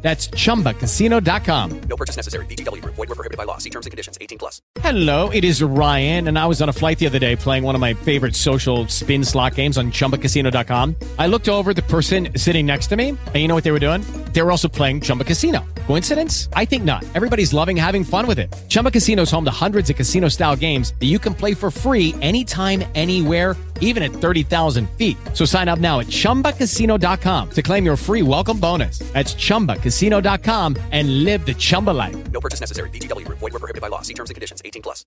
That's 0.00 0.28
chumbacasino.com. 0.28 1.80
No 1.88 1.96
purchase 1.96 2.16
necessary. 2.16 2.46
Group. 2.46 2.94
Void 2.94 3.08
were 3.08 3.14
prohibited 3.14 3.36
by 3.36 3.44
law. 3.44 3.58
See 3.58 3.70
terms 3.70 3.86
and 3.86 3.90
conditions. 3.90 4.16
18 4.20 4.38
plus. 4.38 4.62
Hello, 4.80 5.30
it 5.30 5.44
is 5.44 5.62
Ryan, 5.62 6.28
and 6.28 6.38
I 6.38 6.46
was 6.46 6.62
on 6.62 6.68
a 6.68 6.72
flight 6.72 6.98
the 6.98 7.06
other 7.06 7.18
day 7.18 7.36
playing 7.36 7.62
one 7.62 7.74
of 7.74 7.80
my 7.80 7.94
favorite 7.94 8.34
social 8.34 8.86
spin 8.88 9.24
slot 9.24 9.54
games 9.54 9.76
on 9.76 9.90
chumbacasino.com. 9.90 10.96
I 11.18 11.26
looked 11.26 11.48
over 11.48 11.74
the 11.74 11.82
person 11.82 12.28
sitting 12.36 12.64
next 12.66 12.86
to 12.88 12.96
me, 12.96 13.10
and 13.10 13.36
you 13.36 13.48
know 13.48 13.54
what 13.54 13.64
they 13.64 13.72
were 13.72 13.78
doing? 13.78 14.02
They 14.32 14.42
were 14.42 14.50
also 14.50 14.68
playing 14.68 15.00
Chumba 15.02 15.24
Casino. 15.24 15.64
Coincidence? 15.86 16.48
I 16.54 16.64
think 16.64 16.84
not. 16.84 17.04
Everybody's 17.14 17.52
loving 17.52 17.76
having 17.76 18.04
fun 18.04 18.26
with 18.26 18.38
it. 18.38 18.54
Chumba 18.68 18.90
Casino 18.90 19.22
is 19.22 19.30
home 19.30 19.44
to 19.44 19.50
hundreds 19.50 19.90
of 19.90 19.96
casino 19.96 20.28
style 20.28 20.56
games 20.56 20.94
that 21.00 21.06
you 21.06 21.18
can 21.18 21.34
play 21.34 21.54
for 21.54 21.70
free 21.70 22.14
anytime, 22.20 22.84
anywhere, 22.94 23.56
even 23.80 24.02
at 24.02 24.12
30,000 24.12 24.88
feet. 24.90 25.16
So 25.34 25.44
sign 25.44 25.68
up 25.68 25.80
now 25.80 25.98
at 26.00 26.06
chumbacasino.com 26.06 27.50
to 27.50 27.62
claim 27.62 27.84
your 27.84 27.96
free 27.96 28.22
welcome 28.22 28.60
bonus. 28.60 29.00
That's 29.12 29.34
chumbacasino.com 29.34 30.76
and 30.92 31.24
live 31.24 31.44
the 31.44 31.54
Chumba 31.54 31.90
life. 31.90 32.30
No 32.30 32.40
purchase 32.40 32.60
necessary. 32.60 32.90
VGW 32.90 33.26
Group. 33.26 33.38
Void 33.38 33.52
were 33.54 33.58
prohibited 33.58 33.82
by 33.82 33.88
law. 33.88 34.02
See 34.02 34.14
terms 34.14 34.30
and 34.30 34.34
conditions. 34.34 34.62
18 34.64 34.82
plus. 34.82 35.04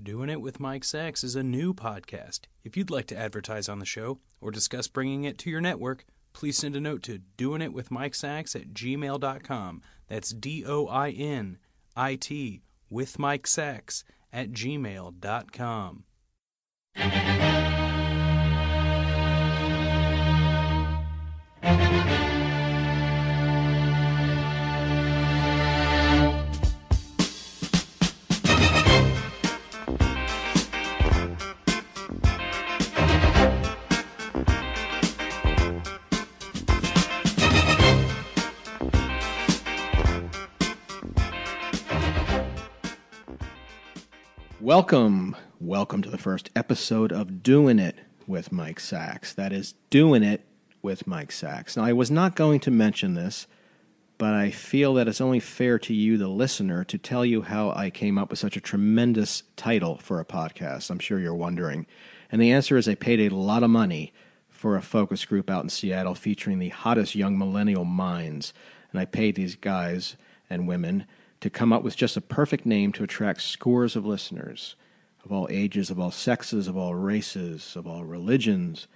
Doing 0.00 0.30
It 0.30 0.40
with 0.40 0.58
Mike 0.58 0.84
Sachs 0.84 1.22
is 1.22 1.36
a 1.36 1.42
new 1.42 1.74
podcast. 1.74 2.40
If 2.64 2.78
you'd 2.78 2.90
like 2.90 3.06
to 3.08 3.16
advertise 3.16 3.68
on 3.68 3.78
the 3.78 3.84
show 3.84 4.20
or 4.40 4.50
discuss 4.50 4.88
bringing 4.88 5.24
it 5.24 5.36
to 5.38 5.50
your 5.50 5.60
network, 5.60 6.06
please 6.32 6.56
send 6.56 6.74
a 6.76 6.80
note 6.80 7.02
to 7.02 7.20
doingitwithmikesacks 7.36 8.56
at 8.56 8.72
gmail.com. 8.72 9.82
That's 10.08 10.30
D 10.30 10.64
O 10.66 10.86
I 10.86 11.10
N 11.10 11.58
I 11.94 12.14
T 12.14 12.62
with 12.88 13.18
Mike 13.18 13.46
Sachs 13.46 14.02
at 14.32 14.52
gmail.com. 14.52 16.04
Welcome, 44.60 45.36
welcome 45.60 46.02
to 46.02 46.10
the 46.10 46.18
first 46.18 46.50
episode 46.56 47.12
of 47.12 47.42
Doing 47.42 47.78
It 47.78 48.00
with 48.26 48.50
Mike 48.50 48.80
Sachs. 48.80 49.32
That 49.34 49.52
is 49.52 49.74
Doing 49.90 50.22
It 50.24 50.44
with 50.82 51.06
Mike 51.06 51.32
Sachs. 51.32 51.76
Now, 51.76 51.84
I 51.84 51.92
was 51.92 52.10
not 52.10 52.36
going 52.36 52.60
to 52.60 52.70
mention 52.70 53.14
this, 53.14 53.46
but 54.18 54.34
I 54.34 54.50
feel 54.50 54.94
that 54.94 55.08
it's 55.08 55.20
only 55.20 55.40
fair 55.40 55.78
to 55.80 55.94
you, 55.94 56.18
the 56.18 56.28
listener, 56.28 56.84
to 56.84 56.98
tell 56.98 57.24
you 57.24 57.42
how 57.42 57.70
I 57.70 57.90
came 57.90 58.18
up 58.18 58.30
with 58.30 58.38
such 58.38 58.56
a 58.56 58.60
tremendous 58.60 59.42
title 59.56 59.96
for 59.96 60.20
a 60.20 60.24
podcast. 60.24 60.90
I'm 60.90 60.98
sure 60.98 61.18
you're 61.18 61.34
wondering. 61.34 61.86
And 62.30 62.40
the 62.40 62.52
answer 62.52 62.76
is 62.76 62.88
I 62.88 62.94
paid 62.94 63.20
a 63.20 63.34
lot 63.34 63.62
of 63.62 63.70
money 63.70 64.12
for 64.48 64.76
a 64.76 64.82
focus 64.82 65.24
group 65.24 65.50
out 65.50 65.64
in 65.64 65.68
Seattle 65.70 66.14
featuring 66.14 66.58
the 66.58 66.68
hottest 66.68 67.14
young 67.14 67.38
millennial 67.38 67.84
minds. 67.84 68.52
And 68.90 69.00
I 69.00 69.06
paid 69.06 69.34
these 69.34 69.56
guys 69.56 70.16
and 70.48 70.68
women 70.68 71.06
to 71.40 71.50
come 71.50 71.72
up 71.72 71.82
with 71.82 71.96
just 71.96 72.16
a 72.16 72.20
perfect 72.20 72.64
name 72.64 72.92
to 72.92 73.04
attract 73.04 73.42
scores 73.42 73.96
of 73.96 74.06
listeners 74.06 74.76
of 75.24 75.32
all 75.32 75.46
ages, 75.50 75.90
of 75.90 76.00
all 76.00 76.10
sexes, 76.10 76.66
of 76.66 76.76
all 76.76 76.94
races, 76.94 77.76
of 77.76 77.86
all 77.86 78.04
religions, 78.04 78.88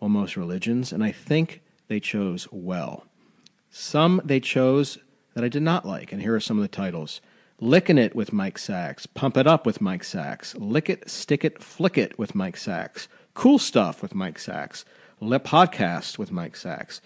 almost 0.00 0.36
religions, 0.36 0.92
and 0.92 1.04
I 1.04 1.12
think 1.12 1.60
they 1.88 2.00
chose 2.00 2.48
well. 2.50 3.04
Some 3.70 4.20
they 4.24 4.40
chose 4.40 4.98
that 5.34 5.44
I 5.44 5.48
did 5.48 5.62
not 5.62 5.86
like, 5.86 6.12
and 6.12 6.20
here 6.20 6.34
are 6.34 6.40
some 6.40 6.58
of 6.58 6.62
the 6.62 6.68
titles. 6.68 7.20
Lickin' 7.60 7.98
It 7.98 8.16
with 8.16 8.32
Mike 8.32 8.58
Sachs, 8.58 9.06
Pump 9.06 9.36
It 9.36 9.46
Up 9.46 9.66
with 9.66 9.80
Mike 9.80 10.02
Sachs, 10.02 10.56
Lick 10.56 10.88
It, 10.88 11.08
Stick 11.10 11.44
It, 11.44 11.62
Flick 11.62 11.98
It 11.98 12.18
with 12.18 12.34
Mike 12.34 12.56
Sachs, 12.56 13.06
Cool 13.34 13.58
Stuff 13.58 14.02
with 14.02 14.14
Mike 14.14 14.38
Sachs, 14.38 14.84
Le 15.20 15.38
Podcast 15.38 16.16
with 16.18 16.32
Mike 16.32 16.56
Sachs, 16.56 17.02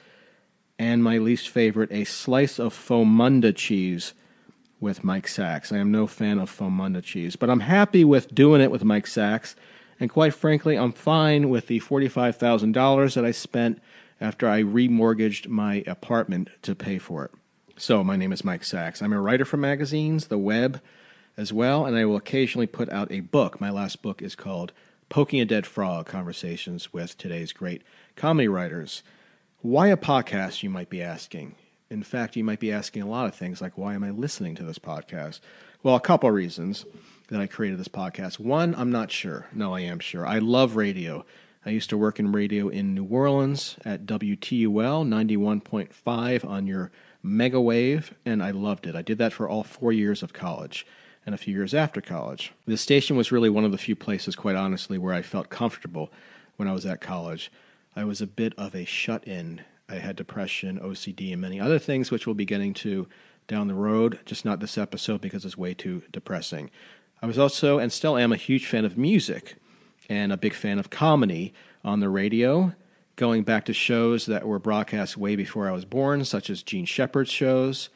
and 0.79 1.03
my 1.03 1.19
least 1.19 1.49
favorite, 1.49 1.91
A 1.93 2.05
Slice 2.05 2.59
of 2.61 2.73
Fomunda 2.73 3.55
Cheese 3.55 4.15
with 4.81 5.03
Mike 5.03 5.27
Sachs. 5.27 5.73
I 5.73 5.79
am 5.79 5.91
no 5.91 6.07
fan 6.07 6.39
of 6.39 6.57
Fomunda 6.57 7.03
cheese, 7.03 7.37
but 7.37 7.51
I'm 7.51 7.61
happy 7.61 8.05
with 8.05 8.35
doing 8.35 8.61
it 8.61 8.71
with 8.71 8.85
Mike 8.85 9.07
Sachs. 9.07 9.57
And 10.01 10.11
quite 10.11 10.35
frankly, 10.35 10.77
I'm 10.77 10.93
fine 10.93 11.49
with 11.51 11.67
the 11.67 11.81
$45,000 11.81 13.15
that 13.15 13.25
I 13.25 13.31
spent 13.31 13.81
after 14.21 14.49
I 14.49 14.63
remortgaged 14.63 15.49
my 15.49 15.85
apartment 15.87 16.51
to 16.63 16.75
pay 16.75 16.99
for 16.99 17.25
it. 17.25 17.31
So, 17.77 18.05
my 18.05 18.17
name 18.17 18.33
is 18.33 18.45
Mike 18.45 18.65
Sachs. 18.65 19.03
I'm 19.03 19.13
a 19.13 19.21
writer 19.21 19.45
for 19.45 19.57
magazines, 19.57 20.29
the 20.29 20.39
web 20.39 20.81
as 21.37 21.53
well, 21.53 21.85
and 21.85 21.97
I 21.97 22.05
will 22.05 22.17
occasionally 22.17 22.69
put 22.69 22.89
out 22.91 23.11
a 23.11 23.21
book. 23.21 23.61
My 23.61 23.71
last 23.71 24.01
book 24.03 24.23
is 24.23 24.37
called 24.37 24.73
Poking 25.09 25.41
a 25.41 25.45
Dead 25.45 25.67
Frog 25.67 26.07
Conversations 26.07 26.93
with 26.93 27.19
Today's 27.19 27.53
Great 27.53 27.83
Comedy 28.15 28.47
Writers. 28.47 29.03
Why 29.61 29.89
a 29.89 29.97
podcast, 29.97 30.63
you 30.63 30.71
might 30.71 30.89
be 30.89 31.03
asking? 31.03 31.57
In 31.91 32.03
fact, 32.03 32.37
you 32.37 32.45
might 32.45 32.61
be 32.61 32.73
asking 32.73 33.03
a 33.03 33.09
lot 33.09 33.27
of 33.27 33.35
things 33.35 33.61
like, 33.61 33.77
why 33.77 33.95
am 33.95 34.05
I 34.05 34.11
listening 34.11 34.55
to 34.57 34.65
this 34.65 34.79
podcast? 34.79 35.41
Well, 35.83 35.97
a 35.97 36.01
couple 36.01 36.29
of 36.29 36.35
reasons 36.35 36.85
that 37.29 37.41
I 37.41 37.47
created 37.47 37.79
this 37.79 37.89
podcast. 37.89 38.39
One, 38.39 38.75
I'm 38.75 38.91
not 38.91 39.11
sure. 39.11 39.47
No, 39.53 39.75
I 39.75 39.81
am 39.81 39.99
sure. 39.99 40.27
I 40.27 40.39
love 40.39 40.77
radio. 40.77 41.25
I 41.65 41.71
used 41.71 41.89
to 41.91 41.97
work 41.97 42.19
in 42.19 42.33
radio 42.33 42.69
in 42.69 42.95
New 42.95 43.05
Orleans 43.05 43.77
at 43.85 44.05
WTUL 44.05 44.69
91.5 45.07 46.45
on 46.45 46.67
your 46.67 46.91
mega 47.23 47.61
wave, 47.61 48.15
and 48.27 48.43
I 48.43 48.51
loved 48.51 48.87
it. 48.87 48.95
I 48.95 49.03
did 49.03 49.19
that 49.19 49.33
for 49.33 49.49
all 49.49 49.63
four 49.63 49.93
years 49.93 50.23
of 50.23 50.35
college 50.35 50.87
and 51.25 51.35
a 51.35 51.39
few 51.39 51.55
years 51.55 51.73
after 51.73 52.03
college. 52.03 52.53
The 52.67 52.77
station 52.77 53.17
was 53.17 53.33
really 53.33 53.49
one 53.49 53.65
of 53.65 53.73
the 53.73 53.79
few 53.79 53.97
places, 53.97 54.37
quite 54.37 54.57
honestly, 54.57 54.99
where 54.99 55.15
I 55.15 55.23
felt 55.23 55.49
comfortable 55.49 56.13
when 56.57 56.69
I 56.69 56.73
was 56.73 56.85
at 56.85 57.01
college. 57.01 57.51
I 57.97 58.05
was 58.05 58.21
a 58.21 58.27
bit 58.27 58.53
of 58.59 58.75
a 58.75 58.85
shut 58.85 59.27
in. 59.27 59.63
I 59.89 59.97
had 59.97 60.17
depression, 60.17 60.79
OCD, 60.79 61.33
and 61.33 61.41
many 61.41 61.59
other 61.59 61.79
things, 61.79 62.11
which 62.11 62.27
we'll 62.27 62.35
be 62.35 62.45
getting 62.45 62.75
to 62.75 63.09
down 63.47 63.69
the 63.69 63.75
road, 63.75 64.19
just 64.25 64.45
not 64.45 64.61
this 64.61 64.77
episode 64.79 65.21
because 65.21 65.45
it's 65.45 65.57
way 65.57 65.75
too 65.75 66.03
depressing. 66.11 66.71
I 67.25 67.27
was 67.27 67.39
also, 67.39 67.79
and 67.79 67.91
still 67.91 68.19
am, 68.19 68.35
a 68.35 68.37
huge 68.37 68.67
fan 68.67 68.85
of 68.85 68.99
music 68.99 69.55
and 70.11 70.31
a 70.31 70.37
big 70.37 70.53
fan 70.53 70.79
of 70.79 70.91
comedy 70.91 71.55
on 71.83 72.01
the 72.01 72.11
radio, 72.11 72.75
going 73.17 73.45
back 73.45 73.65
to 73.65 73.73
shows 73.73 74.27
that 74.27 74.47
were 74.47 74.59
broadcast 74.59 75.17
way 75.17 75.35
before 75.35 75.67
I 75.67 75.73
was 75.73 75.87
born, 75.87 76.27
such 76.27 76.51
as 76.51 76.63
Jean 76.63 76.85
Shepherd's 76.85 77.31
shows 77.31 77.89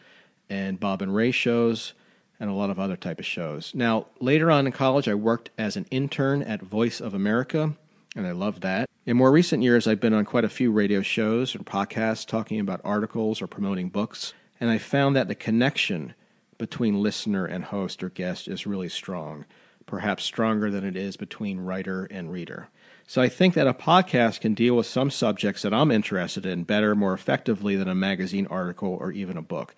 and 0.48 0.80
Bob 0.80 1.02
and 1.02 1.14
Ray 1.14 1.30
shows 1.30 1.92
and 2.40 2.48
a 2.48 2.54
lot 2.54 2.70
of 2.70 2.80
other 2.80 2.96
type 2.96 3.18
of 3.18 3.26
shows. 3.26 3.74
Now, 3.74 4.06
later 4.18 4.50
on 4.50 4.64
in 4.64 4.72
college, 4.72 5.08
I 5.08 5.14
worked 5.14 5.50
as 5.58 5.76
an 5.76 5.84
intern 5.90 6.40
at 6.42 6.62
Voice 6.62 6.98
of 6.98 7.12
America, 7.12 7.74
and 8.16 8.26
I 8.26 8.32
loved 8.32 8.62
that. 8.62 8.88
In 9.04 9.18
more 9.18 9.30
recent 9.30 9.62
years, 9.62 9.86
I've 9.86 10.00
been 10.00 10.14
on 10.14 10.24
quite 10.24 10.46
a 10.46 10.48
few 10.48 10.72
radio 10.72 11.02
shows 11.02 11.54
and 11.54 11.66
podcasts 11.66 12.24
talking 12.24 12.60
about 12.60 12.80
articles 12.82 13.42
or 13.42 13.46
promoting 13.46 13.90
books, 13.90 14.32
and 14.58 14.70
I 14.70 14.78
found 14.78 15.14
that 15.16 15.28
the 15.28 15.34
connection 15.34 16.14
between 16.58 17.02
listener 17.02 17.46
and 17.46 17.64
host 17.64 18.02
or 18.02 18.10
guest 18.10 18.48
is 18.48 18.66
really 18.66 18.88
strong, 18.88 19.44
perhaps 19.86 20.24
stronger 20.24 20.70
than 20.70 20.84
it 20.84 20.96
is 20.96 21.16
between 21.16 21.60
writer 21.60 22.04
and 22.10 22.30
reader. 22.30 22.68
So 23.06 23.22
I 23.22 23.28
think 23.30 23.54
that 23.54 23.66
a 23.66 23.72
podcast 23.72 24.40
can 24.40 24.52
deal 24.52 24.76
with 24.76 24.86
some 24.86 25.10
subjects 25.10 25.62
that 25.62 25.72
I'm 25.72 25.90
interested 25.90 26.44
in 26.44 26.64
better, 26.64 26.94
more 26.94 27.14
effectively 27.14 27.74
than 27.74 27.88
a 27.88 27.94
magazine 27.94 28.46
article 28.48 28.98
or 29.00 29.12
even 29.12 29.38
a 29.38 29.42
book. 29.42 29.74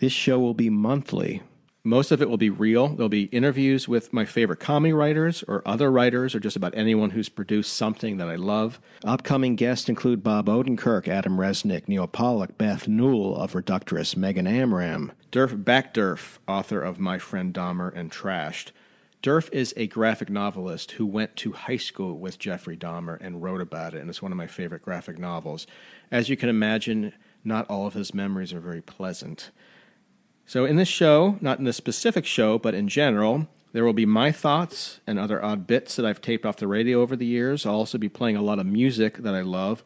This 0.00 0.12
show 0.12 0.40
will 0.40 0.54
be 0.54 0.68
monthly. 0.68 1.42
Most 1.84 2.12
of 2.12 2.22
it 2.22 2.30
will 2.30 2.36
be 2.36 2.48
real. 2.48 2.90
There'll 2.90 3.08
be 3.08 3.24
interviews 3.24 3.88
with 3.88 4.12
my 4.12 4.24
favorite 4.24 4.60
comedy 4.60 4.92
writers 4.92 5.42
or 5.48 5.66
other 5.66 5.90
writers 5.90 6.32
or 6.32 6.38
just 6.38 6.54
about 6.54 6.76
anyone 6.76 7.10
who's 7.10 7.28
produced 7.28 7.72
something 7.72 8.18
that 8.18 8.28
I 8.28 8.36
love. 8.36 8.80
Upcoming 9.04 9.56
guests 9.56 9.88
include 9.88 10.22
Bob 10.22 10.46
Odenkirk, 10.46 11.08
Adam 11.08 11.38
Resnick, 11.38 11.88
Neal 11.88 12.06
Pollack, 12.06 12.56
Beth 12.56 12.86
Newell 12.86 13.34
of 13.36 13.54
Reductress, 13.54 14.16
Megan 14.16 14.46
Amram, 14.46 15.10
Derf 15.32 15.64
Backderf, 15.64 16.38
author 16.46 16.80
of 16.80 17.00
My 17.00 17.18
Friend 17.18 17.52
Dahmer 17.52 17.92
and 17.96 18.12
Trashed. 18.12 18.70
Durf 19.20 19.52
is 19.52 19.74
a 19.76 19.88
graphic 19.88 20.30
novelist 20.30 20.92
who 20.92 21.06
went 21.06 21.34
to 21.36 21.50
high 21.50 21.76
school 21.76 22.16
with 22.16 22.38
Jeffrey 22.38 22.76
Dahmer 22.76 23.18
and 23.20 23.42
wrote 23.42 23.60
about 23.60 23.94
it, 23.94 24.00
and 24.00 24.08
it's 24.08 24.22
one 24.22 24.30
of 24.30 24.38
my 24.38 24.46
favorite 24.46 24.82
graphic 24.82 25.18
novels. 25.18 25.66
As 26.12 26.28
you 26.28 26.36
can 26.36 26.48
imagine, 26.48 27.12
not 27.42 27.68
all 27.68 27.88
of 27.88 27.94
his 27.94 28.14
memories 28.14 28.52
are 28.52 28.60
very 28.60 28.82
pleasant. 28.82 29.50
So, 30.46 30.64
in 30.64 30.76
this 30.76 30.88
show, 30.88 31.38
not 31.40 31.58
in 31.58 31.64
this 31.64 31.76
specific 31.76 32.26
show, 32.26 32.58
but 32.58 32.74
in 32.74 32.88
general, 32.88 33.48
There 33.72 33.84
will 33.86 33.94
be 33.94 34.06
my 34.06 34.32
thoughts 34.32 35.00
and 35.06 35.18
other 35.18 35.42
odd 35.42 35.66
bits 35.66 35.96
that 35.96 36.04
I've 36.04 36.20
taped 36.20 36.44
off 36.44 36.58
the 36.58 36.68
radio 36.68 37.00
over 37.00 37.16
the 37.16 37.26
years. 37.26 37.64
I'll 37.64 37.76
also 37.76 37.96
be 37.96 38.08
playing 38.10 38.36
a 38.36 38.42
lot 38.42 38.58
of 38.58 38.66
music 38.66 39.18
that 39.18 39.34
I 39.34 39.40
love. 39.40 39.82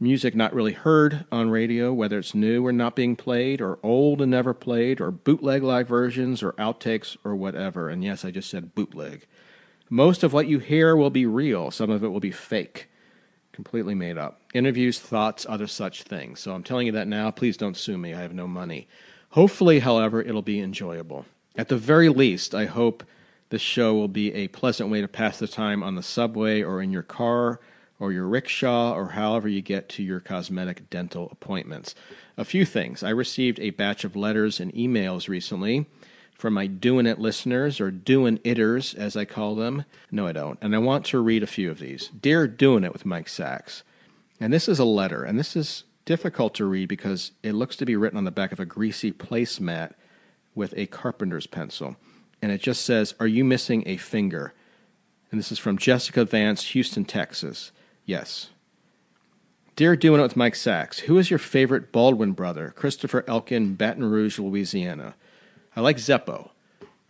Music 0.00 0.34
not 0.34 0.52
really 0.52 0.72
heard 0.72 1.24
on 1.30 1.50
radio, 1.50 1.92
whether 1.92 2.18
it's 2.18 2.34
new 2.34 2.66
or 2.66 2.72
not 2.72 2.96
being 2.96 3.14
played, 3.16 3.60
or 3.60 3.78
old 3.82 4.20
and 4.20 4.30
never 4.30 4.54
played, 4.54 5.00
or 5.00 5.10
bootleg 5.12 5.62
live 5.62 5.88
versions, 5.88 6.42
or 6.42 6.52
outtakes, 6.54 7.16
or 7.24 7.34
whatever. 7.36 7.88
And 7.88 8.02
yes, 8.04 8.24
I 8.24 8.30
just 8.32 8.50
said 8.50 8.74
bootleg. 8.74 9.26
Most 9.88 10.22
of 10.22 10.32
what 10.32 10.48
you 10.48 10.58
hear 10.58 10.94
will 10.96 11.10
be 11.10 11.26
real, 11.26 11.70
some 11.70 11.90
of 11.90 12.02
it 12.04 12.08
will 12.08 12.20
be 12.20 12.30
fake, 12.30 12.88
completely 13.52 13.94
made 13.94 14.18
up. 14.18 14.40
Interviews, 14.52 14.98
thoughts, 14.98 15.46
other 15.48 15.66
such 15.66 16.02
things. 16.02 16.40
So 16.40 16.54
I'm 16.54 16.62
telling 16.64 16.86
you 16.86 16.92
that 16.92 17.08
now. 17.08 17.30
Please 17.30 17.56
don't 17.56 17.76
sue 17.76 17.96
me. 17.96 18.14
I 18.14 18.20
have 18.20 18.34
no 18.34 18.46
money. 18.48 18.88
Hopefully, 19.30 19.80
however, 19.80 20.20
it'll 20.20 20.42
be 20.42 20.60
enjoyable. 20.60 21.26
At 21.56 21.68
the 21.68 21.76
very 21.76 22.08
least, 22.08 22.54
I 22.54 22.66
hope 22.66 23.04
this 23.50 23.62
show 23.62 23.94
will 23.94 24.08
be 24.08 24.32
a 24.34 24.48
pleasant 24.48 24.90
way 24.90 25.00
to 25.00 25.08
pass 25.08 25.38
the 25.38 25.48
time 25.48 25.82
on 25.82 25.94
the 25.94 26.02
subway 26.02 26.62
or 26.62 26.82
in 26.82 26.92
your 26.92 27.02
car 27.02 27.60
or 27.98 28.12
your 28.12 28.26
rickshaw 28.26 28.92
or 28.92 29.10
however 29.10 29.48
you 29.48 29.60
get 29.60 29.88
to 29.88 30.02
your 30.02 30.20
cosmetic 30.20 30.88
dental 30.90 31.28
appointments. 31.32 31.94
A 32.36 32.44
few 32.44 32.64
things. 32.64 33.02
I 33.02 33.10
received 33.10 33.58
a 33.58 33.70
batch 33.70 34.04
of 34.04 34.16
letters 34.16 34.60
and 34.60 34.72
emails 34.72 35.28
recently 35.28 35.86
from 36.38 36.54
my 36.54 36.68
Doing 36.68 37.06
It 37.06 37.18
listeners, 37.18 37.80
or 37.80 37.90
Doing 37.90 38.38
Itters, 38.38 38.94
as 38.94 39.16
I 39.16 39.24
call 39.24 39.56
them. 39.56 39.84
No, 40.12 40.28
I 40.28 40.32
don't. 40.32 40.56
And 40.62 40.72
I 40.72 40.78
want 40.78 41.04
to 41.06 41.18
read 41.18 41.42
a 41.42 41.48
few 41.48 41.68
of 41.68 41.80
these. 41.80 42.08
Dear 42.08 42.46
Doing 42.46 42.84
It 42.84 42.92
with 42.92 43.04
Mike 43.04 43.28
Sachs. 43.28 43.82
And 44.38 44.52
this 44.52 44.68
is 44.68 44.78
a 44.78 44.84
letter, 44.84 45.24
and 45.24 45.36
this 45.36 45.56
is 45.56 45.82
difficult 46.08 46.54
to 46.54 46.64
read 46.64 46.88
because 46.88 47.32
it 47.42 47.52
looks 47.52 47.76
to 47.76 47.84
be 47.84 47.94
written 47.94 48.16
on 48.16 48.24
the 48.24 48.30
back 48.30 48.50
of 48.50 48.58
a 48.58 48.64
greasy 48.64 49.12
placemat 49.12 49.92
with 50.54 50.72
a 50.74 50.86
carpenter's 50.86 51.46
pencil 51.46 51.96
and 52.40 52.50
it 52.50 52.62
just 52.62 52.82
says, 52.82 53.14
Are 53.20 53.26
you 53.26 53.44
missing 53.44 53.82
a 53.84 53.98
finger? 53.98 54.54
And 55.30 55.38
this 55.38 55.52
is 55.52 55.58
from 55.58 55.76
Jessica 55.76 56.24
Vance, 56.24 56.68
Houston, 56.68 57.04
Texas. 57.04 57.72
Yes. 58.06 58.48
Dear 59.76 59.96
Doing 59.96 60.20
It 60.20 60.22
with 60.22 60.34
Mike 60.34 60.54
Sachs, 60.54 61.00
who 61.00 61.18
is 61.18 61.28
your 61.28 61.38
favorite 61.38 61.92
Baldwin 61.92 62.32
brother? 62.32 62.72
Christopher 62.74 63.26
Elkin, 63.28 63.74
Baton 63.74 64.10
Rouge, 64.10 64.38
Louisiana. 64.38 65.14
I 65.76 65.82
like 65.82 65.98
Zeppo. 65.98 66.52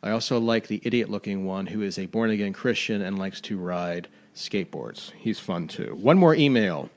I 0.03 0.11
also 0.11 0.41
like 0.41 0.67
the 0.67 0.83
idiot 0.83 1.09
looking 1.09 1.45
one 1.45 1.67
who 1.67 1.83
is 1.83 2.01
a 2.01 2.07
born 2.07 2.31
again 2.31 2.53
Christian 2.53 3.01
and 3.01 3.17
likes 3.17 3.41
to 3.43 3.59
ride 3.59 4.09
skateboards. 4.35 5.13
He's 5.13 5.39
fun 5.39 5.69
too. 5.69 5.97
One 6.01 6.19
more 6.19 6.35
email. 6.35 6.91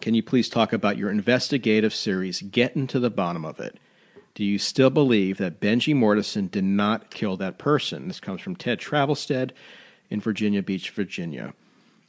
Can 0.00 0.14
you 0.14 0.22
please 0.22 0.48
talk 0.48 0.72
about 0.72 0.98
your 0.98 1.10
investigative 1.10 1.94
series, 1.94 2.42
Getting 2.42 2.86
to 2.88 3.00
the 3.00 3.10
Bottom 3.10 3.44
of 3.44 3.58
It? 3.58 3.78
Do 4.34 4.44
you 4.44 4.58
still 4.58 4.90
believe 4.90 5.38
that 5.38 5.60
Benji 5.60 5.94
Mortison 5.94 6.48
did 6.48 6.64
not 6.64 7.10
kill 7.10 7.36
that 7.38 7.58
person? 7.58 8.08
This 8.08 8.20
comes 8.20 8.40
from 8.40 8.54
Ted 8.54 8.78
Travelstead 8.78 9.52
in 10.10 10.20
Virginia 10.20 10.62
Beach, 10.62 10.90
Virginia. 10.90 11.54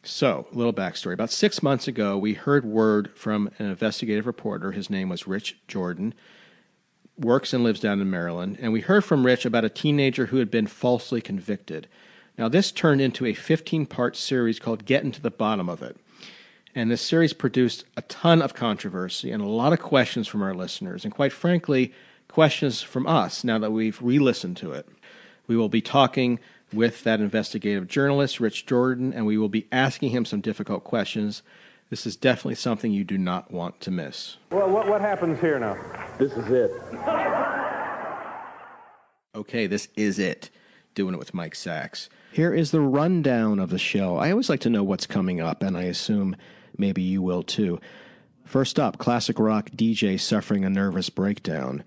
So, 0.03 0.47
a 0.51 0.55
little 0.55 0.73
backstory. 0.73 1.13
About 1.13 1.31
six 1.31 1.63
months 1.63 1.87
ago, 1.87 2.17
we 2.17 2.33
heard 2.33 2.65
word 2.65 3.11
from 3.13 3.49
an 3.57 3.65
investigative 3.67 4.27
reporter. 4.27 4.73
His 4.73 4.89
name 4.89 5.09
was 5.09 5.27
Rich 5.27 5.57
Jordan, 5.67 6.13
works 7.17 7.53
and 7.53 7.63
lives 7.63 7.79
down 7.79 8.01
in 8.01 8.09
Maryland. 8.09 8.57
And 8.61 8.71
we 8.71 8.81
heard 8.81 9.05
from 9.05 9.25
Rich 9.25 9.45
about 9.45 9.65
a 9.65 9.69
teenager 9.69 10.27
who 10.27 10.37
had 10.37 10.51
been 10.51 10.67
falsely 10.67 11.21
convicted. 11.21 11.87
Now, 12.37 12.47
this 12.47 12.71
turned 12.71 13.01
into 13.01 13.25
a 13.25 13.33
15 13.33 13.85
part 13.85 14.15
series 14.15 14.59
called 14.59 14.85
Getting 14.85 15.11
to 15.13 15.21
the 15.21 15.31
Bottom 15.31 15.69
of 15.69 15.81
It. 15.81 15.97
And 16.77 16.91
this 16.91 17.01
series 17.01 17.33
produced 17.33 17.85
a 17.97 18.03
ton 18.03 18.39
of 18.39 18.53
controversy 18.53 19.31
and 19.31 19.41
a 19.41 19.47
lot 19.47 19.73
of 19.73 19.79
questions 19.79 20.27
from 20.27 20.43
our 20.43 20.53
listeners. 20.53 21.03
And 21.03 21.11
quite 21.11 21.33
frankly, 21.33 21.91
questions 22.27 22.83
from 22.83 23.07
us 23.07 23.43
now 23.43 23.57
that 23.57 23.71
we've 23.71 23.99
re 23.99 24.19
listened 24.19 24.57
to 24.57 24.73
it. 24.73 24.87
We 25.47 25.57
will 25.57 25.69
be 25.69 25.81
talking 25.81 26.39
with 26.71 27.03
that 27.03 27.19
investigative 27.19 27.87
journalist, 27.87 28.39
Rich 28.39 28.67
Jordan, 28.67 29.11
and 29.11 29.25
we 29.25 29.39
will 29.39 29.49
be 29.49 29.65
asking 29.71 30.11
him 30.11 30.23
some 30.23 30.39
difficult 30.39 30.83
questions. 30.83 31.41
This 31.89 32.05
is 32.05 32.15
definitely 32.15 32.53
something 32.53 32.91
you 32.91 33.03
do 33.03 33.17
not 33.17 33.49
want 33.49 33.81
to 33.81 33.89
miss. 33.89 34.37
Well, 34.51 34.69
what, 34.69 34.87
what 34.87 35.01
happens 35.01 35.39
here 35.39 35.57
now? 35.57 35.79
This 36.19 36.33
is 36.33 36.51
it. 36.51 36.71
Okay, 39.33 39.65
this 39.65 39.87
is 39.95 40.19
it. 40.19 40.51
Doing 40.93 41.15
it 41.15 41.19
with 41.19 41.33
Mike 41.33 41.55
Sachs. 41.55 42.07
Here 42.31 42.53
is 42.53 42.69
the 42.69 42.81
rundown 42.81 43.57
of 43.57 43.71
the 43.71 43.79
show. 43.79 44.17
I 44.17 44.29
always 44.29 44.47
like 44.47 44.59
to 44.59 44.69
know 44.69 44.83
what's 44.83 45.07
coming 45.07 45.41
up, 45.41 45.63
and 45.63 45.75
I 45.75 45.83
assume 45.83 46.35
maybe 46.77 47.01
you 47.01 47.21
will 47.21 47.43
too. 47.43 47.79
First 48.45 48.79
up, 48.79 48.97
classic 48.97 49.39
rock 49.39 49.71
DJ 49.71 50.19
suffering 50.19 50.63
a 50.63 50.69
nervous 50.69 51.09
breakdown. 51.09 51.83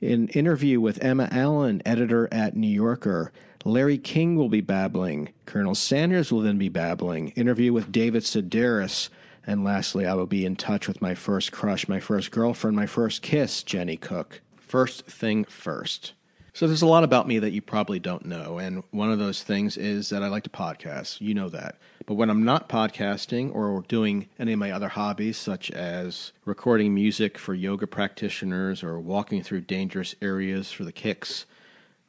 In 0.00 0.28
interview 0.28 0.80
with 0.80 1.02
Emma 1.02 1.28
Allen, 1.30 1.80
editor 1.86 2.28
at 2.32 2.56
New 2.56 2.66
Yorker, 2.66 3.32
Larry 3.64 3.98
King 3.98 4.36
will 4.36 4.48
be 4.48 4.60
babbling. 4.60 5.30
Colonel 5.46 5.74
Sanders 5.74 6.32
will 6.32 6.40
then 6.40 6.58
be 6.58 6.68
babbling. 6.68 7.28
Interview 7.30 7.72
with 7.72 7.92
David 7.92 8.24
Sedaris. 8.24 9.08
And 9.46 9.64
lastly, 9.64 10.06
I 10.06 10.14
will 10.14 10.26
be 10.26 10.44
in 10.44 10.56
touch 10.56 10.86
with 10.86 11.00
my 11.00 11.14
first 11.14 11.52
crush, 11.52 11.88
my 11.88 12.00
first 12.00 12.30
girlfriend, 12.30 12.76
my 12.76 12.86
first 12.86 13.22
kiss, 13.22 13.62
Jenny 13.62 13.96
Cook. 13.96 14.40
First 14.56 15.06
thing 15.06 15.44
first. 15.44 16.12
So 16.54 16.66
there's 16.66 16.82
a 16.82 16.86
lot 16.86 17.02
about 17.02 17.26
me 17.26 17.38
that 17.38 17.52
you 17.52 17.62
probably 17.62 17.98
don't 17.98 18.26
know, 18.26 18.58
and 18.58 18.82
one 18.90 19.10
of 19.10 19.18
those 19.18 19.42
things 19.42 19.78
is 19.78 20.10
that 20.10 20.22
I 20.22 20.28
like 20.28 20.42
to 20.42 20.50
podcast. 20.50 21.18
You 21.18 21.32
know 21.32 21.48
that. 21.48 21.78
But 22.04 22.16
when 22.16 22.28
I'm 22.28 22.44
not 22.44 22.68
podcasting 22.68 23.54
or 23.54 23.82
doing 23.88 24.28
any 24.38 24.52
of 24.52 24.58
my 24.58 24.70
other 24.70 24.90
hobbies, 24.90 25.38
such 25.38 25.70
as 25.70 26.32
recording 26.44 26.94
music 26.94 27.38
for 27.38 27.54
yoga 27.54 27.86
practitioners 27.86 28.82
or 28.82 29.00
walking 29.00 29.42
through 29.42 29.62
dangerous 29.62 30.14
areas 30.20 30.70
for 30.70 30.84
the 30.84 30.92
kicks 30.92 31.46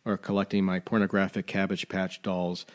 or 0.03 0.17
collecting 0.17 0.65
my 0.65 0.79
pornographic 0.79 1.47
Cabbage 1.47 1.87
Patch 1.87 2.21
dolls, 2.21 2.65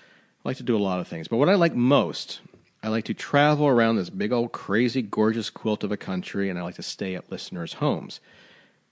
I 0.43 0.49
like 0.49 0.57
to 0.57 0.63
do 0.63 0.77
a 0.77 0.79
lot 0.79 1.01
of 1.01 1.09
things. 1.09 1.29
But 1.29 1.37
what 1.37 1.51
I 1.51 1.55
like 1.55 1.75
most, 1.75 2.41
I 2.83 2.89
like 2.89 3.05
to 3.05 3.15
travel 3.15 3.67
around 3.67 3.97
this 3.97 4.09
big 4.09 4.33
old 4.33 4.53
crazy 4.53 5.03
gorgeous 5.03 5.51
quilt 5.51 5.85
of 5.85 5.93
a 5.93 5.99
country, 5.99 6.49
and 6.49 6.59
I 6.59 6.63
like 6.63 6.77
to 6.77 6.83
stay 6.83 7.15
at 7.15 7.31
listeners' 7.31 7.75
homes. 7.75 8.21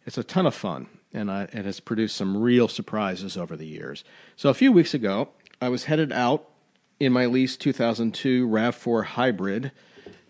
It's 0.05 0.19
a 0.19 0.23
ton 0.23 0.45
of 0.45 0.55
fun 0.55 0.89
and 1.17 1.31
I, 1.31 1.45
it 1.45 1.65
has 1.65 1.81
produced 1.81 2.17
some 2.17 2.37
real 2.37 2.69
surprises 2.69 3.37
over 3.37 3.57
the 3.57 3.67
years. 3.67 4.05
So 4.37 4.51
a 4.51 4.55
few 4.55 4.71
weeks 4.71 4.95
ago, 4.95 5.31
I 5.61 5.69
was 5.69 5.85
headed 5.85 6.13
out 6.13 6.49
in 7.01 7.13
my 7.13 7.27
lease 7.27 7.57
2002 7.57 8.47
RAV4 8.47 9.05
Hybrid 9.05 9.73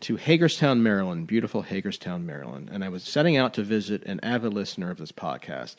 to 0.00 0.16
Hagerstown, 0.16 0.82
Maryland, 0.82 1.26
beautiful 1.26 1.62
Hagerstown, 1.62 2.26
Maryland, 2.26 2.70
and 2.72 2.84
I 2.84 2.88
was 2.88 3.02
setting 3.02 3.36
out 3.36 3.54
to 3.54 3.62
visit 3.62 4.02
an 4.04 4.20
avid 4.22 4.52
listener 4.52 4.90
of 4.90 4.98
this 4.98 5.12
podcast. 5.12 5.76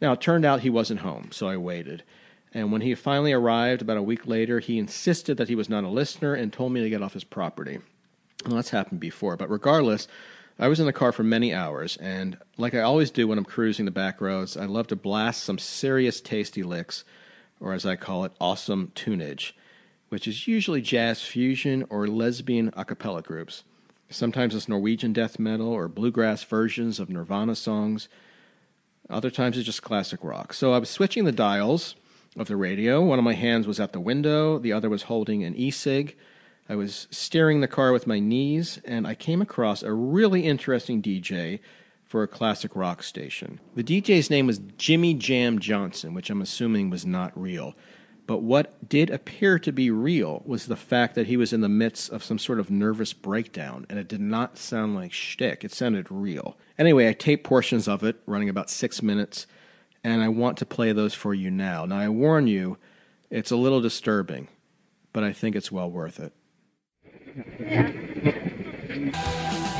Now, 0.00 0.12
it 0.12 0.20
turned 0.20 0.44
out 0.44 0.60
he 0.60 0.70
wasn't 0.70 1.00
home, 1.00 1.30
so 1.32 1.48
I 1.48 1.56
waited. 1.56 2.02
And 2.54 2.72
when 2.72 2.80
he 2.80 2.94
finally 2.94 3.32
arrived 3.32 3.82
about 3.82 3.96
a 3.96 4.02
week 4.02 4.26
later, 4.26 4.60
he 4.60 4.78
insisted 4.78 5.36
that 5.36 5.48
he 5.48 5.54
was 5.54 5.68
not 5.68 5.84
a 5.84 5.88
listener 5.88 6.34
and 6.34 6.52
told 6.52 6.72
me 6.72 6.82
to 6.82 6.90
get 6.90 7.02
off 7.02 7.12
his 7.12 7.24
property. 7.24 7.78
Well, 8.46 8.56
that's 8.56 8.70
happened 8.70 9.00
before, 9.00 9.36
but 9.36 9.50
regardless, 9.50 10.08
I 10.60 10.66
was 10.66 10.80
in 10.80 10.86
the 10.86 10.92
car 10.92 11.12
for 11.12 11.22
many 11.22 11.54
hours, 11.54 11.96
and 11.98 12.36
like 12.56 12.74
I 12.74 12.80
always 12.80 13.12
do 13.12 13.28
when 13.28 13.38
I'm 13.38 13.44
cruising 13.44 13.84
the 13.84 13.92
back 13.92 14.20
roads, 14.20 14.56
I 14.56 14.64
love 14.64 14.88
to 14.88 14.96
blast 14.96 15.44
some 15.44 15.56
serious 15.56 16.20
tasty 16.20 16.64
licks, 16.64 17.04
or 17.60 17.72
as 17.72 17.86
I 17.86 17.94
call 17.94 18.24
it, 18.24 18.32
awesome 18.40 18.90
tunage, 18.96 19.52
which 20.08 20.26
is 20.26 20.48
usually 20.48 20.82
jazz 20.82 21.22
fusion 21.22 21.86
or 21.90 22.08
lesbian 22.08 22.72
a 22.76 22.84
cappella 22.84 23.22
groups. 23.22 23.62
Sometimes 24.10 24.52
it's 24.52 24.68
Norwegian 24.68 25.12
death 25.12 25.38
metal 25.38 25.68
or 25.68 25.86
bluegrass 25.86 26.42
versions 26.42 26.98
of 26.98 27.08
Nirvana 27.08 27.54
songs. 27.54 28.08
Other 29.08 29.30
times 29.30 29.56
it's 29.56 29.66
just 29.66 29.82
classic 29.82 30.24
rock. 30.24 30.52
So 30.52 30.72
I 30.72 30.78
was 30.78 30.90
switching 30.90 31.24
the 31.24 31.30
dials 31.30 31.94
of 32.36 32.48
the 32.48 32.56
radio. 32.56 33.00
One 33.00 33.20
of 33.20 33.24
my 33.24 33.34
hands 33.34 33.68
was 33.68 33.78
at 33.78 33.92
the 33.92 34.00
window, 34.00 34.58
the 34.58 34.72
other 34.72 34.90
was 34.90 35.04
holding 35.04 35.44
an 35.44 35.54
e 35.54 35.70
cig 35.70 36.16
I 36.68 36.76
was 36.76 37.08
steering 37.10 37.60
the 37.60 37.68
car 37.68 37.92
with 37.92 38.06
my 38.06 38.18
knees, 38.18 38.78
and 38.84 39.06
I 39.06 39.14
came 39.14 39.40
across 39.40 39.82
a 39.82 39.92
really 39.92 40.44
interesting 40.44 41.00
DJ 41.00 41.60
for 42.04 42.22
a 42.22 42.28
classic 42.28 42.76
rock 42.76 43.02
station. 43.02 43.58
The 43.74 43.84
DJ's 43.84 44.28
name 44.28 44.46
was 44.46 44.60
Jimmy 44.76 45.14
Jam 45.14 45.58
Johnson, 45.58 46.12
which 46.12 46.28
I'm 46.28 46.42
assuming 46.42 46.90
was 46.90 47.06
not 47.06 47.38
real. 47.40 47.74
But 48.26 48.42
what 48.42 48.86
did 48.86 49.08
appear 49.08 49.58
to 49.58 49.72
be 49.72 49.90
real 49.90 50.42
was 50.44 50.66
the 50.66 50.76
fact 50.76 51.14
that 51.14 51.28
he 51.28 51.38
was 51.38 51.54
in 51.54 51.62
the 51.62 51.68
midst 51.68 52.10
of 52.10 52.22
some 52.22 52.38
sort 52.38 52.60
of 52.60 52.70
nervous 52.70 53.14
breakdown, 53.14 53.86
and 53.88 53.98
it 53.98 54.06
did 54.06 54.20
not 54.20 54.58
sound 54.58 54.94
like 54.94 55.12
shtick. 55.12 55.64
It 55.64 55.72
sounded 55.72 56.08
real. 56.10 56.58
Anyway, 56.78 57.08
I 57.08 57.14
taped 57.14 57.44
portions 57.44 57.88
of 57.88 58.04
it, 58.04 58.20
running 58.26 58.50
about 58.50 58.68
six 58.68 59.02
minutes, 59.02 59.46
and 60.04 60.22
I 60.22 60.28
want 60.28 60.58
to 60.58 60.66
play 60.66 60.92
those 60.92 61.14
for 61.14 61.32
you 61.32 61.50
now. 61.50 61.86
Now, 61.86 61.98
I 61.98 62.10
warn 62.10 62.46
you, 62.46 62.76
it's 63.30 63.50
a 63.50 63.56
little 63.56 63.80
disturbing, 63.80 64.48
but 65.14 65.24
I 65.24 65.32
think 65.32 65.56
it's 65.56 65.72
well 65.72 65.90
worth 65.90 66.20
it. 66.20 66.34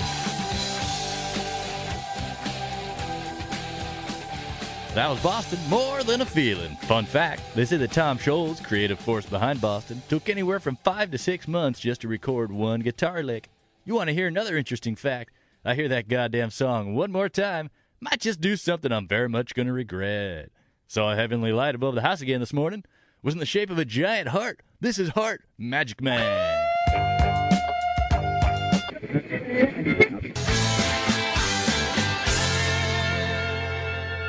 That 4.98 5.10
was 5.10 5.22
Boston, 5.22 5.60
more 5.68 6.02
than 6.02 6.22
a 6.22 6.26
feeling. 6.26 6.74
Fun 6.74 7.04
fact 7.04 7.54
they 7.54 7.64
say 7.64 7.76
that 7.76 7.92
Tom 7.92 8.18
Scholz, 8.18 8.64
creative 8.64 8.98
force 8.98 9.26
behind 9.26 9.60
Boston, 9.60 10.02
took 10.08 10.28
anywhere 10.28 10.58
from 10.58 10.74
five 10.74 11.12
to 11.12 11.18
six 11.18 11.46
months 11.46 11.78
just 11.78 12.00
to 12.00 12.08
record 12.08 12.50
one 12.50 12.80
guitar 12.80 13.22
lick. 13.22 13.48
You 13.84 13.94
want 13.94 14.08
to 14.08 14.12
hear 14.12 14.26
another 14.26 14.56
interesting 14.56 14.96
fact? 14.96 15.32
I 15.64 15.76
hear 15.76 15.86
that 15.86 16.08
goddamn 16.08 16.50
song 16.50 16.96
one 16.96 17.12
more 17.12 17.28
time, 17.28 17.70
might 18.00 18.18
just 18.18 18.40
do 18.40 18.56
something 18.56 18.90
I'm 18.90 19.06
very 19.06 19.28
much 19.28 19.54
going 19.54 19.68
to 19.68 19.72
regret. 19.72 20.50
Saw 20.88 21.12
a 21.12 21.16
heavenly 21.16 21.52
light 21.52 21.76
above 21.76 21.94
the 21.94 22.02
house 22.02 22.20
again 22.20 22.40
this 22.40 22.52
morning. 22.52 22.82
was 23.22 23.34
in 23.34 23.40
the 23.40 23.46
shape 23.46 23.70
of 23.70 23.78
a 23.78 23.84
giant 23.84 24.30
heart. 24.30 24.62
This 24.80 24.98
is 24.98 25.10
Heart 25.10 25.44
Magic 25.56 26.02
Man. 26.02 26.57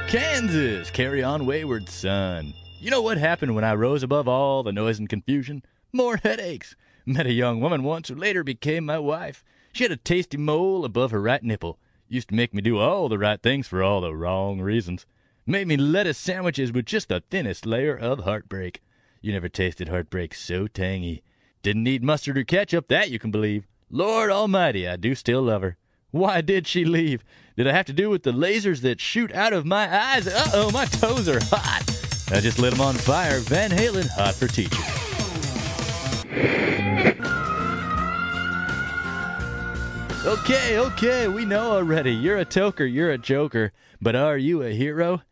Kansas, 0.07 0.89
carry 0.89 1.21
on, 1.21 1.45
wayward 1.45 1.89
son. 1.89 2.53
You 2.79 2.89
know 2.89 3.01
what 3.01 3.17
happened 3.17 3.55
when 3.55 3.65
I 3.65 3.74
rose 3.74 4.03
above 4.03 4.29
all 4.29 4.63
the 4.63 4.71
noise 4.71 4.98
and 4.98 5.09
confusion? 5.09 5.63
More 5.91 6.15
headaches. 6.24 6.77
Met 7.05 7.25
a 7.25 7.33
young 7.33 7.59
woman 7.59 7.83
once 7.83 8.07
who 8.07 8.15
later 8.15 8.41
became 8.41 8.86
my 8.86 9.00
wife. 9.00 9.43
She 9.74 9.83
had 9.83 9.91
a 9.91 9.98
tasty 9.98 10.38
mole 10.38 10.86
above 10.86 11.12
her 11.12 11.21
right 11.21 11.43
nipple. 11.43 11.77
Used 12.07 12.29
to 12.29 12.36
make 12.36 12.53
me 12.53 12.62
do 12.62 12.77
all 12.77 13.09
the 13.09 13.19
right 13.19 13.41
things 13.41 13.67
for 13.67 13.83
all 13.83 14.00
the 14.00 14.15
wrong 14.15 14.62
reasons. 14.62 15.05
Made 15.45 15.67
me 15.67 15.75
lettuce 15.75 16.17
sandwiches 16.17 16.71
with 16.71 16.86
just 16.86 17.09
the 17.09 17.21
thinnest 17.29 17.65
layer 17.65 17.98
of 17.98 18.19
heartbreak. 18.19 18.81
You 19.21 19.33
never 19.33 19.50
tasted 19.50 19.89
heartbreak 19.89 20.33
so 20.33 20.67
tangy. 20.67 21.21
Didn't 21.63 21.83
need 21.83 22.01
mustard 22.01 22.38
or 22.38 22.45
ketchup, 22.45 22.88
that 22.88 23.12
you 23.12 23.19
can 23.19 23.31
believe. 23.31 23.67
Lord 23.91 24.29
Almighty, 24.29 24.88
I 24.88 24.98
do 24.98 25.15
still 25.15 25.41
love 25.41 25.62
her. 25.63 25.75
Why 26.12 26.41
did 26.41 26.67
she 26.67 26.86
leave? 26.86 27.24
Did 27.58 27.67
I 27.67 27.74
have 27.74 27.88
to 27.88 27.93
do 27.93 28.10
with 28.10 28.24
the 28.24 28.31
lasers 28.31 28.81
that 28.81 29.01
shoot 29.01 29.34
out 29.34 29.53
of 29.53 29.65
my 29.65 29.91
eyes? 29.91 30.27
Uh 30.27 30.50
oh, 30.53 30.72
my 30.72 30.86
toes 30.86 31.27
are 31.27 31.39
hot. 31.43 31.84
I 32.31 32.39
just 32.39 32.60
lit 32.60 32.72
them 32.72 32.81
on 32.81 32.96
fire. 32.96 33.39
Van 33.39 33.72
Halen, 33.72 34.08
hot 34.10 34.36
for 34.36 34.48
teacher. 34.48 34.77
Okay, 40.25 40.77
okay, 40.77 41.27
we 41.27 41.46
know 41.46 41.72
already. 41.72 42.12
You're 42.12 42.38
a 42.38 42.46
toker, 42.46 42.91
you're 42.91 43.10
a 43.10 43.17
joker. 43.17 43.72
But 44.00 44.15
are 44.15 44.38
you 44.38 44.62
a 44.62 44.69
hero? 44.72 45.24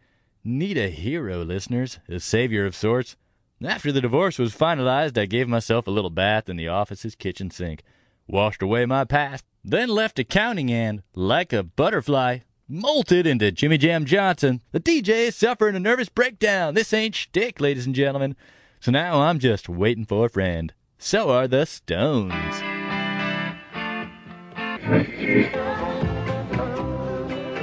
Need 0.44 0.78
a 0.78 0.90
hero, 0.90 1.44
listeners. 1.44 2.00
A 2.10 2.20
savior 2.20 2.66
of 2.66 2.76
sorts. 2.76 3.16
After 3.64 3.92
the 3.92 4.02
divorce 4.02 4.40
was 4.40 4.56
finalized, 4.56 5.18
I 5.18 5.26
gave 5.26 5.48
myself 5.48 5.88
a 5.88 5.92
little 5.92 6.10
bath 6.10 6.50
in 6.50 6.58
the 6.58 6.68
office's 6.68 7.16
kitchen 7.16 7.52
sink, 7.52 7.84
washed 8.28 8.62
away 8.62 8.86
my 8.86 9.06
past, 9.06 9.46
then 9.64 9.90
left 9.90 10.20
accounting 10.20 10.72
and, 10.72 11.02
like 11.14 11.54
a 11.54 11.64
butterfly, 11.64 12.40
molted 12.70 13.26
into 13.26 13.52
Jimmy 13.52 13.78
Jam 13.78 14.06
Johnson. 14.06 14.62
The 14.72 14.80
DJ 14.80 15.28
is 15.28 15.36
suffering 15.36 15.76
a 15.76 15.80
nervous 15.80 16.10
breakdown. 16.10 16.74
This 16.74 16.94
ain't 16.94 17.16
shtick, 17.16 17.62
ladies 17.62 17.86
and 17.86 17.96
gentlemen. 17.96 18.36
So 18.80 18.92
now 18.92 19.22
I'm 19.22 19.40
just 19.40 19.70
waiting 19.70 20.06
for 20.06 20.26
a 20.26 20.30
friend. 20.30 20.74
So 20.98 21.30
are 21.30 21.48
the 21.48 21.66
Stones. 21.66 22.34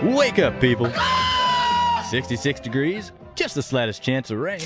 Wake 0.02 0.38
up, 0.38 0.61
people. 0.61 0.90
66 2.11 2.61
degrees, 2.61 3.12
just 3.35 3.54
the 3.54 3.62
slightest 3.62 4.02
chance 4.02 4.30
of 4.30 4.38
rain. 4.38 4.61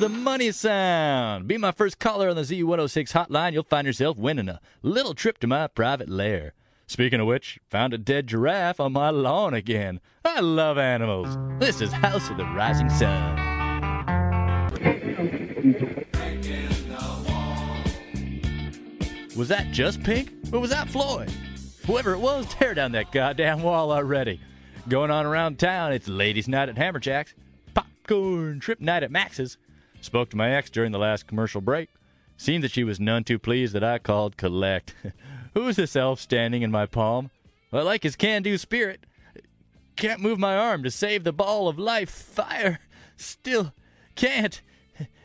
The 0.00 0.08
money 0.08 0.50
sound. 0.50 1.46
Be 1.46 1.58
my 1.58 1.72
first 1.72 1.98
caller 1.98 2.30
on 2.30 2.36
the 2.36 2.40
Z106 2.40 3.12
hotline. 3.12 3.52
You'll 3.52 3.64
find 3.64 3.86
yourself 3.86 4.16
winning 4.16 4.48
a 4.48 4.58
little 4.80 5.12
trip 5.12 5.36
to 5.40 5.46
my 5.46 5.66
private 5.66 6.08
lair. 6.08 6.54
Speaking 6.86 7.20
of 7.20 7.26
which, 7.26 7.60
found 7.68 7.92
a 7.92 7.98
dead 7.98 8.26
giraffe 8.26 8.80
on 8.80 8.94
my 8.94 9.10
lawn 9.10 9.52
again. 9.52 10.00
I 10.24 10.40
love 10.40 10.78
animals. 10.78 11.36
This 11.58 11.82
is 11.82 11.92
House 11.92 12.30
of 12.30 12.38
the 12.38 12.46
Rising 12.46 12.88
Sun. 12.88 13.36
Was 19.36 19.48
that 19.48 19.70
just 19.70 20.02
Pink? 20.02 20.32
Or 20.50 20.60
was 20.60 20.70
that 20.70 20.88
Floyd? 20.88 21.30
Whoever 21.86 22.14
it 22.14 22.20
was, 22.20 22.46
tear 22.46 22.72
down 22.72 22.92
that 22.92 23.12
goddamn 23.12 23.62
wall 23.62 23.92
already. 23.92 24.40
Going 24.88 25.10
on 25.10 25.26
around 25.26 25.58
town, 25.58 25.92
it's 25.92 26.08
ladies' 26.08 26.48
night 26.48 26.70
at 26.70 26.76
Hammerjack's, 26.76 27.34
popcorn 27.74 28.60
trip 28.60 28.80
night 28.80 29.02
at 29.02 29.10
Max's. 29.10 29.58
Spoke 30.00 30.30
to 30.30 30.36
my 30.36 30.50
ex 30.50 30.70
during 30.70 30.92
the 30.92 30.98
last 30.98 31.26
commercial 31.26 31.60
break. 31.60 31.90
Seemed 32.36 32.64
that 32.64 32.70
she 32.70 32.84
was 32.84 32.98
none 32.98 33.24
too 33.24 33.38
pleased 33.38 33.74
that 33.74 33.84
I 33.84 33.98
called 33.98 34.36
collect. 34.36 34.94
Who's 35.54 35.76
this 35.76 35.96
elf 35.96 36.20
standing 36.20 36.62
in 36.62 36.70
my 36.70 36.86
palm? 36.86 37.30
I 37.72 37.82
like 37.82 38.02
his 38.02 38.16
can 38.16 38.42
do 38.42 38.56
spirit. 38.56 39.04
Can't 39.96 40.20
move 40.20 40.38
my 40.38 40.56
arm 40.56 40.82
to 40.82 40.90
save 40.90 41.24
the 41.24 41.32
ball 41.32 41.68
of 41.68 41.78
life. 41.78 42.08
Fire. 42.10 42.80
Still 43.16 43.74
can't. 44.16 44.60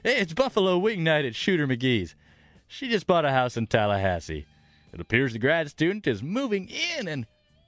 Hey, 0.04 0.18
it's 0.18 0.34
Buffalo 0.34 0.78
Wing 0.78 1.04
Night 1.04 1.26
at 1.26 1.36
Shooter 1.36 1.68
McGee's. 1.68 2.16
She 2.68 2.90
just 2.90 3.08
bought 3.08 3.26
a 3.26 3.32
house 3.32 3.58
in 3.58 3.68
Tallahassee. 3.68 4.46
It 4.94 5.00
appears 5.00 5.34
the 5.34 5.40
grad 5.40 5.70
student 5.70 6.08
is 6.08 6.22
moving 6.22 6.70
in, 6.70 7.08
and 7.08 7.26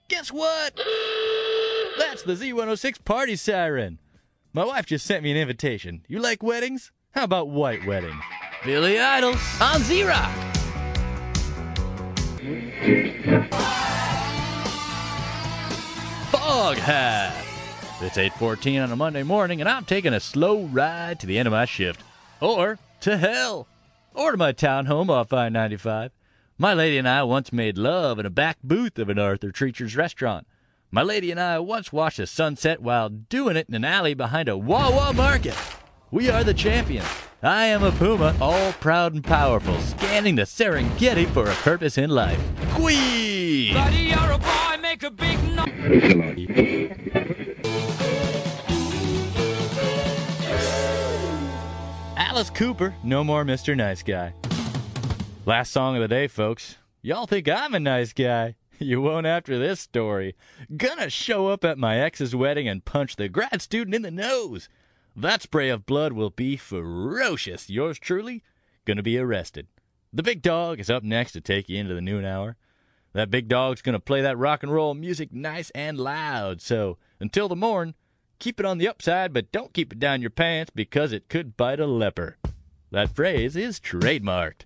guess 0.08 0.32
what? 0.32 0.76
That's 1.98 2.24
the 2.24 2.34
Z106 2.34 3.04
party 3.04 3.36
siren. 3.36 4.00
My 4.54 4.66
wife 4.66 4.86
just 4.86 5.06
sent 5.06 5.24
me 5.24 5.32
an 5.32 5.38
invitation. 5.38 6.06
You 6.08 6.20
like 6.20 6.42
weddings? 6.42 6.92
How 7.17 7.24
about 7.24 7.50
white 7.50 7.83
Wedding? 7.88 8.15
Billy 8.63 9.00
Idol 9.00 9.33
on 9.59 9.81
Z 9.81 10.03
Rock. 10.03 10.31
Foghat. 16.29 17.33
It's 18.03 18.19
8:14 18.19 18.83
on 18.83 18.91
a 18.91 18.95
Monday 18.95 19.24
morning, 19.24 19.59
and 19.59 19.67
I'm 19.67 19.83
taking 19.86 20.13
a 20.13 20.19
slow 20.19 20.65
ride 20.65 21.19
to 21.19 21.25
the 21.25 21.39
end 21.39 21.47
of 21.47 21.53
my 21.53 21.65
shift, 21.65 22.03
or 22.39 22.77
to 23.00 23.17
hell, 23.17 23.67
or 24.13 24.29
to 24.29 24.38
my 24.38 24.53
townhome 24.53 25.09
off 25.09 25.33
I-95. 25.33 26.12
My 26.59 26.75
lady 26.75 27.00
and 27.00 27.09
I 27.09 27.24
once 27.24 27.51
made 27.51 27.79
love 27.79 28.19
in 28.19 28.27
a 28.27 28.29
back 28.29 28.57
booth 28.63 29.00
of 29.00 29.09
an 29.09 29.17
Arthur 29.17 29.51
Treacher's 29.51 29.95
restaurant. 29.95 30.45
My 30.91 31.01
lady 31.01 31.31
and 31.31 31.39
I 31.39 31.57
once 31.57 31.91
watched 31.91 32.19
a 32.19 32.27
sunset 32.27 32.79
while 32.79 33.09
doing 33.09 33.57
it 33.57 33.67
in 33.67 33.74
an 33.74 33.86
alley 33.86 34.13
behind 34.13 34.47
a 34.47 34.55
Wawa 34.55 35.13
market. 35.13 35.57
We 36.10 36.30
are 36.30 36.42
the 36.42 36.54
champions. 36.54 37.06
I 37.44 37.66
am 37.66 37.84
a 37.84 37.92
puma, 37.92 38.34
all 38.40 38.72
proud 38.74 39.14
and 39.14 39.22
powerful, 39.22 39.78
scanning 39.82 40.36
the 40.36 40.44
Serengeti 40.44 41.28
for 41.28 41.50
a 41.50 41.54
purpose 41.56 41.98
in 41.98 42.10
life. 42.10 42.40
Queen! 42.72 43.74
Buddy, 43.74 43.98
you're 43.98 44.32
a 44.32 44.38
boy, 44.38 44.78
make 44.82 45.04
a 45.04 45.12
big 45.12 45.38
noise. 45.54 45.68
Alice 52.16 52.50
Cooper, 52.52 52.96
no 53.04 53.26
more 53.26 53.44
Mr. 53.44 53.76
Nice 53.76 54.02
Guy. 54.02 54.34
Last 55.46 55.74
song 55.74 55.96
of 55.98 56.02
the 56.02 56.08
day, 56.08 56.28
folks. 56.28 56.78
Y'all 57.02 57.28
think 57.28 57.50
I'm 57.50 57.74
a 57.76 57.80
nice 57.80 58.14
guy? 58.14 58.56
You 58.80 59.02
won't 59.02 59.26
after 59.26 59.58
this 59.58 59.80
story. 59.80 60.36
Gonna 60.78 61.10
show 61.10 61.48
up 61.48 61.66
at 61.66 61.80
my 61.80 62.00
ex's 62.00 62.36
wedding 62.36 62.68
and 62.68 62.86
punch 62.86 63.16
the 63.16 63.28
grad 63.28 63.60
student 63.60 63.96
in 63.96 64.04
the 64.04 64.12
nose. 64.12 64.70
That 65.19 65.41
spray 65.41 65.69
of 65.69 65.88
blood 65.88 66.13
will 66.13 66.29
be 66.29 66.57
ferocious. 66.57 67.71
Yours 67.71 67.97
truly, 67.97 68.43
gonna 68.86 69.01
be 69.01 69.17
arrested. 69.17 69.65
The 70.13 70.21
big 70.21 70.43
dog 70.43 70.79
is 70.79 70.91
up 70.91 71.01
next 71.01 71.31
to 71.31 71.41
take 71.41 71.67
you 71.67 71.79
into 71.79 71.95
the 71.95 72.01
noon 72.01 72.24
hour. 72.24 72.55
That 73.13 73.31
big 73.31 73.47
dog's 73.47 73.81
gonna 73.81 74.00
play 74.00 74.21
that 74.21 74.38
rock 74.38 74.62
and 74.62 74.71
roll 74.71 74.93
music 74.93 75.33
nice 75.33 75.71
and 75.71 75.97
loud. 75.97 76.62
So 76.62 77.00
until 77.19 77.47
the 77.47 77.55
morn, 77.55 77.95
keep 78.38 78.59
it 78.59 78.65
on 78.67 78.77
the 78.77 78.88
upside, 78.88 79.33
but 79.33 79.51
don't 79.51 79.74
keep 79.74 79.91
it 79.91 79.97
down 79.97 80.21
your 80.21 80.29
pants 80.29 80.71
because 80.75 81.12
it 81.12 81.29
could 81.29 81.57
bite 81.57 81.79
a 81.79 81.88
leper. 81.88 82.38
That 82.91 83.15
phrase 83.15 83.55
is 83.55 83.79
trademarked. 83.79 84.65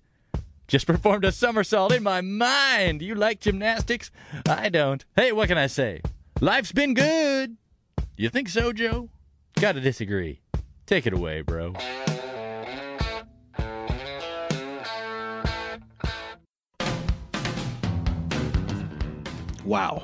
Just 0.68 0.86
performed 0.86 1.24
a 1.24 1.32
somersault 1.32 1.92
in 1.92 2.02
my 2.02 2.20
mind. 2.20 3.00
You 3.00 3.14
like 3.14 3.40
gymnastics? 3.40 4.10
I 4.46 4.68
don't. 4.68 5.02
Hey, 5.16 5.32
what 5.32 5.48
can 5.48 5.56
I 5.56 5.66
say? 5.66 6.02
Life's 6.42 6.72
been 6.72 6.92
good. 6.92 7.56
You 8.18 8.28
think 8.28 8.50
so, 8.50 8.74
Joe? 8.74 9.08
Gotta 9.62 9.80
disagree. 9.80 10.40
Take 10.86 11.06
it 11.06 11.12
away, 11.12 11.42
bro. 11.42 11.72
Wow. 19.64 20.02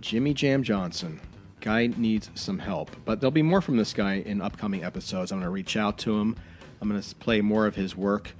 Jimmy 0.00 0.32
Jam 0.32 0.62
Johnson. 0.62 1.20
Guy 1.60 1.88
needs 1.98 2.30
some 2.34 2.58
help. 2.58 2.96
But 3.04 3.20
there'll 3.20 3.30
be 3.30 3.42
more 3.42 3.60
from 3.60 3.76
this 3.76 3.92
guy 3.92 4.22
in 4.24 4.40
upcoming 4.40 4.82
episodes. 4.82 5.32
I'm 5.32 5.40
going 5.40 5.44
to 5.44 5.50
reach 5.50 5.76
out 5.76 5.98
to 5.98 6.18
him. 6.18 6.34
I'm 6.80 6.88
going 6.88 6.98
to 6.98 7.14
play 7.16 7.42
more 7.42 7.66
of 7.66 7.74
his 7.74 7.94
work. 7.94 8.32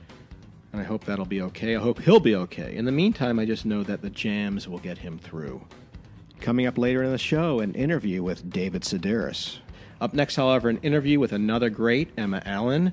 And 0.73 0.80
I 0.80 0.85
hope 0.85 1.04
that'll 1.04 1.26
be 1.26 1.42
okay. 1.42 1.76
I 1.76 1.80
hope 1.80 2.00
he'll 2.00 2.20
be 2.20 2.35
okay. 2.37 2.75
In 2.75 2.87
the 2.87 2.90
meantime, 2.90 3.38
I 3.38 3.44
just 3.44 3.66
know 3.66 3.82
that 3.82 4.00
the 4.00 4.08
jams 4.08 4.66
will 4.66 4.78
get 4.78 4.96
him 4.96 5.18
through. 5.18 5.66
Coming 6.40 6.66
up 6.66 6.78
later 6.78 7.02
in 7.02 7.12
the 7.12 7.18
show, 7.18 7.61
an 7.61 7.75
interview 7.75 8.23
with 8.23 8.49
David 8.49 8.80
Sedaris. 8.80 9.58
Up 10.00 10.12
next, 10.12 10.37
however, 10.37 10.69
an 10.69 10.79
interview 10.79 11.19
with 11.19 11.33
another 11.33 11.71
great, 11.71 12.11
Emma 12.19 12.43
Allen. 12.45 12.93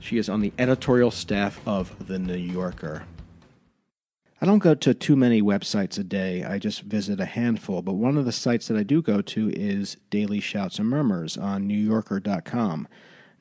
She 0.00 0.18
is 0.18 0.28
on 0.28 0.40
the 0.40 0.52
editorial 0.58 1.10
staff 1.10 1.60
of 1.66 2.08
The 2.08 2.18
New 2.18 2.36
Yorker. 2.36 3.04
I 4.40 4.46
don't 4.46 4.58
go 4.58 4.74
to 4.74 4.94
too 4.94 5.16
many 5.16 5.42
websites 5.42 5.98
a 5.98 6.02
day. 6.02 6.42
I 6.42 6.58
just 6.58 6.80
visit 6.80 7.20
a 7.20 7.26
handful. 7.26 7.82
But 7.82 7.92
one 7.92 8.16
of 8.16 8.24
the 8.24 8.32
sites 8.32 8.68
that 8.68 8.76
I 8.76 8.82
do 8.82 9.02
go 9.02 9.20
to 9.20 9.50
is 9.50 9.98
Daily 10.08 10.40
Shouts 10.40 10.78
and 10.78 10.88
Murmurs 10.88 11.36
on 11.36 11.68
NewYorker.com. 11.68 12.88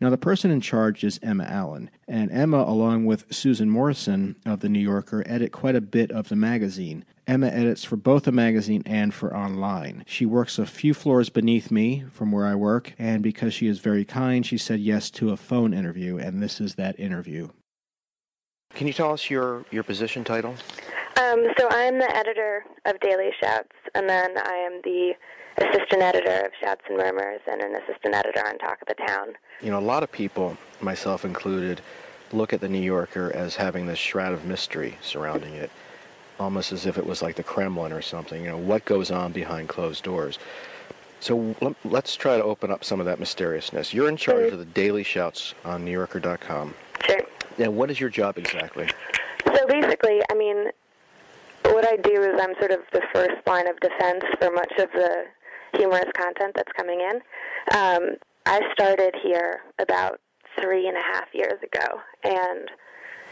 Now, 0.01 0.09
the 0.09 0.17
person 0.17 0.49
in 0.49 0.61
charge 0.61 1.03
is 1.03 1.19
Emma 1.21 1.43
Allen, 1.43 1.89
and 2.07 2.31
Emma, 2.31 2.63
along 2.63 3.05
with 3.05 3.33
Susan 3.33 3.69
Morrison 3.69 4.37
of 4.45 4.61
The 4.61 4.69
New 4.69 4.79
Yorker, 4.79 5.23
edit 5.25 5.51
quite 5.51 5.75
a 5.75 5.81
bit 5.81 6.09
of 6.09 6.29
the 6.29 6.37
magazine. 6.37 7.03
Emma 7.27 7.47
edits 7.47 7.83
for 7.83 7.97
both 7.97 8.23
the 8.23 8.31
magazine 8.31 8.81
and 8.85 9.13
for 9.13 9.35
online. 9.35 10.05
She 10.07 10.25
works 10.25 10.57
a 10.57 10.65
few 10.65 10.93
floors 10.93 11.29
beneath 11.29 11.69
me 11.69 12.05
from 12.13 12.31
where 12.31 12.45
I 12.45 12.55
work, 12.55 12.93
and 12.97 13.21
because 13.21 13.53
she 13.53 13.67
is 13.67 13.79
very 13.79 14.05
kind, 14.05 14.45
she 14.45 14.57
said 14.57 14.79
yes 14.79 15.11
to 15.11 15.31
a 15.31 15.37
phone 15.37 15.73
interview, 15.73 16.17
and 16.17 16.41
this 16.41 16.61
is 16.61 16.75
that 16.75 16.97
interview. 16.97 17.49
Can 18.73 18.87
you 18.87 18.93
tell 18.93 19.11
us 19.11 19.29
your, 19.29 19.65
your 19.69 19.83
position 19.83 20.23
title? 20.23 20.55
Um, 21.17 21.45
so 21.57 21.67
I'm 21.69 21.99
the 21.99 22.09
editor 22.15 22.63
of 22.85 22.97
Daily 23.01 23.31
Shouts, 23.41 23.75
and 23.93 24.07
then 24.07 24.37
I 24.37 24.53
am 24.53 24.79
the 24.85 25.13
assistant 25.61 26.01
editor 26.01 26.45
of 26.45 26.51
Shouts 26.61 26.81
and 26.87 26.97
Murmurs 26.97 27.41
and 27.49 27.61
an 27.61 27.75
assistant 27.75 28.15
editor 28.15 28.45
on 28.47 28.57
Talk 28.57 28.81
of 28.81 28.87
the 28.87 28.95
Town. 29.05 29.33
You 29.61 29.71
know, 29.71 29.79
a 29.79 29.81
lot 29.81 30.03
of 30.03 30.11
people, 30.11 30.57
myself 30.81 31.25
included, 31.25 31.81
look 32.31 32.53
at 32.53 32.61
the 32.61 32.69
New 32.69 32.81
Yorker 32.81 33.31
as 33.33 33.55
having 33.55 33.85
this 33.85 33.99
shroud 33.99 34.33
of 34.33 34.45
mystery 34.45 34.97
surrounding 35.01 35.55
it, 35.55 35.71
almost 36.39 36.71
as 36.71 36.85
if 36.85 36.97
it 36.97 37.05
was 37.05 37.21
like 37.21 37.35
the 37.35 37.43
Kremlin 37.43 37.91
or 37.91 38.01
something. 38.01 38.43
You 38.43 38.51
know, 38.51 38.57
what 38.57 38.85
goes 38.85 39.11
on 39.11 39.31
behind 39.31 39.67
closed 39.69 40.03
doors? 40.03 40.39
So 41.19 41.55
let's 41.83 42.15
try 42.15 42.37
to 42.37 42.43
open 42.43 42.71
up 42.71 42.83
some 42.85 43.01
of 43.01 43.05
that 43.07 43.19
mysteriousness. 43.19 43.93
You're 43.93 44.07
in 44.07 44.15
charge 44.15 44.53
of 44.53 44.59
the 44.59 44.65
daily 44.65 45.03
shouts 45.03 45.53
on 45.65 45.85
NewYorker.com. 45.85 46.73
Sure. 47.05 47.21
And 47.57 47.75
what 47.75 47.91
is 47.91 47.99
your 47.99 48.09
job 48.09 48.37
exactly? 48.37 48.87
So 49.45 49.67
basically, 49.67 50.21
I 50.31 50.35
mean, 50.35 50.71
what 51.65 51.85
I 51.85 51.97
do 51.97 52.21
is 52.21 52.39
I'm 52.41 52.55
sort 52.57 52.71
of 52.71 52.79
the 52.93 53.01
first 53.13 53.45
line 53.45 53.67
of 53.67 53.77
defense 53.81 54.23
for 54.39 54.49
much 54.51 54.71
of 54.79 54.89
the 54.93 55.25
humorous 55.73 56.11
content 56.17 56.53
that's 56.55 56.71
coming 56.73 57.01
in. 57.01 57.15
Um, 57.77 58.15
I 58.45 58.61
started 58.73 59.15
here 59.21 59.61
about 59.79 60.19
three 60.59 60.87
and 60.87 60.97
a 60.97 61.01
half 61.01 61.27
years 61.33 61.59
ago, 61.61 61.99
and 62.23 62.69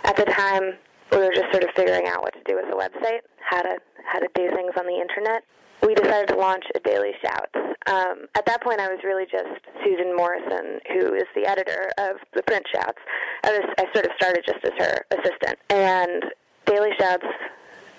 at 0.04 0.16
the 0.16 0.26
time 0.26 0.74
we 1.12 1.18
were 1.18 1.34
just 1.34 1.52
sort 1.52 1.64
of 1.64 1.70
figuring 1.76 2.08
out 2.08 2.22
what 2.22 2.34
to 2.34 2.44
do 2.46 2.56
with 2.56 2.66
the 2.70 2.76
website, 2.76 3.22
how 3.40 3.62
to 3.62 3.78
how 4.06 4.20
to 4.20 4.28
do 4.36 4.50
things 4.52 4.72
on 4.78 4.86
the 4.86 5.00
internet. 5.00 5.44
We 5.82 5.94
decided 5.94 6.30
to 6.30 6.36
launch 6.36 6.66
a 6.76 6.80
daily 6.80 7.12
shouts. 7.22 7.54
Um, 7.88 8.28
at 8.36 8.46
that 8.48 8.62
point, 8.64 8.80
I 8.80 8.90
was 8.90 9.00
really 9.04 9.26
just 9.26 9.62
Susan 9.84 10.16
Morrison, 10.16 10.80
who 10.92 11.14
is 11.14 11.26
the 11.36 11.46
editor 11.46 11.92
of 12.00 12.18
the 12.34 12.42
print 12.44 12.66
shouts. 12.74 12.98
I, 13.44 13.52
was, 13.52 13.76
I 13.78 13.86
sort 13.94 14.06
of 14.06 14.12
started 14.18 14.44
just 14.46 14.66
as 14.66 14.72
her 14.78 15.06
assistant, 15.12 15.60
and 15.70 16.26
daily 16.66 16.92
shouts 17.00 17.26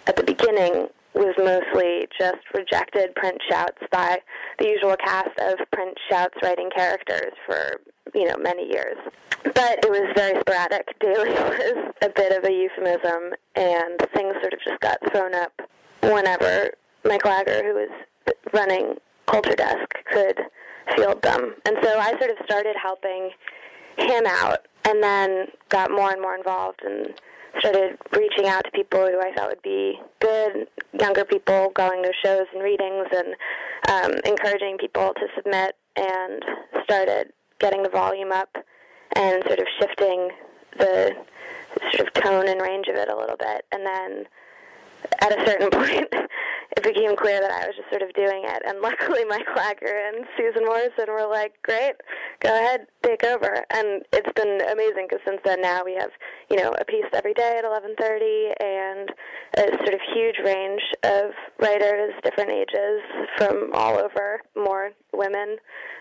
at 0.06 0.16
the 0.16 0.24
beginning 0.24 0.88
was 1.18 1.34
mostly 1.36 2.06
just 2.18 2.38
rejected 2.54 3.14
print 3.16 3.38
shouts 3.50 3.82
by 3.90 4.20
the 4.58 4.68
usual 4.68 4.96
cast 5.04 5.36
of 5.40 5.58
print 5.72 5.98
shouts 6.08 6.34
writing 6.42 6.70
characters 6.74 7.32
for 7.44 7.80
you 8.14 8.24
know 8.24 8.36
many 8.38 8.66
years. 8.70 8.96
But 9.42 9.84
it 9.84 9.90
was 9.90 10.12
very 10.16 10.38
sporadic. 10.40 10.86
Daily 11.00 11.30
was 11.30 11.92
a 12.02 12.08
bit 12.08 12.32
of 12.32 12.44
a 12.44 12.52
euphemism, 12.52 13.34
and 13.56 13.98
things 14.14 14.34
sort 14.40 14.52
of 14.52 14.60
just 14.64 14.80
got 14.80 14.98
thrown 15.12 15.34
up 15.34 15.52
whenever 16.02 16.70
Mike 17.04 17.26
Agger, 17.26 17.62
who 17.64 17.74
was 17.74 18.34
running 18.52 18.94
Culture 19.26 19.54
Desk, 19.56 19.88
could 20.12 20.40
field 20.96 21.20
them. 21.22 21.54
And 21.66 21.76
so 21.82 21.98
I 21.98 22.10
sort 22.18 22.30
of 22.30 22.36
started 22.44 22.76
helping 22.80 23.30
him 23.98 24.24
out, 24.26 24.66
and 24.84 25.02
then 25.02 25.48
got 25.68 25.90
more 25.90 26.12
and 26.12 26.22
more 26.22 26.36
involved 26.36 26.80
and 26.84 27.12
started 27.60 27.98
reaching 28.12 28.46
out 28.46 28.64
to 28.64 28.70
people 28.70 29.00
who 29.00 29.20
I 29.20 29.32
thought 29.34 29.48
would 29.48 29.62
be 29.62 30.00
good, 30.20 30.68
younger 31.00 31.24
people, 31.24 31.70
going 31.74 32.02
to 32.02 32.12
shows 32.24 32.46
and 32.54 32.62
readings, 32.62 33.06
and 33.14 33.34
um, 33.88 34.20
encouraging 34.24 34.78
people 34.78 35.12
to 35.14 35.26
submit, 35.36 35.76
and 35.96 36.44
started 36.84 37.32
getting 37.58 37.82
the 37.82 37.88
volume 37.88 38.32
up 38.32 38.56
and 39.16 39.42
sort 39.46 39.58
of 39.58 39.66
shifting 39.80 40.30
the 40.78 41.12
sort 41.92 42.06
of 42.06 42.22
tone 42.22 42.48
and 42.48 42.60
range 42.60 42.86
of 42.88 42.96
it 42.96 43.08
a 43.08 43.16
little 43.16 43.36
bit. 43.36 43.64
And 43.72 43.84
then 43.84 44.24
at 45.20 45.38
a 45.38 45.46
certain 45.46 45.70
point, 45.72 46.08
it 46.76 46.82
became 46.82 47.16
clear 47.16 47.40
that 47.40 47.50
I 47.50 47.66
was 47.66 47.76
just 47.76 47.88
sort 47.90 48.02
of 48.02 48.12
doing 48.14 48.44
it. 48.44 48.62
And 48.66 48.80
luckily, 48.82 49.24
Mike 49.24 49.46
Agger 49.56 50.12
and 50.12 50.26
Susan 50.36 50.64
Morrison 50.64 51.06
were 51.08 51.26
like, 51.26 51.54
"Great, 51.62 51.94
go 52.40 52.54
ahead, 52.54 52.86
take 53.02 53.24
over." 53.24 53.64
And 53.70 54.02
it's 54.12 54.32
been 54.34 54.60
amazing 54.70 55.06
because 55.08 55.24
since 55.26 55.40
then, 55.44 55.60
now 55.60 55.84
we 55.84 55.94
have 55.94 56.10
you 56.50 56.56
know 56.56 56.74
a 56.78 56.84
piece 56.84 57.06
every 57.12 57.34
day 57.34 57.56
at 57.58 57.64
11:30, 57.64 58.52
and 58.60 59.10
a 59.56 59.76
sort 59.78 59.94
of 59.94 60.00
huge 60.14 60.36
range 60.44 60.82
of 61.04 61.32
writers, 61.58 62.12
different 62.22 62.50
ages, 62.50 63.00
from 63.36 63.70
all 63.72 63.98
over, 63.98 64.40
more 64.54 64.92
women, 65.12 65.56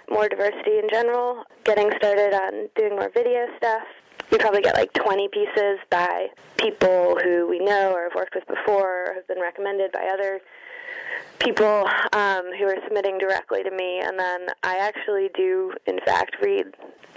more 0.09 0.27
diversity 0.27 0.79
in 0.79 0.89
general. 0.91 1.43
Getting 1.63 1.91
started 1.97 2.33
on 2.33 2.69
doing 2.75 2.95
more 2.95 3.09
video 3.09 3.47
stuff 3.57 3.83
we 4.31 4.37
probably 4.37 4.61
get 4.61 4.75
like 4.75 4.91
20 4.93 5.29
pieces 5.29 5.79
by 5.89 6.27
people 6.57 7.17
who 7.23 7.47
we 7.47 7.59
know 7.59 7.93
or 7.93 8.03
have 8.03 8.15
worked 8.15 8.35
with 8.35 8.45
before 8.47 9.05
or 9.05 9.13
have 9.13 9.27
been 9.27 9.39
recommended 9.39 9.91
by 9.91 10.09
other 10.13 10.41
people 11.39 11.87
um, 12.13 12.45
who 12.57 12.65
are 12.65 12.77
submitting 12.85 13.17
directly 13.17 13.63
to 13.63 13.71
me. 13.71 13.99
And 14.03 14.17
then 14.19 14.47
I 14.63 14.77
actually 14.77 15.29
do, 15.35 15.73
in 15.85 15.99
fact, 16.05 16.37
read 16.41 16.65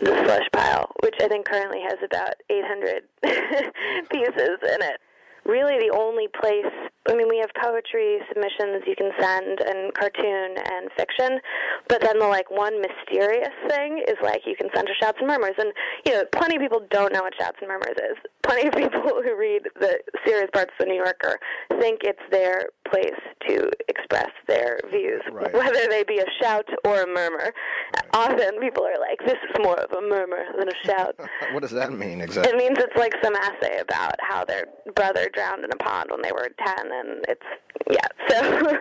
the 0.01 0.25
slush 0.25 0.49
pile, 0.53 0.93
which 1.03 1.15
I 1.21 1.29
think 1.29 1.47
currently 1.47 1.81
has 1.83 1.99
about 2.05 2.35
800 2.49 3.03
pieces 4.11 4.59
in 4.63 4.83
it 4.83 5.01
really 5.45 5.79
the 5.79 5.95
only 5.95 6.29
place 6.29 6.73
I 7.09 7.15
mean, 7.15 7.29
we 7.29 7.39
have 7.39 7.49
poetry 7.61 8.19
submissions 8.29 8.85
you 8.87 8.95
can 8.95 9.11
send, 9.19 9.61
and 9.61 9.95
cartoon 9.95 10.55
and 10.59 10.91
fiction. 10.97 11.41
But 11.89 12.03
then 12.03 12.19
the 12.19 12.29
like 12.29 12.51
one 12.51 12.81
mysterious 12.81 13.55
thing 13.69 14.05
is 14.07 14.17
like 14.23 14.43
you 14.45 14.55
can 14.55 14.69
send 14.75 14.87
to 14.87 14.95
Shouts 15.01 15.17
and 15.19 15.27
Murmurs, 15.27 15.55
and 15.59 15.73
you 16.05 16.13
know, 16.13 16.25
plenty 16.33 16.57
of 16.57 16.63
people 16.63 16.87
don't 16.91 17.13
know 17.13 17.23
what 17.23 17.33
Shouts 17.41 17.57
and 17.61 17.69
Murmurs 17.69 17.97
is. 17.97 18.19
Plenty 18.43 18.69
of 18.69 18.75
people 18.75 19.01
who 19.25 19.37
read 19.37 19.63
the 19.81 19.99
serious 20.27 20.51
parts 20.53 20.73
of 20.79 20.87
the 20.87 20.93
New 20.93 20.97
Yorker 20.97 21.39
think 21.81 22.01
it's 22.05 22.21
their 22.31 22.69
place 22.91 23.17
to 23.49 23.71
express 23.89 24.31
their 24.47 24.81
views, 24.91 25.23
right. 25.33 25.53
whether 25.55 25.87
they 25.89 26.05
be 26.05 26.19
a 26.19 26.43
shout 26.43 26.69
or 26.85 27.03
a 27.03 27.07
murmur. 27.07 27.55
Right. 27.95 28.05
Often 28.13 28.61
people 28.61 28.85
are 28.85 28.99
like, 28.99 29.19
"This 29.25 29.39
is 29.49 29.57
more 29.65 29.79
of 29.81 29.91
a 29.93 30.03
murmur 30.03 30.45
than 30.59 30.69
a 30.69 30.87
shout." 30.87 31.19
what 31.53 31.63
does 31.63 31.71
that 31.71 31.93
mean 31.93 32.21
exactly? 32.21 32.53
It 32.53 32.57
means 32.59 32.79
it's 32.79 32.97
like 32.97 33.15
some 33.23 33.35
essay 33.37 33.79
about 33.81 34.17
how 34.21 34.45
their 34.45 34.67
brother 34.95 35.31
drowned 35.33 35.65
in 35.65 35.71
a 35.73 35.77
pond 35.77 36.11
when 36.11 36.21
they 36.21 36.33
were 36.33 36.51
ten 36.67 36.90
and 36.93 37.25
it's 37.29 37.47
yeah. 37.91 38.07
So, 38.29 38.79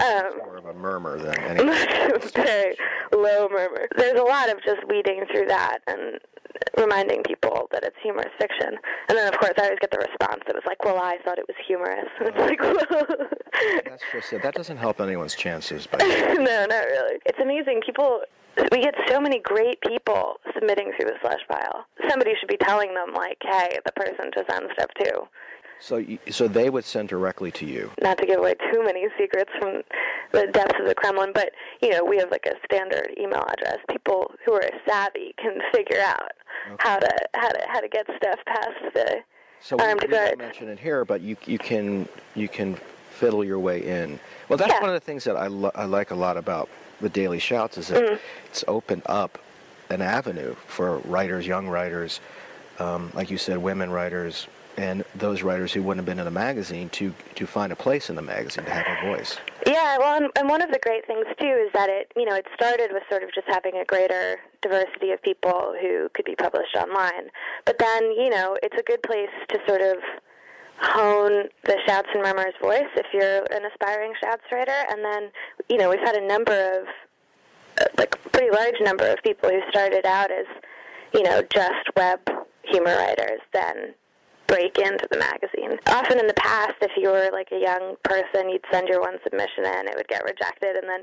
so 0.00 0.28
um, 0.28 0.38
more 0.38 0.56
of 0.56 0.66
a 0.66 0.74
murmur 0.74 1.18
than 1.18 1.38
anything. 1.38 2.30
very 2.34 2.76
low 3.12 3.48
murmur. 3.48 3.88
There's 3.96 4.18
a 4.18 4.24
lot 4.24 4.50
of 4.50 4.62
just 4.64 4.86
weeding 4.88 5.24
through 5.32 5.46
that 5.46 5.78
and 5.86 6.18
reminding 6.76 7.22
people 7.22 7.68
that 7.72 7.84
it's 7.84 7.96
humorous 8.02 8.32
fiction. 8.38 8.76
And 9.08 9.16
then, 9.16 9.32
of 9.32 9.38
course, 9.38 9.54
I 9.58 9.64
always 9.64 9.78
get 9.80 9.90
the 9.90 9.98
response 9.98 10.42
that 10.46 10.54
was 10.54 10.64
like, 10.66 10.84
"Well, 10.84 10.98
I 10.98 11.18
thought 11.24 11.38
it 11.38 11.46
was 11.46 11.56
humorous." 11.66 12.08
And 12.18 12.28
it's 12.34 12.38
like, 12.38 13.84
that's 13.84 14.02
just 14.12 14.32
it. 14.32 14.42
That 14.42 14.54
doesn't 14.54 14.76
help 14.76 15.00
anyone's 15.00 15.34
chances. 15.34 15.86
But 15.86 16.00
no, 16.00 16.66
not 16.66 16.86
really. 16.86 17.18
It's 17.26 17.38
amazing. 17.40 17.82
People 17.84 18.22
we 18.72 18.82
get 18.82 18.94
so 19.08 19.20
many 19.20 19.40
great 19.40 19.80
people 19.80 20.36
submitting 20.54 20.92
through 20.96 21.10
the 21.10 21.16
slush 21.20 21.40
pile. 21.48 21.86
Somebody 22.08 22.32
should 22.38 22.48
be 22.48 22.58
telling 22.58 22.94
them, 22.94 23.14
like, 23.14 23.38
hey, 23.42 23.78
the 23.84 23.92
person 23.92 24.30
to 24.32 24.44
send 24.50 24.66
stuff 24.74 24.90
to. 25.00 25.22
So, 25.80 26.04
so 26.30 26.46
they 26.46 26.68
would 26.68 26.84
send 26.84 27.08
directly 27.08 27.50
to 27.52 27.66
you. 27.66 27.90
Not 28.02 28.18
to 28.18 28.26
give 28.26 28.38
away 28.38 28.54
too 28.70 28.84
many 28.84 29.06
secrets 29.18 29.50
from 29.58 29.82
the 30.32 30.46
depths 30.52 30.78
of 30.78 30.86
the 30.86 30.94
Kremlin, 30.94 31.32
but 31.34 31.52
you 31.82 31.90
know, 31.90 32.04
we 32.04 32.18
have 32.18 32.30
like 32.30 32.46
a 32.46 32.54
standard 32.64 33.14
email 33.18 33.44
address. 33.48 33.78
People 33.90 34.30
who 34.44 34.52
are 34.52 34.68
savvy 34.86 35.34
can 35.38 35.58
figure 35.72 36.00
out 36.00 36.32
okay. 36.70 36.76
how 36.80 36.98
to 36.98 37.10
how 37.34 37.48
to 37.48 37.60
how 37.68 37.80
to 37.80 37.88
get 37.88 38.06
stuff 38.16 38.38
past 38.46 38.94
the 38.94 39.16
so 39.60 39.76
armed 39.78 40.02
we, 40.02 40.08
we 40.08 40.14
guard. 40.14 40.38
not 40.38 40.46
mention 40.46 40.68
it 40.68 40.78
here, 40.78 41.04
but 41.04 41.22
you 41.22 41.36
you 41.46 41.58
can 41.58 42.06
you 42.34 42.48
can 42.48 42.78
fiddle 43.10 43.44
your 43.44 43.58
way 43.58 43.86
in. 43.86 44.20
Well, 44.48 44.56
that's 44.56 44.72
yeah. 44.72 44.80
one 44.80 44.90
of 44.90 44.94
the 44.94 45.00
things 45.00 45.24
that 45.24 45.36
I 45.36 45.46
lo- 45.46 45.72
I 45.74 45.84
like 45.84 46.10
a 46.10 46.14
lot 46.14 46.36
about 46.36 46.68
the 47.00 47.08
Daily 47.08 47.38
Shouts 47.38 47.78
is 47.78 47.88
that 47.88 48.02
mm. 48.02 48.18
it's 48.46 48.64
opened 48.68 49.02
up 49.06 49.38
an 49.90 50.02
avenue 50.02 50.54
for 50.66 50.98
writers, 50.98 51.46
young 51.46 51.68
writers, 51.68 52.20
um, 52.78 53.10
like 53.14 53.30
you 53.30 53.38
said, 53.38 53.58
women 53.58 53.90
writers, 53.90 54.46
and 54.80 55.04
those 55.14 55.42
writers 55.42 55.74
who 55.74 55.82
wouldn't 55.82 55.98
have 55.98 56.06
been 56.06 56.18
in 56.18 56.24
the 56.24 56.30
magazine 56.30 56.88
to 56.88 57.12
to 57.34 57.46
find 57.46 57.70
a 57.70 57.76
place 57.76 58.08
in 58.08 58.16
the 58.16 58.22
magazine 58.22 58.64
to 58.64 58.70
have 58.70 58.86
a 58.88 59.06
voice. 59.06 59.36
Yeah, 59.66 59.98
well, 59.98 60.16
and, 60.16 60.30
and 60.36 60.48
one 60.48 60.62
of 60.62 60.70
the 60.70 60.78
great 60.82 61.06
things 61.06 61.26
too 61.38 61.64
is 61.66 61.70
that 61.74 61.90
it 61.90 62.10
you 62.16 62.24
know 62.24 62.34
it 62.34 62.46
started 62.54 62.90
with 62.92 63.02
sort 63.10 63.22
of 63.22 63.30
just 63.34 63.46
having 63.46 63.76
a 63.76 63.84
greater 63.84 64.38
diversity 64.62 65.10
of 65.10 65.22
people 65.22 65.74
who 65.80 66.08
could 66.14 66.24
be 66.24 66.34
published 66.34 66.74
online, 66.74 67.28
but 67.66 67.78
then 67.78 68.04
you 68.12 68.30
know 68.30 68.56
it's 68.62 68.76
a 68.78 68.82
good 68.82 69.02
place 69.02 69.28
to 69.50 69.58
sort 69.68 69.82
of 69.82 69.98
hone 70.78 71.48
the 71.64 71.76
shouts 71.86 72.08
and 72.14 72.22
murmurs 72.22 72.54
voice 72.62 72.88
if 72.96 73.06
you're 73.12 73.44
an 73.52 73.66
aspiring 73.70 74.14
shouts 74.18 74.44
writer, 74.50 74.84
and 74.90 75.04
then 75.04 75.30
you 75.68 75.76
know 75.76 75.90
we've 75.90 76.00
had 76.00 76.14
a 76.14 76.26
number 76.26 76.80
of 76.80 76.86
uh, 77.82 77.84
like 77.98 78.16
pretty 78.32 78.50
large 78.50 78.80
number 78.80 79.06
of 79.06 79.22
people 79.22 79.50
who 79.50 79.60
started 79.68 80.06
out 80.06 80.30
as 80.30 80.46
you 81.12 81.22
know 81.22 81.42
just 81.52 81.84
web 81.96 82.18
humor 82.62 82.96
writers 82.96 83.40
then 83.52 83.94
break 84.50 84.78
into 84.78 85.06
the 85.10 85.18
magazine. 85.18 85.78
Often 85.86 86.18
in 86.18 86.26
the 86.26 86.34
past, 86.34 86.74
if 86.82 86.90
you 86.96 87.08
were 87.08 87.30
like 87.32 87.48
a 87.52 87.60
young 87.60 87.94
person, 88.02 88.50
you'd 88.50 88.64
send 88.72 88.88
your 88.88 89.00
one 89.00 89.16
submission 89.22 89.64
in, 89.64 89.86
it 89.86 89.94
would 89.96 90.08
get 90.08 90.24
rejected, 90.24 90.74
and 90.74 90.88
then 90.88 91.02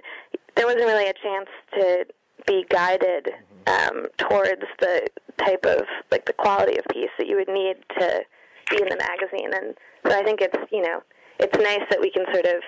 there 0.55 0.65
wasn't 0.65 0.83
really 0.83 1.07
a 1.07 1.13
chance 1.13 1.47
to 1.79 2.05
be 2.45 2.65
guided 2.69 3.29
um, 3.67 4.07
towards 4.17 4.63
the 4.79 5.07
type 5.37 5.65
of 5.65 5.83
like 6.11 6.25
the 6.25 6.33
quality 6.33 6.77
of 6.77 6.85
piece 6.91 7.09
that 7.17 7.27
you 7.27 7.35
would 7.37 7.47
need 7.47 7.75
to 7.97 8.21
be 8.69 8.81
in 8.81 8.89
the 8.89 8.97
magazine. 8.97 9.51
And 9.53 9.75
so 10.05 10.19
I 10.19 10.23
think 10.23 10.41
it's 10.41 10.57
you 10.71 10.81
know 10.81 11.01
it's 11.39 11.57
nice 11.57 11.87
that 11.89 12.01
we 12.01 12.11
can 12.11 12.25
sort 12.33 12.45
of 12.45 12.61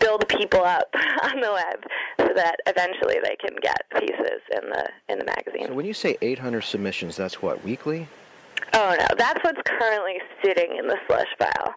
build 0.00 0.28
people 0.28 0.64
up 0.64 0.92
on 1.22 1.40
the 1.40 1.52
web 1.52 1.84
so 2.18 2.34
that 2.34 2.56
eventually 2.66 3.16
they 3.22 3.36
can 3.36 3.56
get 3.62 3.82
pieces 4.00 4.42
in 4.50 4.68
the 4.70 4.88
in 5.08 5.18
the 5.18 5.24
magazine. 5.24 5.68
So 5.68 5.74
when 5.74 5.86
you 5.86 5.94
say 5.94 6.16
800 6.20 6.62
submissions, 6.62 7.16
that's 7.16 7.40
what 7.40 7.62
weekly? 7.62 8.08
Oh 8.72 8.96
no, 8.98 9.06
that's 9.16 9.42
what's 9.44 9.60
currently 9.66 10.18
sitting 10.42 10.76
in 10.76 10.86
the 10.88 10.96
slush 11.06 11.28
pile, 11.38 11.74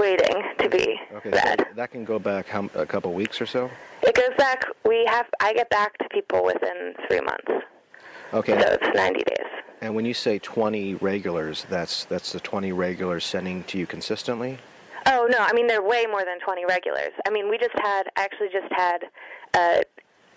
waiting 0.00 0.42
to 0.58 0.68
be 0.68 0.98
Okay, 1.14 1.30
read. 1.30 1.60
so 1.60 1.74
that 1.76 1.90
can 1.90 2.04
go 2.04 2.18
back 2.18 2.48
how, 2.48 2.68
a 2.74 2.86
couple 2.86 3.12
weeks 3.12 3.40
or 3.40 3.46
so. 3.46 3.70
It 4.02 4.14
goes 4.14 4.36
back. 4.36 4.64
We 4.84 5.04
have. 5.06 5.26
I 5.40 5.52
get 5.54 5.70
back 5.70 5.96
to 5.98 6.08
people 6.10 6.44
within 6.44 6.94
three 7.08 7.20
months, 7.20 7.64
Okay. 8.32 8.60
so 8.60 8.68
it's 8.80 8.96
90 8.96 9.22
days. 9.24 9.46
And 9.80 9.94
when 9.94 10.04
you 10.04 10.14
say 10.14 10.38
20 10.38 10.94
regulars, 10.96 11.66
that's 11.68 12.04
that's 12.06 12.32
the 12.32 12.40
20 12.40 12.72
regulars 12.72 13.24
sending 13.24 13.64
to 13.64 13.78
you 13.78 13.86
consistently. 13.86 14.58
Oh 15.06 15.26
no, 15.30 15.38
I 15.38 15.52
mean 15.52 15.66
they're 15.66 15.82
way 15.82 16.06
more 16.06 16.24
than 16.24 16.38
20 16.40 16.64
regulars. 16.66 17.10
I 17.26 17.30
mean 17.30 17.48
we 17.50 17.58
just 17.58 17.74
had 17.82 18.04
actually 18.16 18.48
just 18.52 18.72
had 18.72 18.98
a, 19.54 19.82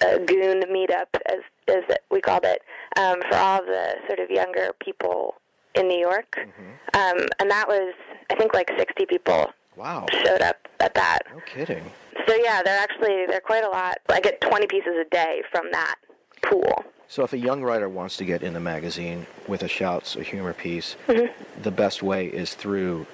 a 0.02 0.20
goon 0.20 0.62
meetup 0.64 1.06
as 1.28 1.40
as 1.70 1.84
we 2.12 2.22
called 2.22 2.44
it 2.46 2.62
um, 2.98 3.22
for 3.30 3.38
all 3.38 3.64
the 3.66 3.96
sort 4.08 4.20
of 4.20 4.30
younger 4.30 4.70
people 4.80 5.36
in 5.76 5.88
New 5.88 5.98
York, 6.00 6.38
um, 6.94 7.18
and 7.40 7.50
that 7.52 7.68
was 7.68 7.94
I 8.30 8.36
think 8.36 8.54
like 8.54 8.70
60 8.78 9.06
people 9.06 9.52
Wow. 9.76 10.06
showed 10.24 10.42
up 10.42 10.68
at 10.80 10.94
that. 10.96 11.20
No 11.34 11.42
kidding. 11.42 11.92
So 12.28 12.34
yeah, 12.36 12.62
they're 12.64 12.80
actually 12.80 13.26
they're 13.28 13.42
quite 13.42 13.64
a 13.64 13.70
lot. 13.70 13.98
I 14.10 14.20
get 14.22 14.40
20 14.42 14.68
pieces 14.68 14.94
a 15.00 15.10
day 15.10 15.42
from 15.52 15.70
that 15.72 15.96
pool. 16.44 16.86
So 17.08 17.24
if 17.24 17.34
a 17.34 17.38
young 17.38 17.62
writer 17.62 17.88
wants 17.90 18.18
to 18.18 18.26
get 18.26 18.42
in 18.42 18.54
the 18.54 18.60
magazine 18.60 19.28
with 19.48 19.64
a 19.64 19.68
shouts, 19.68 20.16
a 20.16 20.24
humor 20.24 20.54
piece, 20.54 20.96
Mm-hmm. 21.08 21.62
the 21.62 21.72
best 21.72 22.02
way 22.02 22.28
is 22.28 22.54
through 22.56 23.06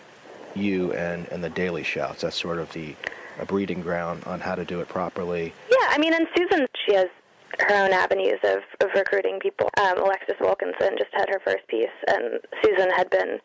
you 0.55 0.93
and, 0.93 1.27
and 1.29 1.43
the 1.43 1.49
daily 1.49 1.83
shouts. 1.83 2.21
That's 2.21 2.39
sort 2.39 2.59
of 2.59 2.71
the 2.73 2.95
a 3.39 3.45
breeding 3.45 3.81
ground 3.81 4.23
on 4.25 4.39
how 4.39 4.53
to 4.55 4.63
do 4.65 4.81
it 4.81 4.87
properly. 4.89 5.53
Yeah, 5.69 5.87
I 5.89 5.97
mean, 5.97 6.13
and 6.13 6.27
Susan, 6.37 6.67
she 6.85 6.93
has 6.93 7.07
her 7.59 7.75
own 7.83 7.91
avenues 7.93 8.39
of, 8.43 8.59
of 8.81 8.89
recruiting 8.95 9.39
people. 9.39 9.69
Um, 9.79 9.97
Alexis 9.99 10.35
Wilkinson 10.39 10.95
just 10.97 11.11
had 11.13 11.29
her 11.29 11.39
first 11.45 11.67
piece, 11.67 11.87
and 12.07 12.39
Susan 12.63 12.89
had 12.91 13.09
been, 13.09 13.39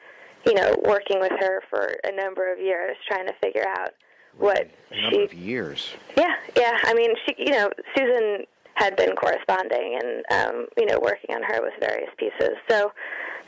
you 0.47 0.55
know, 0.55 0.75
working 0.85 1.21
with 1.21 1.33
her 1.41 1.63
for 1.71 1.97
a 2.05 2.13
number 2.13 2.53
of 2.53 2.59
years 2.59 2.97
trying 3.07 3.27
to 3.27 3.33
figure 3.43 3.67
out 3.67 3.91
what 4.39 4.69
A 4.91 5.03
number 5.03 5.17
she. 5.17 5.25
of 5.25 5.35
years. 5.35 5.95
Yeah, 6.17 6.35
yeah. 6.57 6.79
I 6.85 6.95
mean, 6.95 7.15
she, 7.27 7.35
you 7.39 7.53
know, 7.53 7.71
Susan 7.97 8.45
had 8.75 8.95
been 8.97 9.17
corresponding 9.17 9.99
and, 10.03 10.25
um, 10.31 10.67
you 10.77 10.85
know, 10.87 10.99
working 11.01 11.35
on 11.35 11.43
her 11.43 11.63
with 11.63 11.73
various 11.81 12.11
pieces. 12.19 12.57
So 12.69 12.93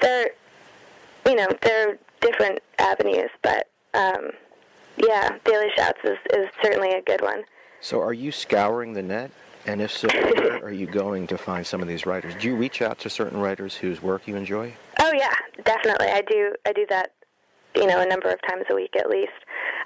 they're, 0.00 0.30
you 1.26 1.34
know, 1.34 1.48
they're 1.60 1.98
different 2.20 2.60
avenues, 2.78 3.28
but 3.42 3.68
um, 3.92 4.30
yeah, 4.96 5.36
Daily 5.44 5.68
Shouts 5.76 5.98
is, 6.04 6.16
is 6.32 6.48
certainly 6.62 6.92
a 6.92 7.02
good 7.02 7.20
one. 7.20 7.42
So 7.80 8.00
are 8.00 8.14
you 8.14 8.32
scouring 8.32 8.94
the 8.94 9.02
net? 9.02 9.30
And 9.68 9.82
if 9.82 9.92
so, 9.92 10.08
where 10.08 10.64
are 10.64 10.72
you 10.72 10.86
going 10.86 11.26
to 11.26 11.36
find 11.36 11.66
some 11.66 11.82
of 11.82 11.88
these 11.88 12.06
writers? 12.06 12.34
Do 12.40 12.48
you 12.48 12.56
reach 12.56 12.80
out 12.80 12.98
to 13.00 13.10
certain 13.10 13.38
writers 13.38 13.74
whose 13.76 14.00
work 14.00 14.26
you 14.26 14.34
enjoy? 14.34 14.72
Oh 14.98 15.12
yeah, 15.12 15.34
definitely. 15.62 16.06
I 16.06 16.22
do. 16.22 16.54
I 16.66 16.72
do 16.72 16.86
that. 16.88 17.12
You 17.76 17.86
know, 17.86 18.00
a 18.00 18.06
number 18.06 18.30
of 18.30 18.40
times 18.48 18.64
a 18.70 18.74
week 18.74 18.96
at 18.96 19.10
least. 19.10 19.30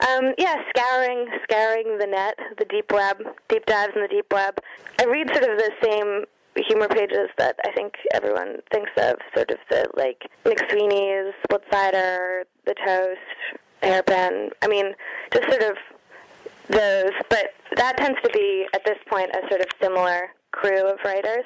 Um, 0.09 0.35
yeah, 0.39 0.55
scouring, 0.71 1.27
scouring 1.43 1.99
the 1.99 2.07
net, 2.07 2.39
the 2.59 2.65
deep 2.67 2.93
web, 2.93 3.17
deep 3.49 3.67
dives 3.67 3.93
in 3.97 4.03
the 4.03 4.09
deep 4.09 4.33
web. 4.33 4.57
I 5.01 5.05
read 5.05 5.29
sort 5.31 5.51
of 5.51 5.59
the 5.59 5.73
same 5.83 6.27
humor 6.55 6.87
pages 6.87 7.31
that 7.39 7.57
I 7.67 7.73
think 7.73 7.95
everyone 8.15 8.59
thinks 8.73 8.93
of, 8.97 9.17
sort 9.35 9.51
of 9.51 9.59
the 9.69 9.89
like 9.97 10.29
McSweeney's, 10.45 11.35
Splitsider, 11.51 12.45
The 12.67 12.75
Toast, 12.87 13.61
Hairpin. 13.83 14.51
I 14.63 14.69
mean, 14.69 14.95
just 15.33 15.51
sort 15.51 15.63
of 15.63 15.77
those. 16.69 17.13
But 17.29 17.55
that 17.77 17.97
tends 17.97 18.19
to 18.23 18.31
be 18.33 18.67
at 18.75 18.85
this 18.85 18.99
point 19.09 19.31
a 19.31 19.49
sort 19.49 19.61
of 19.61 19.67
similar 19.81 20.31
crew 20.53 20.87
of 20.89 20.99
writers. 21.05 21.45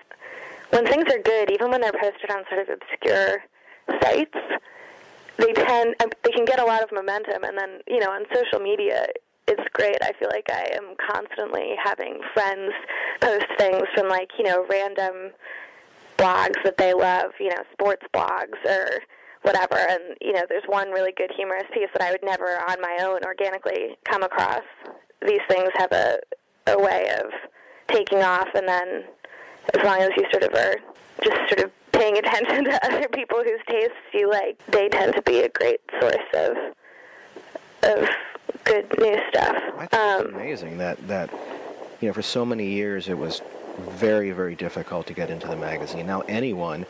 When 0.70 0.86
things 0.86 1.04
are 1.12 1.22
good, 1.22 1.50
even 1.50 1.70
when 1.70 1.80
they're 1.80 1.92
posted 1.92 2.30
on 2.30 2.44
sort 2.50 2.68
of 2.68 2.78
obscure 2.80 3.42
sites, 4.02 4.36
they 5.38 5.52
tend 5.52 5.94
um, 6.02 6.10
they 6.22 6.30
can 6.30 6.44
get 6.44 6.58
a 6.58 6.64
lot 6.64 6.82
of 6.82 6.90
momentum, 6.92 7.44
and 7.44 7.56
then 7.56 7.80
you 7.86 8.00
know 8.00 8.10
on 8.10 8.24
social 8.34 8.60
media. 8.60 9.06
It's 9.48 9.62
great. 9.74 9.96
I 10.02 10.10
feel 10.18 10.28
like 10.32 10.50
I 10.50 10.74
am 10.74 10.96
constantly 11.08 11.76
having 11.80 12.18
friends 12.34 12.72
post 13.20 13.46
things 13.58 13.84
from 13.94 14.08
like, 14.08 14.30
you 14.38 14.44
know, 14.44 14.66
random 14.68 15.30
blogs 16.16 16.60
that 16.64 16.76
they 16.78 16.92
love, 16.94 17.30
you 17.38 17.50
know, 17.50 17.62
sports 17.72 18.04
blogs 18.12 18.58
or 18.66 18.88
whatever. 19.42 19.76
And, 19.76 20.16
you 20.20 20.32
know, 20.32 20.42
there's 20.48 20.64
one 20.66 20.90
really 20.90 21.12
good 21.16 21.30
humorous 21.36 21.66
piece 21.72 21.88
that 21.92 22.02
I 22.02 22.10
would 22.10 22.24
never 22.24 22.58
on 22.68 22.80
my 22.80 22.98
own 23.02 23.20
organically 23.24 23.96
come 24.04 24.22
across. 24.22 24.64
These 25.26 25.40
things 25.48 25.70
have 25.76 25.92
a, 25.92 26.18
a 26.66 26.78
way 26.78 27.10
of 27.20 27.30
taking 27.88 28.22
off, 28.22 28.48
and 28.54 28.68
then 28.68 29.04
as 29.74 29.84
long 29.84 30.00
as 30.00 30.10
you 30.16 30.24
sort 30.30 30.42
of 30.42 30.54
are 30.54 30.76
just 31.22 31.48
sort 31.48 31.64
of 31.64 31.70
paying 31.92 32.18
attention 32.22 32.64
to 32.64 32.86
other 32.86 33.08
people 33.08 33.42
whose 33.42 33.60
tastes 33.68 33.96
you 34.12 34.30
like, 34.30 34.58
they 34.66 34.88
tend 34.88 35.14
to 35.14 35.22
be 35.22 35.40
a 35.40 35.48
great 35.48 35.80
source 36.00 36.16
of 36.34 36.56
of 37.82 38.08
good 38.64 38.86
new 38.98 39.16
stuff. 39.28 39.56
I 39.76 39.86
think 39.86 39.92
it's 39.92 40.24
um, 40.24 40.34
amazing 40.34 40.78
that 40.78 41.06
that 41.08 41.30
you 42.00 42.08
know 42.08 42.12
for 42.12 42.22
so 42.22 42.44
many 42.44 42.68
years 42.68 43.08
it 43.08 43.16
was 43.16 43.42
very 43.78 44.30
very 44.32 44.54
difficult 44.54 45.06
to 45.06 45.12
get 45.14 45.30
into 45.30 45.46
the 45.46 45.56
magazine. 45.56 46.06
Now 46.06 46.22
anyone, 46.22 46.86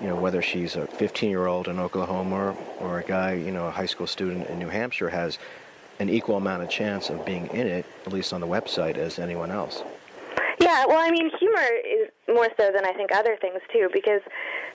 you 0.00 0.08
know 0.08 0.16
whether 0.16 0.42
she's 0.42 0.76
a 0.76 0.86
15 0.86 1.30
year 1.30 1.46
old 1.46 1.68
in 1.68 1.78
Oklahoma 1.78 2.36
or, 2.36 2.56
or 2.80 2.98
a 3.00 3.04
guy 3.04 3.34
you 3.34 3.52
know 3.52 3.66
a 3.66 3.70
high 3.70 3.86
school 3.86 4.06
student 4.06 4.48
in 4.48 4.58
New 4.58 4.68
Hampshire 4.68 5.10
has 5.10 5.38
an 6.00 6.08
equal 6.08 6.36
amount 6.36 6.62
of 6.62 6.68
chance 6.68 7.10
of 7.10 7.24
being 7.24 7.46
in 7.48 7.66
it 7.66 7.86
at 8.06 8.12
least 8.12 8.32
on 8.32 8.40
the 8.40 8.46
website 8.46 8.96
as 8.96 9.18
anyone 9.18 9.50
else. 9.50 9.82
Yeah, 10.58 10.84
well, 10.86 10.98
I 10.98 11.10
mean, 11.10 11.30
humor 11.38 11.66
is 11.84 12.08
more 12.28 12.48
so 12.58 12.70
than 12.72 12.84
I 12.84 12.92
think 12.92 13.14
other 13.14 13.36
things 13.40 13.60
too, 13.72 13.88
because 13.92 14.20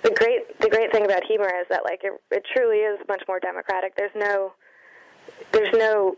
the 0.03 0.11
great 0.11 0.59
the 0.59 0.69
great 0.69 0.91
thing 0.91 1.05
about 1.05 1.23
humor 1.25 1.51
is 1.59 1.67
that 1.69 1.83
like 1.83 2.01
it, 2.03 2.13
it 2.31 2.43
truly 2.53 2.77
is 2.77 2.99
much 3.07 3.23
more 3.27 3.39
democratic. 3.39 3.95
There's 3.95 4.15
no 4.15 4.53
there's 5.51 5.73
no 5.73 6.15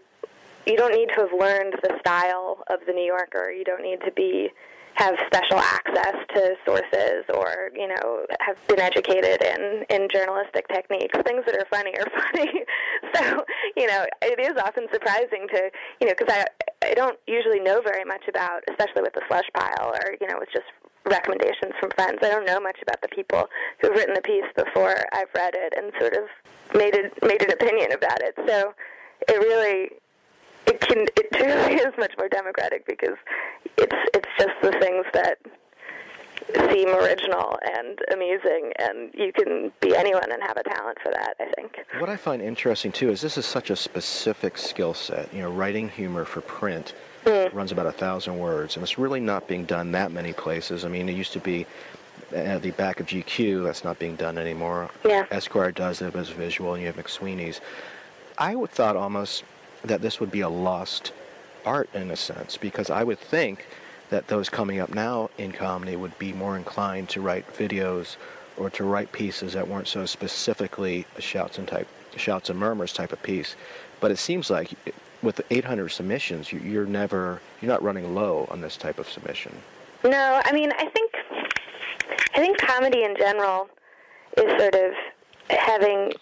you 0.65 0.75
don't 0.75 0.93
need 0.93 1.09
to 1.15 1.21
have 1.21 1.33
learned 1.37 1.75
the 1.81 1.97
style 1.99 2.63
of 2.69 2.79
the 2.85 2.93
New 2.93 3.05
Yorker. 3.05 3.51
You 3.51 3.63
don't 3.63 3.81
need 3.81 4.01
to 4.05 4.11
be 4.11 4.49
have 4.97 5.15
special 5.27 5.59
access 5.59 6.15
to 6.33 6.55
sources 6.65 7.23
or 7.33 7.69
you 7.75 7.87
know 7.87 8.25
have 8.39 8.57
been 8.67 8.79
educated 8.79 9.41
in 9.43 9.85
in 9.89 10.09
journalistic 10.09 10.67
techniques. 10.69 11.15
Things 11.23 11.43
that 11.45 11.55
are 11.55 11.67
funny 11.69 11.93
are 11.97 12.09
funny. 12.21 12.65
so 13.13 13.45
you 13.75 13.87
know 13.87 14.05
it 14.23 14.39
is 14.39 14.57
often 14.61 14.87
surprising 14.91 15.47
to 15.53 15.69
you 16.01 16.07
know 16.07 16.13
because 16.17 16.33
I 16.33 16.45
I 16.83 16.93
don't 16.95 17.17
usually 17.27 17.59
know 17.59 17.81
very 17.81 18.05
much 18.05 18.27
about 18.27 18.63
especially 18.69 19.03
with 19.03 19.13
the 19.13 19.21
slush 19.27 19.45
pile 19.53 19.93
or 19.93 20.15
you 20.19 20.27
know 20.27 20.37
with 20.39 20.49
just 20.51 20.65
recommendations 21.05 21.73
from 21.79 21.91
friends. 21.91 22.19
I 22.23 22.29
don't 22.29 22.45
know 22.45 22.59
much 22.59 22.79
about 22.81 23.01
the 23.01 23.07
people 23.07 23.47
who've 23.79 23.91
written 23.91 24.15
the 24.15 24.21
piece 24.21 24.49
before 24.55 25.05
I've 25.13 25.29
read 25.35 25.53
it 25.55 25.73
and 25.77 25.91
sort 25.99 26.13
of 26.13 26.25
made 26.73 26.95
it 26.95 27.13
made 27.21 27.43
an 27.43 27.51
opinion 27.51 27.91
about 27.91 28.21
it. 28.23 28.33
So 28.47 28.73
it 29.29 29.37
really 29.37 29.91
it 30.67 30.81
can 30.81 31.07
it 31.15 31.31
truly 31.33 31.75
is 31.75 31.93
much 31.97 32.13
more 32.17 32.29
democratic 32.29 32.85
because 32.85 33.17
it's 33.77 33.95
it's 34.13 34.29
just 34.37 34.53
the 34.61 34.71
things 34.79 35.05
that 35.13 35.37
seem 36.71 36.89
original 36.89 37.59
and 37.75 37.99
amusing 38.13 38.71
and 38.79 39.13
you 39.13 39.33
can 39.33 39.71
be 39.81 39.95
anyone 39.95 40.31
and 40.31 40.41
have 40.41 40.55
a 40.55 40.63
talent 40.63 40.97
for 41.03 41.11
that 41.11 41.35
i 41.41 41.45
think 41.55 41.77
What 41.99 42.09
I 42.09 42.15
find 42.15 42.41
interesting 42.41 42.91
too 42.91 43.09
is 43.09 43.19
this 43.21 43.37
is 43.37 43.45
such 43.45 43.69
a 43.69 43.75
specific 43.75 44.57
skill 44.57 44.93
set. 44.93 45.33
You 45.33 45.41
know, 45.41 45.51
writing 45.51 45.89
humor 45.89 46.25
for 46.25 46.41
print 46.41 46.93
mm. 47.25 47.53
runs 47.53 47.71
about 47.71 47.87
a 47.87 47.91
thousand 47.91 48.37
words, 48.37 48.75
and 48.75 48.83
it's 48.83 48.97
really 48.97 49.19
not 49.19 49.47
being 49.47 49.65
done 49.65 49.91
that 49.93 50.11
many 50.11 50.33
places. 50.33 50.85
I 50.85 50.89
mean, 50.89 51.09
it 51.09 51.15
used 51.15 51.33
to 51.33 51.39
be 51.39 51.65
at 52.33 52.61
the 52.61 52.71
back 52.71 52.99
of 52.99 53.07
GQ. 53.07 53.63
That's 53.63 53.83
not 53.83 53.99
being 53.99 54.15
done 54.15 54.37
anymore. 54.37 54.89
Yeah. 55.05 55.25
Esquire 55.31 55.71
does 55.71 56.01
it 56.01 56.15
as 56.15 56.29
visual, 56.29 56.73
and 56.73 56.81
you 56.81 56.87
have 56.87 56.97
McSweeney's. 56.97 57.61
I 58.37 58.55
would 58.55 58.71
thought 58.71 58.95
almost 58.95 59.43
that 59.83 60.01
this 60.01 60.19
would 60.19 60.31
be 60.31 60.41
a 60.41 60.49
lost 60.49 61.13
art 61.65 61.89
in 61.93 62.11
a 62.11 62.15
sense, 62.15 62.57
because 62.57 62.89
I 62.89 63.03
would 63.03 63.19
think 63.19 63.65
that 64.09 64.27
those 64.27 64.49
coming 64.49 64.79
up 64.79 64.93
now 64.93 65.29
in 65.37 65.51
comedy 65.51 65.95
would 65.95 66.17
be 66.17 66.31
more 66.33 66.55
inclined 66.57 67.09
to 67.09 67.21
write 67.21 67.45
videos 67.53 68.15
or 68.55 68.69
to 68.71 68.83
write 68.83 69.11
pieces 69.11 69.53
that 69.53 69.67
weren't 69.67 69.87
so 69.87 70.05
specifically 70.05 71.05
a 71.17 71.21
shouts 71.21 71.57
and 71.57 71.67
type 71.67 71.87
shouts 72.15 72.49
and 72.49 72.57
murmurs 72.59 72.93
type 72.93 73.11
of 73.11 73.21
piece. 73.21 73.55
But 73.99 74.11
it 74.11 74.17
seems 74.17 74.49
like 74.49 74.71
with 75.21 75.41
800 75.49 75.89
submissions, 75.89 76.51
you, 76.51 76.59
you're 76.59 76.85
never 76.85 77.41
you're 77.61 77.71
not 77.71 77.83
running 77.83 78.15
low 78.15 78.47
on 78.49 78.61
this 78.61 78.77
type 78.77 78.97
of 78.97 79.09
submission. 79.09 79.51
no 80.03 80.41
i 80.45 80.51
mean 80.53 80.71
i 80.77 80.85
think 80.85 81.11
i 82.35 82.39
think 82.39 82.57
comedy 82.59 83.03
in 83.03 83.15
general 83.17 83.69
is 84.37 84.59
sort 84.59 84.75
of 84.75 84.93
having 85.49 86.13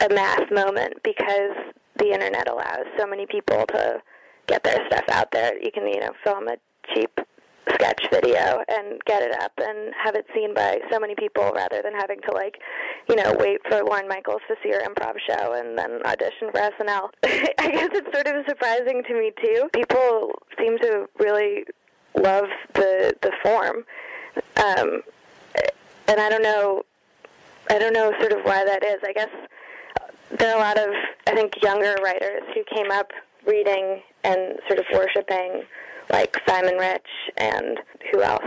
a 0.00 0.08
mass 0.14 0.42
moment 0.50 0.94
because 1.02 1.56
the 2.02 2.12
internet 2.12 2.48
allows 2.48 2.86
so 2.98 3.06
many 3.06 3.26
people 3.26 3.64
to 3.66 4.00
get 4.46 4.62
their 4.64 4.84
stuff 4.86 5.04
out 5.10 5.30
there 5.30 5.56
you 5.62 5.70
can 5.72 5.86
you 5.86 6.00
know 6.00 6.10
film 6.24 6.48
a 6.48 6.56
cheap 6.92 7.20
sketch 7.74 8.02
video 8.10 8.62
and 8.68 9.00
get 9.06 9.22
it 9.22 9.32
up 9.40 9.52
and 9.58 9.92
have 10.02 10.14
it 10.14 10.26
seen 10.34 10.54
by 10.54 10.78
so 10.90 10.98
many 10.98 11.14
people 11.14 11.50
rather 11.54 11.80
than 11.82 11.92
having 11.94 12.20
to 12.22 12.32
like, 12.32 12.58
you 13.08 13.16
know, 13.16 13.34
wait 13.38 13.60
for 13.68 13.82
Lorne 13.82 14.08
Michaels 14.08 14.40
to 14.48 14.56
see 14.62 14.70
her 14.70 14.80
improv 14.80 15.14
show 15.26 15.52
and 15.54 15.78
then 15.78 16.00
audition 16.04 16.50
for 16.50 16.60
SNL. 16.60 17.10
I 17.58 17.70
guess 17.70 17.90
it's 17.92 18.12
sort 18.12 18.26
of 18.26 18.44
surprising 18.48 19.02
to 19.04 19.14
me 19.14 19.32
too. 19.42 19.68
People 19.72 20.32
seem 20.58 20.78
to 20.78 21.08
really 21.18 21.64
love 22.16 22.46
the 22.74 23.14
the 23.22 23.32
form, 23.42 23.84
um, 24.56 25.02
and 26.08 26.20
I 26.20 26.28
don't 26.28 26.42
know. 26.42 26.82
I 27.70 27.78
don't 27.78 27.92
know 27.92 28.12
sort 28.20 28.32
of 28.32 28.40
why 28.44 28.64
that 28.64 28.84
is. 28.84 28.98
I 29.06 29.12
guess 29.12 29.30
there 30.38 30.54
are 30.54 30.56
a 30.56 30.60
lot 30.60 30.78
of 30.78 30.88
I 31.26 31.34
think 31.34 31.62
younger 31.62 31.94
writers 32.02 32.42
who 32.54 32.62
came 32.74 32.90
up 32.90 33.10
reading 33.46 34.00
and 34.24 34.58
sort 34.68 34.78
of 34.78 34.86
worshiping 34.92 35.62
like 36.10 36.36
Simon 36.48 36.76
Rich 36.76 37.06
and 37.36 37.78
who 38.12 38.22
else 38.22 38.44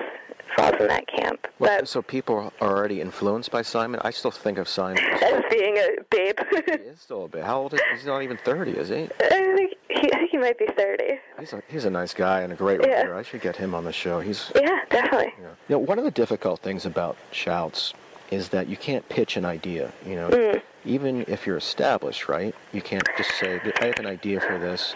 falls 0.55 0.75
in 0.79 0.87
that 0.87 1.05
camp. 1.07 1.47
Well, 1.59 1.79
But 1.79 1.87
so 1.87 2.01
people 2.01 2.53
are 2.61 2.69
already 2.77 3.01
influenced 3.01 3.51
by 3.51 3.61
Simon. 3.61 3.99
I 4.03 4.11
still 4.11 4.31
think 4.31 4.57
of 4.57 4.67
Simon. 4.69 5.03
as- 5.03 5.43
being 5.49 5.77
a 5.77 5.87
babe, 6.09 6.37
he 6.65 6.71
is 6.71 6.99
still 7.01 7.25
a 7.25 7.27
babe. 7.27 7.43
How 7.43 7.59
old 7.61 7.73
is 7.73 7.79
he? 7.79 7.95
he's 7.97 8.05
not 8.05 8.21
even 8.23 8.37
thirty, 8.37 8.71
is 8.71 8.89
he? 8.89 9.07
I 9.21 9.53
think 9.55 9.73
he, 9.89 10.11
he 10.31 10.37
might 10.37 10.57
be 10.57 10.67
thirty. 10.77 11.19
He's 11.39 11.53
a 11.53 11.61
he's 11.67 11.85
a 11.85 11.89
nice 11.89 12.13
guy 12.13 12.41
and 12.41 12.51
a 12.53 12.55
great 12.55 12.81
Yeah. 12.81 12.97
writer. 13.01 13.15
I 13.15 13.23
should 13.23 13.41
get 13.41 13.55
him 13.55 13.73
on 13.73 13.83
the 13.85 13.93
show. 13.93 14.19
He's 14.19 14.51
Yeah, 14.55 14.79
definitely. 14.89 15.33
you 15.37 15.43
know, 15.43 15.49
you 15.69 15.75
know, 15.75 15.79
one 15.79 15.97
of 15.97 16.03
the 16.05 16.11
difficult 16.11 16.59
things 16.61 16.85
about 16.85 17.15
shouts 17.31 17.93
is 18.31 18.49
that 18.49 18.67
you 18.67 18.75
can't 18.77 19.07
pitch 19.09 19.37
an 19.37 19.45
idea. 19.45 19.91
You 20.05 20.15
know, 20.15 20.29
Mm. 20.29 20.61
Even 20.85 21.25
if 21.27 21.45
you're 21.45 21.57
established, 21.57 22.27
right? 22.29 22.53
You 22.73 22.81
can't 22.81 23.07
just 23.17 23.31
say, 23.39 23.59
"I 23.81 23.85
have 23.85 23.99
an 23.99 24.05
idea 24.05 24.39
for 24.39 24.57
this." 24.57 24.95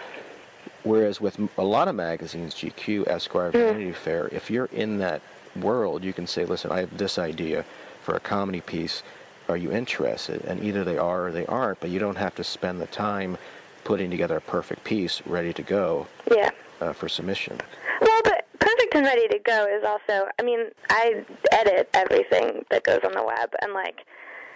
Whereas 0.84 1.19
with 1.19 1.38
a 1.58 1.63
lot 1.63 1.88
of 1.88 1.95
magazines, 1.95 2.54
GQ, 2.56 3.06
Esquire, 3.08 3.52
Vanity 3.52 3.91
Fair, 3.91 4.30
if 4.32 4.49
you're 4.49 4.69
in 4.71 4.97
that 4.99 5.21
world, 5.56 6.04
you 6.04 6.13
can 6.13 6.25
say, 6.28 6.45
"Listen, 6.45 6.71
I 6.71 6.80
have 6.80 6.97
this 6.97 7.17
idea 7.19 7.65
for 8.02 8.15
a 8.15 8.19
comedy 8.19 8.62
piece. 8.62 9.04
Are 9.49 9.58
you 9.58 9.71
interested?" 9.71 10.43
And 10.45 10.63
either 10.63 10.84
they 10.84 10.97
are 10.97 11.28
or 11.28 11.32
they 11.32 11.45
aren't. 11.47 11.80
But 11.80 11.89
you 11.89 11.99
don't 11.99 12.17
have 12.17 12.36
to 12.36 12.43
spend 12.43 12.80
the 12.80 12.88
time 12.88 13.38
putting 13.84 14.10
together 14.12 14.38
a 14.38 14.41
perfect 14.41 14.84
piece 14.84 15.21
ready 15.25 15.52
to 15.54 15.63
go 15.63 16.08
Yeah. 16.32 16.52
uh, 16.82 16.93
for 16.93 17.10
submission. 17.10 17.60
Well, 18.02 18.21
but 18.23 18.45
perfect 18.60 18.93
and 18.95 19.06
ready 19.06 19.28
to 19.30 19.39
go 19.39 19.65
is 19.65 19.84
also. 19.84 20.30
I 20.38 20.43
mean, 20.43 20.67
I 20.89 21.25
edit 21.52 21.89
everything 21.93 22.63
that 22.69 22.84
goes 22.84 22.99
on 23.04 23.12
the 23.13 23.23
web, 23.23 23.54
and 23.62 23.73
like, 23.73 24.06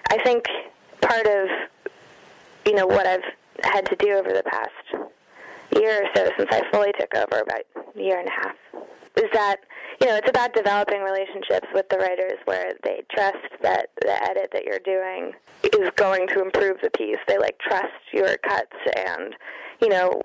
I 0.10 0.18
think 0.24 0.46
part 1.04 1.28
of 1.28 1.48
you 2.66 2.74
know 2.74 2.88
what 2.88 3.06
I've 3.06 3.24
had 3.64 3.86
to 3.88 3.96
do 3.98 4.14
over 4.14 4.30
the 4.30 4.44
past 4.44 5.12
year 5.76 6.04
or 6.04 6.08
so 6.16 6.30
since 6.38 6.50
I 6.52 6.62
fully 6.72 6.92
took 7.00 7.14
over 7.16 7.42
about 7.42 7.62
a 7.96 8.02
year 8.02 8.20
and 8.20 8.28
a 8.28 8.32
half 8.32 8.56
is 9.18 9.30
that 9.34 9.58
you 10.02 10.08
know 10.08 10.16
it's 10.16 10.30
about 10.30 10.54
developing 10.54 11.02
relationships 11.02 11.68
with 11.74 11.88
the 11.90 11.98
writers 11.98 12.40
where 12.46 12.74
they 12.84 13.04
trust 13.12 13.38
that 13.62 13.90
the 14.02 14.24
edit 14.30 14.50
that 14.54 14.64
you're 14.66 14.80
doing 14.80 15.34
is 15.64 15.90
going 15.96 16.28
to 16.30 16.42
improve 16.42 16.78
the 16.82 16.90
piece. 16.92 17.18
They 17.28 17.38
like 17.38 17.58
trust 17.60 17.94
your 18.12 18.38
cuts 18.38 18.76
and 18.96 19.36
you 19.82 19.90
know 19.90 20.22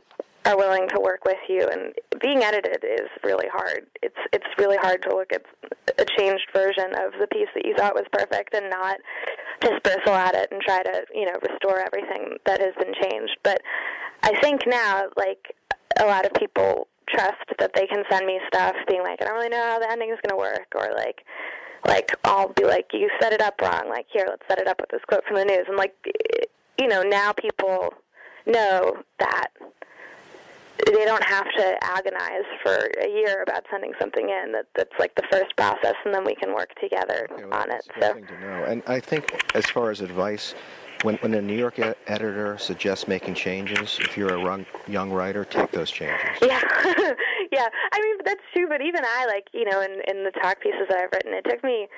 are 0.47 0.57
willing 0.57 0.89
to 0.89 1.01
work 1.01 1.25
with 1.25 1.39
you 1.49 1.67
and 1.71 1.93
being 2.21 2.43
edited 2.43 2.85
is 2.85 3.09
really 3.25 3.49
hard. 3.53 3.87
It's 4.03 4.17
it's 4.33 4.47
really 4.59 4.77
hard 4.79 5.03
to 5.03 5.15
look 5.15 5.33
at 5.33 5.43
a 5.99 6.05
changed 6.17 6.49
version 6.55 6.93
of 6.95 7.13
the 7.21 7.27
piece 7.31 7.49
that 7.55 7.65
you 7.65 7.75
thought 7.77 7.95
was 7.95 8.07
perfect 8.13 8.55
and 8.55 8.71
not 8.71 8.99
just 9.63 9.83
bristle 9.83 10.15
at 10.15 10.35
it 10.35 10.49
and 10.53 10.61
try 10.63 10.83
to, 10.83 11.05
you 11.15 11.27
know, 11.27 11.35
restore 11.51 11.81
everything 11.81 12.37
that 12.47 12.61
has 12.61 12.75
been 12.79 12.95
changed. 13.03 13.37
But 13.43 13.61
I 14.23 14.39
think 14.41 14.63
now 14.67 15.09
like 15.17 15.55
a 16.01 16.07
lot 16.07 16.25
of 16.25 16.33
people 16.35 16.87
trust 17.09 17.45
that 17.59 17.73
they 17.75 17.87
can 17.87 18.05
send 18.11 18.27
me 18.27 18.39
stuff 18.47 18.75
being 18.89 19.03
like, 19.03 19.21
I 19.21 19.25
don't 19.25 19.35
really 19.35 19.49
know 19.49 19.63
how 19.63 19.79
the 19.79 19.91
ending 19.91 20.11
is 20.11 20.19
going 20.23 20.31
to 20.31 20.37
work 20.37 20.69
or 20.75 20.95
like 20.95 21.25
like 21.87 22.13
I'll 22.25 22.53
be 22.53 22.65
like, 22.65 22.87
you 22.93 23.09
set 23.21 23.33
it 23.33 23.41
up 23.41 23.61
wrong. 23.61 23.89
Like 23.89 24.07
here, 24.13 24.27
let's 24.29 24.43
set 24.49 24.59
it 24.59 24.69
up 24.69 24.81
with 24.81 24.91
this 24.91 25.01
quote 25.09 25.25
from 25.27 25.37
the 25.37 25.45
news. 25.45 25.67
And 25.69 25.77
like, 25.77 25.95
you 26.79 26.89
know, 26.89 27.03
now 27.03 27.33
people 27.33 27.95
know 28.47 29.03
that 29.19 29.49
they 30.93 31.05
don't 31.05 31.25
have 31.25 31.47
to 31.57 31.77
agonize 31.83 32.45
for 32.63 32.75
a 33.03 33.09
year 33.09 33.43
about 33.43 33.65
sending 33.71 33.93
something 34.01 34.29
in. 34.29 34.53
That 34.53 34.67
that's 34.75 34.93
like 34.99 35.15
the 35.15 35.25
first 35.31 35.55
process, 35.57 35.95
and 36.05 36.15
then 36.15 36.25
we 36.25 36.35
can 36.35 36.55
work 36.55 36.75
together 36.81 37.29
Okay, 37.31 37.45
well, 37.45 37.61
on 37.61 37.71
it. 37.71 37.83
that's 37.87 37.89
a 37.89 37.93
good 37.93 38.03
So 38.03 38.15
thing 38.15 38.27
to 38.27 38.41
know. 38.41 38.65
And 38.65 38.83
I 38.87 39.01
think, 39.01 39.33
as 39.55 39.69
far 39.69 39.91
as 39.91 40.01
advice, 40.01 40.55
when 41.03 41.17
when 41.17 41.35
a 41.35 41.43
New 41.43 41.57
York 41.57 41.79
e- 41.79 41.95
editor 42.07 42.59
suggests 42.59 43.07
making 43.09 43.35
changes, 43.35 43.99
if 44.01 44.17
you're 44.17 44.31
a 44.35 44.45
run, 44.45 44.67
young 44.87 45.11
writer, 45.11 45.45
take 45.45 45.71
those 45.71 45.91
changes. 45.91 46.39
yeah, 46.43 46.61
yeah. 47.53 47.69
I 47.93 48.01
mean, 48.01 48.17
that's 48.25 48.43
true. 48.55 48.69
But 48.69 48.81
even 48.83 49.03
I, 49.05 49.27
like 49.27 49.49
you 49.53 49.65
know, 49.65 49.81
in 49.81 50.01
in 50.09 50.25
the 50.25 50.33
talk 50.43 50.61
pieces 50.61 50.87
that 50.89 50.99
I've 50.99 51.11
written, 51.13 51.35
it 51.35 51.45
took 51.49 51.63
me. 51.65 51.89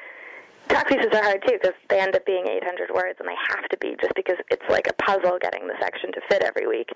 Talk 0.69 0.87
pieces 0.87 1.07
are 1.13 1.23
hard 1.25 1.43
too 1.49 1.55
because 1.61 1.75
they 1.89 1.99
end 1.99 2.15
up 2.15 2.25
being 2.25 2.47
800 2.47 2.91
words, 2.95 3.19
and 3.19 3.27
they 3.29 3.35
have 3.49 3.69
to 3.71 3.77
be 3.79 3.97
just 4.01 4.15
because 4.15 4.37
it's 4.53 4.63
like 4.69 4.87
a 4.87 4.93
puzzle 5.03 5.37
getting 5.41 5.67
the 5.67 5.75
section 5.81 6.13
to 6.13 6.21
fit 6.29 6.43
every 6.45 6.69
week. 6.69 6.91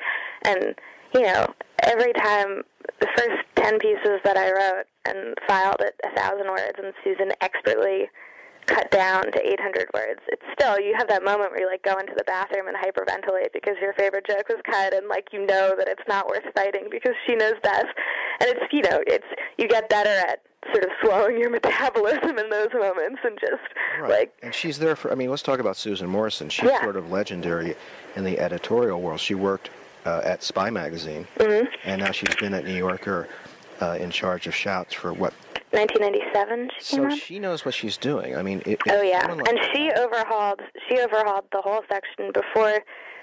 And 0.44 0.76
you 1.14 1.22
know, 1.22 1.46
every 1.82 2.12
time 2.14 2.62
the 3.00 3.06
first 3.16 3.42
10 3.56 3.78
pieces 3.78 4.20
that 4.24 4.36
I 4.36 4.50
wrote 4.52 4.84
and 5.06 5.34
filed 5.46 5.80
at 5.80 5.94
a 6.04 6.14
thousand 6.16 6.48
words, 6.48 6.78
and 6.82 6.92
Susan 7.02 7.32
expertly 7.40 8.08
cut 8.66 8.90
down 8.90 9.24
to 9.30 9.46
800 9.46 9.88
words. 9.92 10.20
It's 10.28 10.42
still 10.58 10.80
you 10.80 10.94
have 10.96 11.06
that 11.08 11.22
moment 11.22 11.50
where 11.50 11.60
you 11.60 11.66
like 11.66 11.82
go 11.82 11.98
into 11.98 12.14
the 12.16 12.24
bathroom 12.24 12.66
and 12.66 12.74
hyperventilate 12.76 13.52
because 13.52 13.74
your 13.80 13.92
favorite 13.92 14.26
joke 14.26 14.48
was 14.48 14.58
cut, 14.64 14.94
and 14.94 15.06
like 15.08 15.28
you 15.32 15.40
know 15.44 15.74
that 15.76 15.86
it's 15.86 16.02
not 16.08 16.26
worth 16.28 16.44
fighting 16.56 16.88
because 16.90 17.12
she 17.26 17.34
knows 17.36 17.54
best. 17.62 17.86
And 18.40 18.48
it's 18.50 18.72
you 18.72 18.80
know 18.82 19.02
it's 19.06 19.26
you 19.58 19.68
get 19.68 19.88
better 19.90 20.08
at 20.08 20.40
sort 20.72 20.82
of 20.84 20.90
slowing 21.02 21.38
your 21.38 21.50
metabolism 21.58 22.38
in 22.38 22.48
those 22.48 22.68
moments 22.72 23.20
and 23.22 23.38
just 23.38 23.62
Right. 24.00 24.10
like 24.10 24.32
and 24.42 24.54
she's 24.54 24.78
there 24.78 24.96
for. 24.96 25.12
I 25.12 25.14
mean, 25.14 25.28
let's 25.28 25.42
talk 25.42 25.60
about 25.60 25.76
Susan 25.76 26.08
Morrison. 26.08 26.48
She's 26.48 26.70
Yeah. 26.70 26.80
sort 26.82 26.96
of 26.96 27.12
legendary 27.12 27.76
in 28.16 28.24
the 28.24 28.38
editorial 28.40 29.00
world. 29.02 29.20
She 29.20 29.34
worked 29.34 29.68
uh, 30.04 30.20
at 30.24 30.42
Spy 30.42 30.70
Magazine, 30.70 31.26
Mm-hmm. 31.38 31.66
and 31.84 32.02
now 32.02 32.10
she's 32.10 32.34
been 32.36 32.54
at 32.54 32.64
New 32.64 32.74
Yorker 32.74 33.28
uh, 33.80 33.96
in 34.00 34.10
charge 34.10 34.46
of 34.46 34.54
shouts 34.54 34.94
for 34.94 35.12
what. 35.12 35.32
1997 35.72 36.70
she 36.78 36.84
So 36.84 37.04
out. 37.06 37.18
she 37.18 37.38
knows 37.40 37.64
what 37.64 37.74
she's 37.74 37.96
doing. 37.96 38.36
I 38.36 38.42
mean, 38.42 38.62
it, 38.64 38.78
Oh 38.88 39.02
yeah, 39.02 39.26
like 39.26 39.48
and 39.48 39.58
she 39.74 39.90
overhauled 39.96 40.60
she 40.88 41.00
overhauled 41.00 41.46
the 41.50 41.60
whole 41.60 41.82
section 41.90 42.30
before 42.32 42.78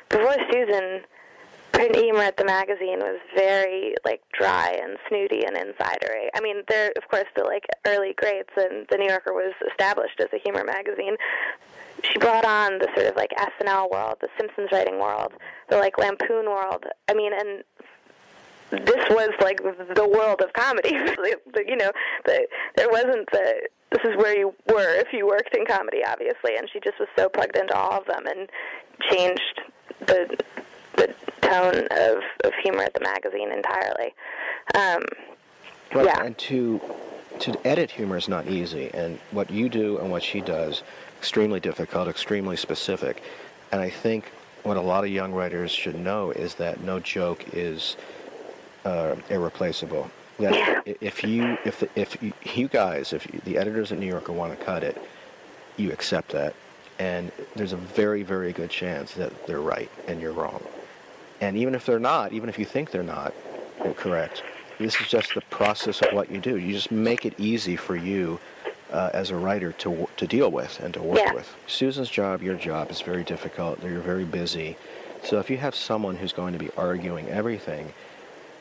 before 0.09 0.35
Susan. 0.51 1.01
Print 1.71 1.95
humor 1.95 2.19
at 2.23 2.35
the 2.35 2.43
magazine 2.43 2.99
was 2.99 3.17
very 3.33 3.95
like 4.03 4.21
dry 4.37 4.77
and 4.83 4.97
snooty 5.07 5.45
and 5.45 5.55
insidery. 5.55 6.27
I 6.35 6.41
mean, 6.41 6.63
there 6.67 6.91
of 6.97 7.07
course 7.09 7.23
the 7.37 7.45
like 7.45 7.63
early 7.87 8.13
greats 8.17 8.49
and 8.57 8.85
the 8.91 8.97
New 8.97 9.07
Yorker 9.07 9.31
was 9.31 9.53
established 9.71 10.19
as 10.19 10.27
a 10.33 10.37
humor 10.43 10.65
magazine. 10.65 11.15
She 12.03 12.17
brought 12.19 12.45
on 12.45 12.79
the 12.79 12.87
sort 12.95 13.07
of 13.07 13.15
like 13.15 13.31
SNL 13.37 13.91
world, 13.91 14.15
the 14.21 14.27
Simpsons 14.39 14.69
writing 14.71 14.99
world, 14.99 15.33
the 15.69 15.77
like 15.77 15.97
Lampoon 15.97 16.45
world. 16.45 16.85
I 17.09 17.13
mean, 17.13 17.31
and 17.33 17.63
this 18.71 19.03
was 19.09 19.29
like 19.41 19.61
the 19.61 20.07
world 20.07 20.41
of 20.41 20.53
comedy. 20.53 20.91
You 21.67 21.75
know, 21.77 21.91
the, 22.25 22.47
there 22.75 22.89
wasn't 22.89 23.29
the 23.31 23.67
this 23.91 24.03
is 24.03 24.15
where 24.17 24.37
you 24.37 24.53
were 24.69 24.95
if 24.99 25.11
you 25.13 25.27
worked 25.27 25.55
in 25.55 25.65
comedy, 25.65 26.01
obviously. 26.05 26.55
And 26.57 26.69
she 26.71 26.79
just 26.79 26.97
was 26.99 27.07
so 27.17 27.29
plugged 27.29 27.55
into 27.57 27.75
all 27.75 27.99
of 27.99 28.05
them 28.07 28.25
and 28.25 28.49
changed 29.11 29.61
the 30.07 30.37
the 30.95 31.13
tone 31.41 31.87
of, 31.91 32.17
of 32.43 32.51
humor 32.63 32.83
at 32.83 32.93
the 32.93 33.01
magazine 33.01 33.51
entirely. 33.51 34.13
Um, 34.75 35.03
Right, 35.93 36.05
Yeah. 36.05 36.23
and 36.23 36.37
to 36.39 36.79
to 37.39 37.59
edit 37.67 37.91
humor 37.91 38.17
is 38.17 38.27
not 38.29 38.47
easy, 38.47 38.89
and 38.93 39.19
what 39.31 39.49
you 39.49 39.67
do 39.69 39.97
and 39.97 40.09
what 40.11 40.23
she 40.23 40.39
does, 40.41 40.83
extremely 41.21 41.59
difficult, 41.59 42.07
extremely 42.07 42.57
specific. 42.57 43.21
And 43.71 43.79
I 43.79 43.91
think 43.91 44.25
what 44.63 44.75
a 44.75 44.81
lot 44.81 45.03
of 45.03 45.11
young 45.11 45.31
writers 45.33 45.71
should 45.71 45.95
know 45.95 46.31
is 46.31 46.55
that 46.55 46.81
no 46.81 46.99
joke 46.99 47.45
is 47.53 47.95
uh, 48.85 49.13
irreplaceable. 49.29 50.09
That 50.39 50.83
if 50.99 51.23
you 51.23 51.59
if 51.63 51.79
the, 51.79 51.89
if 51.95 52.17
you, 52.57 52.67
guys 52.67 53.13
if 53.13 53.31
you, 53.31 53.39
the 53.45 53.59
editors 53.59 53.91
at 53.91 53.99
New 53.99 54.07
Yorker 54.07 54.33
want 54.33 54.57
to 54.57 54.65
cut 54.65 54.83
it, 54.83 54.97
you 55.77 55.91
accept 55.91 56.29
that, 56.29 56.55
and 56.97 57.31
there's 57.55 57.73
a 57.73 57.77
very 57.77 58.23
very 58.23 58.51
good 58.51 58.71
chance 58.71 59.13
that 59.13 59.31
they're 59.45 59.61
right 59.61 59.91
and 60.07 60.19
you're 60.19 60.33
wrong. 60.33 60.63
And 61.39 61.55
even 61.55 61.75
if 61.75 61.85
they're 61.85 61.99
not, 61.99 62.33
even 62.33 62.49
if 62.49 62.57
you 62.57 62.65
think 62.65 62.89
they're 62.89 63.03
not 63.03 63.31
correct, 63.95 64.41
this 64.79 64.99
is 64.99 65.07
just 65.07 65.35
the 65.35 65.41
process 65.41 66.01
of 66.01 66.11
what 66.11 66.31
you 66.31 66.39
do. 66.39 66.57
You 66.57 66.73
just 66.73 66.91
make 66.91 67.27
it 67.27 67.39
easy 67.39 67.75
for 67.75 67.95
you 67.95 68.39
uh, 68.91 69.09
as 69.13 69.31
a 69.31 69.35
writer 69.35 69.71
to 69.73 70.07
to 70.17 70.27
deal 70.27 70.51
with 70.51 70.79
and 70.79 70.93
to 70.93 71.01
work 71.01 71.19
Yeah. 71.19 71.33
with. 71.33 71.53
Susan's 71.67 72.09
job, 72.09 72.41
your 72.41 72.55
job, 72.55 72.91
is 72.91 73.01
very 73.01 73.23
difficult. 73.23 73.81
You're 73.83 74.01
very 74.01 74.25
busy. 74.25 74.77
So 75.23 75.39
if 75.39 75.49
you 75.49 75.57
have 75.57 75.75
someone 75.75 76.15
who's 76.15 76.33
going 76.33 76.53
to 76.53 76.59
be 76.59 76.69
arguing 76.77 77.29
everything, 77.29 77.93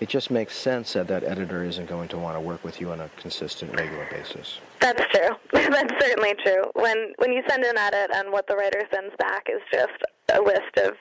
it 0.01 0.09
just 0.09 0.31
makes 0.31 0.55
sense 0.57 0.93
that 0.95 1.09
that 1.09 1.25
editor 1.25 1.64
isn't 1.64 1.87
going 1.88 2.09
to 2.09 2.19
want 2.19 2.37
to 2.37 2.40
work 2.40 2.62
with 2.64 2.81
you 2.81 2.90
on 2.90 3.01
a 3.01 3.09
consistent, 3.16 3.75
regular 3.77 4.07
basis. 4.11 4.59
That's 4.81 5.03
true. 5.12 5.31
That's 5.53 5.93
certainly 6.05 6.35
true. 6.45 6.64
When 6.75 7.12
when 7.19 7.33
you 7.33 7.43
send 7.49 7.64
an 7.64 7.77
edit 7.79 8.11
and 8.14 8.31
what 8.33 8.47
the 8.47 8.57
writer 8.57 8.83
sends 8.93 9.14
back 9.19 9.47
is 9.51 9.61
just 9.73 9.93
a 10.33 10.40
list 10.40 10.77
of 10.79 10.93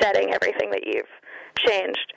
setting 0.00 0.32
everything 0.32 0.70
that 0.70 0.86
you've 0.86 1.06
changed, 1.56 2.12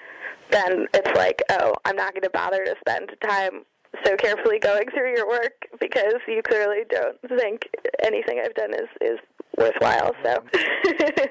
then 0.51 0.87
it's 0.93 1.15
like, 1.17 1.41
oh, 1.49 1.73
I'm 1.85 1.95
not 1.95 2.13
going 2.13 2.23
to 2.23 2.29
bother 2.29 2.63
to 2.65 2.75
spend 2.79 3.11
time 3.21 3.65
so 4.03 4.15
carefully 4.15 4.59
going 4.59 4.89
through 4.89 5.15
your 5.15 5.27
work 5.27 5.67
because 5.79 6.15
you 6.27 6.41
clearly 6.41 6.83
don't 6.89 7.17
think 7.37 7.69
anything 8.03 8.41
I've 8.43 8.53
done 8.55 8.73
is 8.73 8.87
is 9.01 9.19
worthwhile. 9.57 10.13
So. 10.23 10.43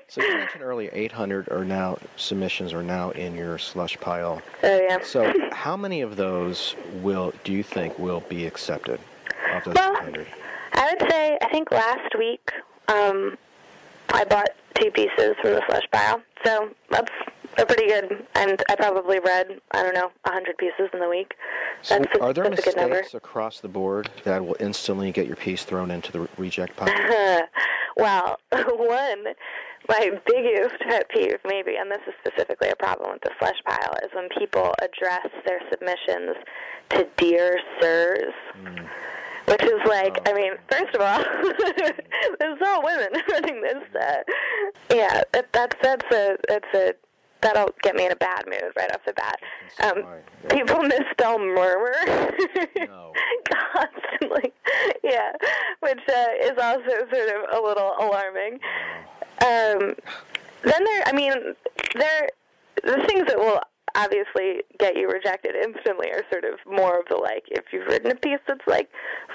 So 0.09 0.23
you 0.23 0.35
mentioned 0.35 0.63
earlier 0.63 0.91
800 0.93 1.49
are 1.51 1.65
now 1.65 1.99
submissions 2.17 2.73
are 2.73 2.83
now 2.85 3.11
in 3.11 3.35
your 3.35 3.59
slush 3.59 3.99
pile. 3.99 4.41
oh 4.63 4.81
yeah. 4.81 4.99
So 5.03 5.33
how 5.51 5.77
many 5.77 6.03
of 6.03 6.15
those 6.17 6.77
will 7.03 7.33
do 7.43 7.53
you 7.53 7.65
think 7.65 7.99
will 7.99 8.21
be 8.29 8.47
accepted 8.47 9.01
of 9.53 9.65
those 9.65 9.75
Well, 9.75 9.97
800? 9.97 10.27
I 10.75 10.93
would 11.01 11.11
say 11.11 11.37
I 11.43 11.49
think 11.49 11.71
last 11.73 12.17
week 12.17 12.49
um, 12.89 13.37
I 14.11 14.25
bought 14.25 14.51
two 14.81 14.91
pieces 14.93 15.35
from 15.43 15.53
the 15.55 15.63
slush 15.69 15.85
pile, 15.91 16.23
so 16.45 16.69
that's 16.91 17.11
a 17.59 17.67
pretty 17.67 17.87
good. 17.87 18.27
And 18.35 18.63
I 18.69 18.77
probably 18.77 19.19
read 19.21 19.61
I 19.73 19.83
don't 19.83 19.95
know 19.95 20.11
a 20.25 20.33
hundred 20.33 20.59
pieces 20.59 20.89
in 20.93 21.01
the 21.01 21.09
week. 21.09 21.35
So 21.83 21.97
a, 21.97 22.21
are 22.21 22.33
there 22.33 22.49
that's 22.49 22.61
a 22.61 22.65
good 22.65 22.77
number. 22.77 22.97
mistakes 22.97 23.15
across 23.15 23.61
the 23.61 23.69
board 23.69 24.11
that 24.25 24.45
will 24.45 24.57
instantly 24.61 25.13
get 25.13 25.27
your 25.27 25.37
piece 25.37 25.65
thrown 25.65 25.91
into 25.91 26.13
the 26.13 26.29
reject 26.39 26.77
pile? 26.77 27.43
well, 27.97 28.39
one, 28.53 29.27
my 29.89 30.11
biggest 30.27 30.81
pet 30.81 31.09
peeve, 31.11 31.39
maybe, 31.45 31.77
and 31.77 31.91
this 31.91 32.01
is 32.07 32.15
specifically 32.25 32.71
a 32.71 32.77
problem 32.77 33.13
with 33.13 33.23
the 33.23 33.31
slush 33.39 33.63
pile, 33.67 33.95
is 34.03 34.11
when 34.15 34.29
people 34.39 34.75
address 34.81 35.29
their 35.47 35.61
submissions 35.71 36.37
to 36.91 37.07
dear 37.17 37.59
sirs. 37.81 38.35
Which 39.47 39.63
is 39.63 39.81
like, 39.85 40.27
I 40.27 40.33
mean, 40.33 40.53
first 40.71 40.95
of 40.95 41.03
all, 41.03 41.23
there's 42.41 42.59
all 42.65 42.83
women 42.83 43.09
running 43.31 43.61
this. 43.61 43.85
Uh, 43.95 44.23
yeah, 44.91 45.21
that, 45.33 45.53
that's 45.53 45.77
that's 45.83 46.15
a 46.15 46.37
that's 46.49 46.75
a 46.75 46.95
that'll 47.45 47.71
get 47.83 47.95
me 47.95 48.07
in 48.07 48.13
a 48.13 48.17
bad 48.17 48.45
mood 48.47 48.73
right 48.77 48.91
off 48.93 49.01
the 49.07 49.13
bat. 49.13 49.39
Um, 49.85 50.05
people 50.51 50.83
misspell 50.83 51.39
murmur 51.39 51.95
constantly. 53.73 54.53
Yeah, 55.03 55.33
which 55.81 56.01
uh, 56.09 56.27
is 56.43 56.53
also 56.61 56.91
sort 57.13 57.29
of 57.29 57.43
a 57.53 57.61
little 57.65 57.93
alarming. 58.01 58.55
Um, 59.45 59.95
then 60.65 60.85
there, 60.85 61.03
I 61.07 61.13
mean, 61.15 61.33
there 61.95 62.29
the 62.83 63.05
things 63.07 63.27
that 63.29 63.39
will 63.39 63.61
obviously 63.97 64.63
get 64.81 64.97
you 64.97 65.09
rejected 65.09 65.55
instantly 65.55 66.11
are 66.11 66.23
sort 66.33 66.45
of 66.45 66.59
more 66.67 66.99
of 66.99 67.07
the 67.09 67.17
like 67.17 67.45
if 67.51 67.65
you've 67.73 67.87
written 67.87 68.11
a 68.11 68.15
piece 68.17 68.41
that's 68.49 68.67
like 68.67 68.89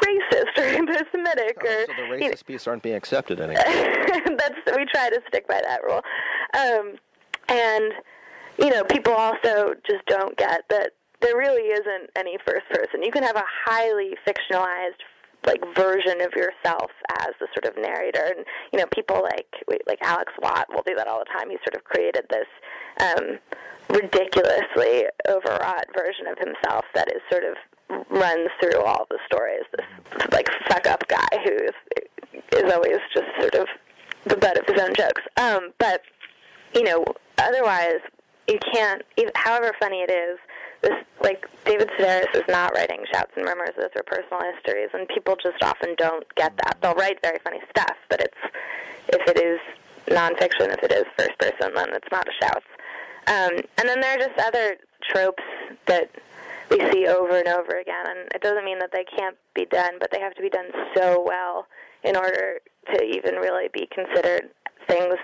racist 0.03 0.57
or 0.57 0.63
anti-Semitic 0.77 1.57
or 1.63 1.69
Oh, 1.69 1.85
so 1.87 1.93
the 1.95 2.01
you 2.17 2.19
know, 2.19 2.27
racist 2.27 2.45
piece 2.45 2.67
aren't 2.67 2.83
being 2.83 2.95
accepted 2.95 3.39
anymore. 3.39 3.63
that's 4.37 4.55
we 4.75 4.85
try 4.91 5.09
to 5.09 5.21
stick 5.29 5.47
by 5.47 5.61
that 5.65 5.81
rule. 5.83 6.01
Um, 6.57 6.95
and 7.49 7.93
you 8.57 8.69
know, 8.69 8.83
people 8.83 9.13
also 9.13 9.73
just 9.87 10.05
don't 10.07 10.37
get 10.37 10.63
that 10.69 10.91
there 11.21 11.37
really 11.37 11.67
isn't 11.67 12.09
any 12.15 12.37
first 12.45 12.67
person. 12.69 13.03
You 13.03 13.11
can 13.11 13.23
have 13.23 13.35
a 13.35 13.43
highly 13.65 14.15
fictionalized 14.27 14.99
like 15.45 15.61
version 15.73 16.21
of 16.21 16.33
yourself 16.35 16.91
as 17.21 17.29
the 17.39 17.47
sort 17.53 17.65
of 17.65 17.81
narrator. 17.81 18.33
And 18.35 18.45
you 18.73 18.79
know 18.79 18.85
people 18.93 19.21
like 19.21 19.47
like 19.87 19.99
Alex 20.01 20.33
Watt 20.41 20.67
will 20.73 20.83
do 20.85 20.95
that 20.95 21.07
all 21.07 21.19
the 21.19 21.31
time. 21.31 21.49
He 21.49 21.57
sort 21.57 21.75
of 21.75 21.83
created 21.83 22.25
this 22.29 22.47
um 23.01 23.39
ridiculously 23.89 25.05
overwrought 25.27 25.87
version 25.95 26.27
of 26.27 26.37
himself 26.37 26.85
that 26.93 27.07
is 27.11 27.21
sort 27.31 27.43
of 27.43 27.55
runs 28.09 28.49
through 28.61 28.81
all 28.83 29.07
the 29.09 29.19
stories. 29.25 29.63
This 29.75 30.25
like 30.31 30.47
fuck 30.67 30.87
up 30.87 31.07
guy 31.07 31.27
who 31.43 31.53
is 31.53 31.75
is 32.57 32.71
always 32.71 32.99
just 33.13 33.27
sort 33.39 33.55
of 33.55 33.67
the 34.25 34.35
butt 34.35 34.57
of 34.59 34.65
his 34.67 34.81
own 34.81 34.93
jokes. 34.93 35.21
Um 35.37 35.71
but 35.79 36.01
you 36.73 36.83
know 36.83 37.03
otherwise 37.37 37.99
you 38.47 38.59
can't 38.73 39.03
even, 39.17 39.31
however 39.35 39.73
funny 39.79 39.97
it 39.97 40.11
is 40.11 40.39
this 40.81 40.93
like 41.21 41.45
David 41.65 41.89
Sedaris 41.97 42.33
is 42.35 42.43
not 42.47 42.73
writing 42.73 43.03
shouts 43.11 43.31
and 43.35 43.45
murmurs; 43.45 43.71
those 43.77 43.89
are 43.95 44.03
personal 44.03 44.39
histories, 44.53 44.89
and 44.93 45.07
people 45.07 45.35
just 45.35 45.61
often 45.61 45.93
don't 45.97 46.23
get 46.35 46.55
that. 46.63 46.77
They'll 46.81 46.95
write 46.95 47.19
very 47.21 47.39
funny 47.43 47.59
stuff, 47.69 47.95
but 48.09 48.21
it's 48.21 48.37
if 49.09 49.27
it 49.27 49.37
is 49.43 49.59
nonfiction, 50.07 50.73
if 50.73 50.81
it 50.83 50.91
is 50.91 51.05
first 51.17 51.37
person, 51.37 51.73
then 51.75 51.89
it's 51.93 52.07
not 52.11 52.27
a 52.27 52.31
shouts. 52.41 52.65
Um, 53.27 53.59
and 53.77 53.89
then 53.89 53.99
there 53.99 54.15
are 54.15 54.27
just 54.27 54.39
other 54.39 54.77
tropes 55.11 55.43
that 55.87 56.09
we 56.71 56.79
see 56.91 57.07
over 57.07 57.37
and 57.37 57.47
over 57.47 57.77
again, 57.79 58.05
and 58.07 58.29
it 58.33 58.41
doesn't 58.41 58.63
mean 58.63 58.79
that 58.79 58.91
they 58.93 59.03
can't 59.03 59.35
be 59.53 59.65
done, 59.65 59.93
but 59.99 60.11
they 60.11 60.19
have 60.19 60.33
to 60.35 60.41
be 60.41 60.49
done 60.49 60.71
so 60.95 61.23
well 61.27 61.67
in 62.03 62.15
order 62.15 62.59
to 62.93 63.03
even 63.03 63.35
really 63.35 63.67
be 63.73 63.87
considered 63.91 64.49
things 64.87 65.15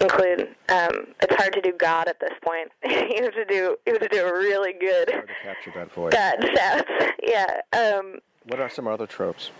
include 0.00 0.40
um, 0.68 1.06
it's 1.22 1.34
hard 1.34 1.52
to 1.54 1.60
do 1.60 1.72
God 1.72 2.08
at 2.08 2.20
this 2.20 2.32
point. 2.42 2.70
you 2.84 3.22
have 3.22 3.34
to 3.34 3.44
do 3.46 3.76
you 3.86 3.92
have 3.92 4.00
to 4.02 4.08
do 4.08 4.24
a 4.26 4.32
really 4.32 4.72
good 4.74 5.10
Hard 5.10 5.28
to 5.28 5.34
capture 5.42 5.72
that 5.74 5.92
voice. 5.92 6.12
God 6.12 6.36
shouts. 6.56 7.12
Yeah. 7.22 7.60
Um, 7.72 8.18
What 8.44 8.60
are 8.60 8.68
some 8.70 8.86
other 8.86 9.06
tropes? 9.06 9.50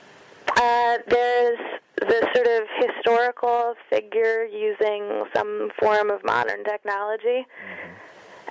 uh, 0.56 0.98
there's 1.08 1.58
the 2.00 2.28
sort 2.34 2.46
of 2.46 2.62
historical 2.78 3.74
figure 3.90 4.44
using 4.44 5.24
some 5.34 5.70
form 5.80 6.10
of 6.10 6.22
modern 6.24 6.62
technology, 6.64 7.46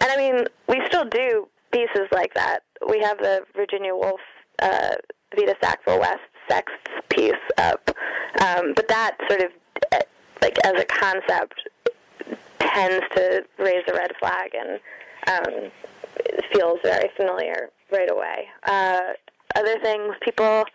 and 0.02 0.12
I 0.12 0.18
mean 0.18 0.46
we 0.68 0.82
still 0.88 1.06
do 1.06 1.48
pieces 1.72 2.08
like 2.12 2.34
that. 2.34 2.60
We 2.90 3.00
have 3.02 3.18
the 3.20 3.44
Virginia 3.56 3.94
Woolf, 3.96 4.20
uh, 4.62 4.96
Vita 5.36 5.56
Sackville 5.62 6.00
West 6.00 6.20
sex 6.50 6.72
piece 7.10 7.34
up, 7.58 7.90
um, 8.42 8.74
but 8.76 8.88
that 8.88 9.18
sort 9.30 9.42
of 9.44 9.52
uh, 9.94 10.00
like 10.46 10.58
as 10.64 10.80
a 10.80 10.86
concept 10.86 11.68
tends 12.60 13.04
to 13.16 13.44
raise 13.58 13.84
a 13.88 13.94
red 13.94 14.12
flag 14.20 14.52
and 14.54 14.80
um, 15.28 15.72
feels 16.54 16.78
very 16.84 17.10
familiar 17.18 17.70
right 17.92 18.12
away. 18.12 18.48
Uh, 18.64 19.14
other 19.56 19.80
things, 19.82 20.14
people 20.22 20.66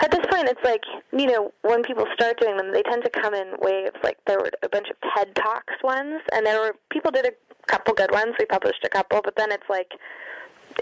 at 0.00 0.10
this 0.10 0.24
point, 0.30 0.48
it's 0.48 0.62
like 0.64 0.82
you 1.12 1.26
know 1.26 1.50
when 1.62 1.82
people 1.82 2.04
start 2.14 2.38
doing 2.40 2.56
them, 2.58 2.72
they 2.72 2.82
tend 2.82 3.02
to 3.04 3.10
come 3.10 3.32
in 3.34 3.54
waves. 3.60 3.96
Like 4.04 4.18
there 4.26 4.38
were 4.38 4.50
a 4.62 4.68
bunch 4.68 4.88
of 4.90 4.96
TED 5.14 5.34
Talks 5.34 5.82
ones, 5.82 6.20
and 6.32 6.44
there 6.44 6.60
were 6.60 6.74
people 6.90 7.10
did 7.10 7.24
a 7.24 7.32
couple 7.66 7.94
good 7.94 8.10
ones. 8.10 8.34
We 8.38 8.44
published 8.44 8.84
a 8.84 8.90
couple, 8.90 9.22
but 9.24 9.36
then 9.36 9.50
it's 9.50 9.68
like 9.70 9.92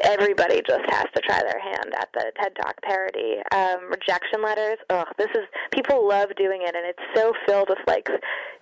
everybody 0.02 0.62
just 0.66 0.84
has 0.90 1.06
to 1.14 1.20
try 1.22 1.40
their 1.42 1.60
hand 1.60 1.92
at 1.96 2.08
the 2.14 2.30
TED 2.40 2.54
Talk 2.56 2.80
parody. 2.82 3.36
Um, 3.52 3.90
rejection 3.90 4.42
letters. 4.42 4.78
Oh, 4.90 5.04
this 5.16 5.30
is 5.30 5.44
people 5.72 6.06
love 6.08 6.28
doing 6.36 6.62
it, 6.62 6.74
and 6.74 6.84
it's 6.86 7.02
so 7.14 7.32
filled 7.46 7.68
with 7.68 7.78
like. 7.86 8.08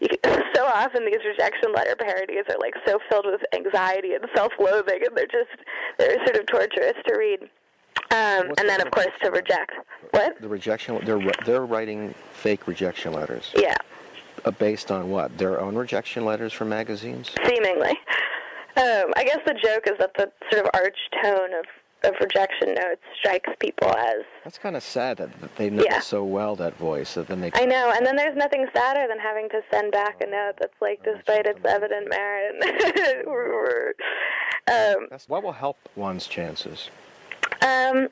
You, 0.00 0.08
so 0.54 0.64
often 0.64 1.04
these 1.06 1.24
rejection 1.26 1.72
letter 1.72 1.96
parodies 1.96 2.44
are 2.50 2.58
like 2.60 2.74
so 2.86 2.98
filled 3.10 3.26
with 3.26 3.40
anxiety 3.54 4.14
and 4.14 4.24
self-loathing, 4.34 5.00
and 5.06 5.16
they're 5.16 5.26
just 5.26 5.50
they're 5.98 6.16
sort 6.26 6.36
of 6.36 6.46
torturous 6.46 6.94
to 7.06 7.16
read. 7.16 7.42
Um, 8.10 8.48
and 8.50 8.56
the 8.58 8.64
then, 8.66 8.80
of 8.86 8.90
course, 8.92 9.08
to 9.22 9.30
reject. 9.30 9.72
What? 10.12 10.40
The 10.40 10.48
rejection. 10.48 11.00
They're 11.04 11.20
they're 11.44 11.66
writing 11.66 12.14
fake 12.32 12.66
rejection 12.68 13.12
letters. 13.12 13.52
Yeah, 13.56 13.74
Uh, 14.44 14.50
based 14.52 14.90
on 14.92 15.10
what? 15.10 15.36
Their 15.38 15.60
own 15.60 15.74
rejection 15.74 16.24
letters 16.24 16.52
from 16.52 16.68
magazines. 16.68 17.30
seemingly. 17.46 17.98
Um, 18.76 19.12
I 19.16 19.24
guess 19.24 19.38
the 19.46 19.54
joke 19.54 19.84
is 19.86 19.94
that 19.98 20.12
the 20.16 20.30
sort 20.52 20.66
of 20.66 20.70
arch 20.74 20.98
tone 21.22 21.54
of, 21.54 21.64
of 22.04 22.14
rejection 22.20 22.74
notes 22.74 23.00
strikes 23.18 23.48
people 23.58 23.88
as 23.96 24.16
That's 24.44 24.58
kind 24.58 24.76
of 24.76 24.82
sad 24.82 25.16
that, 25.16 25.30
they 25.56 25.70
know 25.70 25.82
Yeah. 25.82 26.00
so 26.00 26.22
well 26.24 26.56
that 26.56 26.76
voice 26.76 27.14
that 27.14 27.26
then 27.28 27.40
they. 27.40 27.50
I 27.54 27.64
know, 27.64 27.92
and 27.96 28.04
then 28.04 28.16
there's 28.16 28.36
nothing 28.36 28.66
sadder 28.74 29.06
than 29.08 29.18
having 29.18 29.48
to 29.50 29.62
send 29.72 29.92
back 29.92 30.20
a 30.20 30.26
note 30.26 30.56
that's 30.60 30.74
like, 30.82 31.02
despite 31.04 31.46
its 31.46 31.60
evident 31.64 32.10
merit. 32.10 32.56
um, 34.70 35.08
what 35.28 35.42
will 35.42 35.52
help 35.52 35.78
one's 35.96 36.26
chances? 36.26 36.90
um, 37.62 38.08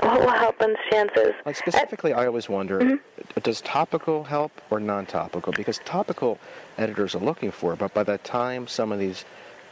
what 0.00 0.20
will 0.20 0.30
help 0.32 0.60
one's 0.60 0.76
chances? 0.90 1.32
Like 1.46 1.56
specifically, 1.56 2.12
I 2.12 2.26
always 2.26 2.48
wonder: 2.48 2.80
Mm-hmm. 2.80 3.40
does 3.42 3.60
topical 3.60 4.24
help 4.24 4.50
or 4.70 4.80
non-topical? 4.80 5.52
Because 5.52 5.78
topical 5.84 6.38
editors 6.78 7.14
are 7.14 7.20
looking 7.20 7.50
for, 7.52 7.76
but 7.76 7.94
by 7.94 8.02
the 8.02 8.18
time 8.18 8.66
some 8.66 8.90
of 8.92 8.98
these 8.98 9.24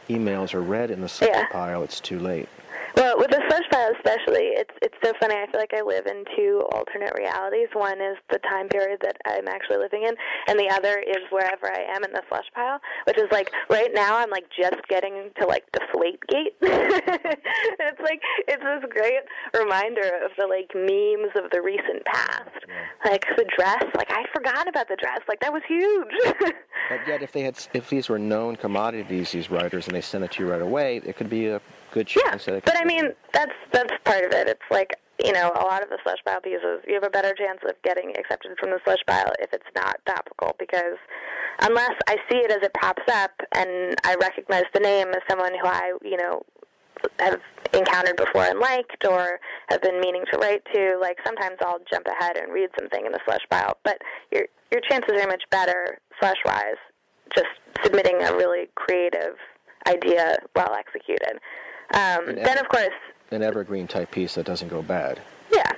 emails 0.09 0.53
are 0.53 0.61
read 0.61 0.91
in 0.91 1.01
the 1.01 1.09
search 1.09 1.29
Yeah. 1.33 1.47
pile, 1.47 1.83
it's 1.83 1.99
too 1.99 2.19
late. 2.19 2.49
Well, 2.95 3.17
with 3.17 3.31
the 3.31 3.41
slush 3.49 3.63
pile 3.71 3.89
especially, 3.97 4.53
it's 4.53 4.73
it's 4.83 4.93
so 5.03 5.13
funny. 5.19 5.33
I 5.33 5.47
feel 5.49 5.59
like 5.59 5.73
I 5.73 5.81
live 5.81 6.05
in 6.05 6.23
two 6.37 6.61
alternate 6.73 7.13
realities. 7.17 7.67
One 7.73 7.99
is 7.99 8.17
the 8.29 8.37
time 8.39 8.69
period 8.69 8.99
that 9.01 9.17
I'm 9.25 9.47
actually 9.47 9.77
living 9.77 10.03
in, 10.03 10.13
and 10.47 10.59
the 10.59 10.69
other 10.69 10.99
is 10.99 11.17
wherever 11.31 11.65
I 11.73 11.81
am 11.89 12.03
in 12.03 12.11
the 12.13 12.21
slush 12.29 12.45
pile, 12.53 12.79
which 13.05 13.17
is 13.17 13.25
like 13.31 13.49
right 13.71 13.89
now 13.95 14.17
I'm 14.17 14.29
like 14.29 14.45
just 14.55 14.77
getting 14.89 15.31
to 15.41 15.47
like 15.47 15.63
Deflategate. 15.73 16.53
it's 16.61 18.01
like 18.01 18.21
it's 18.47 18.61
this 18.61 18.83
great 18.91 19.25
reminder 19.57 20.11
of 20.23 20.29
the 20.37 20.45
like 20.45 20.69
memes 20.75 21.33
of 21.35 21.49
the 21.49 21.61
recent 21.63 22.05
past. 22.05 22.61
Like 23.05 23.25
the 23.37 23.45
dress, 23.57 23.83
like 23.97 24.11
I 24.11 24.23
forgot 24.35 24.67
about 24.67 24.87
the 24.87 24.97
dress. 25.01 25.19
Like 25.27 25.39
that 25.39 25.51
was 25.51 25.63
huge. 25.67 26.13
But 26.89 27.07
yet, 27.07 27.21
if 27.21 27.31
they 27.31 27.41
had, 27.41 27.57
if 27.73 27.89
these 27.89 28.09
were 28.09 28.19
known 28.19 28.55
commodities, 28.55 29.31
these 29.31 29.49
writers, 29.49 29.87
and 29.87 29.95
they 29.95 30.01
sent 30.01 30.23
it 30.23 30.31
to 30.33 30.43
you 30.43 30.51
right 30.51 30.61
away, 30.61 31.01
it 31.05 31.15
could 31.15 31.29
be 31.29 31.47
a 31.47 31.61
good 31.91 32.07
chance 32.07 32.47
it 32.47 32.65
But 32.65 32.77
I 32.77 32.85
mean, 32.85 33.11
that's 33.33 33.53
that's 33.71 33.93
part 34.03 34.25
of 34.25 34.31
it. 34.31 34.47
It's 34.47 34.61
like 34.69 34.97
you 35.23 35.31
know, 35.31 35.51
a 35.55 35.63
lot 35.65 35.83
of 35.83 35.89
the 35.89 35.97
slush 36.03 36.17
pile 36.25 36.41
pieces, 36.41 36.81
you 36.87 36.95
have 36.95 37.03
a 37.03 37.09
better 37.09 37.33
chance 37.33 37.59
of 37.67 37.75
getting 37.83 38.13
accepted 38.17 38.57
from 38.59 38.71
the 38.71 38.79
slush 38.83 38.99
pile 39.07 39.31
if 39.39 39.53
it's 39.53 39.69
not 39.75 39.97
topical, 40.05 40.55
because 40.57 40.97
unless 41.61 41.93
I 42.07 42.17
see 42.29 42.37
it 42.37 42.51
as 42.51 42.63
it 42.63 42.73
pops 42.73 43.03
up 43.11 43.31
and 43.55 43.95
I 44.03 44.15
recognize 44.15 44.63
the 44.73 44.79
name 44.79 45.09
as 45.09 45.21
someone 45.29 45.53
who 45.53 45.67
I, 45.67 45.93
you 46.03 46.17
know, 46.17 46.43
have 47.19 47.39
encountered 47.73 48.15
before 48.17 48.43
and 48.43 48.59
liked 48.59 49.05
or 49.09 49.39
have 49.69 49.81
been 49.81 49.99
meaning 49.99 50.23
to 50.31 50.37
write 50.37 50.63
to. 50.73 50.97
Like 51.01 51.17
sometimes 51.25 51.57
I'll 51.61 51.79
jump 51.91 52.05
ahead 52.07 52.37
and 52.37 52.51
read 52.53 52.69
something 52.79 53.05
in 53.05 53.11
the 53.11 53.19
slush 53.25 53.41
pile, 53.49 53.77
but 53.83 53.97
your 54.31 54.43
your 54.71 54.81
chances 54.81 55.21
are 55.21 55.27
much 55.27 55.43
better 55.51 55.99
slush 56.19 56.37
wise 56.45 56.75
just 57.35 57.47
submitting 57.83 58.21
a 58.21 58.33
really 58.35 58.69
creative 58.75 59.35
idea 59.87 60.37
well 60.55 60.73
executed. 60.77 61.39
Um, 61.93 62.25
then 62.35 62.39
ever- 62.47 62.59
of 62.61 62.69
course 62.69 62.89
An 63.31 63.41
evergreen 63.43 63.87
type 63.87 64.11
piece 64.11 64.35
that 64.35 64.45
doesn't 64.45 64.67
go 64.69 64.81
bad. 64.81 65.19
yeah. 65.51 65.71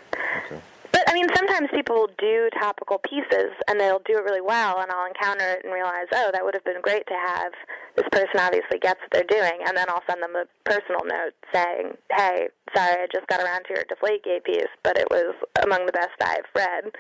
Okay. 0.46 0.60
I 1.08 1.14
mean, 1.14 1.28
sometimes 1.36 1.70
people 1.72 1.96
will 1.96 2.12
do 2.18 2.50
topical 2.60 2.98
pieces 2.98 3.54
and 3.68 3.80
they'll 3.80 4.02
do 4.06 4.18
it 4.18 4.24
really 4.24 4.42
well, 4.42 4.80
and 4.80 4.92
I'll 4.92 5.06
encounter 5.08 5.46
it 5.52 5.64
and 5.64 5.74
realize, 5.74 6.08
oh, 6.14 6.32
that 6.34 6.44
would 6.44 6.54
have 6.54 6.64
been 6.64 6.82
great 6.82 7.06
to 7.08 7.14
have. 7.14 7.52
This 7.96 8.08
person 8.12 8.40
obviously 8.40 8.80
gets 8.80 9.00
what 9.02 9.12
they're 9.12 9.24
doing, 9.24 9.62
and 9.68 9.78
then 9.78 9.86
I'll 9.90 10.04
send 10.10 10.22
them 10.24 10.36
a 10.36 10.46
personal 10.64 11.02
note 11.06 11.34
saying, 11.54 11.94
hey, 12.12 12.50
sorry, 12.76 13.04
I 13.04 13.08
just 13.14 13.28
got 13.28 13.40
around 13.42 13.66
to 13.66 13.74
your 13.76 13.86
Deflategate 13.86 14.44
piece, 14.44 14.68
but 14.84 14.98
it 14.98 15.08
was 15.12 15.36
among 15.64 15.86
the 15.86 15.92
best 15.92 16.14
I've 16.22 16.46
read. 16.56 16.92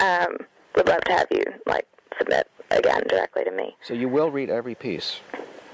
Um, 0.00 0.46
would 0.76 0.88
love 0.88 1.02
to 1.02 1.12
have 1.12 1.26
you 1.30 1.44
like 1.66 1.86
submit 2.18 2.48
again 2.70 3.02
directly 3.08 3.44
to 3.44 3.50
me. 3.50 3.76
So 3.82 3.94
you 3.94 4.08
will 4.08 4.30
read 4.30 4.50
every 4.50 4.74
piece. 4.74 5.20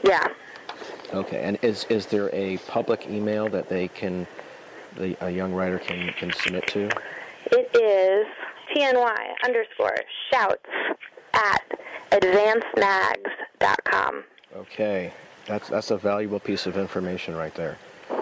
Yeah. 0.03 0.27
Okay. 1.13 1.43
And 1.43 1.59
is 1.63 1.85
is 1.89 2.07
there 2.07 2.31
a 2.33 2.59
public 2.59 3.07
email 3.09 3.49
that 3.49 3.69
they 3.69 3.89
can, 3.89 4.27
the, 4.97 5.17
a 5.25 5.31
young 5.31 5.53
writer 5.53 5.79
can, 5.79 6.13
can 6.19 6.33
submit 6.33 6.67
to? 6.69 6.91
It 7.53 7.71
is 7.77 8.27
TNY 8.75 9.35
underscore 9.45 9.95
shouts 10.33 10.65
at 11.35 11.63
advancedmags.com. 12.11 14.25
Okay. 14.57 15.13
That's 15.47 15.69
that's 15.69 15.93
a 15.93 15.97
valuable 15.97 16.41
piece 16.41 16.67
of 16.67 16.77
information 16.77 17.37
right 17.37 17.55
there. 17.55 17.79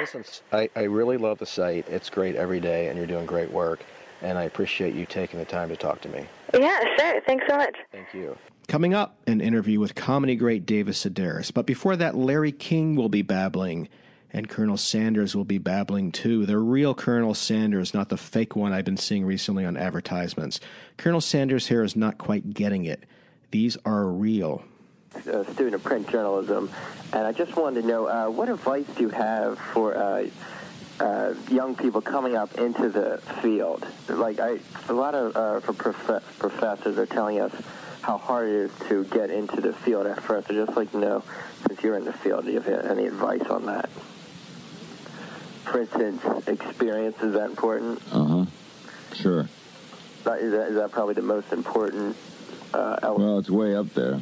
Listen, 0.00 0.24
I, 0.52 0.68
I 0.74 0.82
really 0.82 1.16
love 1.16 1.38
the 1.38 1.46
site. 1.46 1.86
It's 1.88 2.10
great 2.10 2.34
every 2.34 2.58
day, 2.58 2.88
and 2.88 2.98
you're 2.98 3.06
doing 3.06 3.26
great 3.26 3.50
work. 3.50 3.84
And 4.22 4.36
I 4.36 4.44
appreciate 4.44 4.94
you 4.94 5.06
taking 5.06 5.38
the 5.38 5.44
time 5.44 5.68
to 5.68 5.76
talk 5.76 6.00
to 6.02 6.08
me. 6.08 6.26
Yeah, 6.52 6.80
sure. 6.98 7.20
Thanks 7.26 7.44
so 7.48 7.56
much. 7.56 7.74
Thank 7.92 8.12
you. 8.12 8.36
Coming 8.68 8.94
up, 8.94 9.16
an 9.26 9.40
interview 9.40 9.80
with 9.80 9.94
comedy 9.94 10.36
great 10.36 10.66
David 10.66 10.94
Sedaris. 10.94 11.52
But 11.52 11.66
before 11.66 11.96
that, 11.96 12.16
Larry 12.16 12.52
King 12.52 12.96
will 12.96 13.08
be 13.08 13.22
babbling, 13.22 13.88
and 14.32 14.48
Colonel 14.48 14.76
Sanders 14.76 15.34
will 15.34 15.44
be 15.44 15.58
babbling 15.58 16.12
too. 16.12 16.46
The 16.46 16.58
real 16.58 16.94
Colonel 16.94 17.34
Sanders, 17.34 17.92
not 17.94 18.08
the 18.08 18.16
fake 18.16 18.54
one 18.54 18.72
I've 18.72 18.84
been 18.84 18.96
seeing 18.96 19.24
recently 19.24 19.64
on 19.64 19.76
advertisements. 19.76 20.60
Colonel 20.96 21.20
Sanders 21.20 21.66
here 21.66 21.82
is 21.82 21.96
not 21.96 22.18
quite 22.18 22.54
getting 22.54 22.84
it. 22.84 23.04
These 23.50 23.76
are 23.84 24.06
real. 24.06 24.62
student 25.12 25.74
of 25.74 25.82
print 25.82 26.08
journalism, 26.08 26.70
and 27.12 27.26
I 27.26 27.32
just 27.32 27.56
wanted 27.56 27.82
to 27.82 27.86
know 27.86 28.06
uh, 28.06 28.30
what 28.30 28.48
advice 28.48 28.86
do 28.96 29.02
you 29.02 29.08
have 29.08 29.58
for 29.58 29.96
uh, 29.96 30.26
uh, 31.00 31.34
young 31.50 31.74
people 31.74 32.00
coming 32.00 32.36
up 32.36 32.54
into 32.58 32.88
the 32.88 33.20
field? 33.42 33.84
Like, 34.08 34.38
I, 34.38 34.60
a 34.88 34.92
lot 34.92 35.14
of 35.14 35.36
uh, 35.36 35.60
for 35.60 35.72
prof- 35.72 36.38
professors 36.38 36.96
are 36.98 37.06
telling 37.06 37.40
us 37.40 37.52
how 38.02 38.18
hard 38.18 38.48
it 38.48 38.54
is 38.54 38.70
to 38.88 39.04
get 39.06 39.30
into 39.30 39.60
the 39.60 39.72
field 39.72 40.06
at 40.06 40.22
first. 40.22 40.50
I'd 40.50 40.54
just 40.54 40.76
like 40.76 40.90
to 40.92 40.98
know, 40.98 41.24
since 41.66 41.82
you're 41.82 41.96
in 41.96 42.04
the 42.04 42.12
field, 42.12 42.44
do 42.44 42.52
you 42.52 42.60
have 42.60 42.86
any 42.86 43.06
advice 43.06 43.42
on 43.42 43.66
that? 43.66 43.90
For 45.70 45.80
instance, 45.82 46.22
experience 46.48 47.20
is 47.22 47.32
that 47.34 47.50
important? 47.50 48.02
Uh 48.12 48.24
huh. 48.24 48.44
Sure. 49.14 49.48
That- 50.24 50.40
Is 50.40 50.52
that, 50.52 50.68
is 50.68 50.74
that 50.74 50.90
probably 50.90 51.14
the 51.14 51.22
most 51.22 51.52
important 51.52 52.16
uh, 52.74 52.98
element? 53.02 53.28
Well, 53.28 53.38
it's 53.38 53.50
way 53.50 53.74
up 53.76 53.88
there. 53.94 54.20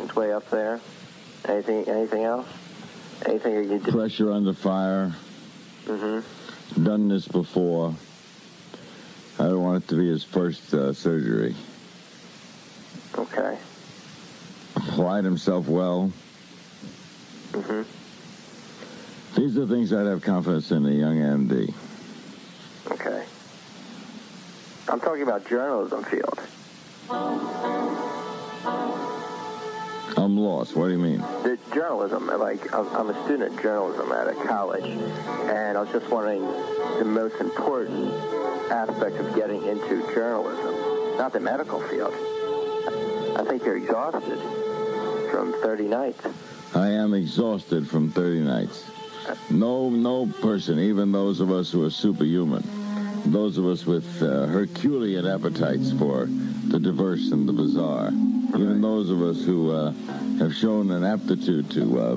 It's 0.00 0.14
way 0.16 0.32
up 0.32 0.48
there. 0.50 0.80
Anything? 1.44 1.88
Anything 1.88 2.24
else? 2.24 2.48
Anything 3.26 3.54
you 3.54 3.68
can 3.68 3.78
do? 3.78 3.92
Pressure 3.92 4.32
under 4.32 4.52
fire. 4.52 5.14
Mm-hmm. 5.86 6.84
Done 6.84 7.08
this 7.08 7.26
before. 7.28 7.94
I 9.38 9.44
don't 9.44 9.62
want 9.62 9.84
it 9.84 9.88
to 9.88 9.96
be 9.96 10.08
his 10.08 10.24
first 10.24 10.74
uh, 10.74 10.92
surgery. 10.92 11.54
Okay. 13.16 13.56
Applied 14.76 15.24
himself 15.24 15.68
well. 15.68 16.12
Mm-hmm. 17.52 17.82
These 19.36 19.56
are 19.56 19.66
things 19.66 19.92
I'd 19.92 20.06
have 20.06 20.22
confidence 20.22 20.70
in 20.70 20.84
a 20.86 20.90
young 20.90 21.16
MD. 21.16 21.72
Okay. 22.90 23.24
I'm 24.88 25.00
talking 25.00 25.22
about 25.22 25.46
journalism 25.46 26.02
field. 26.04 26.40
I'm 30.16 30.36
lost. 30.36 30.74
What 30.74 30.86
do 30.86 30.92
you 30.92 30.98
mean? 30.98 31.20
The 31.42 31.58
journalism, 31.72 32.26
like 32.26 32.74
I'm, 32.74 32.88
I'm 32.96 33.10
a 33.10 33.24
student 33.24 33.54
of 33.54 33.62
journalism 33.62 34.10
at 34.12 34.28
a 34.28 34.34
college, 34.46 34.84
and 34.84 35.78
I 35.78 35.80
was 35.80 35.90
just 35.90 36.08
wondering 36.10 36.42
the 36.98 37.04
most 37.04 37.36
important 37.40 38.12
aspect 38.70 39.16
of 39.16 39.34
getting 39.34 39.64
into 39.64 40.02
journalism, 40.12 41.16
not 41.16 41.32
the 41.32 41.40
medical 41.40 41.80
field. 41.88 42.12
I 43.38 43.44
think 43.46 43.64
you're 43.64 43.76
exhausted 43.76 44.38
from 45.30 45.52
30 45.62 45.84
nights. 45.84 46.26
I 46.74 46.88
am 46.88 47.14
exhausted 47.14 47.88
from 47.88 48.10
30 48.10 48.40
nights. 48.40 48.87
No, 49.50 49.90
no 49.90 50.26
person, 50.26 50.78
even 50.78 51.12
those 51.12 51.40
of 51.40 51.50
us 51.50 51.70
who 51.70 51.84
are 51.84 51.90
superhuman, 51.90 52.62
those 53.26 53.58
of 53.58 53.66
us 53.66 53.84
with 53.84 54.22
uh, 54.22 54.46
Herculean 54.46 55.26
appetites 55.26 55.92
for 55.92 56.26
the 56.26 56.78
diverse 56.78 57.30
and 57.32 57.48
the 57.48 57.52
bizarre, 57.52 58.08
even 58.08 58.80
those 58.80 59.10
of 59.10 59.22
us 59.22 59.44
who 59.44 59.72
uh, 59.72 59.92
have 60.38 60.54
shown 60.54 60.90
an 60.90 61.04
aptitude 61.04 61.70
to 61.72 62.00
uh, 62.00 62.16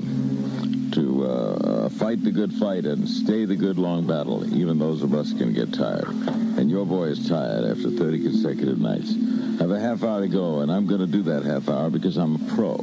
to 0.92 1.24
uh, 1.24 1.88
fight 1.88 2.22
the 2.22 2.30
good 2.30 2.52
fight 2.52 2.84
and 2.84 3.08
stay 3.08 3.44
the 3.46 3.56
good 3.56 3.78
long 3.78 4.06
battle, 4.06 4.44
even 4.54 4.78
those 4.78 5.02
of 5.02 5.14
us 5.14 5.32
can 5.32 5.52
get 5.52 5.72
tired. 5.72 6.08
And 6.08 6.70
your 6.70 6.84
boy 6.84 7.04
is 7.04 7.28
tired 7.28 7.64
after 7.64 7.90
30 7.90 8.22
consecutive 8.22 8.78
nights. 8.78 9.14
I 9.58 9.62
have 9.62 9.70
a 9.70 9.80
half 9.80 10.02
hour 10.02 10.20
to 10.20 10.28
go, 10.28 10.60
and 10.60 10.70
I'm 10.70 10.86
going 10.86 11.00
to 11.00 11.06
do 11.06 11.22
that 11.24 11.44
half 11.44 11.68
hour 11.68 11.88
because 11.88 12.18
I'm 12.18 12.36
a 12.36 12.54
pro. 12.54 12.76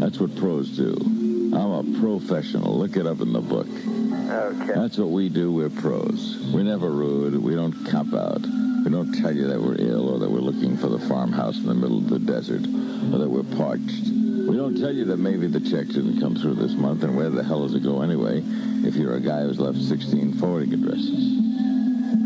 That's 0.00 0.18
what 0.18 0.34
pros 0.36 0.76
do. 0.76 1.23
I'm 1.56 1.70
a 1.70 2.00
professional. 2.00 2.76
Look 2.78 2.96
it 2.96 3.06
up 3.06 3.20
in 3.20 3.32
the 3.32 3.40
book. 3.40 3.68
Okay. 3.68 4.74
That's 4.74 4.98
what 4.98 5.10
we 5.10 5.28
do. 5.28 5.52
We're 5.52 5.70
pros. 5.70 6.38
We're 6.52 6.64
never 6.64 6.90
rude. 6.90 7.40
We 7.40 7.54
don't 7.54 7.72
cop 7.86 8.12
out. 8.12 8.42
We 8.42 8.90
don't 8.90 9.12
tell 9.22 9.34
you 9.34 9.46
that 9.46 9.60
we're 9.60 9.76
ill 9.78 10.10
or 10.10 10.18
that 10.18 10.30
we're 10.30 10.40
looking 10.40 10.76
for 10.76 10.88
the 10.88 10.98
farmhouse 10.98 11.56
in 11.58 11.66
the 11.66 11.74
middle 11.74 11.98
of 11.98 12.10
the 12.10 12.18
desert 12.18 12.64
or 12.64 13.18
that 13.18 13.28
we're 13.28 13.56
parched. 13.56 14.08
We 14.08 14.56
don't 14.56 14.78
tell 14.78 14.92
you 14.92 15.04
that 15.06 15.16
maybe 15.18 15.46
the 15.46 15.60
check 15.60 15.86
didn't 15.86 16.20
come 16.20 16.34
through 16.34 16.54
this 16.54 16.72
month 16.72 17.02
and 17.02 17.16
where 17.16 17.30
the 17.30 17.42
hell 17.42 17.66
does 17.66 17.74
it 17.74 17.82
go 17.82 18.02
anyway 18.02 18.42
if 18.86 18.96
you're 18.96 19.14
a 19.14 19.20
guy 19.20 19.42
who's 19.42 19.60
left 19.60 19.78
16 19.78 20.34
forwarding 20.34 20.74
addresses. 20.74 21.40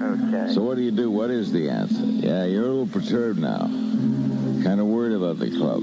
Okay. 0.03 0.53
So 0.55 0.63
what 0.63 0.77
do 0.77 0.83
you 0.83 0.91
do? 0.91 1.11
What 1.11 1.31
is 1.31 1.53
the 1.53 1.69
answer? 1.69 2.03
Yeah, 2.03 2.45
you're 2.45 2.65
a 2.65 2.69
little 2.69 2.87
perturbed 2.87 3.39
now. 3.39 3.67
Kind 4.65 4.81
of 4.81 4.87
worried 4.87 5.15
about 5.15 5.39
the 5.39 5.51
club. 5.51 5.83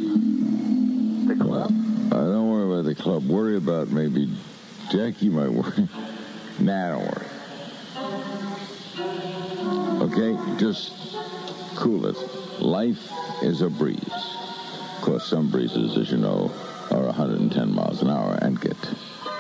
The 1.27 1.35
club? 1.41 1.71
I 2.11 2.17
don't 2.17 2.49
worry 2.49 2.71
about 2.71 2.85
the 2.85 2.95
club. 2.95 3.27
Worry 3.27 3.57
about 3.57 3.89
maybe 3.89 4.29
Jackie 4.91 5.29
might 5.29 5.49
worry. 5.49 5.89
nah, 6.59 6.91
don't 6.91 7.05
worry. 7.05 7.25
Okay, 10.01 10.59
just 10.59 10.91
cool 11.75 12.05
it. 12.05 12.15
Life 12.61 13.11
is 13.41 13.61
a 13.61 13.69
breeze. 13.69 13.97
Of 14.03 15.01
course, 15.01 15.25
some 15.25 15.49
breezes, 15.49 15.97
as 15.97 16.11
you 16.11 16.17
know, 16.17 16.51
are 16.91 17.05
110 17.05 17.73
miles 17.73 18.01
an 18.01 18.09
hour 18.09 18.37
and 18.41 18.61
get 18.61 18.77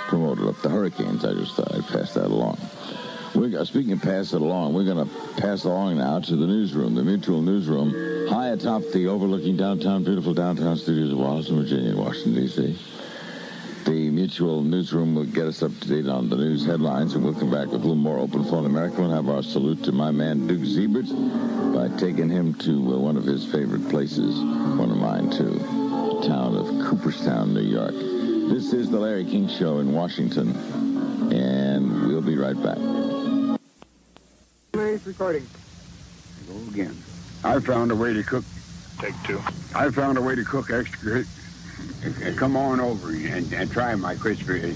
promoted 0.07 0.47
up 0.47 0.59
to 0.61 0.69
hurricanes. 0.69 1.23
I 1.23 1.33
just 1.33 1.55
thought 1.55 1.73
I'd 1.73 1.87
pass 1.87 2.13
that 2.15 2.25
along. 2.25 2.57
We're, 3.35 3.65
speaking 3.65 3.91
of 3.91 4.01
pass 4.01 4.31
it 4.31 4.41
along, 4.41 4.73
we're 4.73 4.85
going 4.85 5.05
to 5.05 5.41
pass 5.41 5.65
along 5.65 5.97
now 5.97 6.19
to 6.21 6.35
the 6.37 6.47
newsroom, 6.47 6.95
the 6.95 7.03
Mutual 7.03 7.41
Newsroom, 7.41 8.29
high 8.29 8.47
atop 8.47 8.83
the 8.93 9.07
overlooking 9.07 9.57
downtown, 9.57 10.05
beautiful 10.05 10.33
downtown 10.33 10.77
studios 10.77 11.11
of 11.11 11.17
Washington, 11.17 11.63
Virginia, 11.63 11.89
and 11.89 11.99
Washington, 11.99 12.33
D.C. 12.33 12.77
The 13.83 14.09
Mutual 14.09 14.61
Newsroom 14.61 15.15
will 15.15 15.25
get 15.25 15.47
us 15.47 15.61
up 15.61 15.77
to 15.81 15.87
date 15.89 16.07
on 16.07 16.29
the 16.29 16.37
news 16.37 16.65
headlines, 16.65 17.13
and 17.13 17.25
we'll 17.25 17.33
come 17.33 17.51
back 17.51 17.67
with 17.67 17.75
a 17.75 17.77
little 17.77 17.95
more 17.95 18.19
open 18.19 18.45
phone 18.45 18.65
America. 18.65 19.01
We'll 19.01 19.11
have 19.11 19.27
our 19.27 19.43
salute 19.43 19.83
to 19.83 19.91
my 19.91 20.11
man 20.11 20.47
Duke 20.47 20.61
Zeibert 20.61 21.11
by 21.75 21.95
taking 21.97 22.29
him 22.29 22.53
to 22.59 22.71
uh, 22.71 22.97
one 22.97 23.17
of 23.17 23.25
his 23.25 23.45
favorite 23.45 23.89
places, 23.89 24.39
one 24.79 24.91
of 24.91 24.97
mine 24.97 25.29
too, 25.29 25.59
the 25.59 26.25
town 26.25 26.55
of 26.55 26.67
Cooperstown, 26.87 27.53
New 27.53 27.61
York. 27.61 27.93
This 27.93 28.71
is 28.71 28.89
the 28.89 28.97
Larry 28.97 29.25
King 29.25 29.49
Show 29.49 29.79
in 29.79 29.91
Washington, 29.91 30.55
and 31.33 32.07
we'll 32.07 32.21
be 32.21 32.37
right 32.37 32.59
back. 32.63 33.04
Nice 34.75 35.05
recording. 35.05 35.47
Go 36.49 36.57
again. 36.69 37.01
I 37.45 37.61
found 37.61 37.91
a 37.91 37.95
way 37.95 38.11
to 38.13 38.23
cook. 38.23 38.43
Take 38.99 39.13
two. 39.23 39.41
I 39.73 39.89
found 39.89 40.17
a 40.17 40.21
way 40.21 40.35
to 40.35 40.43
cook 40.43 40.69
extra. 40.69 41.23
Come 42.35 42.57
on 42.57 42.81
over 42.81 43.11
and, 43.11 43.53
and 43.53 43.71
try 43.71 43.95
my 43.95 44.15
crispy. 44.15 44.75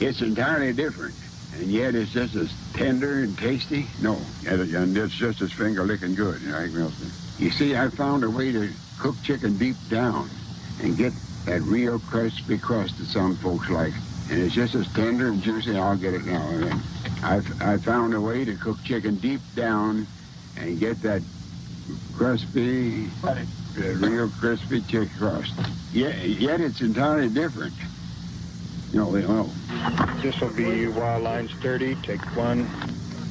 It's 0.00 0.22
entirely 0.22 0.72
different, 0.72 1.14
and 1.54 1.64
yet 1.66 1.94
it's 1.94 2.12
just 2.12 2.34
as 2.34 2.50
tender 2.72 3.18
and 3.24 3.36
tasty. 3.36 3.86
No, 4.00 4.18
and 4.46 4.74
and 4.74 4.96
it's 4.96 5.14
just 5.14 5.42
as 5.42 5.52
finger 5.52 5.84
licking 5.84 6.14
good. 6.14 6.40
You, 6.40 6.52
know, 6.52 6.90
you 7.38 7.50
see, 7.50 7.76
I 7.76 7.90
found 7.90 8.24
a 8.24 8.30
way 8.30 8.52
to 8.52 8.70
cook 8.98 9.16
chicken 9.22 9.58
deep 9.58 9.76
down 9.90 10.30
and 10.80 10.96
get 10.96 11.12
that 11.44 11.60
real 11.60 11.98
crispy 11.98 12.56
crust 12.56 12.96
that 12.98 13.06
some 13.06 13.36
folks 13.36 13.68
like. 13.68 13.92
and 14.30 14.42
it's 14.42 14.54
just 14.54 14.74
as 14.74 14.90
tender 14.94 15.28
and 15.28 15.42
juicy. 15.42 15.76
I'll 15.76 15.96
get 15.96 16.14
it 16.14 16.24
now. 16.24 16.80
And 17.16 17.24
I've 17.24 17.62
I 17.62 17.78
found 17.78 18.14
a 18.14 18.20
way 18.20 18.44
to 18.44 18.54
cook 18.56 18.82
chicken 18.84 19.16
deep 19.16 19.40
down 19.54 20.06
and 20.56 20.78
get 20.78 21.00
that 21.02 21.22
crispy, 22.14 23.06
that 23.22 23.46
real 23.76 24.28
crispy 24.28 24.80
chicken 24.82 25.10
crust. 25.18 25.54
Yet, 25.92 26.16
yet 26.24 26.60
it's 26.60 26.80
entirely 26.80 27.28
different. 27.28 27.74
No, 28.92 29.10
no. 29.10 29.50
This 30.22 30.40
will 30.40 30.50
be 30.50 30.86
wild 30.86 31.22
lines 31.22 31.52
30. 31.54 31.96
Take 31.96 32.20
one. 32.36 32.68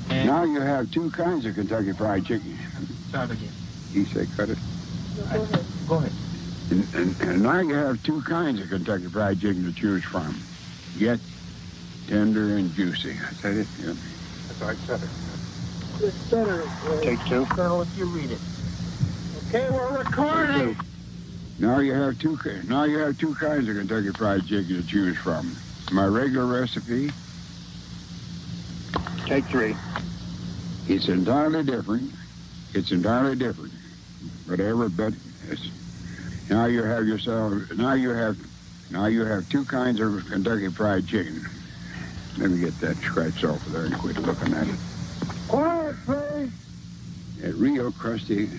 Now 0.09 0.43
you 0.43 0.61
have 0.61 0.91
two 0.91 1.09
kinds 1.11 1.45
of 1.45 1.55
Kentucky 1.55 1.93
Fried 1.93 2.25
Chicken. 2.25 2.57
Start 3.09 3.31
again. 3.31 3.51
He 3.91 4.05
said, 4.05 4.27
cut 4.35 4.49
it. 4.49 4.57
Go 5.87 5.95
ahead. 5.95 6.11
And, 6.69 6.93
and, 6.93 7.21
and 7.21 7.43
now 7.43 7.59
you 7.59 7.73
have 7.73 8.01
two 8.03 8.21
kinds 8.21 8.59
of 8.59 8.69
Kentucky 8.69 9.07
Fried 9.07 9.39
Chicken 9.39 9.65
to 9.65 9.73
choose 9.73 10.03
from. 10.03 10.39
Yet 10.97 11.19
tender 12.07 12.55
and 12.57 12.73
juicy. 12.73 13.11
Is 13.11 13.41
that 13.41 13.53
it? 13.57 13.67
Yeah. 13.79 13.93
That's 14.47 14.61
all 14.61 14.67
right. 14.69 14.77
Set 14.79 15.01
it. 15.01 15.09
It's 16.01 16.29
better. 16.29 16.63
uh, 16.63 17.01
Take 17.01 17.23
two. 17.25 17.45
Colonel, 17.45 17.81
if 17.81 17.97
you 17.97 18.05
read 18.05 18.31
it. 18.31 18.39
Okay, 19.47 19.69
we're 19.69 19.97
recording. 19.97 20.75
Now 21.57 21.79
you 21.79 21.93
have 21.93 22.19
two. 22.19 22.37
Now 22.67 22.83
you 22.83 22.97
have 22.99 23.17
two 23.17 23.33
kinds 23.35 23.69
of 23.69 23.77
Kentucky 23.77 24.11
Fried 24.11 24.45
Chicken 24.45 24.67
to 24.81 24.83
choose 24.83 25.17
from. 25.17 25.55
My 25.91 26.05
regular 26.05 26.45
recipe. 26.59 27.11
Take 29.25 29.45
three. 29.45 29.75
It's 30.87 31.07
entirely 31.07 31.63
different. 31.63 32.11
It's 32.73 32.91
entirely 32.91 33.35
different. 33.35 33.71
Whatever, 34.45 34.89
but 34.89 35.13
it's, 35.49 35.69
now 36.49 36.65
you 36.65 36.83
have 36.83 37.07
yourself. 37.07 37.53
Now 37.75 37.93
you 37.93 38.09
have. 38.09 38.37
Now 38.91 39.05
you 39.07 39.25
have 39.25 39.49
two 39.49 39.65
kinds 39.65 39.99
of 39.99 40.25
Kentucky 40.29 40.67
Fried 40.69 41.07
Chicken. 41.07 41.43
Let 42.37 42.51
me 42.51 42.59
get 42.59 42.79
that 42.81 42.97
scratched 43.03 43.43
off 43.45 43.65
of 43.65 43.71
there 43.71 43.85
and 43.85 43.97
quit 43.99 44.17
looking 44.17 44.53
at 44.53 44.67
it. 44.67 44.79
Quiet, 45.47 45.95
please. 46.05 46.51
That 47.39 47.55
real 47.55 47.91
crusty, 47.91 48.49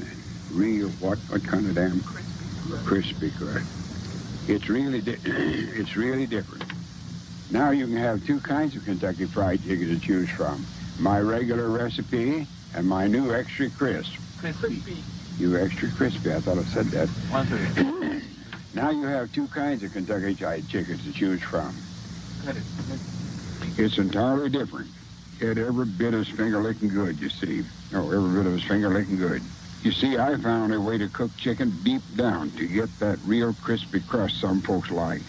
real 0.51 0.89
what? 1.01 1.19
What 1.29 1.45
kind 1.45 1.69
of 1.69 1.75
damn 1.75 2.03
crispy 2.03 2.47
Crispy, 2.85 3.31
crust? 3.33 3.67
It's 4.49 4.69
really, 4.69 5.01
di- 5.03 5.19
it's 5.25 5.97
really 5.97 6.27
different. 6.27 6.65
Now 7.51 7.71
you 7.71 7.87
can 7.87 7.97
have 7.97 8.25
two 8.27 8.41
kinds 8.41 8.77
of 8.77 8.85
Kentucky 8.85 9.27
Fried 9.27 9.63
Chicken 9.63 9.89
to 9.89 9.99
choose 9.99 10.31
from: 10.31 10.67
my 10.99 11.19
regular 11.21 11.69
recipe 11.69 12.49
and 12.75 12.87
my 12.87 13.07
new 13.07 13.35
extra 13.35 13.69
crisp. 13.71 14.11
Crispy. 14.39 15.05
You 15.39 15.59
extra 15.59 15.91
crispy. 15.93 16.33
I 16.33 16.41
thought 16.41 16.59
I 16.59 16.65
said 16.65 16.91
that. 16.93 17.09
One 17.31 17.47
thirty. 17.47 18.23
Now 18.75 18.91
you 18.91 19.05
have 19.05 19.33
two 19.33 19.49
kinds 19.49 19.83
of 19.83 19.93
Kentucky 19.93 20.35
Fried 20.35 20.69
Chicken 20.69 20.99
to 20.99 21.13
choose 21.15 21.41
from. 21.43 21.83
Cut 22.45 22.59
it. 22.59 22.65
It's 23.77 23.99
entirely 23.99 24.49
different. 24.51 24.89
Yet 25.41 25.59
every 25.59 25.85
bit 25.87 26.15
as 26.15 26.29
finger 26.29 26.63
licking 26.63 26.89
good, 26.89 27.19
you 27.21 27.29
see. 27.29 27.65
Oh, 27.93 28.11
every 28.11 28.31
bit 28.43 28.47
of 28.47 28.53
his 28.53 28.65
finger 28.65 28.89
licking 28.89 29.19
good. 29.19 29.43
You 29.83 29.93
see, 29.93 30.17
I 30.17 30.37
found 30.37 30.73
a 30.73 30.81
way 30.81 30.99
to 30.99 31.09
cook 31.09 31.31
chicken 31.37 31.73
deep 31.85 32.03
down 32.17 32.51
to 32.53 32.67
get 32.67 32.89
that 33.01 33.19
real 33.25 33.55
crispy 33.63 34.01
crust 34.01 34.41
some 34.41 34.63
folks 34.63 34.91
like. 34.91 35.21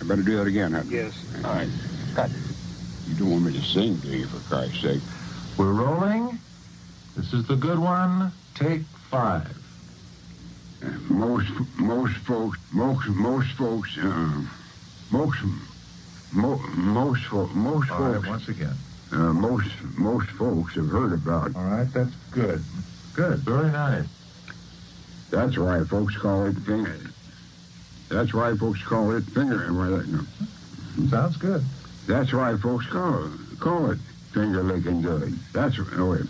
I 0.00 0.04
better 0.04 0.22
do 0.22 0.36
that 0.36 0.46
again, 0.46 0.72
huh? 0.72 0.82
Yes. 0.86 1.12
All 1.44 1.54
right. 1.54 1.68
Cut. 2.14 2.30
You 3.06 3.14
don't 3.16 3.30
want 3.30 3.44
me 3.46 3.52
to 3.52 3.62
sing, 3.62 3.96
do 3.96 4.08
you, 4.08 4.26
for 4.26 4.38
Christ's 4.48 4.80
sake? 4.80 5.02
We're 5.56 5.72
rolling. 5.72 6.38
This 7.16 7.32
is 7.32 7.46
the 7.48 7.56
good 7.56 7.78
one. 7.78 8.30
Take 8.54 8.82
five. 9.10 9.56
Uh, 10.80 10.90
most 11.10 11.50
most 11.76 12.14
folks 12.18 12.58
most 12.72 13.08
most 13.08 13.48
folks 13.52 13.98
uh, 13.98 14.42
most 15.10 15.38
mo, 16.32 16.56
most 16.74 17.24
fo- 17.24 17.46
most 17.48 17.90
All 17.90 18.00
right, 18.00 18.14
folks 18.14 18.28
once 18.28 18.48
again. 18.48 18.74
uh, 19.12 19.32
most 19.32 19.68
most 19.96 20.28
folks 20.30 20.74
have 20.74 20.88
heard 20.88 21.12
about. 21.12 21.54
All 21.56 21.64
right, 21.64 21.90
that's 21.92 22.14
good. 22.30 22.62
Good, 23.14 23.40
very 23.40 23.70
nice. 23.70 24.06
That's 25.30 25.58
why 25.58 25.84
folks 25.84 26.16
call 26.16 26.46
it 26.46 26.56
finger. 26.58 26.98
That's 28.08 28.32
why 28.32 28.56
folks 28.56 28.82
call 28.82 29.14
it 29.14 29.24
finger. 29.24 30.24
Sounds 31.10 31.36
good. 31.36 31.64
That's 32.06 32.32
why 32.32 32.56
folks 32.56 32.86
call 32.86 33.24
it 33.26 33.60
call 33.60 33.90
it 33.90 33.98
finger 34.32 34.62
licking 34.62 35.02
good. 35.02 35.38
That's 35.52 35.76
oh 35.96 36.10
wait. 36.12 36.22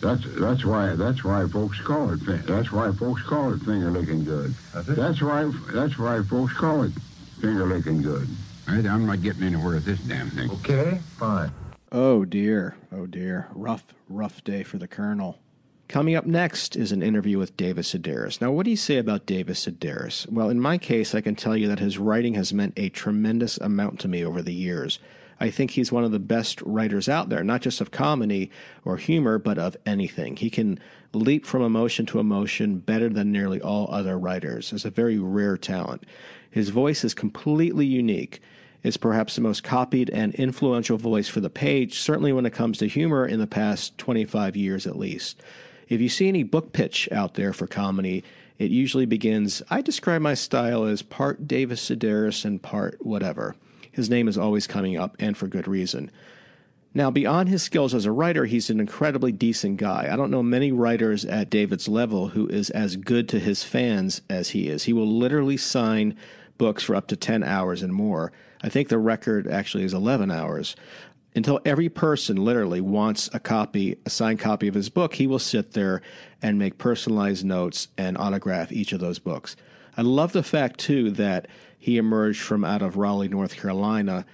That's 0.00 0.22
that's 0.38 0.64
why 0.64 0.94
that's 0.94 1.24
why 1.24 1.48
folks 1.48 1.80
call 1.80 2.12
it 2.12 2.20
that's 2.46 2.70
why 2.70 2.92
folks 2.92 3.22
call 3.22 3.52
it 3.54 3.60
finger 3.62 3.90
licking 3.90 4.24
good. 4.24 4.54
That's 4.74 4.88
it. 4.88 4.96
That's 4.96 5.22
why 5.22 5.50
that's 5.72 5.98
why 5.98 6.22
folks 6.22 6.52
call 6.52 6.84
it 6.84 6.92
finger 7.40 7.66
licking 7.66 8.02
good. 8.02 8.28
Right, 8.68 8.84
I'm 8.84 9.06
not 9.06 9.22
getting 9.22 9.44
anywhere 9.44 9.74
with 9.74 9.84
this 9.84 10.00
damn 10.00 10.28
thing. 10.30 10.50
Okay, 10.50 10.98
fine. 11.18 11.52
Oh 11.92 12.24
dear, 12.24 12.76
oh 12.90 13.06
dear. 13.06 13.46
Rough, 13.52 13.94
rough 14.08 14.42
day 14.42 14.64
for 14.64 14.78
the 14.78 14.88
Colonel. 14.88 15.38
Coming 15.86 16.16
up 16.16 16.26
next 16.26 16.74
is 16.74 16.90
an 16.90 17.00
interview 17.00 17.38
with 17.38 17.56
David 17.56 17.84
Sedaris. 17.84 18.40
Now, 18.40 18.50
what 18.50 18.64
do 18.64 18.70
you 18.70 18.76
say 18.76 18.96
about 18.96 19.24
David 19.24 19.54
Sedaris? 19.54 20.28
Well, 20.28 20.50
in 20.50 20.60
my 20.60 20.78
case, 20.78 21.14
I 21.14 21.20
can 21.20 21.36
tell 21.36 21.56
you 21.56 21.68
that 21.68 21.78
his 21.78 21.96
writing 21.96 22.34
has 22.34 22.52
meant 22.52 22.74
a 22.76 22.88
tremendous 22.88 23.56
amount 23.58 24.00
to 24.00 24.08
me 24.08 24.24
over 24.24 24.42
the 24.42 24.52
years. 24.52 24.98
I 25.38 25.50
think 25.50 25.72
he's 25.72 25.92
one 25.92 26.02
of 26.02 26.10
the 26.10 26.18
best 26.18 26.60
writers 26.62 27.08
out 27.08 27.28
there, 27.28 27.44
not 27.44 27.60
just 27.60 27.80
of 27.80 27.92
comedy 27.92 28.50
or 28.84 28.96
humor, 28.96 29.38
but 29.38 29.58
of 29.58 29.76
anything. 29.86 30.34
He 30.36 30.50
can 30.50 30.80
leap 31.12 31.46
from 31.46 31.62
emotion 31.62 32.04
to 32.06 32.18
emotion 32.18 32.78
better 32.78 33.08
than 33.08 33.30
nearly 33.30 33.60
all 33.60 33.88
other 33.92 34.18
writers. 34.18 34.72
It's 34.72 34.84
a 34.84 34.90
very 34.90 35.18
rare 35.18 35.56
talent. 35.56 36.04
His 36.50 36.70
voice 36.70 37.04
is 37.04 37.14
completely 37.14 37.86
unique 37.86 38.40
is 38.86 38.96
perhaps 38.96 39.34
the 39.34 39.40
most 39.40 39.64
copied 39.64 40.08
and 40.10 40.32
influential 40.36 40.96
voice 40.96 41.28
for 41.28 41.40
the 41.40 41.50
page, 41.50 41.98
certainly 41.98 42.32
when 42.32 42.46
it 42.46 42.52
comes 42.52 42.78
to 42.78 42.86
humor 42.86 43.26
in 43.26 43.40
the 43.40 43.46
past 43.46 43.98
25 43.98 44.54
years 44.54 44.86
at 44.86 44.96
least. 44.96 45.42
If 45.88 46.00
you 46.00 46.08
see 46.08 46.28
any 46.28 46.44
book 46.44 46.72
pitch 46.72 47.08
out 47.10 47.34
there 47.34 47.52
for 47.52 47.66
comedy, 47.66 48.22
it 48.58 48.70
usually 48.70 49.04
begins 49.04 49.60
I 49.68 49.82
describe 49.82 50.22
my 50.22 50.34
style 50.34 50.84
as 50.84 51.02
part 51.02 51.48
David 51.48 51.78
Sedaris 51.78 52.44
and 52.44 52.62
part 52.62 53.04
whatever. 53.04 53.56
His 53.90 54.08
name 54.08 54.28
is 54.28 54.38
always 54.38 54.68
coming 54.68 54.96
up, 54.96 55.16
and 55.18 55.36
for 55.36 55.48
good 55.48 55.66
reason. 55.66 56.12
Now, 56.94 57.10
beyond 57.10 57.48
his 57.48 57.64
skills 57.64 57.92
as 57.92 58.06
a 58.06 58.12
writer, 58.12 58.44
he's 58.44 58.70
an 58.70 58.78
incredibly 58.78 59.32
decent 59.32 59.78
guy. 59.78 60.08
I 60.10 60.16
don't 60.16 60.30
know 60.30 60.42
many 60.42 60.70
writers 60.70 61.24
at 61.24 61.50
David's 61.50 61.88
level 61.88 62.28
who 62.28 62.46
is 62.48 62.70
as 62.70 62.96
good 62.96 63.28
to 63.30 63.40
his 63.40 63.64
fans 63.64 64.22
as 64.30 64.50
he 64.50 64.68
is. 64.68 64.84
He 64.84 64.92
will 64.92 65.06
literally 65.08 65.56
sign 65.56 66.16
books 66.56 66.84
for 66.84 66.94
up 66.94 67.08
to 67.08 67.16
10 67.16 67.42
hours 67.42 67.82
and 67.82 67.92
more. 67.92 68.32
I 68.66 68.68
think 68.68 68.88
the 68.88 68.98
record 68.98 69.46
actually 69.46 69.84
is 69.84 69.94
11 69.94 70.32
hours. 70.32 70.74
Until 71.36 71.60
every 71.64 71.88
person 71.88 72.44
literally 72.44 72.80
wants 72.80 73.30
a 73.32 73.38
copy, 73.38 73.96
a 74.04 74.10
signed 74.10 74.40
copy 74.40 74.66
of 74.66 74.74
his 74.74 74.88
book, 74.88 75.14
he 75.14 75.28
will 75.28 75.38
sit 75.38 75.72
there 75.72 76.02
and 76.42 76.58
make 76.58 76.76
personalized 76.76 77.44
notes 77.44 77.86
and 77.96 78.18
autograph 78.18 78.72
each 78.72 78.92
of 78.92 78.98
those 78.98 79.20
books. 79.20 79.54
I 79.96 80.02
love 80.02 80.32
the 80.32 80.42
fact, 80.42 80.80
too, 80.80 81.12
that 81.12 81.46
he 81.78 81.96
emerged 81.96 82.42
from 82.42 82.64
out 82.64 82.82
of 82.82 82.96
Raleigh, 82.96 83.28
North 83.28 83.54
Carolina, 83.54 84.26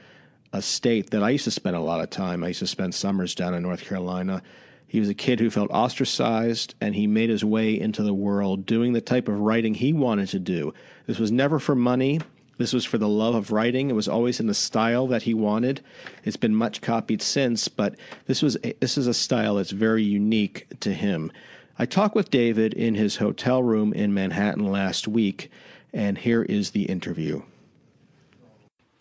a 0.50 0.62
state 0.62 1.10
that 1.10 1.22
I 1.22 1.30
used 1.30 1.44
to 1.44 1.50
spend 1.50 1.76
a 1.76 1.80
lot 1.80 2.00
of 2.00 2.08
time. 2.08 2.42
I 2.42 2.48
used 2.48 2.60
to 2.60 2.66
spend 2.66 2.94
summers 2.94 3.34
down 3.34 3.52
in 3.52 3.62
North 3.62 3.84
Carolina. 3.84 4.42
He 4.86 4.98
was 4.98 5.10
a 5.10 5.14
kid 5.14 5.40
who 5.40 5.50
felt 5.50 5.70
ostracized, 5.70 6.74
and 6.80 6.94
he 6.94 7.06
made 7.06 7.28
his 7.28 7.44
way 7.44 7.78
into 7.78 8.02
the 8.02 8.14
world 8.14 8.64
doing 8.64 8.94
the 8.94 9.02
type 9.02 9.28
of 9.28 9.40
writing 9.40 9.74
he 9.74 9.92
wanted 9.92 10.28
to 10.30 10.38
do. 10.38 10.72
This 11.06 11.18
was 11.18 11.30
never 11.30 11.58
for 11.58 11.74
money. 11.74 12.20
This 12.58 12.72
was 12.72 12.84
for 12.84 12.98
the 12.98 13.08
love 13.08 13.34
of 13.34 13.50
writing. 13.50 13.90
It 13.90 13.94
was 13.94 14.08
always 14.08 14.38
in 14.38 14.46
the 14.46 14.54
style 14.54 15.06
that 15.08 15.22
he 15.22 15.34
wanted. 15.34 15.80
It's 16.24 16.36
been 16.36 16.54
much 16.54 16.80
copied 16.80 17.22
since, 17.22 17.68
but 17.68 17.96
this 18.26 18.42
was 18.42 18.56
a, 18.62 18.74
this 18.80 18.98
is 18.98 19.06
a 19.06 19.14
style 19.14 19.56
that's 19.56 19.70
very 19.70 20.02
unique 20.02 20.66
to 20.80 20.92
him. 20.92 21.32
I 21.78 21.86
talked 21.86 22.14
with 22.14 22.30
David 22.30 22.74
in 22.74 22.94
his 22.94 23.16
hotel 23.16 23.62
room 23.62 23.92
in 23.92 24.12
Manhattan 24.12 24.70
last 24.70 25.08
week, 25.08 25.50
and 25.92 26.18
here 26.18 26.42
is 26.42 26.70
the 26.70 26.84
interview. 26.84 27.42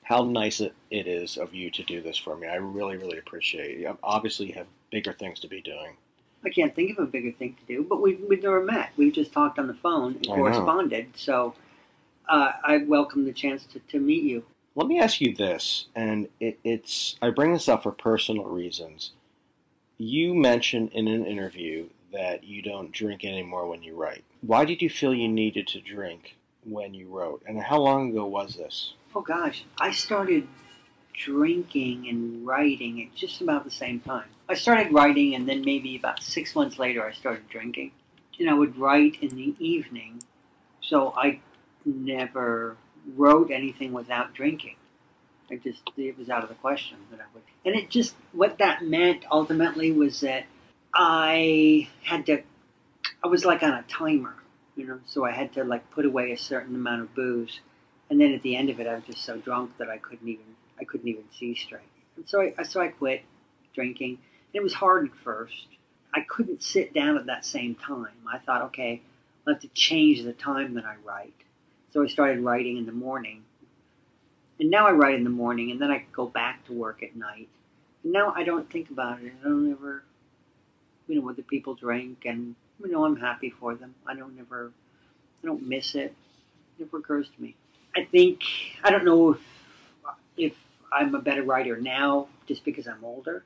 How 0.04 0.24
nice 0.24 0.62
it, 0.62 0.74
it 0.90 1.08
is 1.08 1.38
of 1.38 1.54
you 1.54 1.70
to 1.72 1.84
do 1.84 2.02
this 2.02 2.18
for 2.18 2.36
me. 2.36 2.48
I 2.48 2.56
really, 2.56 2.98
really 2.98 3.18
appreciate 3.18 3.82
it. 3.82 3.98
Obviously, 4.04 4.48
you 4.48 4.54
have 4.54 4.68
bigger 4.90 5.14
things 5.14 5.40
to 5.42 5.48
be 5.48 5.62
doing. 5.62 5.96
I 6.44 6.50
can't 6.50 6.74
think 6.74 6.98
of 6.98 7.04
a 7.04 7.08
bigger 7.08 7.32
thing 7.32 7.56
to 7.56 7.66
do, 7.76 7.84
but 7.84 8.02
we've, 8.02 8.20
we've 8.28 8.42
never 8.42 8.64
met. 8.64 8.92
We've 8.98 9.14
just 9.14 9.32
talked 9.32 9.60
on 9.60 9.68
the 9.68 9.76
phone 9.76 10.16
and 10.16 10.28
I 10.28 10.36
know. 10.36 10.36
corresponded. 10.38 11.16
So 11.16 11.54
uh, 12.30 12.52
I 12.64 12.78
welcome 12.78 13.26
the 13.26 13.34
chance 13.34 13.66
to, 13.74 13.80
to 13.80 14.00
meet 14.00 14.24
you. 14.24 14.44
Let 14.76 14.88
me 14.88 15.00
ask 15.00 15.20
you 15.20 15.36
this, 15.36 15.88
and 15.96 16.30
it, 16.40 16.60
it's 16.64 17.18
I 17.22 17.30
bring 17.30 17.52
this 17.54 17.68
up 17.68 17.84
for 17.84 17.92
personal 17.92 18.46
reasons. 18.46 19.12
You 19.98 20.34
mentioned 20.34 20.92
in 20.94 21.08
an 21.08 21.26
interview 21.26 21.90
that 22.14 22.44
you 22.44 22.62
don't 22.62 22.92
drink 22.92 23.26
anymore 23.26 23.68
when 23.68 23.84
you 23.84 23.96
write. 23.96 24.24
Why 24.42 24.66
did 24.66 24.82
you 24.82 24.90
feel 24.90 25.14
you 25.14 25.28
needed 25.28 25.68
to 25.68 25.82
drink 25.82 26.36
when 26.64 26.94
you 26.94 27.10
wrote, 27.10 27.44
and 27.46 27.62
how 27.62 27.80
long 27.80 28.12
ago 28.12 28.26
was 28.26 28.56
this? 28.56 28.94
Oh 29.14 29.22
gosh, 29.22 29.66
I 29.78 29.92
started 29.92 30.48
drinking 31.14 32.08
and 32.08 32.46
writing 32.48 33.02
at 33.04 33.16
just 33.16 33.42
about 33.42 33.66
the 33.66 33.72
same 33.72 34.00
time. 34.00 34.30
I 34.48 34.54
started 34.54 34.94
writing, 34.94 35.36
and 35.36 35.48
then 35.48 35.64
maybe 35.64 35.96
about 35.96 36.24
six 36.24 36.56
months 36.56 36.80
later, 36.80 37.06
I 37.06 37.12
started 37.12 37.48
drinking. 37.50 37.92
And 38.40 38.50
I 38.50 38.54
would 38.54 38.78
write 38.78 39.22
in 39.22 39.36
the 39.36 39.54
evening, 39.60 40.24
so 40.82 41.14
I 41.16 41.42
never 41.86 42.78
wrote 43.16 43.52
anything 43.52 43.94
without 43.94 44.34
drinking. 44.34 44.76
I 45.50 45.58
just 45.58 45.82
it 45.98 46.18
was 46.18 46.30
out 46.30 46.44
of 46.44 46.50
the 46.50 46.56
question 46.56 46.98
that 47.12 47.20
I 47.20 47.26
would. 47.34 47.44
And 47.66 47.76
it 47.76 47.90
just 47.90 48.16
what 48.32 48.58
that 48.60 48.84
meant 48.84 49.26
ultimately 49.30 49.92
was 49.92 50.22
that 50.22 50.46
I 50.94 51.90
had 52.04 52.26
to. 52.28 52.42
I 53.24 53.28
was 53.28 53.46
like 53.46 53.62
on 53.64 53.72
a 53.72 53.84
timer, 53.84 54.36
you 54.76 54.88
know, 54.88 55.00
so 55.06 55.26
I 55.26 55.32
had 55.32 55.54
to 55.54 55.64
like 55.64 55.90
put 55.92 56.06
away 56.06 56.32
a 56.32 56.38
certain 56.38 56.76
amount 56.76 57.02
of 57.02 57.14
booze, 57.14 57.60
and 58.10 58.20
then 58.20 58.34
at 58.34 58.42
the 58.42 58.56
end 58.56 58.70
of 58.70 58.80
it, 58.80 58.88
I 58.88 58.96
was 58.96 59.04
just 59.06 59.24
so 59.24 59.38
drunk 59.38 59.78
that 59.78 59.90
I 59.90 59.98
couldn't 59.98 60.28
even 60.28 60.46
I 60.80 60.86
couldn't 60.86 61.08
even 61.08 61.26
see 61.38 61.56
straight. 61.56 61.82
And 62.16 62.28
so 62.28 62.42
I 62.58 62.64
so 62.64 62.80
I 62.82 62.88
quit 62.88 63.24
drinking. 63.74 64.20
And 64.54 64.60
it 64.60 64.64
was 64.64 64.74
hard 64.74 65.08
at 65.08 65.16
first. 65.24 65.68
I 66.14 66.22
couldn't 66.22 66.62
sit 66.62 66.94
down 66.94 67.18
at 67.18 67.28
that 67.28 67.46
same 67.46 67.76
time. 67.76 68.08
I 68.32 68.38
thought, 68.38 68.64
okay, 68.64 69.02
I'll 69.48 69.54
have 69.54 69.62
to 69.62 69.70
change 69.70 70.24
the 70.24 70.34
time 70.34 70.74
that 70.74 70.86
I 70.86 70.96
write. 71.06 71.34
So 71.92 72.04
I 72.04 72.08
started 72.08 72.40
writing 72.40 72.78
in 72.78 72.86
the 72.86 72.92
morning. 72.92 73.44
And 74.60 74.70
now 74.70 74.88
I 74.88 74.92
write 74.92 75.16
in 75.16 75.24
the 75.24 75.30
morning, 75.30 75.72
and 75.72 75.82
then 75.82 75.92
I 75.92 76.06
go 76.12 76.28
back 76.28 76.66
to 76.68 76.74
work 76.74 77.04
at 77.04 77.16
night. 77.16 77.50
And 78.04 78.14
now 78.14 78.34
I 78.36 78.44
don't 78.44 78.70
think 78.70 78.92
about 78.92 79.22
it. 79.22 79.34
I 79.42 79.44
don't 79.44 79.72
ever, 79.72 80.04
you 81.08 81.16
know, 81.16 81.22
whether 81.22 81.42
people 81.42 81.74
drink, 81.74 82.26
and 82.26 82.56
you 82.80 82.92
know, 82.92 83.06
I'm 83.06 83.18
happy 83.18 83.50
for 83.50 83.76
them. 83.76 83.96
I 84.08 84.16
don't 84.16 84.38
ever, 84.40 84.72
I 85.44 85.48
don't 85.48 85.68
miss 85.68 85.96
it. 85.96 86.16
It 86.80 86.86
never 86.86 86.98
occurs 86.98 87.28
to 87.36 87.42
me. 87.42 87.56
I 87.96 88.06
think 88.06 88.44
I 88.84 88.92
don't 88.92 89.04
know 89.04 89.32
if 89.32 89.40
if 90.38 90.54
I'm 90.94 91.14
a 91.16 91.22
better 91.22 91.44
writer 91.44 91.78
now 91.78 92.28
just 92.48 92.64
because 92.64 92.88
I'm 92.88 93.04
older, 93.04 93.44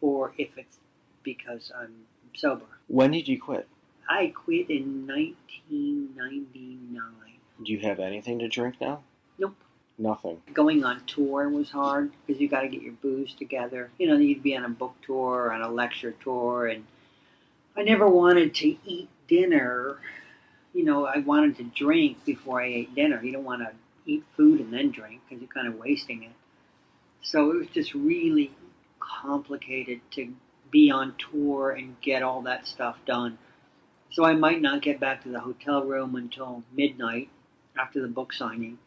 or 0.00 0.32
if 0.36 0.58
it's 0.58 0.76
because 1.22 1.70
I'm 1.78 1.94
sober. 2.34 2.66
When 2.88 3.12
did 3.12 3.28
you 3.28 3.40
quit? 3.40 3.68
I 4.08 4.28
quit 4.28 4.70
in 4.70 5.06
1999. 5.06 7.25
Do 7.62 7.72
you 7.72 7.78
have 7.80 8.00
anything 8.00 8.38
to 8.40 8.48
drink 8.48 8.76
now? 8.80 9.02
Nope. 9.38 9.56
Nothing. 9.98 10.42
Going 10.52 10.84
on 10.84 11.02
tour 11.06 11.48
was 11.48 11.70
hard 11.70 12.12
because 12.26 12.40
you 12.40 12.48
got 12.48 12.62
to 12.62 12.68
get 12.68 12.82
your 12.82 12.92
booze 12.92 13.32
together. 13.34 13.90
You 13.98 14.08
know, 14.08 14.16
you'd 14.16 14.42
be 14.42 14.56
on 14.56 14.64
a 14.64 14.68
book 14.68 14.94
tour, 15.02 15.44
or 15.44 15.52
on 15.52 15.62
a 15.62 15.70
lecture 15.70 16.14
tour, 16.22 16.66
and 16.66 16.84
I 17.76 17.82
never 17.82 18.06
wanted 18.06 18.54
to 18.56 18.76
eat 18.84 19.08
dinner. 19.26 19.98
You 20.74 20.84
know, 20.84 21.06
I 21.06 21.18
wanted 21.18 21.56
to 21.56 21.64
drink 21.64 22.24
before 22.26 22.60
I 22.60 22.66
ate 22.66 22.94
dinner. 22.94 23.22
You 23.22 23.32
don't 23.32 23.44
want 23.44 23.62
to 23.62 23.72
eat 24.04 24.24
food 24.36 24.60
and 24.60 24.72
then 24.72 24.90
drink 24.90 25.22
because 25.26 25.40
you're 25.40 25.52
kind 25.52 25.66
of 25.66 25.78
wasting 25.78 26.22
it. 26.22 26.32
So 27.22 27.50
it 27.50 27.56
was 27.56 27.68
just 27.68 27.94
really 27.94 28.52
complicated 29.00 30.00
to 30.12 30.34
be 30.70 30.90
on 30.90 31.14
tour 31.18 31.70
and 31.70 32.00
get 32.00 32.22
all 32.22 32.42
that 32.42 32.66
stuff 32.66 32.98
done. 33.06 33.38
So 34.10 34.24
I 34.24 34.34
might 34.34 34.60
not 34.60 34.82
get 34.82 35.00
back 35.00 35.22
to 35.22 35.30
the 35.30 35.40
hotel 35.40 35.82
room 35.82 36.14
until 36.14 36.62
midnight 36.74 37.28
after 37.78 38.00
the 38.00 38.08
book 38.08 38.32
signing. 38.32 38.78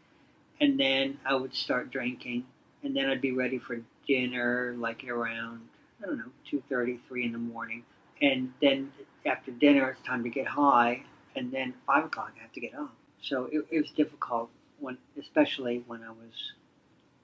And 0.61 0.79
then 0.79 1.19
I 1.25 1.35
would 1.35 1.55
start 1.55 1.91
drinking. 1.91 2.45
And 2.83 2.95
then 2.95 3.09
I'd 3.09 3.21
be 3.21 3.31
ready 3.31 3.59
for 3.59 3.81
dinner 4.07 4.75
like 4.77 5.03
around, 5.07 5.61
I 6.01 6.07
don't 6.07 6.17
know, 6.17 6.31
2.30, 6.51 6.99
3 7.07 7.25
in 7.25 7.31
the 7.31 7.37
morning. 7.37 7.83
And 8.21 8.53
then 8.61 8.91
after 9.25 9.51
dinner, 9.51 9.89
it's 9.91 10.05
time 10.07 10.23
to 10.23 10.29
get 10.29 10.47
high. 10.47 11.03
And 11.35 11.51
then 11.51 11.73
5 11.87 12.05
o'clock, 12.05 12.33
I 12.37 12.41
have 12.41 12.53
to 12.53 12.59
get 12.59 12.73
up. 12.73 12.93
So 13.21 13.49
it, 13.51 13.65
it 13.69 13.81
was 13.81 13.91
difficult, 13.91 14.49
when, 14.79 14.97
especially 15.19 15.83
when 15.87 16.03
I 16.03 16.09
was 16.09 16.53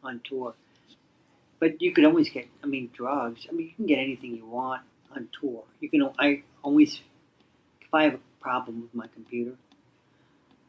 on 0.04 0.22
tour. 0.24 0.54
But 1.60 1.82
you 1.82 1.94
could 1.94 2.06
always 2.06 2.30
get, 2.30 2.48
I 2.64 2.68
mean, 2.68 2.90
drugs. 2.94 3.48
I 3.50 3.54
mean, 3.54 3.68
you 3.68 3.74
can 3.76 3.86
get 3.86 4.00
anything 4.00 4.36
you 4.36 4.46
want 4.46 4.84
on 5.16 5.30
tour. 5.40 5.64
You 5.80 5.90
can, 5.90 6.10
I 6.20 6.44
always, 6.62 7.00
if 7.82 7.94
I 7.94 8.04
have 8.04 8.16
a 8.16 8.20
problem 8.42 8.82
with 8.82 8.94
my 8.94 9.08
computer, 9.08 9.56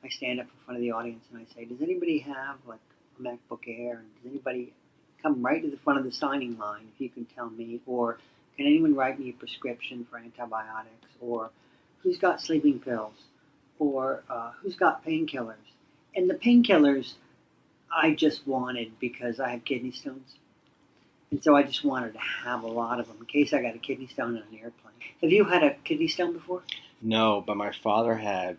I 0.04 0.08
stand 0.08 0.40
up 0.40 0.46
front 0.66 0.76
of 0.76 0.82
the 0.82 0.90
audience 0.90 1.24
and 1.32 1.40
I 1.40 1.54
say, 1.54 1.64
does 1.64 1.80
anybody 1.80 2.18
have 2.18 2.56
like 2.66 2.80
a 3.18 3.22
MacBook 3.22 3.62
Air? 3.66 3.98
And 3.98 4.08
does 4.22 4.30
anybody 4.30 4.72
come 5.22 5.44
right 5.44 5.62
to 5.62 5.70
the 5.70 5.78
front 5.78 5.98
of 5.98 6.04
the 6.04 6.12
signing 6.12 6.58
line 6.58 6.88
if 6.94 7.00
you 7.00 7.08
can 7.08 7.24
tell 7.24 7.48
me? 7.48 7.80
Or 7.86 8.18
can 8.56 8.66
anyone 8.66 8.94
write 8.94 9.18
me 9.18 9.30
a 9.30 9.32
prescription 9.32 10.06
for 10.10 10.18
antibiotics? 10.18 11.08
Or 11.20 11.50
who's 12.02 12.18
got 12.18 12.40
sleeping 12.42 12.80
pills? 12.80 13.14
Or 13.78 14.22
uh, 14.28 14.52
who's 14.60 14.76
got 14.76 15.04
painkillers? 15.04 15.54
And 16.14 16.28
the 16.28 16.34
painkillers 16.34 17.14
I 17.94 18.14
just 18.14 18.46
wanted 18.46 18.98
because 18.98 19.38
I 19.40 19.50
have 19.50 19.64
kidney 19.64 19.92
stones. 19.92 20.34
And 21.30 21.42
so 21.42 21.56
I 21.56 21.62
just 21.62 21.84
wanted 21.84 22.12
to 22.14 22.20
have 22.44 22.62
a 22.62 22.68
lot 22.68 23.00
of 23.00 23.08
them 23.08 23.16
in 23.20 23.26
case 23.26 23.52
I 23.52 23.62
got 23.62 23.74
a 23.74 23.78
kidney 23.78 24.06
stone 24.06 24.36
on 24.36 24.42
an 24.50 24.58
airplane. 24.58 24.94
Have 25.22 25.30
you 25.30 25.44
had 25.44 25.62
a 25.62 25.74
kidney 25.84 26.08
stone 26.08 26.32
before? 26.32 26.62
No, 27.02 27.42
but 27.44 27.56
my 27.56 27.72
father 27.72 28.14
had 28.14 28.56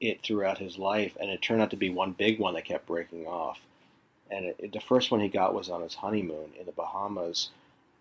it 0.00 0.22
throughout 0.22 0.58
his 0.58 0.78
life, 0.78 1.16
and 1.20 1.30
it 1.30 1.42
turned 1.42 1.60
out 1.60 1.70
to 1.70 1.76
be 1.76 1.90
one 1.90 2.12
big 2.12 2.38
one 2.38 2.54
that 2.54 2.64
kept 2.64 2.86
breaking 2.86 3.26
off. 3.26 3.60
And 4.30 4.44
it, 4.46 4.56
it, 4.58 4.72
the 4.72 4.80
first 4.80 5.10
one 5.10 5.20
he 5.20 5.28
got 5.28 5.54
was 5.54 5.70
on 5.70 5.82
his 5.82 5.94
honeymoon 5.94 6.50
in 6.58 6.66
the 6.66 6.72
Bahamas. 6.72 7.50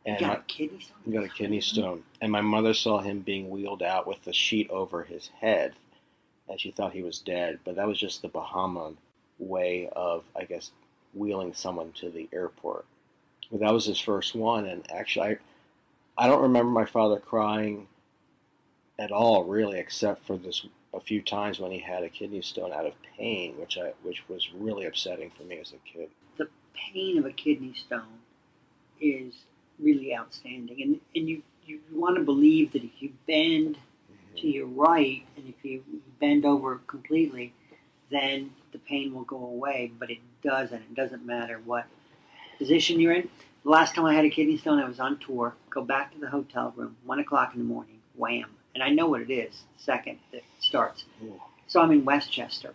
And 0.05 0.19
you 0.21 0.27
got 0.27 0.33
my- 0.33 0.39
a 0.39 0.43
kidney 0.43 0.79
stone? 0.79 0.97
he 1.05 1.11
got 1.11 1.23
a 1.23 1.29
kidney 1.29 1.61
stone, 1.61 2.03
and 2.21 2.31
my 2.31 2.41
mother 2.41 2.73
saw 2.73 2.99
him 2.99 3.21
being 3.21 3.49
wheeled 3.49 3.83
out 3.83 4.07
with 4.07 4.23
the 4.23 4.33
sheet 4.33 4.69
over 4.69 5.03
his 5.03 5.29
head, 5.39 5.73
and 6.47 6.59
she 6.59 6.71
thought 6.71 6.93
he 6.93 7.03
was 7.03 7.19
dead. 7.19 7.59
But 7.65 7.75
that 7.75 7.87
was 7.87 7.99
just 7.99 8.21
the 8.21 8.27
Bahama 8.27 8.93
way 9.39 9.89
of, 9.93 10.23
I 10.35 10.45
guess, 10.45 10.71
wheeling 11.13 11.53
someone 11.53 11.91
to 11.93 12.09
the 12.09 12.29
airport. 12.31 12.85
But 13.51 13.61
that 13.61 13.73
was 13.73 13.85
his 13.85 13.99
first 13.99 14.35
one, 14.35 14.65
and 14.65 14.85
actually, 14.91 15.37
I, 16.17 16.25
I 16.25 16.27
don't 16.27 16.41
remember 16.41 16.71
my 16.71 16.85
father 16.85 17.19
crying 17.19 17.87
at 18.99 19.11
all, 19.11 19.43
really, 19.43 19.79
except 19.79 20.25
for 20.25 20.37
this 20.37 20.65
a 20.93 20.99
few 20.99 21.21
times 21.21 21.59
when 21.59 21.71
he 21.71 21.79
had 21.79 22.03
a 22.03 22.09
kidney 22.09 22.41
stone 22.41 22.71
out 22.71 22.85
of 22.85 22.93
pain, 23.17 23.55
which 23.59 23.77
I 23.77 23.93
which 24.03 24.27
was 24.29 24.49
really 24.53 24.85
upsetting 24.85 25.31
for 25.37 25.43
me 25.43 25.59
as 25.59 25.73
a 25.73 25.77
kid. 25.91 26.09
The 26.37 26.47
pain 26.73 27.17
of 27.17 27.25
a 27.25 27.31
kidney 27.31 27.73
stone 27.73 28.19
is 29.01 29.33
really 29.79 30.15
outstanding. 30.15 30.81
And, 30.81 30.99
and 31.15 31.29
you, 31.29 31.41
you 31.65 31.79
want 31.93 32.17
to 32.17 32.23
believe 32.23 32.73
that 32.73 32.83
if 32.83 32.91
you 32.99 33.11
bend 33.27 33.77
to 34.35 34.41
mm-hmm. 34.41 34.47
your 34.47 34.67
right 34.67 35.23
and 35.35 35.47
if 35.47 35.63
you 35.63 35.83
bend 36.19 36.45
over 36.45 36.77
completely, 36.87 37.53
then 38.09 38.51
the 38.71 38.79
pain 38.79 39.13
will 39.13 39.23
go 39.23 39.37
away. 39.37 39.91
But 39.97 40.09
it 40.09 40.19
doesn't. 40.43 40.81
It 40.81 40.95
doesn't 40.95 41.25
matter 41.25 41.61
what 41.63 41.85
position 42.57 42.99
you're 42.99 43.13
in. 43.13 43.29
The 43.63 43.69
last 43.69 43.95
time 43.95 44.05
I 44.05 44.13
had 44.13 44.25
a 44.25 44.29
kidney 44.29 44.57
stone, 44.57 44.79
I 44.79 44.87
was 44.87 44.99
on 44.99 45.19
tour. 45.19 45.55
Go 45.69 45.83
back 45.83 46.13
to 46.13 46.19
the 46.19 46.29
hotel 46.29 46.73
room, 46.75 46.95
one 47.05 47.19
o'clock 47.19 47.53
in 47.53 47.59
the 47.59 47.65
morning, 47.65 47.99
wham. 48.15 48.49
And 48.73 48.83
I 48.83 48.89
know 48.89 49.07
what 49.07 49.21
it 49.21 49.31
is 49.31 49.63
the 49.77 49.83
second 49.83 50.19
starts. 50.67 51.05
So 51.67 51.81
I'm 51.81 51.91
in 51.91 52.05
Westchester. 52.05 52.73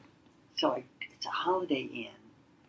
So 0.57 0.73
I, 0.73 0.85
it's 1.15 1.27
a 1.27 1.31
Holiday 1.31 1.83
Inn 1.83 2.09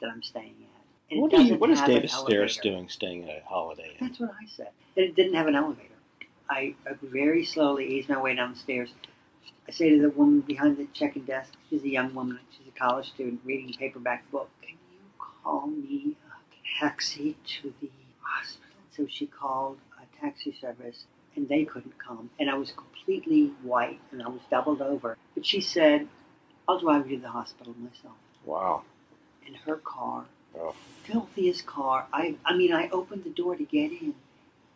that 0.02 0.10
I'm 0.10 0.22
staying 0.24 0.56
at. 0.62 1.12
And 1.12 1.22
What, 1.22 1.32
you, 1.34 1.56
what 1.56 1.70
is 1.70 1.82
David 1.82 2.10
Sedaris 2.10 2.62
doing 2.62 2.90
staying 2.90 3.30
at 3.30 3.44
a 3.44 3.46
Holiday 3.46 3.90
Inn? 4.00 4.08
That's 4.08 4.20
what 4.20 4.32
I 4.32 4.46
said. 4.48 4.70
And 4.96 5.06
it 5.06 5.16
didn't 5.16 5.34
have 5.36 5.48
an 5.48 5.56
elevator. 5.56 5.90
I, 6.50 6.76
I 6.86 6.94
very 7.02 7.46
slowly 7.46 7.86
ease 7.98 8.08
my 8.10 8.20
way 8.22 8.36
down 8.36 8.54
the 8.54 8.60
stairs. 8.60 8.94
I 9.68 9.72
say 9.72 9.90
to 9.90 10.02
the 10.02 10.10
woman 10.10 10.42
behind 10.42 10.78
the 10.78 10.88
check-in 10.94 11.24
desk, 11.26 11.54
she's 11.70 11.84
a 11.84 11.90
young 11.90 12.14
woman, 12.14 12.40
she's 12.58 12.68
a 12.68 12.78
college 12.78 13.10
student 13.10 13.42
reading 13.46 13.74
a 13.74 13.78
paperback 13.78 14.30
book. 14.32 14.50
Can 14.62 14.76
you 14.92 15.00
call 15.18 15.68
me 15.68 16.16
a 16.30 16.80
taxi 16.80 17.38
to 17.62 17.74
the 17.82 17.90
hospital? 18.22 18.76
So 18.96 19.08
she 19.10 19.26
called 19.28 19.78
a 20.02 20.22
taxi 20.22 20.56
service, 20.60 21.06
and 21.36 21.48
they 21.50 21.66
couldn't 21.66 21.98
come. 21.98 22.30
And 22.40 22.50
I 22.50 22.56
was 22.56 22.72
completely 22.72 23.52
white, 23.64 24.00
and 24.12 24.22
I 24.24 24.28
was 24.28 24.42
doubled 24.50 24.82
over. 24.82 25.18
But 25.36 25.46
she 25.46 25.62
said, 25.62 26.08
I'll 26.68 26.80
drive 26.80 27.10
you 27.10 27.18
to 27.18 27.22
the 27.24 27.30
hospital 27.30 27.74
myself. 27.80 28.16
Wow. 28.46 28.84
In 29.48 29.54
her 29.56 29.78
car, 29.78 30.26
Oh. 30.56 30.74
filthiest 31.04 31.66
car. 31.66 32.08
I 32.14 32.36
I 32.46 32.56
mean, 32.56 32.72
I 32.74 32.88
opened 32.90 33.24
the 33.24 33.32
door 33.32 33.56
to 33.56 33.64
get 33.64 33.92
in, 33.92 34.14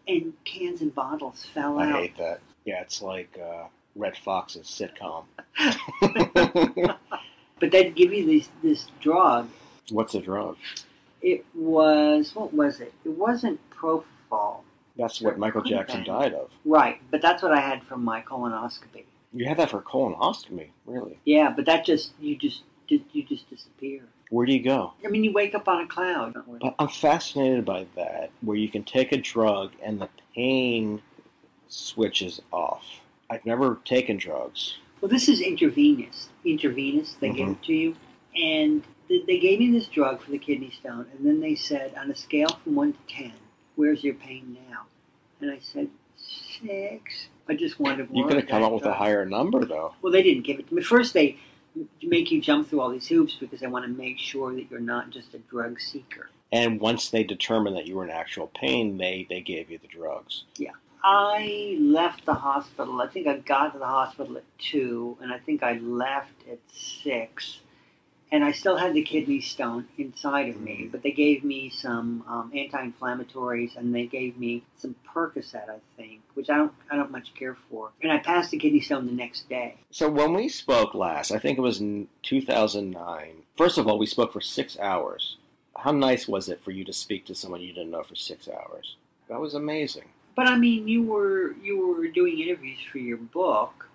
and 0.08 0.34
cans 0.44 0.82
and 0.82 0.94
bottles 0.94 1.46
fell 1.46 1.78
I 1.80 1.86
out. 1.90 1.96
I 1.96 2.02
hate 2.02 2.18
that. 2.18 2.40
Yeah, 2.66 2.82
it's 2.82 3.02
like 3.02 3.38
uh, 3.42 3.66
Redd 3.96 4.18
Foxx's 4.18 4.68
sitcom. 4.68 5.26
But 7.60 7.72
they'd 7.72 7.96
give 7.96 8.14
you 8.14 8.24
this 8.26 8.50
this 8.62 8.88
drug. 9.02 9.50
What's 9.90 10.14
a 10.14 10.22
drug? 10.22 10.58
It 11.24 11.44
was 11.56 12.36
what 12.36 12.54
was 12.54 12.80
it? 12.80 12.94
It 13.04 13.10
wasn't 13.18 13.60
propofol, 13.72 14.62
That's 14.98 15.22
what 15.22 15.38
Michael 15.38 15.62
Jackson 15.62 16.04
been. 16.04 16.14
died 16.14 16.34
of. 16.34 16.50
right? 16.66 17.00
But 17.12 17.22
that's 17.22 17.44
what 17.44 17.52
I 17.52 17.60
had 17.60 17.84
from 17.84 18.04
my 18.04 18.22
colonoscopy. 18.22 19.04
You 19.34 19.48
had 19.48 19.58
that 19.58 19.70
for 19.70 19.82
colonoscopy, 19.82 20.70
really? 20.86 21.20
Yeah, 21.26 21.54
but 21.56 21.66
that 21.66 21.86
just 21.86 22.14
you 22.20 22.36
just 22.36 22.64
did 22.88 23.04
you 23.12 23.24
just 23.24 23.50
disappear. 23.50 24.04
Where 24.30 24.46
do 24.46 24.54
you 24.54 24.64
go? 24.64 24.94
I 25.06 25.10
mean, 25.10 25.24
you 25.24 25.32
wake 25.32 25.56
up 25.56 25.68
on 25.68 25.82
a 25.82 25.88
cloud. 25.88 26.36
But 26.62 26.76
I'm 26.80 26.90
fascinated 26.90 27.64
by 27.64 27.86
that, 27.96 28.30
where 28.42 28.58
you 28.58 28.70
can 28.70 28.84
take 28.84 29.12
a 29.12 29.18
drug 29.18 29.72
and 29.82 30.02
the 30.02 30.10
pain 30.36 31.02
switches 31.70 32.42
off. 32.52 32.86
I've 33.30 33.46
never 33.46 33.80
taken 33.86 34.18
drugs. 34.18 34.78
Well, 35.00 35.10
this 35.10 35.30
is 35.30 35.40
intravenous. 35.40 36.30
Intravenous, 36.44 37.16
they 37.20 37.30
give 37.30 37.48
mm-hmm. 37.48 37.52
it 37.52 37.64
to 37.64 37.74
you. 37.74 37.96
And 38.36 38.84
they 39.10 39.40
gave 39.40 39.60
me 39.60 39.72
this 39.72 39.88
drug 39.88 40.22
for 40.22 40.32
the 40.32 40.38
kidney 40.38 40.72
stone. 40.72 41.06
And 41.16 41.26
then 41.26 41.40
they 41.40 41.56
said, 41.56 41.94
on 41.96 42.12
a 42.12 42.16
scale 42.16 42.50
from 42.64 42.76
1 42.76 42.94
to 42.94 43.00
10, 43.08 43.32
where's 43.78 44.04
your 44.04 44.16
pain 44.16 44.58
now? 44.70 44.82
And 45.40 45.50
I 45.50 45.60
said, 45.60 45.88
6. 46.62 47.28
I 47.48 47.56
just 47.56 47.80
wanted 47.80 48.12
more. 48.12 48.24
You 48.24 48.28
could 48.28 48.42
have 48.42 48.50
come 48.50 48.64
up 48.64 48.74
with 48.74 48.86
a 48.86 48.94
higher 48.94 49.26
number, 49.26 49.64
though. 49.64 49.94
Well, 50.02 50.12
they 50.12 50.24
didn't 50.24 50.44
give 50.44 50.60
it 50.60 50.68
to 50.68 50.76
me. 50.76 50.82
First, 50.82 51.14
they 51.14 51.38
make 52.04 52.32
you 52.32 52.42
jump 52.42 52.68
through 52.68 52.82
all 52.82 52.90
these 52.90 53.08
hoops 53.08 53.36
because 53.40 53.62
they 53.62 53.68
want 53.68 53.86
to 53.86 53.92
make 53.92 54.18
sure 54.20 54.54
that 54.54 54.70
you're 54.70 54.80
not 54.80 55.12
just 55.12 55.34
a 55.34 55.40
drug 55.40 55.80
seeker. 55.80 56.30
And 56.52 56.80
once 56.80 57.10
they 57.10 57.24
determined 57.24 57.78
that 57.78 57.88
you 57.88 57.96
were 57.96 58.04
in 58.04 58.10
actual 58.10 58.48
pain, 58.48 58.98
they, 58.98 59.28
they 59.30 59.42
gave 59.42 59.70
you 59.70 59.78
the 59.78 59.88
drugs. 59.88 60.44
Yeah. 60.58 60.72
I 61.04 61.78
left 61.80 62.26
the 62.26 62.34
hospital. 62.34 63.02
I 63.02 63.08
think 63.08 63.28
I 63.28 63.38
got 63.38 63.74
to 63.74 63.80
the 63.80 63.86
hospital 63.86 64.38
at 64.38 64.44
two, 64.58 65.18
and 65.22 65.32
I 65.32 65.40
think 65.40 65.64
I 65.64 65.74
left 65.78 66.34
at 66.52 66.60
six. 66.74 67.60
And 68.32 68.44
I 68.44 68.52
still 68.52 68.76
had 68.76 68.94
the 68.94 69.04
kidney 69.04 69.40
stone 69.40 69.88
inside 69.98 70.50
of 70.50 70.60
me, 70.60 70.90
but 70.92 71.02
they 71.02 71.12
gave 71.12 71.46
me 71.46 71.70
some 71.70 72.26
um, 72.28 72.52
anti-inflammatories, 72.54 73.78
and 73.78 73.96
they 73.96 74.06
gave 74.06 74.38
me 74.38 74.64
some 74.76 74.96
Percocet, 75.08 75.70
I 75.70 75.80
think, 75.96 76.22
which 76.34 76.50
I 76.50 76.58
don't, 76.58 76.74
I 76.92 76.98
don't 76.98 77.12
much 77.12 77.34
care 77.36 77.56
for. 77.70 77.92
And 78.02 78.12
I 78.12 78.18
passed 78.18 78.52
the 78.52 78.58
kidney 78.58 78.82
stone 78.82 79.06
the 79.06 79.14
next 79.14 79.48
day. 79.48 79.78
So 79.92 80.10
when 80.10 80.34
we 80.34 80.50
spoke 80.50 80.94
last, 80.94 81.32
I 81.32 81.40
think 81.40 81.58
it 81.58 81.62
was 81.62 81.80
in 81.80 82.10
2009. 82.24 83.44
First 83.56 83.78
of 83.78 83.88
all, 83.88 83.98
we 83.98 84.06
spoke 84.06 84.34
for 84.34 84.42
six 84.42 84.78
hours. 84.78 85.38
How 85.78 85.92
nice 85.92 86.28
was 86.28 86.50
it 86.50 86.62
for 86.64 86.72
you 86.72 86.84
to 86.84 86.94
speak 86.94 87.26
to 87.28 87.36
someone 87.36 87.62
you 87.62 87.72
didn't 87.72 87.92
know 87.92 88.04
for 88.04 88.16
six 88.16 88.50
hours? 88.50 88.98
That 89.30 89.40
was 89.40 89.54
amazing. 89.54 90.10
But 90.36 90.48
I 90.48 90.58
mean, 90.58 90.88
you 90.88 91.04
were 91.04 91.54
you 91.64 91.88
were 91.88 92.08
doing 92.08 92.40
interviews 92.40 92.80
for 92.92 93.00
your 93.00 93.18
book. 93.18 93.90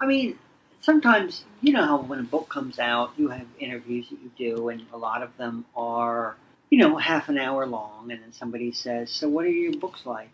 I 0.00 0.06
mean, 0.06 0.38
sometimes 0.82 1.44
you 1.62 1.72
know 1.72 1.86
how 1.86 1.96
when 2.02 2.18
a 2.18 2.24
book 2.24 2.50
comes 2.50 2.78
out, 2.78 3.12
you 3.16 3.28
have 3.28 3.46
interviews 3.58 4.10
that 4.10 4.18
you 4.20 4.30
do, 4.36 4.68
and 4.68 4.84
a 4.92 4.98
lot 4.98 5.22
of 5.22 5.34
them 5.38 5.64
are 5.74 6.36
you 6.68 6.78
know 6.78 6.96
half 6.96 7.30
an 7.30 7.38
hour 7.38 7.66
long, 7.66 8.10
and 8.12 8.22
then 8.22 8.32
somebody 8.32 8.72
says, 8.72 9.10
"So 9.10 9.28
what 9.28 9.46
are 9.46 9.50
your 9.50 9.78
books 9.78 10.04
like?" 10.04 10.30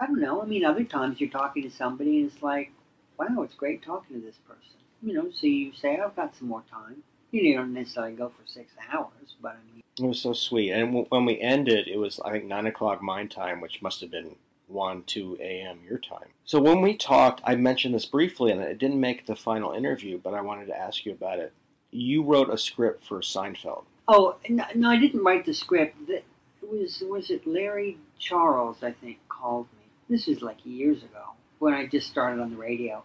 I 0.00 0.06
don't 0.06 0.20
know. 0.20 0.40
I 0.42 0.44
mean, 0.44 0.64
other 0.64 0.84
times 0.84 1.20
you're 1.20 1.30
talking 1.30 1.62
to 1.62 1.70
somebody, 1.70 2.20
and 2.20 2.30
it's 2.30 2.42
like, 2.42 2.70
"Wow, 3.18 3.42
it's 3.42 3.54
great 3.54 3.82
talking 3.82 4.20
to 4.20 4.24
this 4.24 4.36
person." 4.46 4.62
You 5.02 5.14
know, 5.14 5.30
so 5.30 5.46
you 5.46 5.72
say, 5.72 5.98
"I've 5.98 6.14
got 6.14 6.36
some 6.36 6.48
more 6.48 6.62
time." 6.70 7.02
You 7.32 7.42
know, 7.42 7.48
you 7.48 7.56
don't 7.56 7.74
necessarily 7.74 8.14
go 8.14 8.28
for 8.28 8.46
six 8.46 8.72
hours, 8.92 9.34
but 9.42 9.56
I 9.56 9.74
mean, 9.74 9.82
It 9.98 10.06
was 10.06 10.20
so 10.20 10.32
sweet. 10.34 10.72
And 10.72 11.06
when 11.08 11.24
we 11.24 11.40
ended, 11.40 11.88
it 11.88 11.96
was, 11.96 12.20
I 12.20 12.30
think, 12.30 12.44
9 12.44 12.66
o'clock 12.66 13.02
my 13.02 13.24
time, 13.24 13.62
which 13.62 13.80
must 13.80 14.02
have 14.02 14.10
been 14.10 14.36
1, 14.68 15.04
2 15.04 15.38
a.m. 15.40 15.80
your 15.88 15.98
time. 15.98 16.28
So 16.44 16.60
when 16.60 16.80
we 16.80 16.96
talked, 16.96 17.40
I 17.44 17.54
mentioned 17.56 17.94
this 17.94 18.06
briefly, 18.06 18.52
and 18.52 18.60
it 18.60 18.78
didn't 18.78 19.00
make 19.00 19.26
the 19.26 19.36
final 19.36 19.72
interview, 19.72 20.18
but 20.18 20.34
I 20.34 20.40
wanted 20.40 20.66
to 20.66 20.76
ask 20.76 21.04
you 21.04 21.12
about 21.12 21.38
it. 21.38 21.52
You 21.90 22.22
wrote 22.22 22.50
a 22.50 22.58
script 22.58 23.04
for 23.04 23.20
Seinfeld. 23.20 23.84
Oh 24.08 24.36
no, 24.48 24.64
no, 24.74 24.90
I 24.90 24.96
didn't 24.96 25.24
write 25.24 25.46
the 25.46 25.54
script. 25.54 25.96
It 26.08 26.24
was 26.62 27.02
was 27.08 27.30
it 27.30 27.46
Larry 27.46 27.98
Charles? 28.18 28.82
I 28.82 28.92
think 28.92 29.18
called 29.28 29.66
me. 29.72 29.86
This 30.08 30.26
was 30.26 30.42
like 30.42 30.58
years 30.64 31.02
ago 31.02 31.36
when 31.58 31.74
I 31.74 31.86
just 31.86 32.08
started 32.08 32.40
on 32.40 32.50
the 32.50 32.56
radio, 32.56 33.02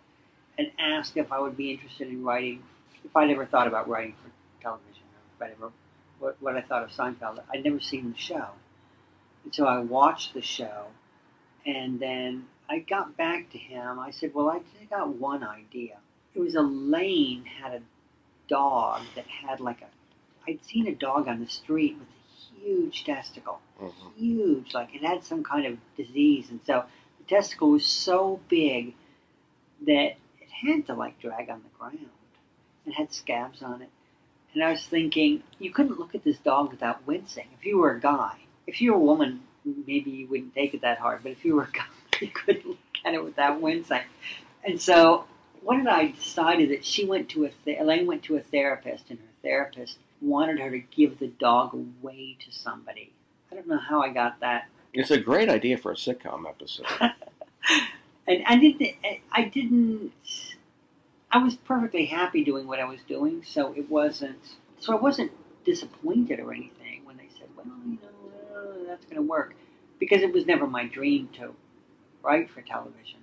and 0.58 0.72
asked 0.78 1.16
if 1.18 1.32
I 1.32 1.40
would 1.40 1.56
be 1.56 1.72
interested 1.72 2.10
in 2.10 2.24
writing, 2.24 2.64
if 3.04 3.16
I'd 3.16 3.30
ever 3.30 3.46
thought 3.46 3.68
about 3.68 3.88
writing 3.88 4.16
for 4.22 4.30
television, 4.62 5.04
or 5.16 5.46
whatever, 5.46 5.72
what, 6.20 6.38
what 6.42 6.56
I 6.56 6.62
thought 6.62 6.84
of 6.84 6.90
Seinfeld. 6.90 7.42
I'd 7.54 7.64
never 7.64 7.80
seen 7.80 8.12
the 8.12 8.18
show, 8.18 8.50
and 9.44 9.56
so 9.56 9.66
I 9.66 9.80
watched 9.80 10.34
the 10.34 10.42
show, 10.42 10.88
and 11.66 12.00
then 12.00 12.46
I 12.70 12.80
got 12.80 13.18
back 13.18 13.50
to 13.52 13.58
him. 13.58 14.00
I 14.00 14.12
said, 14.12 14.34
"Well, 14.34 14.50
I 14.50 14.62
got 14.90 15.16
one 15.16 15.44
idea. 15.44 15.98
It 16.34 16.40
was 16.40 16.56
Elaine 16.56 17.46
had 17.46 17.74
a 17.74 17.82
dog 18.48 19.02
that 19.16 19.28
had 19.28 19.60
like 19.60 19.82
a 19.82 19.88
I'd 20.48 20.64
seen 20.66 20.88
a 20.88 20.96
dog 20.96 21.28
on 21.28 21.40
the 21.40 21.48
street 21.48 21.98
with 22.00 22.08
a 22.08 22.60
huge 22.60 23.04
testicle, 23.04 23.60
mm-hmm. 23.80 24.10
huge, 24.18 24.74
like 24.74 24.94
it 24.96 25.04
had 25.04 25.24
some 25.24 25.44
kind 25.44 25.66
of 25.66 25.78
disease, 25.96 26.50
and 26.50 26.60
so 26.66 26.86
the 27.20 27.24
testicle 27.26 27.72
was 27.72 27.86
so 27.86 28.40
big 28.50 28.94
that 29.86 30.16
it 30.40 30.50
had 30.50 30.88
to 30.88 30.94
like 30.94 31.20
drag 31.20 31.50
on 31.50 31.62
the 31.62 31.78
ground. 31.78 32.10
It 32.86 32.94
had 32.94 33.14
scabs 33.14 33.62
on 33.62 33.82
it, 33.82 33.90
and 34.54 34.64
I 34.64 34.72
was 34.72 34.86
thinking 34.86 35.44
you 35.60 35.72
couldn't 35.72 36.00
look 36.00 36.16
at 36.16 36.24
this 36.24 36.40
dog 36.40 36.72
without 36.72 37.06
wincing. 37.06 37.48
If 37.58 37.66
you 37.66 37.78
were 37.78 37.92
a 37.92 38.00
guy, 38.00 38.38
if 38.66 38.82
you 38.82 38.94
were 38.94 39.00
a 39.00 39.04
woman, 39.04 39.44
maybe 39.66 40.12
you 40.12 40.28
wouldn't 40.28 40.56
take 40.56 40.74
it 40.74 40.82
that 40.82 41.00
hard, 41.00 41.24
but 41.24 41.32
if 41.32 41.46
you 41.46 41.56
were 41.56 41.64
a 41.64 41.72
guy, 41.72 41.86
you 42.22 42.28
couldn't 42.28 42.66
look 42.66 42.78
at 43.06 43.14
it 43.14 43.24
without 43.24 43.62
wincing. 43.62 44.02
And 44.64 44.80
so, 44.80 45.26
what 45.64 45.78
did 45.78 45.88
I 45.88 46.12
decided 46.12 46.70
that 46.70 46.86
she 46.86 47.06
went 47.06 47.30
to 47.30 47.46
a 47.46 47.50
th- 47.50 47.80
Elaine 47.80 48.06
went 48.08 48.24
to 48.24 48.36
a 48.36 48.42
therapist, 48.42 49.10
and 49.10 49.20
her 49.20 49.26
therapist 49.42 49.98
wanted 50.22 50.60
her 50.60 50.70
to 50.70 50.80
give 50.80 51.20
the 51.20 51.28
dog 51.28 51.74
away 51.74 52.38
to 52.40 52.52
somebody. 52.52 53.12
I 53.52 53.56
don't 53.56 53.68
know 53.68 53.80
how 53.80 54.02
I 54.02 54.10
got 54.10 54.40
that. 54.42 54.68
It's 54.94 55.12
a 55.12 55.18
great 55.18 55.50
idea 55.50 55.78
for 55.78 55.92
a 55.92 55.96
sitcom 55.96 56.48
episode. 56.48 56.86
And 58.28 58.44
I 58.46 58.56
didn't. 58.58 58.96
I 59.32 59.44
didn't. 59.46 60.12
I 61.32 61.40
was 61.40 61.56
perfectly 61.56 62.06
happy 62.06 62.44
doing 62.44 62.68
what 62.68 62.80
I 62.80 62.86
was 62.86 63.00
doing, 63.08 63.44
so 63.46 63.74
it 63.74 63.90
wasn't. 63.90 64.58
So 64.80 64.96
I 64.96 65.00
wasn't 65.00 65.32
disappointed 65.66 66.40
or 66.40 66.54
anything 66.54 67.04
when 67.04 67.18
they 67.18 67.30
said, 67.38 67.48
"Well, 67.56 67.66
you 67.86 67.94
know, 67.94 68.11
that's 68.92 69.06
going 69.06 69.16
to 69.16 69.22
work," 69.22 69.56
because 70.00 70.22
it 70.22 70.34
was 70.34 70.46
never 70.46 70.68
my 70.68 70.86
dream 70.86 71.30
to 71.34 71.56
write 72.22 72.50
for 72.50 72.62
television. 72.62 73.20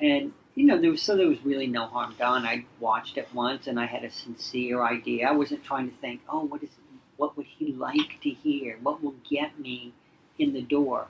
And 0.00 0.32
you 0.54 0.64
know, 0.64 0.80
there 0.80 0.90
was 0.90 1.02
so 1.02 1.16
there 1.16 1.28
was 1.28 1.44
really 1.44 1.66
no 1.66 1.86
harm 1.86 2.14
done. 2.18 2.46
I 2.46 2.64
watched 2.80 3.18
it 3.18 3.28
once, 3.34 3.66
and 3.66 3.78
I 3.78 3.86
had 3.86 4.04
a 4.04 4.10
sincere 4.10 4.82
idea. 4.82 5.28
I 5.28 5.32
wasn't 5.32 5.64
trying 5.64 5.90
to 5.90 5.96
think, 5.98 6.22
"Oh, 6.28 6.44
what 6.44 6.62
is? 6.62 6.70
What 7.18 7.36
would 7.36 7.46
he 7.46 7.72
like 7.72 8.20
to 8.22 8.30
hear? 8.30 8.78
What 8.82 9.02
will 9.02 9.14
get 9.28 9.58
me 9.58 9.92
in 10.38 10.54
the 10.54 10.62
door?" 10.62 11.08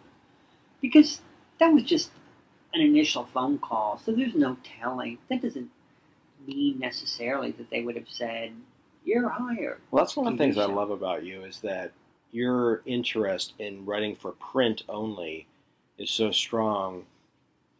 Because 0.80 1.20
that 1.58 1.72
was 1.72 1.84
just 1.84 2.10
an 2.74 2.80
initial 2.80 3.24
phone 3.24 3.58
call, 3.58 3.98
so 3.98 4.12
there's 4.12 4.34
no 4.34 4.56
telling. 4.62 5.18
That 5.28 5.42
doesn't 5.42 5.70
mean 6.46 6.78
necessarily 6.78 7.52
that 7.52 7.70
they 7.70 7.82
would 7.82 7.96
have 7.96 8.08
said, 8.08 8.52
"You're 9.04 9.28
hired." 9.28 9.80
Well, 9.90 10.04
that's 10.04 10.16
one 10.16 10.26
of 10.26 10.32
the 10.36 10.44
things 10.44 10.58
I 10.58 10.66
love 10.66 10.90
about 10.90 11.24
you 11.24 11.44
is 11.44 11.60
that 11.60 11.92
your 12.32 12.82
interest 12.86 13.54
in 13.58 13.84
writing 13.86 14.16
for 14.16 14.32
print 14.32 14.82
only 14.88 15.46
is 15.98 16.10
so 16.10 16.30
strong 16.30 17.04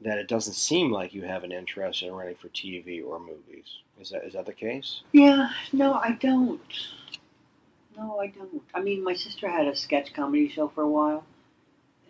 that 0.01 0.19
it 0.19 0.29
doesn't 0.29 0.55
seem 0.55 0.91
like 0.91 1.15
you 1.15 1.23
have 1.23 1.45
an 1.45 1.53
interest 1.53 2.03
in 2.03 2.13
writing 2.13 2.37
for 2.37 2.49
TV 2.49 3.05
or 3.05 3.19
movies. 3.19 3.79
Is 4.01 4.11
that 4.11 4.25
is 4.25 4.35
that 4.35 4.47
the 4.47 4.53
case? 4.53 5.03
Yeah, 5.13 5.51
no, 5.73 5.95
I 5.95 6.13
don't. 6.13 6.61
No, 7.97 8.21
I 8.21 8.27
don't. 8.27 8.63
I 8.75 8.83
mean, 8.83 9.03
my 9.03 9.15
sister 9.15 9.49
had 9.49 9.67
a 9.67 9.75
sketch 9.75 10.13
comedy 10.13 10.49
show 10.49 10.69
for 10.69 10.83
a 10.83 10.89
while, 10.89 11.25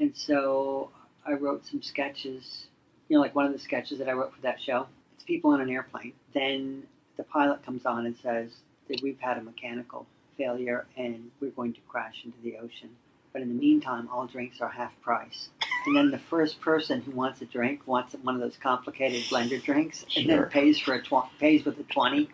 and 0.01 0.17
so 0.17 0.91
I 1.27 1.35
wrote 1.35 1.65
some 1.67 1.83
sketches. 1.83 2.67
You 3.09 3.17
know, 3.17 3.21
like 3.21 3.37
one 3.37 3.47
of 3.47 3.53
the 3.53 3.59
sketches 3.59 3.99
that 4.01 4.09
I 4.09 4.13
wrote 4.13 4.35
for 4.35 4.43
that 4.43 4.61
show. 4.61 4.89
It's 5.15 5.25
people 5.25 5.53
on 5.53 5.61
an 5.61 5.71
airplane. 5.71 6.13
Then 6.35 6.83
the 7.17 7.23
pilot 7.23 7.65
comes 7.65 7.87
on 7.87 8.05
and 8.05 8.17
says 8.21 8.51
that 8.89 9.01
we've 9.01 9.21
had 9.21 9.39
a 9.39 9.43
mechanical 9.43 10.07
failure 10.37 10.87
and 10.97 11.31
we're 11.41 11.51
going 11.51 11.73
to 11.75 11.81
crash 11.89 12.23
into 12.25 12.39
the 12.43 12.57
ocean. 12.59 12.91
But 13.33 13.43
in 13.43 13.49
the 13.49 13.55
meantime, 13.55 14.09
all 14.13 14.27
drinks 14.27 14.61
are 14.61 14.69
half 14.69 14.93
price. 15.03 15.49
And 15.87 15.97
then 15.97 16.11
the 16.11 16.19
first 16.19 16.61
person 16.61 17.01
who 17.03 17.13
wants 17.13 17.41
a 17.43 17.45
drink 17.45 17.83
wants 17.87 18.15
one 18.23 18.35
of 18.35 18.41
those 18.41 18.57
complicated 18.57 19.23
blender 19.25 19.63
drinks, 19.63 20.05
and 20.17 20.29
then 20.29 20.45
pays 20.47 20.79
for 20.79 20.95
a 20.95 21.03
tw- 21.03 21.29
pays 21.39 21.65
with 21.65 21.79
a 21.79 21.85
twenty, 21.85 22.29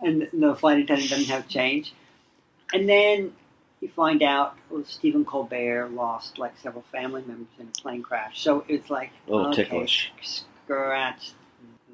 and 0.00 0.28
the 0.32 0.54
flight 0.54 0.78
attendant 0.78 1.10
doesn't 1.10 1.26
have 1.26 1.48
change. 1.48 1.92
And 2.72 2.88
then 2.88 3.32
you 3.80 3.88
find 3.88 4.22
out 4.22 4.56
well, 4.70 4.84
Stephen 4.84 5.24
Colbert 5.24 5.90
lost 5.90 6.38
like 6.38 6.56
several 6.62 6.84
family 6.92 7.22
members 7.26 7.48
in 7.58 7.68
a 7.68 7.82
plane 7.82 8.02
crash. 8.02 8.40
So 8.40 8.64
it's 8.68 8.88
like 8.88 9.10
A 9.28 9.30
little 9.30 9.48
okay, 9.48 9.64
ticklish. 9.64 10.12
Scratch 10.22 11.32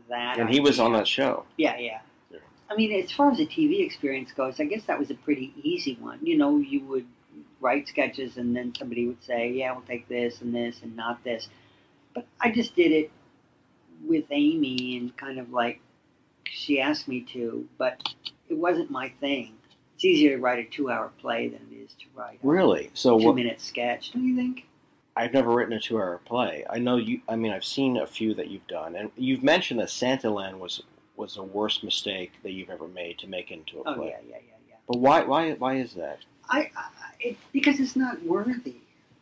that. 0.09 0.39
And 0.39 0.49
he 0.49 0.61
was 0.61 0.81
on 0.81 0.93
that 0.95 1.07
show. 1.07 1.45
Yeah, 1.57 1.79
yeah. 1.79 2.01
I 2.71 2.77
mean, 2.77 2.93
as 3.03 3.11
far 3.11 3.31
as 3.31 3.39
the 3.39 3.47
TV 3.47 3.85
experience 3.85 4.33
goes, 4.33 4.61
I 4.61 4.65
guess 4.65 4.85
that 4.85 4.99
was 4.99 5.11
a 5.11 5.15
pretty 5.15 5.55
easy 5.63 5.97
one. 6.01 6.19
You 6.23 6.37
know, 6.37 6.59
you 6.59 6.85
would 6.85 7.07
write 7.61 7.89
sketches 7.89 8.37
and 8.37 8.55
then 8.55 8.75
somebody 8.79 9.07
would 9.07 9.23
say, 9.23 9.51
yeah, 9.51 9.73
we'll 9.73 9.83
take 9.83 10.09
this 10.09 10.41
and 10.43 10.55
this 10.55 10.83
and 10.83 10.95
not 10.95 11.25
this. 11.25 11.49
But 12.15 12.27
I 12.41 12.51
just 12.51 12.77
did 12.77 12.93
it 12.93 13.11
with 14.07 14.27
Amy 14.31 14.97
and 14.99 15.17
kind 15.17 15.39
of 15.39 15.51
like 15.51 15.81
she 16.45 16.81
asked 16.81 17.09
me 17.09 17.23
to, 17.33 17.67
but 17.79 18.03
it 18.49 18.57
wasn't 18.57 18.91
my 18.91 19.09
thing. 19.21 19.55
It's 19.95 20.05
easier 20.05 20.37
to 20.37 20.43
write 20.43 20.59
a 20.59 20.65
two 20.65 20.91
hour 20.91 21.11
play 21.21 21.49
than 21.49 21.61
it 21.73 21.75
is 21.75 21.93
to 21.95 22.05
write 22.15 22.39
a 22.43 22.47
Really? 22.47 22.91
So 22.95 23.19
two 23.19 23.27
what? 23.27 23.35
minute 23.35 23.61
sketch, 23.61 24.13
don't 24.13 24.25
you 24.25 24.37
think? 24.37 24.67
I've 25.17 25.33
never 25.33 25.51
written 25.51 25.73
a 25.73 25.81
two-hour 25.81 26.21
play. 26.25 26.65
I 26.71 26.79
know 26.79 26.97
you. 26.97 27.21
I 27.29 27.35
mean, 27.35 27.51
I've 27.51 27.65
seen 27.65 27.97
a 27.97 28.07
few 28.07 28.35
that 28.35 28.51
you've 28.51 28.69
done, 28.69 28.95
and 28.95 29.11
you've 29.17 29.43
mentioned 29.43 29.81
that 29.81 29.89
Santaland 29.89 30.59
was 30.61 30.81
was 31.19 31.35
the 31.35 31.43
worst 31.43 31.83
mistake 31.85 32.33
that 32.43 32.53
you've 32.53 32.71
ever 32.71 32.89
made 32.89 33.19
to 33.19 33.27
make 33.27 33.51
into 33.51 33.81
a 33.81 33.83
Oh, 33.91 33.95
play. 33.95 34.07
yeah, 34.09 34.19
yeah, 34.29 34.37
yeah, 34.37 34.55
yeah. 34.69 34.75
But 34.87 34.99
why? 35.01 35.23
Why? 35.25 35.53
Why 35.55 35.75
is 35.77 35.95
that? 35.95 36.21
I, 36.49 36.71
I 36.77 36.89
it, 37.21 37.37
because 37.53 37.81
it's 37.81 37.97
not 37.97 38.23
worthy 38.23 38.77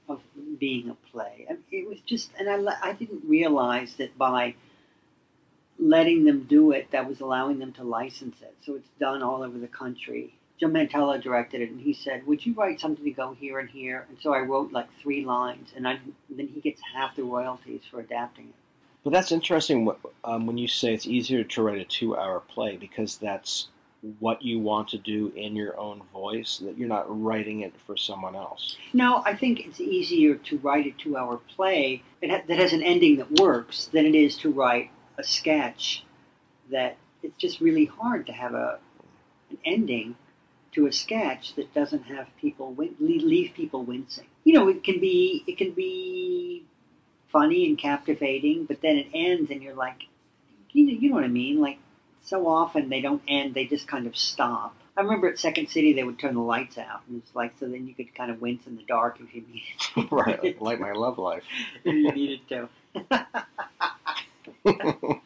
of 0.08 0.20
being 0.60 0.90
a 0.90 0.94
play. 1.10 1.46
I- 1.50 1.56
It 1.72 1.88
was 1.88 1.98
just, 2.06 2.30
and 2.38 2.48
I, 2.48 2.74
I 2.82 2.92
didn't 2.92 3.24
realize 3.26 3.96
that 3.96 4.16
by 4.18 4.54
letting 5.78 6.24
them 6.24 6.44
do 6.44 6.70
it, 6.72 6.90
that 6.92 7.08
was 7.08 7.20
allowing 7.20 7.58
them 7.58 7.72
to 7.74 7.82
license 7.84 8.36
it. 8.42 8.54
So 8.64 8.74
it's 8.76 8.88
done 9.00 9.22
all 9.22 9.42
over 9.42 9.58
the 9.58 9.66
country. 9.66 10.34
Joe 10.58 10.68
Mantello 10.68 11.20
directed 11.20 11.60
it, 11.60 11.70
and 11.70 11.80
he 11.80 11.92
said, 11.92 12.26
"Would 12.26 12.44
you 12.46 12.54
write 12.54 12.80
something 12.80 13.04
to 13.04 13.10
go 13.10 13.34
here 13.34 13.58
and 13.58 13.68
here?" 13.68 14.06
And 14.08 14.18
so 14.20 14.32
I 14.32 14.38
wrote 14.40 14.72
like 14.72 14.88
three 15.02 15.24
lines, 15.24 15.72
and 15.76 15.86
I 15.88 15.98
then 16.30 16.48
he 16.48 16.60
gets 16.60 16.80
half 16.94 17.16
the 17.16 17.24
royalties 17.24 17.82
for 17.90 18.00
adapting 18.00 18.46
it. 18.48 18.54
But 19.06 19.12
that's 19.12 19.30
interesting 19.30 19.88
um, 20.24 20.48
when 20.48 20.58
you 20.58 20.66
say 20.66 20.92
it's 20.92 21.06
easier 21.06 21.44
to 21.44 21.62
write 21.62 21.78
a 21.78 21.84
two-hour 21.84 22.40
play 22.40 22.76
because 22.76 23.16
that's 23.18 23.68
what 24.18 24.42
you 24.42 24.58
want 24.58 24.88
to 24.88 24.98
do 24.98 25.32
in 25.36 25.54
your 25.54 25.78
own 25.78 26.02
voice, 26.12 26.58
that 26.58 26.76
you're 26.76 26.88
not 26.88 27.06
writing 27.22 27.60
it 27.60 27.72
for 27.86 27.96
someone 27.96 28.34
else. 28.34 28.76
No, 28.92 29.22
I 29.24 29.36
think 29.36 29.64
it's 29.64 29.80
easier 29.80 30.34
to 30.34 30.58
write 30.58 30.86
a 30.86 30.90
two-hour 30.90 31.36
play 31.54 32.02
that, 32.20 32.30
ha- 32.30 32.42
that 32.48 32.58
has 32.58 32.72
an 32.72 32.82
ending 32.82 33.18
that 33.18 33.30
works 33.40 33.86
than 33.92 34.06
it 34.06 34.16
is 34.16 34.36
to 34.38 34.50
write 34.50 34.90
a 35.18 35.22
sketch 35.22 36.04
that 36.72 36.96
it's 37.22 37.36
just 37.36 37.60
really 37.60 37.84
hard 37.84 38.26
to 38.26 38.32
have 38.32 38.54
a 38.54 38.80
an 39.50 39.58
ending 39.64 40.16
to 40.72 40.88
a 40.88 40.92
sketch 40.92 41.54
that 41.54 41.72
doesn't 41.72 42.02
have 42.06 42.26
people 42.40 42.74
leave 42.98 43.54
people 43.54 43.84
wincing. 43.84 44.26
You 44.42 44.54
know, 44.54 44.68
it 44.68 44.82
can 44.82 44.98
be 44.98 45.44
it 45.46 45.58
can 45.58 45.70
be 45.70 46.64
funny 47.28 47.66
and 47.66 47.78
captivating, 47.78 48.64
but 48.64 48.82
then 48.82 48.96
it 48.96 49.08
ends 49.14 49.50
and 49.50 49.62
you're 49.62 49.74
like, 49.74 50.04
you 50.72 50.86
know, 50.86 50.92
you 50.92 51.08
know 51.08 51.16
what 51.16 51.24
I 51.24 51.28
mean? 51.28 51.60
Like 51.60 51.78
so 52.22 52.48
often 52.48 52.88
they 52.88 53.00
don't 53.00 53.22
end; 53.28 53.54
they 53.54 53.66
just 53.66 53.86
kind 53.86 54.06
of 54.06 54.16
stop. 54.16 54.76
I 54.96 55.02
remember 55.02 55.28
at 55.28 55.38
Second 55.38 55.68
City 55.68 55.92
they 55.92 56.04
would 56.04 56.18
turn 56.18 56.34
the 56.34 56.40
lights 56.40 56.78
out, 56.78 57.02
and 57.08 57.22
it's 57.22 57.34
like 57.34 57.52
so 57.58 57.68
then 57.68 57.86
you 57.86 57.94
could 57.94 58.14
kind 58.14 58.30
of 58.30 58.40
wince 58.40 58.66
in 58.66 58.76
the 58.76 58.82
dark 58.82 59.18
if 59.20 59.34
you 59.34 59.42
needed 59.42 59.62
to. 59.94 60.08
right, 60.16 60.60
like 60.60 60.80
my 60.80 60.92
love 60.92 61.18
life. 61.18 61.44
if 61.84 61.94
you 61.94 62.12
needed 62.12 62.40
to. 62.48 62.68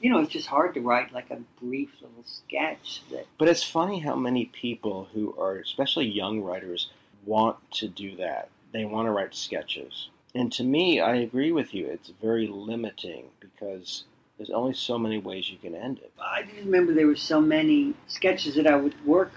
you 0.00 0.10
know, 0.10 0.20
it's 0.20 0.32
just 0.32 0.48
hard 0.48 0.74
to 0.74 0.80
write 0.80 1.12
like 1.12 1.30
a 1.30 1.38
brief 1.62 1.90
little 2.00 2.24
sketch 2.24 3.02
that 3.10 3.26
But 3.38 3.48
it's 3.48 3.62
funny 3.62 4.00
how 4.00 4.16
many 4.16 4.46
people 4.46 5.08
who 5.14 5.34
are, 5.38 5.58
especially 5.58 6.06
young 6.06 6.42
writers, 6.42 6.90
want 7.24 7.58
to 7.72 7.88
do 7.88 8.16
that. 8.16 8.48
They 8.72 8.84
want 8.84 9.06
to 9.06 9.12
write 9.12 9.34
sketches. 9.34 10.08
And 10.34 10.52
to 10.52 10.64
me, 10.64 11.00
I 11.00 11.16
agree 11.16 11.52
with 11.52 11.74
you. 11.74 11.86
It's 11.86 12.12
very 12.20 12.46
limiting 12.46 13.30
because 13.40 14.04
there's 14.36 14.50
only 14.50 14.74
so 14.74 14.98
many 14.98 15.18
ways 15.18 15.50
you 15.50 15.58
can 15.58 15.74
end 15.74 15.98
it. 15.98 16.12
I 16.20 16.46
remember 16.58 16.94
there 16.94 17.06
were 17.06 17.16
so 17.16 17.40
many 17.40 17.94
sketches 18.06 18.54
that 18.54 18.66
I 18.66 18.76
would 18.76 19.04
work 19.06 19.32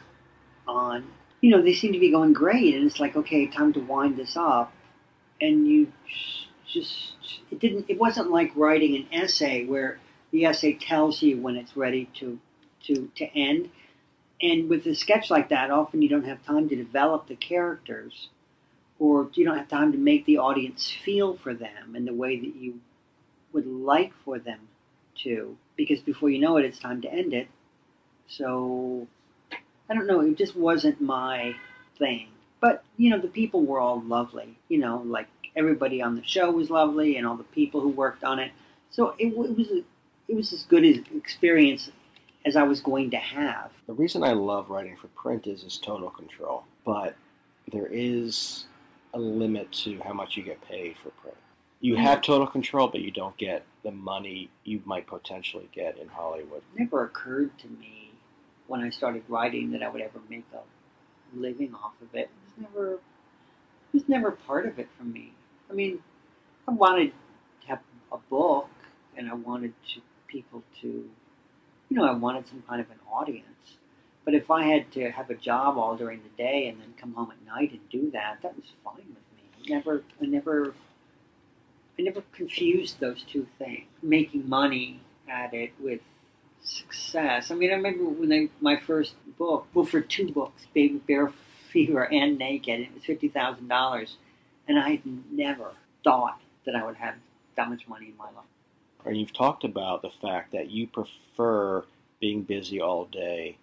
on. 0.67 1.05
You 1.41 1.49
know, 1.49 1.61
they 1.61 1.73
seem 1.73 1.91
to 1.93 1.99
be 1.99 2.11
going 2.11 2.33
great, 2.33 2.75
and 2.75 2.85
it's 2.85 2.99
like, 2.99 3.15
okay, 3.15 3.47
time 3.47 3.73
to 3.73 3.79
wind 3.79 4.17
this 4.17 4.37
up. 4.37 4.71
And 5.39 5.67
you 5.67 5.91
just, 6.67 7.13
it 7.49 7.59
didn't, 7.59 7.89
it 7.89 7.99
wasn't 7.99 8.29
like 8.29 8.51
writing 8.55 8.95
an 8.95 9.07
essay 9.11 9.65
where 9.65 9.99
the 10.31 10.45
essay 10.45 10.73
tells 10.73 11.23
you 11.23 11.37
when 11.41 11.55
it's 11.55 11.75
ready 11.75 12.09
to, 12.19 12.39
to, 12.83 13.09
to 13.15 13.25
end. 13.35 13.71
And 14.39 14.69
with 14.69 14.85
a 14.85 14.93
sketch 14.93 15.31
like 15.31 15.49
that, 15.49 15.71
often 15.71 16.01
you 16.01 16.09
don't 16.09 16.25
have 16.25 16.45
time 16.45 16.69
to 16.69 16.75
develop 16.75 17.27
the 17.27 17.35
characters, 17.35 18.29
or 19.01 19.27
you 19.33 19.43
don't 19.43 19.57
have 19.57 19.67
time 19.67 19.91
to 19.91 19.97
make 19.97 20.25
the 20.25 20.37
audience 20.37 20.91
feel 20.91 21.35
for 21.35 21.55
them 21.55 21.95
in 21.95 22.05
the 22.05 22.13
way 22.13 22.39
that 22.39 22.55
you 22.55 22.79
would 23.51 23.65
like 23.65 24.13
for 24.23 24.37
them 24.37 24.59
to, 25.15 25.57
because 25.75 25.99
before 26.01 26.29
you 26.29 26.37
know 26.37 26.57
it, 26.57 26.65
it's 26.65 26.77
time 26.77 27.01
to 27.01 27.11
end 27.11 27.33
it. 27.33 27.47
So 28.27 29.07
I 29.89 29.95
don't 29.95 30.05
know. 30.05 30.21
It 30.21 30.37
just 30.37 30.55
wasn't 30.55 31.01
my 31.01 31.55
thing. 31.97 32.27
But 32.59 32.83
you 32.95 33.09
know, 33.09 33.17
the 33.17 33.27
people 33.27 33.65
were 33.65 33.79
all 33.79 34.03
lovely. 34.03 34.55
You 34.69 34.77
know, 34.77 35.01
like 35.03 35.27
everybody 35.55 35.99
on 36.03 36.15
the 36.15 36.23
show 36.23 36.51
was 36.51 36.69
lovely, 36.69 37.17
and 37.17 37.25
all 37.25 37.35
the 37.35 37.43
people 37.43 37.81
who 37.81 37.89
worked 37.89 38.23
on 38.23 38.37
it. 38.37 38.51
So 38.91 39.15
it, 39.17 39.29
it 39.29 39.35
was 39.35 39.71
a, 39.71 39.83
it 40.27 40.35
was 40.35 40.53
as 40.53 40.63
good 40.65 40.83
an 40.83 41.05
experience 41.15 41.89
as 42.45 42.55
I 42.55 42.61
was 42.61 42.81
going 42.81 43.09
to 43.11 43.17
have. 43.17 43.71
The 43.87 43.93
reason 43.93 44.23
I 44.23 44.33
love 44.33 44.69
writing 44.69 44.95
for 44.95 45.07
print 45.07 45.47
is 45.47 45.63
is 45.63 45.79
total 45.79 46.11
control. 46.11 46.65
But 46.85 47.15
there 47.71 47.87
is 47.87 48.65
a 49.13 49.19
limit 49.19 49.71
to 49.71 49.99
how 49.99 50.13
much 50.13 50.37
you 50.37 50.43
get 50.43 50.61
paid 50.61 50.95
for 50.97 51.09
print. 51.21 51.37
You 51.79 51.95
mm. 51.95 51.99
have 51.99 52.21
total 52.21 52.47
control, 52.47 52.87
but 52.87 53.01
you 53.01 53.11
don't 53.11 53.35
get 53.37 53.65
the 53.83 53.91
money 53.91 54.49
you 54.63 54.81
might 54.85 55.07
potentially 55.07 55.69
get 55.73 55.97
in 55.97 56.07
Hollywood. 56.07 56.61
It 56.75 56.79
never 56.79 57.05
occurred 57.05 57.57
to 57.59 57.67
me 57.67 58.11
when 58.67 58.81
I 58.81 58.89
started 58.89 59.23
writing 59.27 59.71
that 59.71 59.83
I 59.83 59.89
would 59.89 60.01
ever 60.01 60.19
make 60.29 60.45
a 60.53 60.59
living 61.37 61.73
off 61.73 61.93
of 62.01 62.13
it. 62.15 62.29
It 62.29 62.29
was 62.45 62.69
never, 62.69 62.93
it 62.93 62.99
was 63.93 64.07
never 64.07 64.31
part 64.31 64.65
of 64.65 64.79
it 64.79 64.87
for 64.97 65.03
me. 65.03 65.33
I 65.69 65.73
mean, 65.73 65.99
I 66.67 66.71
wanted 66.71 67.11
to 67.61 67.67
have 67.67 67.79
a 68.11 68.17
book, 68.17 68.69
and 69.17 69.29
I 69.29 69.33
wanted 69.33 69.73
to, 69.93 70.01
people 70.27 70.63
to, 70.81 70.87
you 70.87 71.97
know, 71.97 72.05
I 72.05 72.13
wanted 72.13 72.47
some 72.47 72.63
kind 72.67 72.79
of 72.79 72.89
an 72.89 72.99
audience. 73.11 73.77
But 74.23 74.35
if 74.35 74.51
I 74.51 74.65
had 74.65 74.91
to 74.93 75.09
have 75.11 75.29
a 75.29 75.35
job 75.35 75.77
all 75.77 75.95
during 75.95 76.21
the 76.21 76.43
day 76.43 76.67
and 76.67 76.79
then 76.79 76.93
come 76.97 77.13
home 77.13 77.31
at 77.31 77.45
night 77.45 77.71
and 77.71 77.81
do 77.89 78.11
that, 78.11 78.41
that 78.41 78.55
was 78.55 78.65
fine 78.83 78.95
with 78.97 79.07
me. 79.07 79.43
I 79.65 79.69
never, 79.77 80.03
I 80.21 80.25
never, 80.25 80.73
I 81.97 82.01
never 82.03 82.21
confused 82.31 82.99
those 82.99 83.23
two 83.23 83.47
things. 83.57 83.87
Making 84.03 84.47
money 84.47 84.99
at 85.27 85.53
it 85.53 85.71
with 85.79 86.01
success. 86.63 87.51
I 87.51 87.55
mean, 87.55 87.71
I 87.71 87.75
remember 87.75 88.03
when 88.05 88.49
my 88.59 88.77
first 88.77 89.15
book, 89.37 89.67
well, 89.73 89.85
for 89.85 90.01
two 90.01 90.31
books, 90.31 90.67
Barrel 90.75 91.33
Fever 91.71 92.11
and 92.11 92.37
Naked, 92.37 92.81
it 92.81 92.93
was 92.93 93.03
fifty 93.03 93.27
thousand 93.29 93.67
dollars, 93.67 94.17
and 94.67 94.77
I 94.77 94.91
had 94.91 95.01
never 95.31 95.71
thought 96.03 96.39
that 96.65 96.75
I 96.75 96.85
would 96.85 96.95
have 96.97 97.15
that 97.55 97.69
much 97.69 97.87
money 97.87 98.07
in 98.07 98.17
my 98.17 98.25
life. 98.25 98.45
And 99.05 99.17
you've 99.17 99.33
talked 99.33 99.63
about 99.63 100.03
the 100.03 100.11
fact 100.21 100.51
that 100.51 100.69
you 100.69 100.87
prefer 100.87 101.83
being 102.19 102.43
busy 102.43 102.79
all 102.79 103.05
day, 103.05 103.57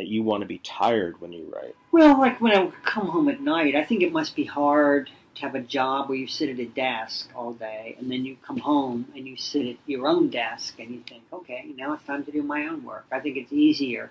that 0.00 0.08
you 0.08 0.22
want 0.22 0.40
to 0.40 0.46
be 0.46 0.56
tired 0.56 1.20
when 1.20 1.30
you 1.30 1.52
write. 1.54 1.76
Well, 1.92 2.18
like 2.18 2.40
when 2.40 2.52
I 2.56 2.70
come 2.86 3.08
home 3.08 3.28
at 3.28 3.42
night, 3.42 3.76
I 3.76 3.84
think 3.84 4.02
it 4.02 4.14
must 4.14 4.34
be 4.34 4.44
hard 4.44 5.10
to 5.34 5.42
have 5.42 5.54
a 5.54 5.60
job 5.60 6.08
where 6.08 6.16
you 6.16 6.26
sit 6.26 6.48
at 6.48 6.58
a 6.58 6.64
desk 6.64 7.28
all 7.36 7.52
day 7.52 7.96
and 7.98 8.10
then 8.10 8.24
you 8.24 8.38
come 8.42 8.56
home 8.56 9.08
and 9.14 9.28
you 9.28 9.36
sit 9.36 9.66
at 9.66 9.76
your 9.84 10.08
own 10.08 10.30
desk 10.30 10.78
and 10.78 10.90
you 10.90 11.02
think, 11.06 11.24
okay, 11.30 11.66
now 11.76 11.92
it's 11.92 12.02
time 12.04 12.24
to 12.24 12.32
do 12.32 12.42
my 12.42 12.66
own 12.66 12.82
work. 12.82 13.04
I 13.12 13.20
think 13.20 13.36
it's 13.36 13.52
easier 13.52 14.10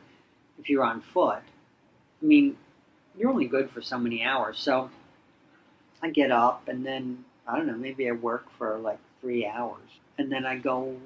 if 0.59 0.69
you're 0.69 0.83
on 0.83 1.01
foot. 1.01 1.41
I 2.21 2.25
mean, 2.25 2.55
you're 3.17 3.31
only 3.31 3.47
good 3.47 3.71
for 3.71 3.81
so 3.81 3.97
many 3.97 4.23
hours. 4.23 4.59
So 4.59 4.91
I 6.03 6.11
get 6.11 6.29
up 6.29 6.67
and 6.67 6.85
then, 6.85 7.25
I 7.47 7.57
don't 7.57 7.65
know, 7.65 7.77
maybe 7.77 8.07
I 8.07 8.11
work 8.11 8.45
for 8.59 8.77
like 8.77 8.99
three 9.21 9.43
hours. 9.43 9.89
And 10.19 10.31
then 10.31 10.45
I 10.45 10.57
go, 10.57 10.97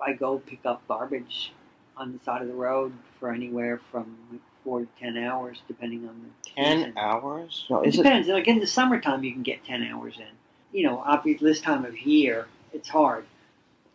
I 0.00 0.14
go 0.14 0.38
pick 0.38 0.60
up 0.64 0.80
garbage 0.88 1.52
on 2.00 2.12
the 2.12 2.18
side 2.24 2.42
of 2.42 2.48
the 2.48 2.54
road 2.54 2.92
for 3.20 3.30
anywhere 3.30 3.80
from 3.92 4.16
like 4.32 4.40
four 4.64 4.80
to 4.80 4.88
ten 4.98 5.16
hours, 5.16 5.62
depending 5.68 6.08
on 6.08 6.20
the 6.22 6.50
Ten 6.50 6.78
season. 6.78 6.94
hours? 6.98 7.66
No, 7.70 7.82
it? 7.82 7.92
depends. 7.92 8.26
Like 8.28 8.48
in 8.48 8.58
the 8.58 8.66
summertime, 8.66 9.22
you 9.22 9.32
can 9.32 9.42
get 9.42 9.64
ten 9.64 9.82
hours 9.84 10.16
in. 10.18 10.32
You 10.72 10.86
know, 10.86 11.02
obviously 11.04 11.46
this 11.48 11.60
time 11.60 11.84
of 11.84 11.98
year, 11.98 12.46
it's 12.72 12.88
hard 12.88 13.24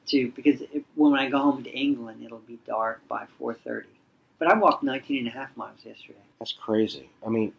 to 0.07 0.31
because 0.35 0.61
it, 0.61 0.85
when 0.95 1.13
I 1.13 1.29
go 1.29 1.39
home 1.39 1.63
to 1.63 1.69
England, 1.71 2.21
it'll 2.23 2.37
be 2.39 2.59
dark 2.67 3.01
by 3.07 3.25
four 3.39 3.53
thirty. 3.55 3.89
But 4.37 4.49
I 4.51 4.57
walked 4.57 4.83
19 4.83 5.19
and 5.19 5.27
a 5.29 5.31
half 5.31 5.55
miles 5.55 5.79
yesterday. 5.85 6.19
That's 6.39 6.51
crazy. 6.51 7.09
I 7.25 7.29
mean, 7.29 7.53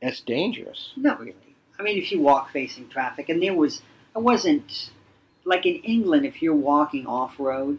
that's 0.00 0.22
dangerous. 0.22 0.92
Not 0.96 1.20
really. 1.20 1.34
I 1.78 1.82
mean, 1.82 1.98
if 1.98 2.10
you 2.10 2.18
walk 2.18 2.50
facing 2.50 2.88
traffic, 2.88 3.28
and 3.28 3.42
there 3.42 3.52
was, 3.54 3.82
I 4.16 4.18
wasn't 4.18 4.88
like 5.44 5.66
in 5.66 5.74
England. 5.76 6.24
If 6.24 6.40
you're 6.40 6.54
walking 6.54 7.06
off 7.06 7.38
road, 7.38 7.78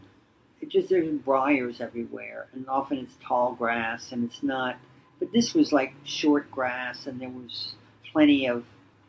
it 0.62 0.70
just 0.70 0.89
there's 0.89 1.10
briars 1.10 1.82
everywhere, 1.82 2.47
and 2.53 2.68
often 2.68 2.99
it's 2.99 3.16
tall 3.26 3.53
grass, 3.53 4.12
and 4.12 4.24
it's 4.24 4.43
not. 4.43 4.78
But 5.20 5.32
this 5.32 5.53
was 5.53 5.72
like 5.72 5.93
short 6.03 6.49
grass, 6.51 7.07
and 7.07 7.20
there 7.20 7.30
was 7.30 7.74
plenty 8.12 8.47
of 8.47 8.64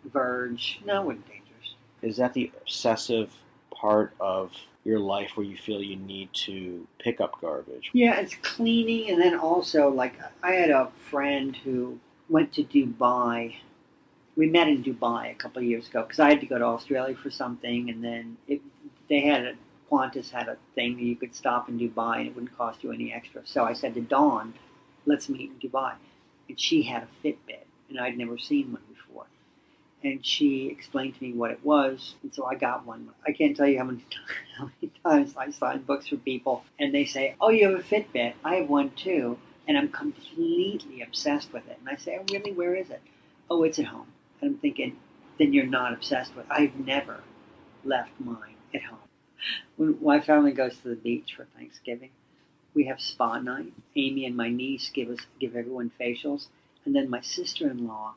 verge. 0.04 0.80
No, 0.84 1.02
it 1.02 1.06
wasn't 1.06 1.26
dangerous. 1.28 1.74
Is 2.02 2.16
that 2.18 2.34
the 2.34 2.50
obsessive 2.60 3.32
part 3.74 4.12
of 4.20 4.52
your 4.84 4.98
life 4.98 5.32
where 5.34 5.46
you 5.46 5.56
feel 5.56 5.82
you 5.82 5.96
need 5.96 6.30
to 6.32 6.86
pick 6.98 7.20
up 7.20 7.40
garbage? 7.40 7.90
Yeah, 7.92 8.20
it's 8.20 8.34
cleaning, 8.36 9.10
and 9.10 9.20
then 9.20 9.38
also 9.38 9.88
like 9.88 10.14
I 10.42 10.52
had 10.52 10.70
a 10.70 10.90
friend 11.10 11.56
who 11.56 11.98
went 12.28 12.52
to 12.54 12.64
Dubai. 12.64 13.56
We 14.36 14.48
met 14.48 14.68
in 14.68 14.82
Dubai 14.82 15.32
a 15.32 15.34
couple 15.34 15.60
of 15.60 15.68
years 15.68 15.88
ago 15.88 16.02
because 16.02 16.20
I 16.20 16.30
had 16.30 16.40
to 16.40 16.46
go 16.46 16.58
to 16.58 16.64
Australia 16.64 17.16
for 17.16 17.30
something, 17.30 17.90
and 17.90 18.02
then 18.02 18.36
it, 18.46 18.60
they 19.08 19.20
had 19.20 19.44
a 19.44 19.54
Qantas 19.90 20.30
had 20.30 20.48
a 20.48 20.56
thing 20.74 20.96
that 20.96 21.02
you 21.02 21.16
could 21.16 21.34
stop 21.34 21.68
in 21.68 21.78
Dubai 21.78 22.18
and 22.18 22.28
it 22.28 22.34
wouldn't 22.34 22.56
cost 22.56 22.84
you 22.84 22.92
any 22.92 23.12
extra. 23.12 23.42
So 23.44 23.64
I 23.64 23.72
said 23.72 23.94
to 23.94 24.00
Dawn, 24.00 24.54
"Let's 25.04 25.28
meet 25.28 25.50
in 25.50 25.58
Dubai," 25.58 25.96
and 26.48 26.60
she 26.60 26.82
had 26.82 27.02
a 27.02 27.08
Fitbit, 27.22 27.64
and 27.88 27.98
I'd 27.98 28.16
never 28.16 28.38
seen 28.38 28.72
one 28.72 28.82
before. 28.88 29.26
And 30.04 30.24
she 30.24 30.68
explained 30.68 31.16
to 31.16 31.22
me 31.24 31.32
what 31.32 31.50
it 31.50 31.64
was, 31.64 32.14
and 32.22 32.32
so 32.32 32.44
I 32.46 32.54
got 32.54 32.86
one. 32.86 33.10
I 33.26 33.32
can't 33.32 33.56
tell 33.56 33.66
you 33.68 33.78
how 33.78 33.84
many, 33.84 34.04
how 34.58 34.70
many 34.80 34.92
times 35.04 35.36
I 35.36 35.50
sign 35.50 35.82
books 35.82 36.06
for 36.06 36.16
people, 36.16 36.64
and 36.78 36.94
they 36.94 37.04
say, 37.04 37.34
"Oh, 37.40 37.50
you 37.50 37.68
have 37.68 37.78
a 37.78 37.82
Fitbit? 37.82 38.34
I 38.44 38.56
have 38.56 38.68
one 38.70 38.90
too." 38.90 39.38
And 39.66 39.76
I'm 39.76 39.90
completely 39.90 41.02
obsessed 41.02 41.52
with 41.52 41.68
it. 41.68 41.78
And 41.80 41.88
I 41.88 41.96
say, 41.96 42.16
"Oh, 42.18 42.24
really? 42.32 42.52
Where 42.52 42.76
is 42.76 42.90
it?" 42.90 43.02
"Oh, 43.50 43.64
it's 43.64 43.78
at 43.80 43.86
home." 43.86 44.12
And 44.40 44.52
I'm 44.52 44.58
thinking, 44.58 44.96
"Then 45.38 45.52
you're 45.52 45.66
not 45.66 45.92
obsessed 45.92 46.36
with." 46.36 46.46
it. 46.46 46.52
I've 46.52 46.78
never 46.78 47.24
left 47.84 48.12
mine 48.20 48.56
at 48.72 48.82
home. 48.82 49.09
When 49.76 49.98
my 50.02 50.20
family 50.20 50.52
goes 50.52 50.76
to 50.78 50.88
the 50.88 50.96
beach 50.96 51.34
for 51.36 51.46
Thanksgiving, 51.56 52.10
we 52.74 52.84
have 52.84 53.00
spa 53.00 53.38
night. 53.38 53.72
Amy 53.96 54.26
and 54.26 54.36
my 54.36 54.48
niece 54.48 54.90
give 54.92 55.08
us 55.08 55.18
give 55.38 55.56
everyone 55.56 55.90
facials, 56.00 56.46
and 56.84 56.94
then 56.94 57.10
my 57.10 57.20
sister-in-law 57.20 58.14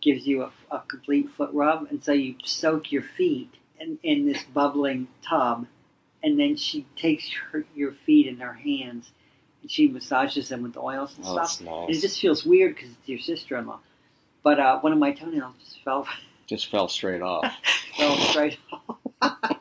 gives 0.00 0.26
you 0.26 0.42
a, 0.42 0.52
a 0.70 0.80
complete 0.88 1.28
foot 1.30 1.50
rub, 1.52 1.88
and 1.90 2.02
so 2.02 2.12
you 2.12 2.34
soak 2.44 2.92
your 2.92 3.02
feet 3.02 3.52
in, 3.80 3.98
in 4.02 4.26
this 4.26 4.42
bubbling 4.54 5.08
tub, 5.22 5.66
and 6.22 6.38
then 6.38 6.56
she 6.56 6.86
takes 6.96 7.30
her, 7.52 7.64
your 7.74 7.92
feet 7.92 8.26
in 8.26 8.38
her 8.38 8.54
hands 8.54 9.10
and 9.62 9.70
she 9.70 9.88
massages 9.88 10.48
them 10.48 10.62
with 10.62 10.76
oils 10.76 11.16
and 11.16 11.26
Oh, 11.26 11.32
stuff. 11.32 11.60
nice. 11.60 11.86
And 11.88 11.96
it 11.96 12.00
just 12.00 12.20
feels 12.20 12.44
weird 12.44 12.74
because 12.74 12.90
it's 12.90 13.08
your 13.08 13.18
sister-in-law. 13.18 13.80
But 14.42 14.60
uh, 14.60 14.80
one 14.80 14.92
of 14.92 14.98
my 14.98 15.12
toenails 15.12 15.54
just 15.64 15.82
fell 15.84 16.06
Just 16.46 16.70
fell 16.70 16.88
straight 16.88 17.22
off. 17.22 17.52
fell 17.96 18.16
straight 18.16 18.58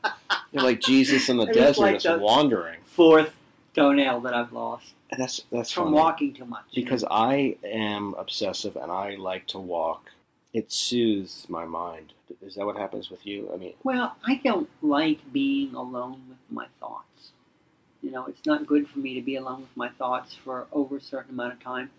You're 0.57 0.65
like 0.71 0.81
Jesus 0.81 1.29
in 1.29 1.37
the 1.37 1.45
desert, 1.53 1.81
like 1.81 1.99
just 1.99 2.21
wandering. 2.21 2.79
fourth 2.85 3.35
toenail 3.75 4.21
that 4.21 4.33
I've 4.33 4.51
lost 4.53 4.93
And 5.11 5.21
that's 5.21 5.43
that's 5.51 5.71
from 5.71 5.85
funny. 5.85 5.95
walking 5.97 6.33
too 6.33 6.45
much. 6.45 6.65
because 6.73 7.03
I 7.09 7.57
am 7.63 8.15
obsessive 8.17 8.75
and 8.75 8.91
I 8.91 9.15
like 9.15 9.45
to 9.47 9.59
walk. 9.59 10.09
It 10.53 10.71
soothes 10.71 11.45
my 11.49 11.65
mind. 11.65 12.13
Is 12.41 12.55
that 12.55 12.65
what 12.65 12.75
happens 12.77 13.09
with 13.11 13.25
you? 13.25 13.49
I 13.53 13.57
mean, 13.57 13.73
Well, 13.83 14.15
I 14.25 14.35
don't 14.43 14.69
like 14.81 15.31
being 15.31 15.75
alone 15.75 16.21
with 16.29 16.37
my 16.49 16.65
thoughts. 16.79 17.31
You 18.01 18.11
know, 18.11 18.25
it's 18.25 18.45
not 18.45 18.65
good 18.65 18.87
for 18.89 18.99
me 18.99 19.13
to 19.15 19.21
be 19.21 19.35
alone 19.35 19.61
with 19.61 19.75
my 19.75 19.89
thoughts 19.89 20.33
for 20.33 20.67
over 20.71 20.97
a 20.97 21.01
certain 21.01 21.31
amount 21.35 21.53
of 21.53 21.59
time. 21.63 21.91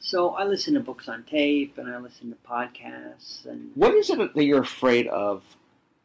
So 0.00 0.30
I 0.30 0.44
listen 0.44 0.74
to 0.74 0.80
books 0.80 1.08
on 1.08 1.24
tape 1.24 1.76
and 1.78 1.88
I 1.88 1.98
listen 1.98 2.30
to 2.30 2.36
podcasts 2.48 3.44
and 3.46 3.70
what 3.74 3.94
is 3.94 4.08
it 4.10 4.34
that 4.34 4.44
you're 4.44 4.62
afraid 4.62 5.06
of 5.08 5.42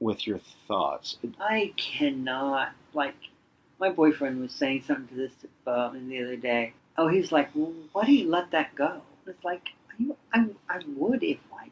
with 0.05 0.27
your 0.27 0.39
thoughts? 0.67 1.17
I 1.39 1.73
cannot 1.75 2.73
like 2.93 3.15
my 3.79 3.89
boyfriend 3.89 4.39
was 4.39 4.53
saying 4.53 4.83
something 4.87 5.07
to 5.07 5.15
this 5.15 5.31
uh, 5.65 5.91
the 5.93 6.23
other 6.23 6.37
day. 6.37 6.73
Oh, 6.97 7.07
he 7.07 7.17
was 7.19 7.31
like, 7.31 7.49
well, 7.53 7.73
"Why 7.91 8.05
do 8.05 8.13
you 8.13 8.29
let 8.29 8.51
that 8.51 8.75
go?" 8.75 9.01
It's 9.27 9.43
like 9.43 9.69
I, 10.31 10.45
I, 10.69 10.79
would 10.95 11.23
if 11.23 11.39
I 11.51 11.71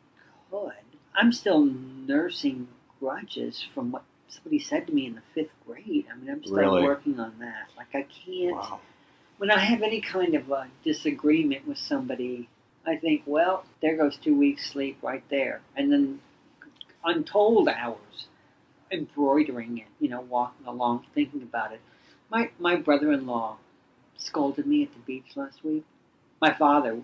could. 0.49 0.73
I'm 1.15 1.31
still 1.31 1.63
nursing 1.63 2.67
grudges 2.99 3.63
from 3.73 3.91
what 3.91 4.03
somebody 4.27 4.59
said 4.59 4.87
to 4.87 4.93
me 4.93 5.05
in 5.05 5.13
the 5.13 5.21
fifth 5.35 5.53
grade. 5.67 6.05
I 6.11 6.17
mean, 6.17 6.31
I'm 6.31 6.43
still 6.43 6.55
Really? 6.55 6.83
working 6.83 7.19
on 7.19 7.35
that. 7.39 7.69
Like 7.77 7.93
I 7.93 8.07
can't. 8.25 8.81
When 9.37 9.51
I 9.51 9.59
have 9.59 9.83
any 9.83 10.01
kind 10.01 10.33
of 10.33 10.49
a 10.49 10.67
disagreement 10.83 11.67
with 11.67 11.77
somebody, 11.77 12.49
I 12.85 12.95
think, 12.95 13.23
well, 13.25 13.65
there 13.81 13.95
goes 13.95 14.17
two 14.17 14.35
weeks 14.35 14.69
sleep 14.71 14.97
right 15.01 15.23
there, 15.29 15.61
and 15.75 15.91
then 15.91 16.19
untold 17.03 17.67
hours 17.69 18.27
embroidering 18.91 19.79
it, 19.79 19.87
you 19.99 20.09
know, 20.09 20.21
walking 20.21 20.67
along, 20.67 21.05
thinking 21.13 21.41
about 21.41 21.73
it. 21.73 21.81
My 22.29 22.51
my 22.59 22.75
brother-in-law 22.75 23.57
scolded 24.17 24.65
me 24.65 24.83
at 24.83 24.93
the 24.93 24.99
beach 24.99 25.35
last 25.35 25.63
week. 25.63 25.83
My 26.41 26.53
father 26.53 27.01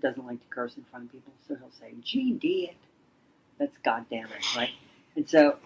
doesn't 0.00 0.26
like 0.26 0.40
to 0.40 0.46
curse 0.48 0.76
in 0.76 0.84
front 0.84 1.06
of 1.06 1.12
people, 1.12 1.32
so 1.48 1.56
he'll 1.56 1.70
say 1.70 1.94
"GD 2.02 2.70
it." 2.70 2.76
That's 3.58 3.76
goddamn 3.84 4.26
it, 4.26 4.56
right? 4.56 4.70
And 5.16 5.28
so 5.28 5.56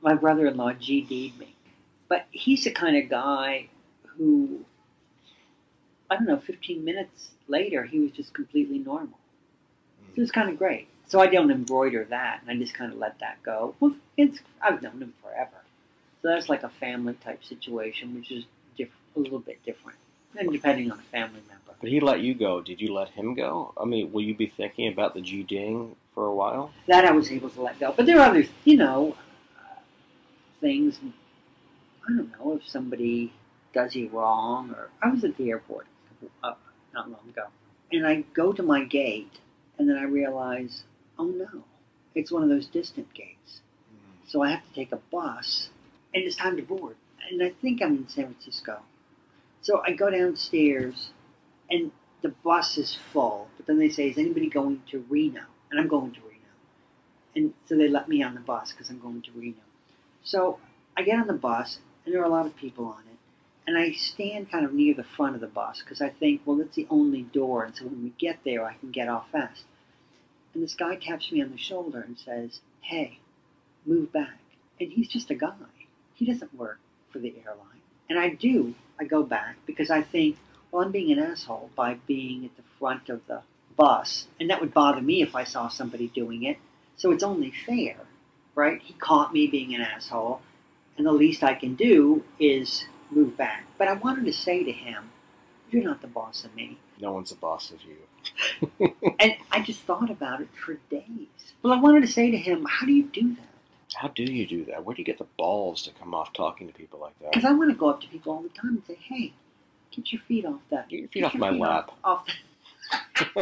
my 0.00 0.14
brother-in-law 0.14 0.74
GD'd 0.74 1.38
me, 1.38 1.54
but 2.08 2.26
he's 2.30 2.64
the 2.64 2.70
kind 2.70 2.96
of 2.96 3.08
guy 3.10 3.68
who 4.16 4.64
I 6.10 6.16
don't 6.16 6.26
know. 6.26 6.38
Fifteen 6.38 6.84
minutes 6.84 7.30
later, 7.48 7.84
he 7.84 8.00
was 8.00 8.10
just 8.12 8.32
completely 8.34 8.78
normal. 8.78 9.18
So 10.08 10.14
it 10.16 10.20
was 10.20 10.30
kind 10.30 10.50
of 10.50 10.58
great. 10.58 10.88
So 11.10 11.20
I 11.20 11.26
don't 11.26 11.50
embroider 11.50 12.04
that, 12.10 12.40
and 12.40 12.50
I 12.50 12.56
just 12.56 12.72
kind 12.72 12.92
of 12.92 12.98
let 12.98 13.18
that 13.18 13.42
go. 13.42 13.74
Well, 13.80 13.94
it's 14.16 14.38
I've 14.62 14.80
known 14.80 15.02
him 15.02 15.12
forever, 15.22 15.58
so 16.22 16.28
that's 16.28 16.48
like 16.48 16.62
a 16.62 16.68
family 16.68 17.14
type 17.14 17.42
situation, 17.44 18.14
which 18.14 18.30
is 18.30 18.44
diff- 18.78 18.90
a 19.16 19.18
little 19.18 19.40
bit 19.40 19.58
different, 19.64 19.98
and 20.38 20.52
depending 20.52 20.90
on 20.90 20.98
the 20.98 21.02
family 21.04 21.40
member. 21.48 21.74
But 21.80 21.90
he 21.90 21.98
let 21.98 22.20
you 22.20 22.34
go. 22.34 22.60
Did 22.60 22.80
you 22.80 22.94
let 22.94 23.08
him 23.08 23.34
go? 23.34 23.72
I 23.76 23.86
mean, 23.86 24.12
will 24.12 24.22
you 24.22 24.36
be 24.36 24.46
thinking 24.46 24.86
about 24.92 25.14
the 25.14 25.20
G 25.20 25.42
ding 25.42 25.96
for 26.14 26.26
a 26.26 26.34
while? 26.34 26.70
That 26.86 27.04
I 27.04 27.10
was 27.10 27.30
able 27.32 27.50
to 27.50 27.60
let 27.60 27.80
go, 27.80 27.92
but 27.96 28.06
there 28.06 28.20
are 28.20 28.28
other, 28.30 28.44
you 28.64 28.76
know, 28.76 29.16
uh, 29.58 29.80
things. 30.60 31.00
I 32.08 32.12
don't 32.16 32.30
know 32.38 32.56
if 32.56 32.68
somebody 32.68 33.32
does 33.72 33.96
you 33.96 34.08
wrong, 34.10 34.70
or 34.76 34.90
I 35.02 35.10
was 35.10 35.24
at 35.24 35.36
the 35.36 35.50
airport 35.50 35.86
uh, 36.44 36.54
not 36.94 37.10
long 37.10 37.28
ago, 37.28 37.46
and 37.90 38.06
I 38.06 38.22
go 38.32 38.52
to 38.52 38.62
my 38.62 38.84
gate, 38.84 39.40
and 39.76 39.88
then 39.88 39.96
I 39.96 40.04
realize, 40.04 40.84
oh 41.20 41.26
no, 41.26 41.64
it's 42.14 42.32
one 42.32 42.42
of 42.42 42.48
those 42.48 42.66
distant 42.66 43.12
gates. 43.12 43.60
Mm-hmm. 43.92 44.28
So 44.28 44.42
I 44.42 44.50
have 44.50 44.66
to 44.66 44.74
take 44.74 44.90
a 44.90 44.96
bus, 44.96 45.68
and 46.14 46.24
it's 46.24 46.36
time 46.36 46.56
to 46.56 46.62
board. 46.62 46.96
And 47.30 47.42
I 47.42 47.50
think 47.50 47.82
I'm 47.82 47.96
in 47.96 48.08
San 48.08 48.24
Francisco. 48.24 48.80
So 49.60 49.82
I 49.86 49.92
go 49.92 50.10
downstairs, 50.10 51.10
and 51.70 51.92
the 52.22 52.30
bus 52.30 52.78
is 52.78 52.96
full. 53.12 53.48
But 53.56 53.66
then 53.66 53.78
they 53.78 53.90
say, 53.90 54.08
is 54.08 54.18
anybody 54.18 54.48
going 54.48 54.82
to 54.90 55.04
Reno? 55.08 55.42
And 55.70 55.78
I'm 55.78 55.88
going 55.88 56.12
to 56.12 56.20
Reno. 56.20 56.30
And 57.36 57.54
so 57.68 57.76
they 57.76 57.88
let 57.88 58.08
me 58.08 58.22
on 58.22 58.34
the 58.34 58.40
bus 58.40 58.72
because 58.72 58.88
I'm 58.88 58.98
going 58.98 59.22
to 59.22 59.30
Reno. 59.32 59.60
So 60.24 60.58
I 60.96 61.02
get 61.02 61.20
on 61.20 61.26
the 61.26 61.34
bus, 61.34 61.78
and 62.04 62.14
there 62.14 62.22
are 62.22 62.26
a 62.26 62.30
lot 62.30 62.46
of 62.46 62.56
people 62.56 62.86
on 62.86 63.02
it. 63.02 63.18
And 63.66 63.76
I 63.78 63.92
stand 63.92 64.50
kind 64.50 64.64
of 64.64 64.72
near 64.72 64.94
the 64.94 65.04
front 65.04 65.34
of 65.34 65.42
the 65.42 65.46
bus 65.46 65.80
because 65.80 66.00
I 66.00 66.08
think, 66.08 66.40
well, 66.44 66.56
that's 66.56 66.74
the 66.74 66.86
only 66.90 67.22
door. 67.22 67.64
And 67.64 67.76
so 67.76 67.84
when 67.84 68.02
we 68.02 68.12
get 68.18 68.38
there, 68.44 68.64
I 68.64 68.74
can 68.74 68.90
get 68.90 69.08
off 69.08 69.30
fast. 69.30 69.64
And 70.54 70.62
this 70.62 70.74
guy 70.74 70.96
taps 70.96 71.30
me 71.30 71.42
on 71.42 71.50
the 71.50 71.58
shoulder 71.58 72.00
and 72.00 72.18
says, 72.18 72.60
hey, 72.80 73.18
move 73.86 74.12
back. 74.12 74.38
And 74.80 74.92
he's 74.92 75.08
just 75.08 75.30
a 75.30 75.34
guy. 75.34 75.54
He 76.14 76.26
doesn't 76.26 76.54
work 76.54 76.78
for 77.10 77.18
the 77.18 77.34
airline. 77.44 77.80
And 78.08 78.18
I 78.18 78.30
do. 78.30 78.74
I 78.98 79.04
go 79.04 79.22
back 79.22 79.56
because 79.66 79.90
I 79.90 80.02
think, 80.02 80.36
well, 80.70 80.84
I'm 80.84 80.92
being 80.92 81.12
an 81.12 81.18
asshole 81.18 81.70
by 81.74 81.94
being 82.06 82.44
at 82.44 82.56
the 82.56 82.62
front 82.78 83.08
of 83.08 83.26
the 83.26 83.42
bus. 83.76 84.26
And 84.38 84.50
that 84.50 84.60
would 84.60 84.74
bother 84.74 85.00
me 85.00 85.22
if 85.22 85.34
I 85.34 85.44
saw 85.44 85.68
somebody 85.68 86.08
doing 86.08 86.42
it. 86.42 86.58
So 86.96 87.12
it's 87.12 87.22
only 87.22 87.50
fair, 87.50 87.96
right? 88.54 88.80
He 88.82 88.92
caught 88.94 89.32
me 89.32 89.46
being 89.46 89.74
an 89.74 89.80
asshole. 89.80 90.42
And 90.98 91.06
the 91.06 91.12
least 91.12 91.42
I 91.42 91.54
can 91.54 91.76
do 91.76 92.24
is 92.38 92.84
move 93.10 93.36
back. 93.36 93.64
But 93.78 93.88
I 93.88 93.94
wanted 93.94 94.26
to 94.26 94.32
say 94.32 94.64
to 94.64 94.72
him, 94.72 95.10
you're 95.70 95.84
not 95.84 96.02
the 96.02 96.08
boss 96.08 96.44
of 96.44 96.54
me. 96.54 96.78
No 97.00 97.12
one's 97.12 97.30
the 97.30 97.36
boss 97.36 97.70
of 97.70 97.82
you. 97.82 97.96
And 99.18 99.36
I 99.50 99.60
just 99.60 99.80
thought 99.82 100.10
about 100.10 100.40
it 100.40 100.48
for 100.54 100.74
days. 100.90 101.28
Well, 101.62 101.72
I 101.72 101.80
wanted 101.80 102.00
to 102.02 102.06
say 102.06 102.30
to 102.30 102.36
him, 102.36 102.66
how 102.68 102.86
do 102.86 102.92
you 102.92 103.04
do 103.04 103.34
that? 103.34 103.46
How 103.94 104.08
do 104.08 104.22
you 104.22 104.46
do 104.46 104.64
that? 104.66 104.84
Where 104.84 104.94
do 104.94 105.02
you 105.02 105.06
get 105.06 105.18
the 105.18 105.26
balls 105.36 105.82
to 105.82 105.90
come 105.92 106.14
off 106.14 106.32
talking 106.32 106.66
to 106.68 106.72
people 106.72 107.00
like 107.00 107.18
that? 107.20 107.32
Because 107.32 107.44
I 107.44 107.52
want 107.52 107.70
to 107.70 107.76
go 107.76 107.90
up 107.90 108.00
to 108.02 108.08
people 108.08 108.32
all 108.32 108.42
the 108.42 108.48
time 108.50 108.70
and 108.76 108.82
say, 108.86 108.96
hey, 109.00 109.32
get 109.90 110.12
your 110.12 110.22
feet 110.22 110.46
off 110.46 110.60
that. 110.70 110.88
Get 110.88 111.00
your 111.00 111.08
feet 111.08 111.24
off 111.24 111.34
my 111.34 111.50
lap. 111.50 111.90
Off, 112.04 112.24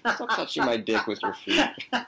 Stop 0.00 0.30
touching 0.30 0.64
my 0.64 0.76
dick 0.76 1.06
with 1.06 1.20
your 1.22 1.34
feet. 1.34 1.68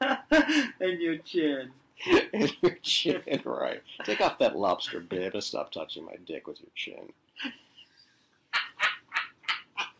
and 0.00 1.00
your 1.00 1.18
chin. 1.18 1.70
and 2.32 2.56
your 2.62 2.76
chin, 2.82 3.22
right. 3.44 3.82
Take 4.04 4.20
off 4.20 4.38
that 4.38 4.56
lobster 4.56 5.00
bib 5.00 5.34
and 5.34 5.42
stop 5.42 5.72
touching 5.72 6.04
my 6.04 6.16
dick 6.26 6.46
with 6.46 6.60
your 6.60 6.70
chin. 6.74 7.12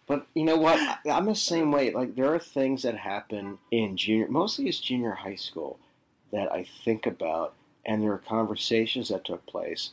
But 0.08 0.26
you 0.34 0.44
know 0.44 0.56
what? 0.56 0.80
I- 0.80 1.10
I'm 1.10 1.26
the 1.26 1.34
same 1.34 1.70
way. 1.70 1.92
Like 1.92 2.16
there 2.16 2.34
are 2.34 2.38
things 2.38 2.82
that 2.82 2.96
happen 2.96 3.58
in 3.70 3.96
junior, 3.96 4.26
mostly 4.28 4.68
it's 4.68 4.80
junior 4.80 5.12
high 5.12 5.36
school, 5.36 5.78
that 6.32 6.50
I 6.50 6.64
think 6.84 7.06
about, 7.06 7.54
and 7.84 8.02
there 8.02 8.12
are 8.12 8.18
conversations 8.18 9.10
that 9.10 9.24
took 9.24 9.44
place 9.46 9.90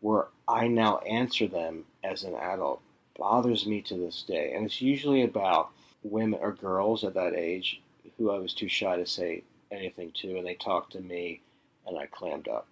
where 0.00 0.28
I 0.48 0.68
now 0.68 0.98
answer 0.98 1.48
them 1.48 1.84
as 2.04 2.22
an 2.22 2.34
adult. 2.34 2.80
Bothers 3.18 3.66
me 3.66 3.80
to 3.82 3.94
this 3.94 4.22
day, 4.22 4.52
and 4.54 4.64
it's 4.66 4.80
usually 4.82 5.22
about 5.22 5.70
women 6.02 6.38
or 6.40 6.52
girls 6.52 7.02
at 7.02 7.14
that 7.14 7.34
age 7.34 7.80
who 8.18 8.30
I 8.30 8.38
was 8.38 8.54
too 8.54 8.68
shy 8.68 8.96
to 8.96 9.06
say 9.06 9.42
anything 9.72 10.12
to, 10.20 10.36
and 10.36 10.46
they 10.46 10.54
talked 10.54 10.92
to 10.92 11.00
me, 11.00 11.40
and 11.86 11.98
I 11.98 12.06
clammed 12.06 12.46
up. 12.46 12.66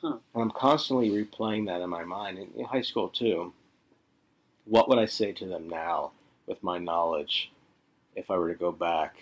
Huh. 0.00 0.18
And 0.34 0.42
I'm 0.42 0.50
constantly 0.50 1.10
replaying 1.10 1.66
that 1.66 1.80
in 1.80 1.88
my 1.88 2.04
mind, 2.04 2.38
in, 2.38 2.48
in 2.56 2.64
high 2.64 2.82
school 2.82 3.08
too. 3.08 3.52
What 4.64 4.88
would 4.88 4.98
I 4.98 5.06
say 5.06 5.32
to 5.32 5.46
them 5.46 5.68
now 5.68 6.12
with 6.46 6.62
my 6.62 6.78
knowledge 6.78 7.50
if 8.14 8.30
I 8.30 8.36
were 8.36 8.52
to 8.52 8.58
go 8.58 8.72
back 8.72 9.16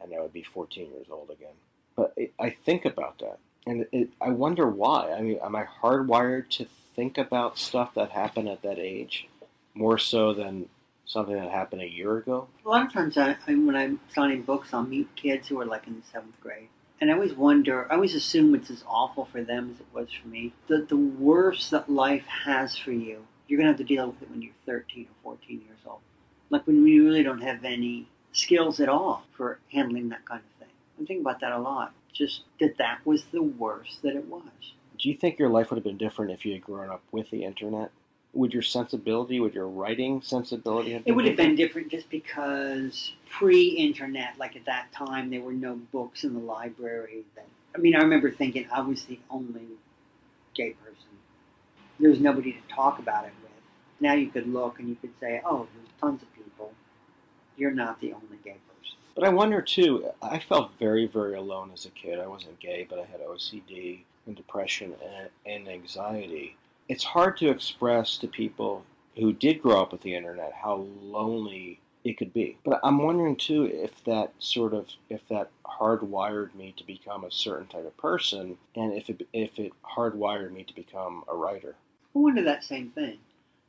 and 0.00 0.14
I 0.14 0.20
would 0.20 0.32
be 0.32 0.42
14 0.42 0.90
years 0.90 1.06
old 1.10 1.30
again? 1.30 1.54
But 1.96 2.16
I 2.40 2.50
think 2.50 2.84
about 2.84 3.18
that, 3.20 3.38
and 3.66 3.86
it, 3.92 4.10
I 4.20 4.30
wonder 4.30 4.68
why. 4.68 5.12
I 5.12 5.20
mean, 5.20 5.38
am 5.42 5.54
I 5.54 5.64
hardwired 5.64 6.48
to 6.50 6.66
think 6.96 7.18
about 7.18 7.58
stuff 7.58 7.94
that 7.94 8.10
happened 8.10 8.48
at 8.48 8.62
that 8.62 8.78
age 8.78 9.28
more 9.74 9.98
so 9.98 10.32
than 10.32 10.68
something 11.06 11.34
that 11.34 11.50
happened 11.50 11.82
a 11.82 11.88
year 11.88 12.16
ago? 12.16 12.48
A 12.64 12.68
lot 12.68 12.86
of 12.86 12.92
times, 12.92 13.16
I, 13.16 13.36
I, 13.46 13.54
when 13.54 13.76
I'm 13.76 14.00
signing 14.12 14.42
books, 14.42 14.72
I'll 14.72 14.82
meet 14.82 15.14
kids 15.16 15.48
who 15.48 15.60
are 15.60 15.66
like 15.66 15.86
in 15.86 15.94
the 15.94 16.06
seventh 16.06 16.40
grade. 16.40 16.68
And 17.00 17.10
I 17.10 17.14
always 17.14 17.34
wonder, 17.34 17.90
I 17.90 17.96
always 17.96 18.14
assume 18.14 18.54
it's 18.54 18.70
as 18.70 18.84
awful 18.88 19.26
for 19.26 19.42
them 19.42 19.70
as 19.74 19.80
it 19.80 19.86
was 19.92 20.08
for 20.12 20.28
me. 20.28 20.52
The, 20.68 20.78
the 20.78 20.96
worst 20.96 21.70
that 21.70 21.90
life 21.90 22.24
has 22.44 22.76
for 22.76 22.92
you, 22.92 23.26
you're 23.46 23.58
going 23.58 23.66
to 23.66 23.72
have 23.72 23.78
to 23.78 23.84
deal 23.84 24.08
with 24.08 24.22
it 24.22 24.30
when 24.30 24.42
you're 24.42 24.52
13 24.66 25.06
or 25.24 25.36
14 25.36 25.62
years 25.66 25.78
old. 25.86 26.00
Like 26.50 26.66
when 26.66 26.86
you 26.86 27.04
really 27.04 27.22
don't 27.22 27.42
have 27.42 27.64
any 27.64 28.08
skills 28.32 28.80
at 28.80 28.88
all 28.88 29.24
for 29.36 29.58
handling 29.72 30.08
that 30.10 30.24
kind 30.24 30.40
of 30.40 30.66
thing. 30.66 30.74
I 31.00 31.04
think 31.04 31.20
about 31.20 31.40
that 31.40 31.52
a 31.52 31.58
lot. 31.58 31.92
Just 32.12 32.42
that 32.60 32.76
that 32.78 33.04
was 33.04 33.24
the 33.32 33.42
worst 33.42 34.02
that 34.02 34.14
it 34.14 34.26
was. 34.26 34.42
Do 34.98 35.08
you 35.08 35.16
think 35.16 35.38
your 35.38 35.48
life 35.48 35.70
would 35.70 35.76
have 35.76 35.84
been 35.84 35.96
different 35.96 36.30
if 36.30 36.46
you 36.46 36.52
had 36.52 36.62
grown 36.62 36.88
up 36.88 37.02
with 37.10 37.30
the 37.30 37.44
internet? 37.44 37.90
Would 38.34 38.52
your 38.52 38.62
sensibility, 38.62 39.38
would 39.40 39.54
your 39.54 39.68
writing 39.68 40.20
sensibility 40.22 40.92
have 40.92 41.04
been? 41.04 41.12
It 41.12 41.16
would 41.16 41.24
have 41.26 41.36
been 41.36 41.54
different 41.54 41.90
just 41.90 42.10
because 42.10 43.12
pre-internet, 43.30 44.34
like 44.38 44.56
at 44.56 44.64
that 44.66 44.92
time, 44.92 45.30
there 45.30 45.40
were 45.40 45.52
no 45.52 45.76
books 45.92 46.24
in 46.24 46.34
the 46.34 46.40
library. 46.40 47.24
That 47.36 47.46
I 47.74 47.78
mean, 47.78 47.94
I 47.94 47.98
remember 47.98 48.30
thinking 48.30 48.66
I 48.72 48.80
was 48.80 49.04
the 49.04 49.18
only 49.30 49.66
gay 50.54 50.70
person 50.70 51.13
there's 51.98 52.20
nobody 52.20 52.52
to 52.52 52.74
talk 52.74 52.98
about 52.98 53.24
it 53.24 53.32
with. 53.42 53.50
Now 54.00 54.14
you 54.14 54.28
could 54.28 54.46
look 54.46 54.78
and 54.78 54.88
you 54.88 54.96
could 54.96 55.12
say, 55.20 55.40
oh, 55.44 55.66
there's 55.74 55.88
tons 56.00 56.22
of 56.22 56.34
people. 56.34 56.72
You're 57.56 57.70
not 57.70 58.00
the 58.00 58.12
only 58.12 58.38
gay 58.44 58.56
person. 58.68 58.96
But 59.14 59.24
I 59.24 59.28
wonder 59.28 59.62
too. 59.62 60.10
I 60.20 60.38
felt 60.38 60.72
very, 60.78 61.06
very 61.06 61.36
alone 61.36 61.70
as 61.72 61.84
a 61.86 61.90
kid. 61.90 62.18
I 62.18 62.26
wasn't 62.26 62.58
gay, 62.58 62.86
but 62.88 62.98
I 62.98 63.04
had 63.04 63.20
OCD 63.20 64.00
and 64.26 64.34
depression 64.34 64.94
and, 65.04 65.28
and 65.46 65.68
anxiety. 65.68 66.56
It's 66.88 67.04
hard 67.04 67.36
to 67.38 67.48
express 67.48 68.18
to 68.18 68.28
people 68.28 68.84
who 69.16 69.32
did 69.32 69.62
grow 69.62 69.80
up 69.80 69.92
with 69.92 70.02
the 70.02 70.14
internet 70.14 70.52
how 70.52 70.86
lonely 71.00 71.80
it 72.04 72.18
could 72.18 72.34
be. 72.34 72.58
But 72.64 72.80
I'm 72.82 73.02
wondering 73.02 73.36
too 73.36 73.64
if 73.64 74.04
that 74.04 74.32
sort 74.38 74.74
of 74.74 74.88
if 75.08 75.26
that 75.28 75.50
hardwired 75.64 76.54
me 76.54 76.74
to 76.76 76.84
become 76.84 77.24
a 77.24 77.32
certain 77.32 77.66
type 77.66 77.86
of 77.86 77.96
person, 77.96 78.58
and 78.76 78.92
if 78.92 79.08
it 79.08 79.26
if 79.32 79.58
it 79.58 79.72
hardwired 79.96 80.52
me 80.52 80.64
to 80.64 80.74
become 80.74 81.24
a 81.28 81.34
writer. 81.34 81.76
I 82.14 82.18
wonder 82.18 82.42
that 82.42 82.64
same 82.64 82.90
thing. 82.90 83.18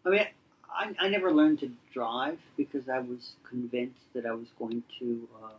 I 0.05 0.09
mean, 0.09 0.25
I, 0.69 0.93
I 0.99 1.09
never 1.09 1.31
learned 1.31 1.59
to 1.59 1.71
drive 1.93 2.37
because 2.57 2.87
I 2.89 2.99
was 2.99 3.33
convinced 3.49 4.01
that 4.13 4.25
I 4.25 4.33
was 4.33 4.47
going 4.59 4.83
to 4.99 5.27
uh, 5.43 5.53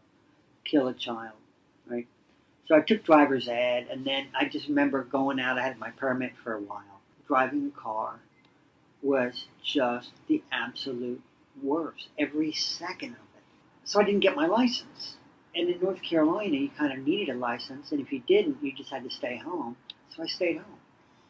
kill 0.64 0.89
a 0.89 0.95
child, 0.95 1.37
right? 1.87 2.07
So 2.66 2.74
I 2.74 2.80
took 2.80 3.05
driver's 3.05 3.49
ed, 3.49 3.87
and 3.91 4.05
then 4.05 4.28
I 4.39 4.47
just 4.47 4.68
remember 4.68 5.05
going 5.05 5.41
out. 5.41 5.59
I 5.59 5.62
had 5.62 5.78
my 5.78 5.91
permit 5.91 6.32
for 6.43 6.55
a 6.55 6.61
while. 6.61 7.01
Driving 7.26 7.72
a 7.74 7.80
car 7.80 8.20
was 9.03 9.47
just 9.62 10.12
the 10.28 10.43
absolute 10.53 11.22
worst. 11.62 12.09
Every 12.18 12.53
second 12.53 13.11
of 13.11 13.18
it. 13.37 13.45
So 13.84 14.01
I 14.01 14.05
didn't 14.05 14.20
get 14.20 14.37
my 14.37 14.47
license. 14.47 15.16
And 15.55 15.70
in 15.70 15.80
North 15.80 16.03
Carolina, 16.03 16.57
you 16.57 16.68
kind 16.76 16.93
of 16.93 17.07
needed 17.07 17.34
a 17.34 17.39
license, 17.39 17.93
and 17.93 18.01
if 18.01 18.12
you 18.12 18.20
didn't, 18.26 18.62
you 18.62 18.72
just 18.72 18.91
had 18.91 19.05
to 19.05 19.11
stay 19.11 19.39
home. 19.39 19.76
So 20.14 20.22
I 20.22 20.26
stayed 20.26 20.59
home, 20.59 20.75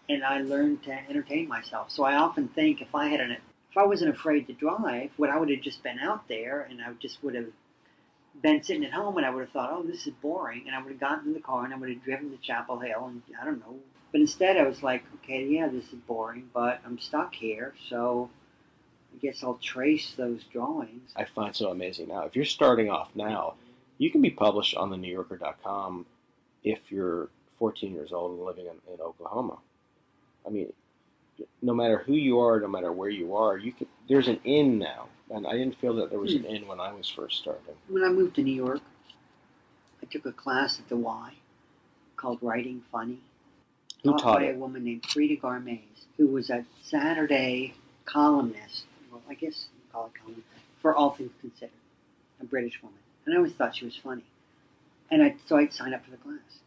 and 0.09 0.25
I 0.25 0.41
learned 0.41 0.85
to 0.85 0.93
entertain 1.09 1.49
myself. 1.49 1.91
So 1.91 2.05
I 2.05 2.17
often 2.17 2.49
think 2.49 2.81
if 2.81 2.95
I 2.95 3.09
had 3.09 3.21
an 3.21 3.37
if 3.77 3.77
I 3.77 3.85
wasn't 3.85 4.15
afraid 4.15 4.47
to 4.47 4.55
drive, 4.55 5.11
what 5.19 5.29
I 5.29 5.39
would 5.39 5.51
have 5.51 5.61
just 5.61 5.83
been 5.83 5.99
out 5.99 6.29
there, 6.29 6.67
and 6.71 6.81
I 6.81 6.93
just 6.99 7.23
would 7.23 7.35
have 7.35 7.49
been 8.41 8.63
sitting 8.63 8.85
at 8.87 8.93
home, 8.93 9.19
and 9.19 9.27
I 9.27 9.31
would 9.31 9.43
have 9.43 9.51
thought, 9.51 9.71
oh, 9.71 9.83
this 9.83 10.07
is 10.07 10.15
boring, 10.23 10.63
and 10.67 10.75
I 10.75 10.83
would 10.83 10.93
have 10.93 11.01
gotten 11.01 11.29
in 11.29 11.35
the 11.35 11.41
car 11.41 11.65
and 11.65 11.75
I 11.75 11.77
would 11.77 11.91
have 11.91 12.03
driven 12.03 12.31
to 12.31 12.39
Chapel 12.39 12.79
Hill, 12.79 13.07
and 13.07 13.23
I 13.41 13.45
don't 13.45 13.61
know. 13.61 13.77
But 14.13 14.23
instead, 14.23 14.57
I 14.57 14.63
was 14.63 14.83
like, 14.83 15.05
okay, 15.17 15.45
yeah, 15.45 15.69
this 15.69 15.85
is 15.89 15.99
boring, 16.07 16.49
but 16.55 16.81
I'm 16.87 16.99
stuck 16.99 17.35
here, 17.35 17.75
so 17.91 18.31
I 19.15 19.19
guess 19.19 19.43
I'll 19.43 19.59
trace 19.63 20.15
those 20.17 20.45
drawings. 20.45 21.13
I 21.15 21.25
find 21.25 21.55
so 21.55 21.71
amazing 21.71 22.09
now. 22.09 22.25
If 22.25 22.37
you're 22.37 22.45
starting 22.45 22.89
off 22.89 23.11
now, 23.15 23.55
you 23.99 24.11
can 24.11 24.23
be 24.23 24.31
published 24.31 24.77
on 24.77 24.91
the 24.91 24.97
NewYorker.com 24.97 26.07
if 26.65 26.79
you're 26.91 27.29
14 27.59 27.93
years 27.93 28.13
old 28.13 28.39
and 28.39 28.47
living 28.47 28.67
in, 28.67 28.95
in 28.95 29.01
Oklahoma. 29.01 29.59
I 30.47 30.51
mean, 30.51 30.73
no 31.63 31.75
matter 31.75 31.99
who 31.99 32.15
you 32.15 32.39
are, 32.41 32.61
no 32.61 32.69
matter 32.69 32.93
where 32.93 33.11
you 33.11 33.35
are, 33.37 33.57
you 33.59 33.73
can. 33.73 33.87
There's 34.09 34.29
an 34.29 34.41
in 34.45 34.79
now, 34.79 35.09
and 35.31 35.47
I 35.47 35.53
didn't 35.53 35.79
feel 35.81 35.95
that 35.97 36.11
there 36.11 36.19
was 36.21 36.35
an 36.35 36.43
Hmm. 36.45 36.55
in 36.55 36.67
when 36.69 36.81
I 36.81 36.93
was 36.93 37.09
first 37.09 37.39
starting. 37.39 37.75
When 37.89 38.05
I 38.05 38.09
moved 38.09 38.37
to 38.37 38.43
New 38.43 38.55
York, 38.55 38.81
I 40.03 40.07
took 40.07 40.25
a 40.27 40.33
class 40.33 40.79
at 40.79 40.89
the 40.89 40.97
Y 40.97 41.35
called 42.17 42.39
Writing 42.43 42.83
Funny. 42.93 43.19
Who 44.03 44.13
taught 44.13 44.21
taught 44.21 44.39
by 44.39 44.45
it? 44.45 44.55
a 44.57 44.59
woman 44.59 44.85
named 44.85 45.05
Frida 45.07 45.37
Garmes, 45.37 46.07
who 46.17 46.29
was 46.29 46.49
a 46.51 46.65
Saturday 46.85 47.75
columnist. 48.05 48.85
Well, 49.11 49.23
I 49.29 49.35
guess 49.35 49.67
you 49.75 49.81
call 49.93 50.07
it 50.07 50.13
columnist 50.15 50.47
for 50.79 50.95
All 50.95 51.11
Things 51.11 51.33
Considered, 51.41 51.71
a 52.41 52.45
British 52.45 52.81
woman, 52.83 52.99
and 53.25 53.35
I 53.35 53.39
always 53.39 53.53
thought 53.55 53.75
she 53.77 53.85
was 53.85 53.97
funny. 53.97 54.23
And 55.11 55.23
I, 55.23 55.37
so 55.47 55.57
I 55.57 55.67
signed 55.69 55.95
up 55.95 56.05
for 56.05 56.11
the 56.13 56.17
class, 56.19 56.61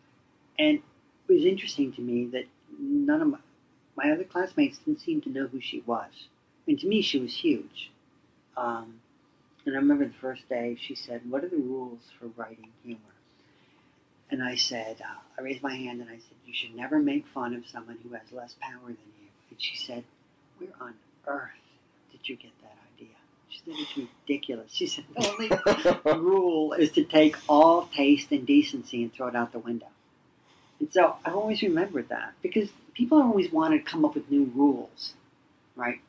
and 0.57 0.80
it 1.27 1.34
was 1.34 1.45
interesting 1.45 1.93
to 1.93 2.01
me 2.01 2.25
that 2.27 2.45
none 2.80 3.21
of 3.21 3.27
my, 3.30 3.38
my 4.04 4.12
other 4.12 4.24
classmates 4.24 4.78
didn't 4.80 5.02
seem 5.02 5.22
to 5.22 5.30
know 5.30 5.47
who 5.47 5.60
she 5.60 5.82
was, 5.82 6.28
and 6.68 6.80
to 6.80 6.88
me 6.88 7.02
she 7.02 7.20
was 7.20 7.36
huge. 7.36 7.91
Um, 8.58 9.02
and 9.66 9.76
I 9.76 9.80
remember 9.80 10.06
the 10.06 10.14
first 10.14 10.47
day 10.50 10.78
she 10.80 10.95
said, 10.95 11.30
"What 11.30 11.43
are 11.43 11.50
the 11.50 11.58
rules 11.58 12.02
for 12.18 12.28
writing 12.38 12.70
humor?" 12.84 13.14
And 14.32 14.43
I 14.43 14.56
said, 14.56 14.97
uh, 15.02 15.20
I 15.38 15.41
raised 15.41 15.64
my 15.64 15.76
hand 15.76 16.02
and 16.02 16.10
I 16.10 16.18
said, 16.18 16.38
You 16.45 16.54
should 16.54 16.76
never 16.76 17.00
make 17.00 17.26
fun 17.28 17.56
of 17.56 17.68
someone 17.68 17.97
who 18.04 18.14
has 18.14 18.32
less 18.32 18.56
power 18.62 18.86
than 18.86 18.97
you. 19.22 19.28
And 19.50 19.62
she 19.62 19.76
said, 19.76 20.04
Where 20.58 20.70
on 20.80 20.93
earth 21.26 21.50
did 22.12 22.30
you 22.30 22.36
get 22.36 22.52
that 22.62 22.78
idea? 22.95 23.16
She 23.50 23.60
said, 23.66 23.74
It's 23.78 23.97
ridiculous. 23.97 24.72
She 24.72 24.86
said, 24.86 25.06
The 25.18 26.04
only 26.06 26.22
rule 26.22 26.74
is 26.74 26.91
to 26.91 27.04
take 27.04 27.38
all 27.47 27.88
taste 27.88 28.32
and 28.32 28.45
decency 28.45 29.02
and 29.02 29.12
throw 29.12 29.28
it 29.28 29.36
out 29.36 29.52
the 29.52 29.60
window. 29.60 29.88
And 30.80 30.93
so 30.93 31.16
I've 31.26 31.36
always 31.36 31.64
remembered 31.64 32.10
that 32.10 32.34
because 32.41 32.70
people 33.00 33.22
always 33.22 33.50
want 33.50 33.74
to 33.74 33.80
come 33.80 34.04
up 34.04 34.14
with 34.14 34.30
new 34.30 34.52
rules, 34.54 35.14
right? 35.78 36.02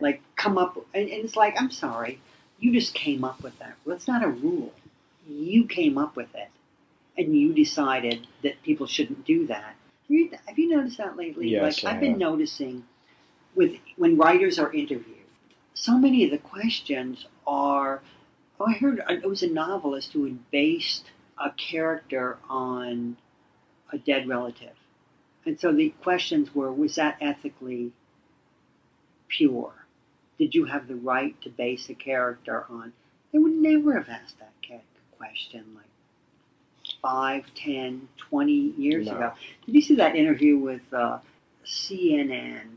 Like, 0.00 0.20
come 0.34 0.58
up, 0.58 0.76
and, 0.92 1.08
and 1.08 1.24
it's 1.24 1.36
like, 1.36 1.54
I'm 1.56 1.70
sorry, 1.70 2.20
you 2.58 2.72
just 2.72 2.92
came 2.92 3.22
up 3.22 3.40
with 3.40 3.56
that. 3.60 3.74
Well, 3.84 3.94
it's 3.94 4.08
not 4.08 4.24
a 4.24 4.28
rule. 4.28 4.72
You 5.28 5.64
came 5.64 5.96
up 5.96 6.16
with 6.16 6.34
it 6.34 6.48
and 7.16 7.36
you 7.36 7.52
decided 7.54 8.26
that 8.42 8.60
people 8.64 8.86
shouldn't 8.86 9.24
do 9.24 9.46
that. 9.46 9.76
Have 10.02 10.10
you, 10.10 10.30
have 10.46 10.58
you 10.58 10.68
noticed 10.76 10.98
that 10.98 11.16
lately? 11.16 11.48
Yes, 11.48 11.84
like 11.84 11.94
I've 11.94 12.00
been 12.00 12.18
noticing 12.18 12.84
with 13.54 13.76
when 13.96 14.16
writers 14.16 14.58
are 14.58 14.72
interviewed, 14.72 15.28
so 15.72 15.96
many 15.96 16.24
of 16.24 16.32
the 16.32 16.38
questions 16.38 17.26
are. 17.46 18.02
Oh, 18.58 18.66
I 18.66 18.74
heard 18.74 19.00
uh, 19.00 19.14
it 19.14 19.28
was 19.28 19.42
a 19.42 19.48
novelist 19.48 20.12
who 20.12 20.24
had 20.24 20.50
based 20.50 21.10
a 21.38 21.50
character 21.52 22.38
on 22.48 23.16
a 23.92 23.98
dead 23.98 24.28
relative, 24.28 24.76
and 25.46 25.58
so 25.58 25.72
the 25.72 25.90
questions 26.02 26.54
were: 26.54 26.72
Was 26.72 26.96
that 26.96 27.18
ethically 27.20 27.92
pure? 29.28 29.72
Did 30.38 30.54
you 30.54 30.64
have 30.66 30.88
the 30.88 30.96
right 30.96 31.40
to 31.42 31.50
base 31.50 31.88
a 31.90 31.94
character 31.94 32.64
on? 32.68 32.92
They 33.32 33.38
would 33.38 33.52
never 33.52 33.94
have 33.98 34.08
asked 34.08 34.38
that 34.38 34.52
question 35.16 35.64
like 35.74 35.84
five, 37.02 37.44
ten, 37.54 38.08
twenty 38.16 38.72
years 38.76 39.06
No. 39.06 39.16
ago. 39.16 39.32
Did 39.66 39.74
you 39.74 39.80
see 39.82 39.96
that 39.96 40.16
interview 40.16 40.58
with 40.58 40.92
uh, 40.92 41.18
CNN? 41.64 42.76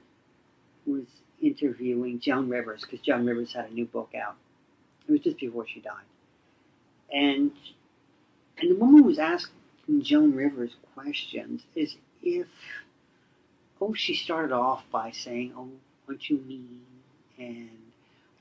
Was 0.86 1.05
interviewing 1.41 2.20
Joan 2.22 2.47
Rivers 2.47 2.82
because 2.82 3.01
Joan 3.01 3.26
Rivers 3.26 3.53
had 3.53 3.70
a 3.70 3.74
new 3.74 3.86
book 3.86 4.11
out. 4.15 4.36
It 5.07 5.11
was 5.11 5.22
just 5.22 5.38
before 5.38 5.68
she 5.68 5.82
died, 5.82 6.05
and 7.11 7.51
and 8.57 8.72
the 8.72 8.76
woman 8.76 9.03
was 9.03 9.20
asking 9.20 9.53
Joan 10.01 10.34
Rivers 10.34 10.72
questions 10.95 11.63
as 11.80 11.95
if 12.36 12.47
oh 13.82 13.93
she 13.93 14.15
started 14.15 14.51
off 14.53 14.84
by 14.91 15.11
saying 15.11 15.53
oh 15.57 15.69
aren't 16.07 16.30
you 16.30 16.38
mean 16.47 16.82
and 17.38 17.69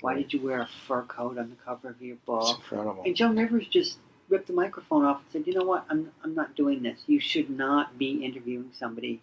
why 0.01 0.15
did 0.15 0.33
you 0.33 0.41
wear 0.41 0.61
a 0.61 0.69
fur 0.87 1.03
coat 1.03 1.39
on 1.39 1.51
the 1.51 1.57
cover 1.65 1.89
of 1.89 2.01
your 2.03 2.17
book? 2.27 2.57
Incredible. 2.57 3.03
And 3.05 3.17
Joan 3.17 3.37
Rivers 3.37 3.67
just 3.67 3.99
ripped 4.29 4.47
the 4.47 4.53
microphone 4.53 5.05
off 5.05 5.23
and 5.23 5.33
said, 5.33 5.47
"You 5.47 5.59
know 5.59 5.67
what? 5.67 5.87
I'm 5.89 6.13
I'm 6.23 6.35
not 6.35 6.55
doing 6.55 6.83
this. 6.83 7.01
You 7.07 7.21
should 7.21 7.51
not 7.51 7.99
be 7.99 8.25
interviewing 8.25 8.71
somebody 8.73 9.21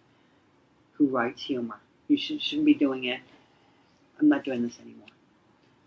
who 0.94 1.06
writes 1.06 1.42
humor. 1.42 1.78
You 2.08 2.16
should 2.16 2.42
shouldn't 2.42 2.66
be 2.66 2.74
doing 2.74 3.04
it. 3.04 3.20
I'm 4.18 4.28
not 4.28 4.44
doing 4.44 4.62
this 4.62 4.78
anymore." 4.80 5.08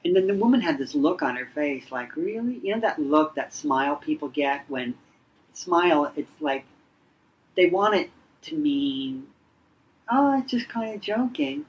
And 0.06 0.16
then 0.16 0.28
the 0.28 0.36
woman 0.36 0.62
had 0.62 0.78
this 0.78 0.96
look 0.96 1.22
on 1.22 1.36
her 1.36 1.48
face, 1.54 1.92
like, 1.92 2.16
"Really? 2.16 2.60
You 2.64 2.76
know 2.76 2.82
that 2.82 3.00
look, 3.00 3.36
that 3.36 3.54
smile 3.54 3.98
people 3.98 4.30
get 4.30 4.70
when 4.70 4.96
smile? 5.54 6.12
It's 6.16 6.32
like 6.40 6.66
they 7.56 7.68
want 7.68 7.96
it 7.96 8.10
to 8.44 8.56
mean, 8.56 9.28
oh, 10.12 10.40
it's 10.40 10.52
just 10.52 10.70
kind 10.70 10.94
of 10.94 11.02
joking, 11.02 11.66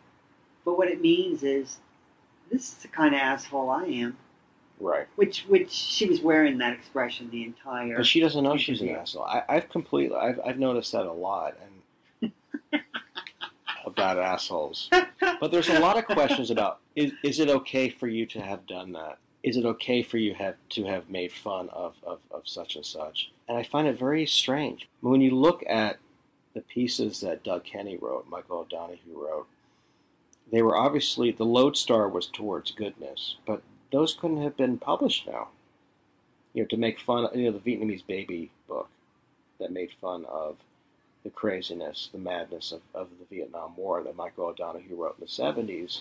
but 0.65 0.79
what 0.79 0.89
it 0.89 1.01
means 1.01 1.43
is." 1.43 1.79
This 2.51 2.73
is 2.73 2.75
the 2.77 2.89
kind 2.89 3.15
of 3.15 3.21
asshole 3.21 3.69
I 3.71 3.85
am. 3.85 4.17
Right. 4.81 5.07
Which 5.17 5.45
which 5.49 5.71
she 5.71 6.07
was 6.07 6.21
wearing 6.21 6.59
that 6.59 6.73
expression 6.73 7.29
the 7.31 7.43
entire. 7.45 7.97
But 7.97 8.07
she 8.07 8.21
doesn't 8.21 8.45
know 8.45 8.57
she's 8.57 8.81
an 8.81 8.91
asshole. 8.91 9.25
I, 9.25 9.43
I've 9.49 9.69
completely, 9.69 10.17
I've, 10.17 10.41
I've 10.45 10.59
noticed 10.59 10.93
that 10.93 11.07
a 11.07 11.13
lot, 11.13 11.57
and 12.23 12.33
about 13.87 14.19
assholes. 14.19 14.89
But 15.41 15.53
there's 15.53 15.69
a 15.69 15.79
lot 15.79 15.97
of 15.97 16.07
questions 16.07 16.51
about: 16.51 16.81
is, 16.97 17.13
is 17.23 17.39
it 17.39 17.49
okay 17.49 17.89
for 17.89 18.09
you 18.09 18.27
to 18.27 18.41
have 18.41 18.67
done 18.67 18.93
that? 18.93 19.19
Is 19.45 19.57
it 19.57 19.65
okay 19.65 20.03
for 20.03 20.19
you 20.19 20.35
have 20.35 20.57
to 20.71 20.85
have 20.85 21.09
made 21.09 21.33
fun 21.33 21.69
of, 21.71 21.95
of, 22.03 22.19
of 22.33 22.43
such 22.45 22.75
and 22.75 22.85
such? 22.85 23.31
And 23.49 23.57
I 23.57 23.63
find 23.63 23.87
it 23.87 23.99
very 23.99 24.27
strange 24.27 24.89
when 25.01 25.21
you 25.21 25.31
look 25.31 25.63
at 25.69 25.99
the 26.59 26.65
pieces 26.75 27.21
that 27.21 27.45
Doug 27.45 27.63
Kenney 27.63 27.97
wrote, 27.97 28.27
Michael 28.29 28.59
O'Donoghue 28.59 29.15
wrote. 29.15 29.47
They 30.51 30.61
were 30.61 30.77
obviously 30.77 31.31
the 31.31 31.45
lodestar 31.45 32.09
was 32.09 32.27
towards 32.27 32.73
goodness, 32.73 33.37
but 33.47 33.63
those 33.93 34.15
couldn't 34.15 34.43
have 34.43 34.57
been 34.57 34.77
published 34.77 35.29
now 35.29 35.49
you 36.55 36.65
know, 36.65 36.67
to 36.67 36.77
make 36.77 36.99
fun, 36.99 37.29
you 37.33 37.45
know, 37.45 37.57
the 37.57 37.71
Vietnamese 37.71 38.05
baby 38.05 38.51
book 38.67 38.89
that 39.61 39.71
made 39.71 39.91
fun 40.01 40.25
of 40.25 40.57
the 41.23 41.31
craziness, 41.31 42.09
the 42.11 42.19
madness 42.19 42.73
of, 42.73 42.81
of 42.93 43.07
the 43.21 43.37
Vietnam 43.37 43.77
War 43.77 44.03
that 44.03 44.17
Michael 44.17 44.47
O'Donoghue 44.47 44.97
wrote 44.97 45.17
in 45.21 45.27
the 45.27 45.63
70s, 45.63 46.01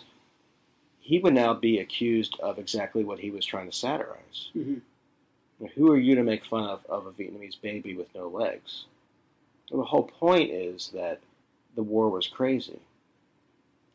he 0.99 1.19
would 1.19 1.35
now 1.35 1.53
be 1.53 1.77
accused 1.77 2.39
of 2.39 2.57
exactly 2.57 3.03
what 3.03 3.19
he 3.19 3.29
was 3.29 3.45
trying 3.45 3.69
to 3.69 3.75
satirize. 3.75 4.49
Mhm. 4.55 4.81
Who 5.75 5.91
are 5.91 5.97
you 5.97 6.15
to 6.15 6.23
make 6.23 6.45
fun 6.45 6.63
of, 6.63 6.83
of 6.87 7.05
a 7.05 7.11
Vietnamese 7.11 7.61
baby 7.61 7.95
with 7.95 8.07
no 8.15 8.27
legs? 8.27 8.85
The 9.71 9.83
whole 9.83 10.03
point 10.03 10.51
is 10.51 10.91
that 10.93 11.19
the 11.75 11.83
war 11.83 12.09
was 12.09 12.27
crazy. 12.27 12.79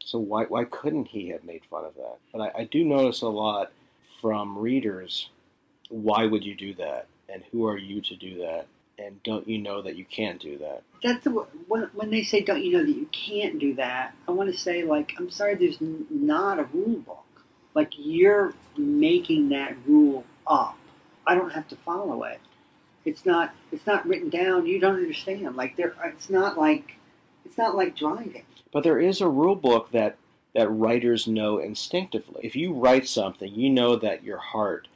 So 0.04 0.18
why 0.18 0.44
why 0.44 0.64
couldn't 0.64 1.08
he 1.08 1.28
have 1.28 1.44
made 1.44 1.62
fun 1.70 1.84
of 1.84 1.94
that? 1.94 2.18
But 2.32 2.40
I, 2.40 2.60
I 2.60 2.64
do 2.64 2.84
notice 2.84 3.22
a 3.22 3.28
lot 3.28 3.72
from 4.20 4.58
readers. 4.58 5.28
Why 5.88 6.26
would 6.26 6.44
you 6.44 6.54
do 6.54 6.74
that? 6.74 7.06
And 7.28 7.42
who 7.50 7.66
are 7.66 7.78
you 7.78 8.00
to 8.02 8.16
do 8.16 8.38
that? 8.38 8.66
And 8.98 9.22
don't 9.22 9.48
you 9.48 9.58
know 9.58 9.82
that 9.82 9.96
you 9.96 10.04
can't 10.04 10.40
do 10.40 10.58
that? 10.58 10.82
That's 11.02 11.24
the, 11.24 11.30
when, 11.30 11.88
when 11.94 12.10
they 12.10 12.22
say, 12.22 12.42
"Don't 12.42 12.62
you 12.62 12.72
know 12.72 12.84
that 12.84 12.96
you 12.96 13.06
can't 13.06 13.58
do 13.58 13.74
that?" 13.74 14.14
I 14.28 14.32
want 14.32 14.52
to 14.52 14.58
say, 14.58 14.84
like, 14.84 15.14
I'm 15.18 15.30
sorry, 15.30 15.54
there's 15.54 15.78
not 15.80 16.58
a 16.58 16.64
rule 16.64 16.98
book. 17.00 17.24
Like 17.74 17.92
you're 17.96 18.54
making 18.76 19.48
that 19.50 19.76
rule 19.86 20.24
up. 20.46 20.76
I 21.26 21.34
don't 21.34 21.52
have 21.52 21.68
to 21.68 21.76
follow 21.76 22.24
it. 22.24 22.40
It's 23.04 23.26
not. 23.26 23.54
It's 23.72 23.86
not 23.86 24.06
written 24.06 24.28
down. 24.28 24.66
You 24.66 24.78
don't 24.78 24.96
understand. 24.96 25.56
Like 25.56 25.76
there. 25.76 25.94
It's 26.04 26.30
not 26.30 26.58
like. 26.58 26.96
It's 27.44 27.58
not 27.58 27.74
like 27.76 27.96
driving. 27.96 28.44
But 28.72 28.84
there 28.84 29.00
is 29.00 29.20
a 29.20 29.28
rule 29.28 29.56
book 29.56 29.90
that 29.92 30.16
that 30.54 30.70
writers 30.70 31.26
know 31.26 31.58
instinctively. 31.58 32.42
If 32.44 32.54
you 32.54 32.72
write 32.72 33.08
something, 33.08 33.52
you 33.54 33.70
know 33.70 33.96
that 33.96 34.22
your 34.22 34.38
heart 34.38 34.88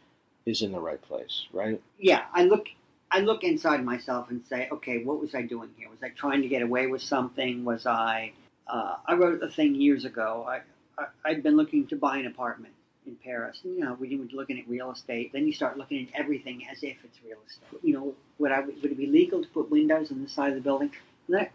is 0.45 0.63
in 0.63 0.73
the 0.73 0.81
right 0.81 1.01
place, 1.01 1.47
right? 1.53 1.81
Yeah, 1.99 2.25
I 2.33 2.45
look. 2.45 2.69
I 3.11 3.21
look 3.21 3.45
inside 3.45 3.85
myself 3.85 4.31
and 4.31 4.45
say, 4.45 4.69
okay, 4.73 5.05
what 5.05 5.21
was 5.21 5.35
I 5.35 5.43
doing 5.43 5.71
here? 5.77 5.89
Was 5.89 6.03
I 6.03 6.09
trying 6.11 6.43
to 6.43 6.49
get 6.49 6.63
away 6.63 6.87
with 6.87 7.03
something? 7.03 7.65
Was 7.65 7.87
I? 7.87 8.33
Uh, 8.67 8.97
I 9.07 9.15
wrote 9.15 9.43
a 9.43 9.49
thing 9.49 9.75
years 9.75 10.05
ago. 10.05 10.45
I, 10.49 10.61
I 11.01 11.07
I'd 11.25 11.43
been 11.43 11.57
looking 11.57 11.87
to 11.89 11.97
buy 11.97 12.19
an 12.19 12.27
apartment 12.27 12.75
in 13.07 13.17
Paris. 13.17 13.61
And, 13.65 13.75
you 13.77 13.85
know, 13.85 13.97
we 13.99 14.17
were 14.17 14.27
looking 14.33 14.59
at 14.59 14.69
real 14.69 14.91
estate. 14.91 15.33
Then 15.33 15.47
you 15.47 15.53
start 15.53 15.79
looking 15.79 16.07
at 16.07 16.21
everything 16.21 16.67
as 16.71 16.83
if 16.83 16.97
it's 17.05 17.19
real 17.25 17.39
estate. 17.47 17.81
You 17.83 17.95
know, 17.95 18.15
would 18.39 18.53
I 18.53 18.61
would 18.61 18.85
it 18.85 18.99
be 18.99 19.07
legal 19.07 19.43
to 19.43 19.49
put 19.49 19.71
windows 19.71 20.11
on 20.11 20.23
the 20.23 20.29
side 20.29 20.51
of 20.51 20.55
the 20.57 20.61
building? 20.61 20.91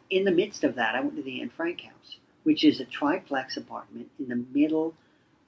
In 0.09 0.25
the 0.25 0.31
midst 0.31 0.63
of 0.63 0.75
that, 0.75 0.95
I 0.95 1.01
went 1.01 1.15
to 1.15 1.23
the 1.23 1.41
Anne 1.41 1.49
Frank 1.49 1.81
House, 1.81 2.17
which 2.43 2.63
is 2.63 2.79
a 2.79 2.85
triplex 2.85 3.55
apartment 3.57 4.09
in 4.19 4.27
the 4.27 4.43
middle 4.53 4.93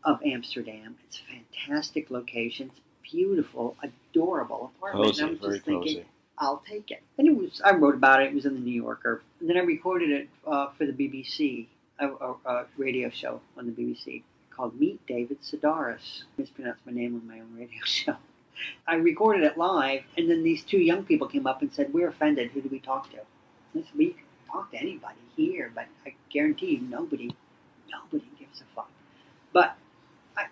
of 0.03 0.21
Amsterdam. 0.23 0.95
It's 1.05 1.19
a 1.19 1.67
fantastic 1.67 2.09
location. 2.09 2.71
It's 2.71 2.81
beautiful, 3.11 3.75
adorable 3.83 4.71
apartment. 4.77 5.07
Cozy, 5.07 5.21
and 5.21 5.31
I'm 5.31 5.39
just 5.39 5.65
thinking, 5.65 5.95
cozy. 5.95 6.05
I'll 6.37 6.63
take 6.69 6.91
it. 6.91 7.03
And 7.17 7.27
it 7.27 7.35
was 7.35 7.61
I 7.63 7.73
wrote 7.73 7.95
about 7.95 8.21
it. 8.21 8.29
It 8.29 8.35
was 8.35 8.45
in 8.45 8.53
the 8.53 8.61
New 8.61 8.81
Yorker. 8.81 9.21
And 9.39 9.49
then 9.49 9.57
I 9.57 9.61
recorded 9.61 10.09
it 10.09 10.29
uh, 10.47 10.69
for 10.77 10.85
the 10.85 10.93
BBC, 10.93 11.67
a, 11.99 12.07
a, 12.07 12.35
a 12.45 12.65
radio 12.77 13.09
show 13.09 13.41
on 13.57 13.65
the 13.65 13.71
BBC 13.71 14.23
called 14.55 14.79
Meet 14.79 15.05
David 15.07 15.41
Sedaris. 15.41 16.23
Mispronounced 16.37 16.85
my 16.85 16.91
name 16.91 17.15
on 17.15 17.27
my 17.27 17.39
own 17.39 17.55
radio 17.57 17.81
show. 17.85 18.15
I 18.87 18.95
recorded 18.95 19.43
it 19.43 19.57
live, 19.57 20.03
and 20.17 20.29
then 20.29 20.43
these 20.43 20.63
two 20.63 20.77
young 20.77 21.03
people 21.03 21.27
came 21.27 21.47
up 21.47 21.61
and 21.61 21.73
said, 21.73 21.93
"We're 21.93 22.09
offended. 22.09 22.51
Who 22.51 22.61
do 22.61 22.69
we 22.69 22.79
talk 22.79 23.09
to?" 23.11 23.17
I 23.17 23.23
said, 23.73 23.85
"We 23.95 24.11
can 24.11 24.23
talk 24.51 24.71
to 24.71 24.77
anybody 24.77 25.19
here, 25.35 25.71
but 25.73 25.87
I 26.05 26.13
guarantee 26.31 26.75
you, 26.75 26.81
nobody, 26.81 27.35
nobody 27.91 28.29
gives 28.39 28.61
a 28.61 28.65
fuck." 28.75 28.91
But 29.51 29.75
I, 30.37 30.45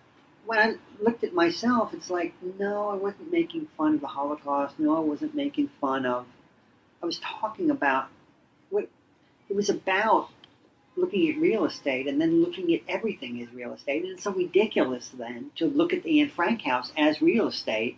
when 0.45 0.59
I 0.59 0.75
looked 1.01 1.23
at 1.23 1.33
myself, 1.33 1.93
it's 1.93 2.09
like, 2.09 2.33
no, 2.59 2.89
I 2.89 2.95
wasn't 2.95 3.31
making 3.31 3.67
fun 3.77 3.95
of 3.95 4.01
the 4.01 4.07
Holocaust. 4.07 4.79
No, 4.79 4.97
I 4.97 5.01
wasn't 5.01 5.35
making 5.35 5.69
fun 5.79 6.05
of. 6.05 6.25
I 7.01 7.05
was 7.05 7.19
talking 7.19 7.69
about 7.69 8.09
what 8.69 8.89
it 9.49 9.55
was 9.55 9.69
about 9.69 10.29
looking 10.95 11.29
at 11.29 11.39
real 11.39 11.65
estate 11.65 12.07
and 12.07 12.19
then 12.19 12.41
looking 12.41 12.73
at 12.73 12.81
everything 12.87 13.41
as 13.41 13.53
real 13.53 13.73
estate. 13.73 14.03
And 14.03 14.13
it's 14.13 14.23
so 14.23 14.31
ridiculous 14.31 15.09
then 15.09 15.51
to 15.55 15.65
look 15.65 15.93
at 15.93 16.03
the 16.03 16.21
Anne 16.21 16.29
Frank 16.29 16.61
house 16.61 16.91
as 16.97 17.21
real 17.21 17.47
estate. 17.47 17.97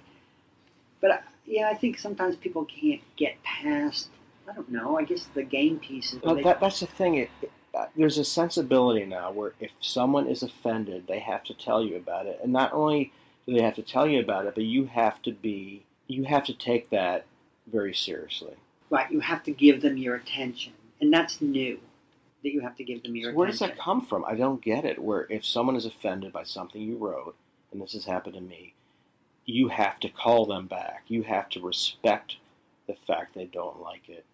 But 1.02 1.12
uh, 1.12 1.18
yeah, 1.46 1.70
I 1.70 1.74
think 1.74 1.98
sometimes 1.98 2.36
people 2.36 2.66
can't 2.66 3.02
get 3.18 3.42
past. 3.44 4.10
I 4.50 4.54
don't 4.54 4.72
know. 4.72 4.98
I 4.98 5.04
guess 5.04 5.26
the 5.34 5.44
game 5.44 5.80
pieces. 5.80 6.20
But 6.24 6.44
that, 6.44 6.60
that's 6.60 6.80
the 6.80 6.88
thing. 6.88 7.16
It, 7.16 7.30
it, 7.42 7.52
uh, 7.74 7.88
there's 7.96 8.18
a 8.18 8.26
sensibility 8.26 9.06
now 9.06 9.32
where 9.32 9.54
if 9.60 9.72
someone 9.80 10.28
is 10.28 10.44
offended, 10.44 11.08
they 11.08 11.20
have 11.20 11.44
to 11.46 11.54
tell 11.54 11.84
you 11.84 11.96
about 11.96 12.28
it, 12.28 12.40
and 12.44 12.54
not 12.54 12.72
only 12.72 13.12
do 13.48 13.54
they 13.54 13.64
have 13.64 13.76
to 13.76 13.82
tell 13.82 14.08
you 14.08 14.20
about 14.20 14.46
it, 14.46 14.54
but 14.54 14.64
you 14.64 14.86
have 14.86 15.22
to 15.24 15.32
be 15.32 15.84
you 16.08 16.26
have 16.26 16.44
to 16.46 16.54
take 16.54 16.90
that 16.92 17.26
very 17.72 17.94
seriously. 17.94 18.54
right. 18.90 19.10
You 19.10 19.22
have 19.22 19.44
to 19.44 19.52
give 19.52 19.82
them 19.82 19.98
your 19.98 20.16
attention, 20.16 20.74
and 21.02 21.12
that's 21.12 21.42
new. 21.42 21.80
That 22.44 22.54
you 22.54 22.62
have 22.62 22.76
to 22.78 22.84
give 22.84 23.04
them 23.04 23.16
your 23.16 23.32
So 23.32 23.38
where 23.38 23.48
does 23.48 23.60
that 23.60 23.78
come 23.78 24.02
from? 24.02 24.26
I 24.26 24.36
don't 24.36 24.62
get 24.62 24.86
it. 24.86 25.02
Where 25.02 25.28
if 25.30 25.46
someone 25.46 25.76
is 25.76 25.86
offended 25.86 26.34
by 26.34 26.44
something 26.44 26.82
you 26.82 26.98
wrote, 26.98 27.36
and 27.72 27.82
this 27.82 27.94
has 27.94 28.06
happened 28.06 28.36
to 28.36 28.42
me, 28.42 28.74
you 29.46 29.70
have 29.70 30.00
to 30.02 30.10
call 30.10 30.46
them 30.46 30.68
back. 30.68 31.04
You 31.08 31.24
have 31.24 31.50
to 31.50 31.62
respect 31.62 32.38
the 32.88 32.96
fact 32.96 33.34
they 33.34 33.46
don't 33.46 33.82
like 33.82 34.10
it 34.10 34.26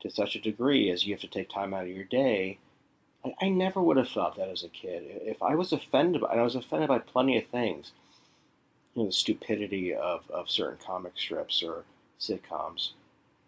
to 0.00 0.10
such 0.10 0.36
a 0.36 0.40
degree 0.40 0.90
as 0.90 1.06
you 1.06 1.14
have 1.14 1.20
to 1.20 1.28
take 1.28 1.50
time 1.50 1.74
out 1.74 1.84
of 1.84 1.88
your 1.88 2.04
day. 2.04 2.58
I, 3.24 3.34
I 3.42 3.48
never 3.48 3.80
would 3.80 3.96
have 3.96 4.08
thought 4.08 4.36
that 4.36 4.48
as 4.48 4.62
a 4.62 4.68
kid. 4.68 5.02
If 5.06 5.42
I 5.42 5.54
was 5.54 5.72
offended, 5.72 6.22
by, 6.22 6.30
and 6.30 6.40
I 6.40 6.44
was 6.44 6.54
offended 6.54 6.88
by 6.88 6.98
plenty 6.98 7.36
of 7.36 7.46
things, 7.46 7.92
you 8.94 9.02
know, 9.02 9.06
the 9.06 9.12
stupidity 9.12 9.94
of, 9.94 10.30
of 10.30 10.50
certain 10.50 10.78
comic 10.84 11.12
strips 11.16 11.62
or 11.62 11.84
sitcoms. 12.20 12.92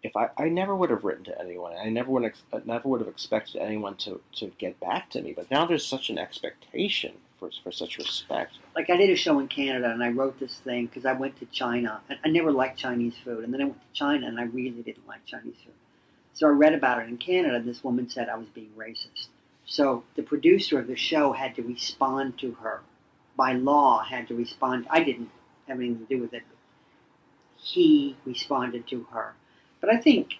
If 0.03 0.15
I, 0.15 0.29
I 0.37 0.49
never 0.49 0.75
would 0.75 0.89
have 0.89 1.03
written 1.03 1.23
to 1.25 1.39
anyone, 1.39 1.73
I 1.73 1.89
never 1.89 2.09
would 2.09 2.33
never 2.65 2.89
would 2.89 3.01
have 3.01 3.07
expected 3.07 3.61
anyone 3.61 3.95
to, 3.97 4.21
to 4.37 4.51
get 4.57 4.79
back 4.79 5.09
to 5.11 5.21
me. 5.21 5.33
But 5.33 5.51
now 5.51 5.65
there's 5.65 5.85
such 5.85 6.09
an 6.09 6.17
expectation 6.17 7.13
for, 7.39 7.49
for 7.63 7.71
such 7.71 7.97
respect. 7.97 8.53
like 8.75 8.89
I 8.89 8.97
did 8.97 9.09
a 9.09 9.15
show 9.15 9.39
in 9.39 9.47
Canada 9.47 9.89
and 9.89 10.03
I 10.03 10.09
wrote 10.09 10.39
this 10.39 10.55
thing 10.57 10.85
because 10.85 11.05
I 11.05 11.13
went 11.13 11.37
to 11.39 11.45
China 11.47 12.01
and 12.09 12.19
I 12.23 12.29
never 12.29 12.51
liked 12.51 12.79
Chinese 12.79 13.15
food 13.23 13.43
and 13.43 13.53
then 13.53 13.61
I 13.61 13.65
went 13.65 13.81
to 13.81 13.99
China 13.99 14.27
and 14.27 14.39
I 14.39 14.43
really 14.43 14.81
didn't 14.83 15.07
like 15.07 15.25
Chinese 15.25 15.55
food. 15.63 15.73
So 16.33 16.47
I 16.47 16.51
read 16.51 16.73
about 16.73 17.01
it 17.01 17.09
in 17.09 17.17
Canada. 17.17 17.61
This 17.61 17.83
woman 17.83 18.09
said 18.09 18.29
I 18.29 18.37
was 18.37 18.47
being 18.47 18.71
racist. 18.77 19.27
So 19.65 20.03
the 20.15 20.23
producer 20.23 20.79
of 20.79 20.87
the 20.87 20.95
show 20.95 21.33
had 21.33 21.55
to 21.55 21.61
respond 21.61 22.37
to 22.39 22.53
her. 22.61 22.81
By 23.35 23.53
law, 23.53 24.03
had 24.03 24.27
to 24.27 24.35
respond. 24.35 24.87
I 24.89 25.03
didn't 25.03 25.29
have 25.67 25.79
anything 25.79 25.99
to 25.99 26.15
do 26.15 26.21
with 26.21 26.33
it. 26.33 26.43
He 27.57 28.17
responded 28.25 28.87
to 28.87 29.03
her. 29.11 29.33
But 29.81 29.93
I 29.93 29.97
think 29.97 30.35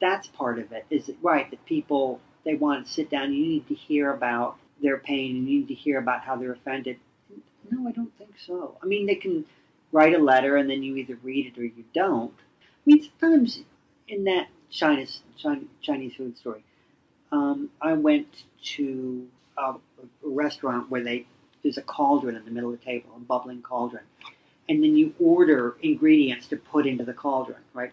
that's 0.00 0.28
part 0.28 0.58
of 0.58 0.72
it. 0.72 0.86
Is 0.90 1.08
it 1.08 1.16
right 1.20 1.50
that 1.50 1.64
people 1.66 2.20
they 2.44 2.54
want 2.54 2.86
to 2.86 2.92
sit 2.92 3.10
down? 3.10 3.32
You 3.32 3.44
need 3.44 3.68
to 3.68 3.74
hear 3.74 4.10
about 4.12 4.56
their 4.82 4.98
pain. 4.98 5.36
and 5.36 5.48
You 5.48 5.60
need 5.60 5.68
to 5.68 5.74
hear 5.74 5.98
about 5.98 6.22
how 6.22 6.36
they're 6.36 6.52
offended. 6.52 6.98
No, 7.70 7.88
I 7.88 7.92
don't 7.92 8.16
think 8.16 8.34
so. 8.38 8.76
I 8.82 8.86
mean, 8.86 9.06
they 9.06 9.16
can 9.16 9.44
write 9.92 10.14
a 10.14 10.18
letter 10.18 10.56
and 10.56 10.68
then 10.70 10.82
you 10.82 10.96
either 10.96 11.18
read 11.22 11.46
it 11.46 11.58
or 11.58 11.64
you 11.64 11.84
don't. 11.94 12.32
I 12.60 12.82
mean, 12.84 13.02
sometimes 13.02 13.60
in 14.08 14.24
that 14.24 14.48
Chinese 14.70 15.20
Chinese, 15.36 15.68
Chinese 15.82 16.14
food 16.14 16.36
story, 16.38 16.62
um, 17.32 17.70
I 17.80 17.94
went 17.94 18.44
to 18.76 19.26
a, 19.56 19.62
a 19.72 19.78
restaurant 20.22 20.90
where 20.90 21.02
they 21.02 21.26
there's 21.62 21.78
a 21.78 21.82
cauldron 21.82 22.36
in 22.36 22.44
the 22.44 22.50
middle 22.50 22.72
of 22.72 22.78
the 22.78 22.84
table, 22.84 23.10
a 23.16 23.18
bubbling 23.18 23.62
cauldron, 23.62 24.04
and 24.68 24.82
then 24.82 24.96
you 24.96 25.14
order 25.18 25.76
ingredients 25.82 26.46
to 26.48 26.56
put 26.56 26.86
into 26.86 27.04
the 27.04 27.12
cauldron, 27.12 27.58
right? 27.74 27.92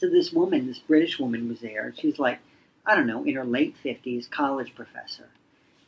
So 0.00 0.08
this 0.08 0.32
woman, 0.32 0.66
this 0.66 0.78
British 0.78 1.18
woman, 1.18 1.48
was 1.48 1.60
there, 1.60 1.92
she's 1.94 2.18
like, 2.18 2.38
I 2.86 2.94
don't 2.94 3.06
know, 3.06 3.22
in 3.24 3.34
her 3.34 3.44
late 3.44 3.76
fifties, 3.82 4.26
college 4.26 4.74
professor. 4.74 5.28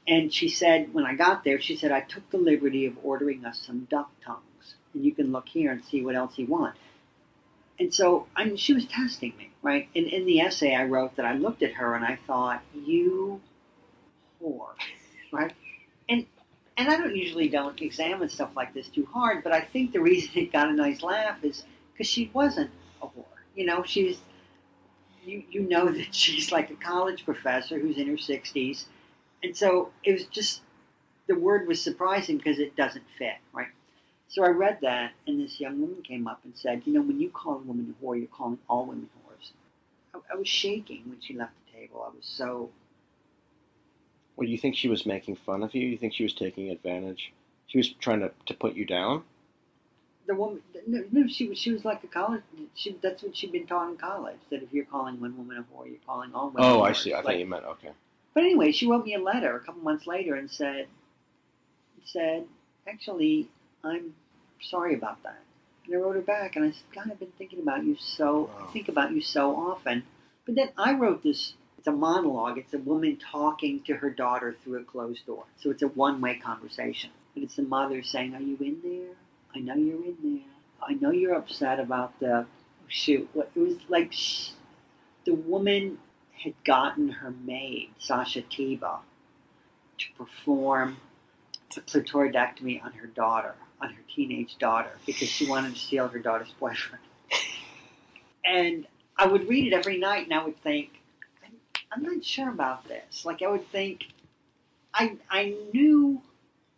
And 0.07 0.33
she 0.33 0.49
said, 0.51 0.93
when 0.93 1.07
I 1.07 1.15
got 1.15 1.45
there, 1.45 1.61
she 1.61 1.77
said, 1.77 1.93
I 1.93 2.01
took 2.01 2.29
the 2.31 2.37
liberty 2.37 2.85
of 2.87 2.99
ordering 3.03 3.45
us 3.47 3.59
some 3.67 3.87
duck 3.91 4.11
tongues. 4.25 4.75
And 4.93 5.05
you 5.05 5.13
can 5.13 5.33
look 5.33 5.49
here 5.49 5.73
and 5.73 5.83
see 5.85 6.05
what 6.05 6.15
else 6.15 6.37
you 6.37 6.47
want. 6.47 6.75
And 7.79 7.95
so 7.95 8.27
I 8.37 8.45
mean, 8.45 8.57
she 8.57 8.75
was 8.75 8.85
testing 8.85 9.33
me, 9.39 9.51
right? 9.63 9.89
And 9.97 10.07
in 10.07 10.27
the 10.27 10.41
essay 10.41 10.75
I 10.75 10.85
wrote 10.85 11.17
that 11.17 11.25
I 11.25 11.35
looked 11.35 11.63
at 11.63 11.73
her 11.75 11.95
and 11.95 12.05
I 12.05 12.19
thought, 12.27 12.63
you 12.75 13.41
whore, 14.43 14.75
right? 15.33 15.55
And 16.09 16.27
and 16.77 16.89
I 16.89 16.97
don't 16.97 17.17
usually 17.17 17.49
don't 17.49 17.81
examine 17.81 18.29
stuff 18.29 18.51
like 18.55 18.75
this 18.75 18.89
too 18.89 19.07
hard, 19.13 19.43
but 19.43 19.53
I 19.53 19.61
think 19.61 19.93
the 19.93 20.01
reason 20.01 20.31
it 20.35 20.53
got 20.53 20.69
a 20.69 20.73
nice 20.73 21.03
laugh 21.03 21.43
is 21.43 21.65
because 21.93 22.07
she 22.07 22.31
wasn't 22.35 22.71
a 23.01 23.07
whore. 23.07 23.32
You 23.55 23.67
know, 23.67 23.83
she's 23.85 24.21
you 25.25 25.43
you 25.51 25.63
know 25.63 25.91
that 25.91 26.15
she's 26.15 26.53
like 26.53 26.71
a 26.71 26.77
college 26.77 27.25
professor 27.25 27.79
who's 27.79 27.99
in 27.99 28.09
her 28.09 28.19
sixties, 28.19 28.87
and 29.43 29.57
so 29.57 29.93
it 30.05 30.13
was 30.13 30.25
just 30.27 30.63
the 31.29 31.37
word 31.39 31.69
was 31.69 31.83
surprising 31.83 32.37
because 32.39 32.59
it 32.59 32.77
doesn't 32.77 33.05
fit, 33.19 33.37
right? 33.53 33.69
So 34.29 34.45
I 34.45 34.49
read 34.49 34.79
that, 34.83 35.13
and 35.27 35.41
this 35.41 35.61
young 35.61 35.81
woman 35.81 36.03
came 36.03 36.27
up 36.27 36.41
and 36.45 36.57
said, 36.57 36.83
"You 36.87 36.95
know, 36.95 37.03
when 37.03 37.21
you 37.21 37.31
call 37.31 37.55
a 37.55 37.59
woman 37.59 37.95
a 38.01 38.05
whore, 38.05 38.19
you're 38.19 38.29
calling 38.29 38.59
all 38.69 38.87
women 38.87 39.09
whores." 39.27 39.51
I, 40.15 40.35
I 40.35 40.37
was 40.37 40.49
shaking 40.49 41.05
when 41.09 41.21
she 41.21 41.35
left 41.35 41.53
the 41.67 41.79
table. 41.79 42.03
I 42.07 42.15
was 42.17 42.27
so 42.27 42.71
Well, 44.37 44.49
you 44.49 44.59
think 44.59 44.77
she 44.77 44.89
was 44.89 45.07
making 45.07 45.37
fun 45.37 45.63
of 45.63 45.75
you? 45.75 45.87
You 45.87 45.99
think 45.99 46.15
she 46.15 46.25
was 46.25 46.35
taking 46.35 46.71
advantage? 46.71 47.33
She 47.67 47.79
was 47.79 47.91
trying 47.93 48.21
to, 48.21 48.33
to 48.47 48.55
put 48.55 48.75
you 48.75 48.85
down? 48.85 49.25
The 50.35 50.41
woman. 50.41 50.63
No, 50.87 51.05
no, 51.13 51.27
she 51.29 51.49
was 51.49 51.59
she 51.59 51.73
was 51.73 51.85
like 51.85 52.03
a 52.05 52.09
college. 52.09 52.43
She 52.75 52.97
that's 53.03 53.23
what 53.23 53.37
she'd 53.37 53.53
been 53.53 53.67
taught 53.67 53.91
in 53.91 53.97
college. 53.97 54.39
That 54.51 54.63
if 54.63 54.73
you're 54.73 54.85
calling 54.85 55.21
one 55.21 55.37
woman 55.37 55.59
a 55.59 55.63
whore, 55.63 55.87
you're 55.87 55.97
calling 56.07 56.33
all 56.35 56.51
women. 56.51 56.65
Oh, 56.71 56.83
I 56.83 56.93
see. 56.93 57.13
I 57.13 57.17
Like- 57.19 57.25
thought 57.27 57.39
you 57.39 57.47
meant 57.47 57.65
okay. 57.65 57.91
But 58.35 58.45
anyway, 58.45 58.73
she 58.73 58.87
wrote 58.89 59.05
me 59.05 59.15
a 59.15 59.21
letter 59.21 59.55
a 59.57 59.61
couple 59.61 59.83
months 59.83 60.07
later 60.07 60.35
and 60.35 60.51
said, 60.51 60.87
said, 62.05 62.47
actually, 62.89 63.49
I'm 63.85 64.15
sorry 64.61 64.95
about 64.95 65.23
that. 65.23 65.43
And 65.87 65.95
I 65.95 65.99
wrote 65.99 66.15
her 66.17 66.23
back 66.23 66.57
and 66.57 66.65
I 66.65 66.71
said, 66.71 66.83
God, 66.95 67.11
I've 67.11 67.19
been 67.19 67.33
thinking 67.37 67.61
about 67.61 67.85
you 67.85 67.97
so, 67.97 68.51
I 68.59 68.73
think 68.73 68.89
about 68.89 69.13
you 69.13 69.21
so 69.21 69.55
often. 69.55 70.05
But 70.47 70.55
then 70.55 70.71
I 70.79 70.95
wrote 70.95 71.23
this 71.23 71.55
it's 71.79 71.89
a 71.89 71.93
monologue. 71.93 72.59
It's 72.59 72.73
a 72.75 72.79
woman 72.79 73.17
talking 73.17 73.83
to 73.83 73.97
her 73.97 74.09
daughter 74.09 74.55
through 74.63 74.81
a 74.81 74.85
closed 74.85 75.27
door. 75.27 75.45
So 75.61 75.71
it's 75.71 75.83
a 75.83 75.89
one-way 75.89 76.37
conversation. 76.37 77.11
But 77.35 77.43
it's 77.43 77.57
the 77.57 77.63
mother 77.63 78.03
saying, 78.05 78.35
"Are 78.37 78.41
you 78.41 78.57
in 78.61 78.81
there? 78.85 79.17
I 79.55 79.61
know 79.61 79.75
you're 79.75 80.05
in 80.05 80.17
there. 80.23 80.43
I 80.83 80.95
know 80.95 81.11
you're 81.11 81.35
upset 81.35 81.79
about 81.81 82.19
the 82.21 82.47
shoot." 82.89 83.29
What 83.33 83.51
it 83.55 83.61
was 83.61 83.77
like, 83.89 84.15
the 85.25 85.35
woman 85.35 85.99
had 86.33 86.55
gotten 86.65 87.09
her 87.09 87.31
maid 87.31 87.91
Sasha 87.99 88.43
Tiba 88.43 89.01
to 89.99 90.07
perform 90.17 90.97
a 91.77 91.81
clitoridectomy 91.81 92.85
on 92.85 92.93
her 92.93 93.07
daughter, 93.07 93.55
on 93.81 93.91
her 93.91 94.03
teenage 94.15 94.59
daughter, 94.59 94.91
because 95.07 95.29
she 95.29 95.49
wanted 95.49 95.75
to 95.75 95.81
steal 95.81 96.09
her 96.09 96.19
daughter's 96.19 96.53
boyfriend. 96.59 97.05
and 98.45 98.87
I 99.17 99.27
would 99.27 99.49
read 99.49 99.73
it 99.73 99.77
every 99.77 99.99
night, 99.99 100.25
and 100.25 100.35
I 100.35 100.45
would 100.45 100.61
think, 100.63 101.01
I'm, 101.45 101.53
I'm 101.93 102.03
not 102.03 102.25
sure 102.25 102.49
about 102.49 102.87
this. 102.89 103.25
Like 103.25 103.43
I 103.43 103.49
would 103.49 103.71
think, 103.71 104.07
I 104.93 105.17
I 105.31 105.57
knew, 105.73 106.21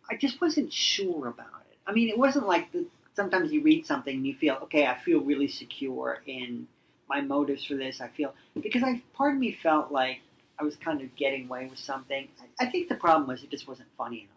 I 0.09 0.15
just 0.15 0.39
wasn't 0.41 0.71
sure 0.71 1.27
about. 1.27 1.54
I 1.87 1.93
mean, 1.93 2.09
it 2.09 2.17
wasn't 2.17 2.47
like 2.47 2.71
the, 2.71 2.85
sometimes 3.15 3.51
you 3.51 3.61
read 3.61 3.85
something 3.85 4.15
and 4.15 4.25
you 4.25 4.35
feel, 4.35 4.55
okay, 4.63 4.85
I 4.87 4.97
feel 4.97 5.19
really 5.19 5.47
secure 5.47 6.21
in 6.25 6.67
my 7.07 7.21
motives 7.21 7.63
for 7.63 7.75
this. 7.75 8.01
I 8.01 8.07
feel 8.07 8.33
because 8.59 8.83
I 8.83 9.01
part 9.13 9.33
of 9.33 9.39
me 9.39 9.51
felt 9.51 9.91
like 9.91 10.21
I 10.59 10.63
was 10.63 10.75
kind 10.75 11.01
of 11.01 11.15
getting 11.15 11.47
away 11.47 11.67
with 11.67 11.79
something. 11.79 12.27
I, 12.39 12.65
I 12.65 12.69
think 12.69 12.89
the 12.89 12.95
problem 12.95 13.27
was 13.27 13.43
it 13.43 13.51
just 13.51 13.67
wasn't 13.67 13.89
funny 13.97 14.21
enough. 14.21 14.31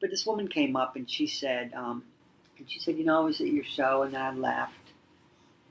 But 0.00 0.10
this 0.10 0.26
woman 0.26 0.48
came 0.48 0.74
up 0.74 0.96
and 0.96 1.08
she 1.08 1.26
said, 1.26 1.72
um, 1.74 2.04
and 2.58 2.68
she 2.68 2.80
said, 2.80 2.96
you 2.96 3.04
know, 3.04 3.18
I 3.18 3.24
was 3.24 3.40
at 3.40 3.46
your 3.46 3.64
show 3.64 4.02
and 4.02 4.14
then 4.14 4.20
I 4.20 4.32
left, 4.32 4.74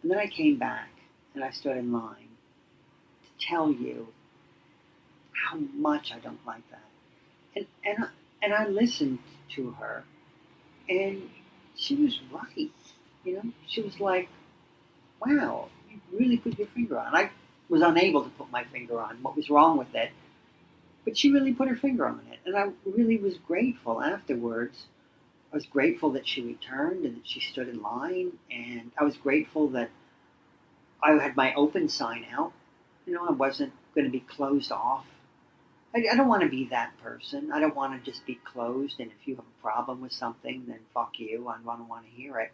and 0.02 0.12
then 0.12 0.18
I 0.18 0.28
came 0.28 0.58
back 0.58 0.90
and 1.34 1.44
I 1.44 1.52
stood 1.52 1.78
in 1.78 1.92
line 1.92 2.30
to 3.24 3.46
tell 3.46 3.72
you 3.72 4.08
how 5.34 5.58
much 5.58 6.14
I 6.14 6.20
don't 6.20 6.46
like 6.46 6.70
that. 6.72 6.86
And 7.56 7.66
and 7.84 8.10
and 8.42 8.54
I 8.54 8.68
listened 8.68 9.20
to 9.56 9.72
her, 9.72 10.06
and 10.92 11.30
she 11.76 11.96
was 11.96 12.20
right. 12.32 12.72
You 13.24 13.36
know, 13.36 13.44
she 13.68 13.82
was 13.82 14.00
like, 14.00 14.30
"Wow, 15.26 15.70
you 15.90 16.00
really 16.12 16.38
put 16.38 16.60
your 16.60 16.68
finger 16.68 17.00
on." 17.00 17.16
I 17.16 17.32
was 17.70 17.82
unable 17.82 18.24
to 18.24 18.30
put 18.32 18.52
my 18.52 18.64
finger 18.66 19.00
on 19.00 19.24
what 19.24 19.36
was 19.36 19.50
wrong 19.50 19.78
with 19.78 19.96
it, 19.96 20.12
but 21.06 21.18
she 21.18 21.32
really 21.32 21.54
put 21.54 21.70
her 21.70 21.76
finger 21.76 22.06
on 22.06 22.22
it, 22.32 22.40
and 22.46 22.58
I 22.58 22.70
really 22.86 23.18
was 23.18 23.38
grateful 23.38 24.02
afterwards. 24.02 24.88
I 25.52 25.56
was 25.56 25.66
grateful 25.66 26.12
that 26.12 26.28
she 26.28 26.42
returned 26.42 27.06
and 27.06 27.18
that 27.18 27.28
she 27.28 27.40
stood 27.40 27.70
in 27.70 27.82
line, 27.82 28.34
and 28.50 28.92
I 28.98 29.04
was 29.04 29.18
grateful 29.18 29.70
that 29.70 29.90
I 31.04 31.12
had 31.14 31.36
my 31.36 31.54
open 31.56 31.90
sign 31.90 32.26
out. 32.34 32.54
You 33.06 33.14
know, 33.14 33.28
I 33.28 33.32
wasn't 33.32 33.74
going 33.96 34.06
to 34.06 34.12
be 34.12 34.22
closed 34.22 34.72
off. 34.72 35.06
I, 35.96 36.04
I 36.12 36.16
don't 36.16 36.28
want 36.28 36.44
to 36.44 36.50
be 36.50 36.66
that 36.66 36.98
person. 37.02 37.52
I 37.52 37.60
don't 37.60 37.76
want 37.76 38.04
to 38.04 38.12
just 38.12 38.26
be 38.26 38.36
closed, 38.36 39.00
and 39.00 39.12
if 39.12 39.28
you 39.28 39.36
have 39.36 39.46
a 39.46 39.62
problem 39.62 40.02
with 40.02 40.14
something, 40.14 40.66
then 40.68 40.80
fuck 40.94 41.20
you. 41.20 41.48
I 41.48 41.56
don't 41.58 41.88
want 41.88 42.06
to 42.06 42.12
hear 42.12 42.40
it. 42.40 42.52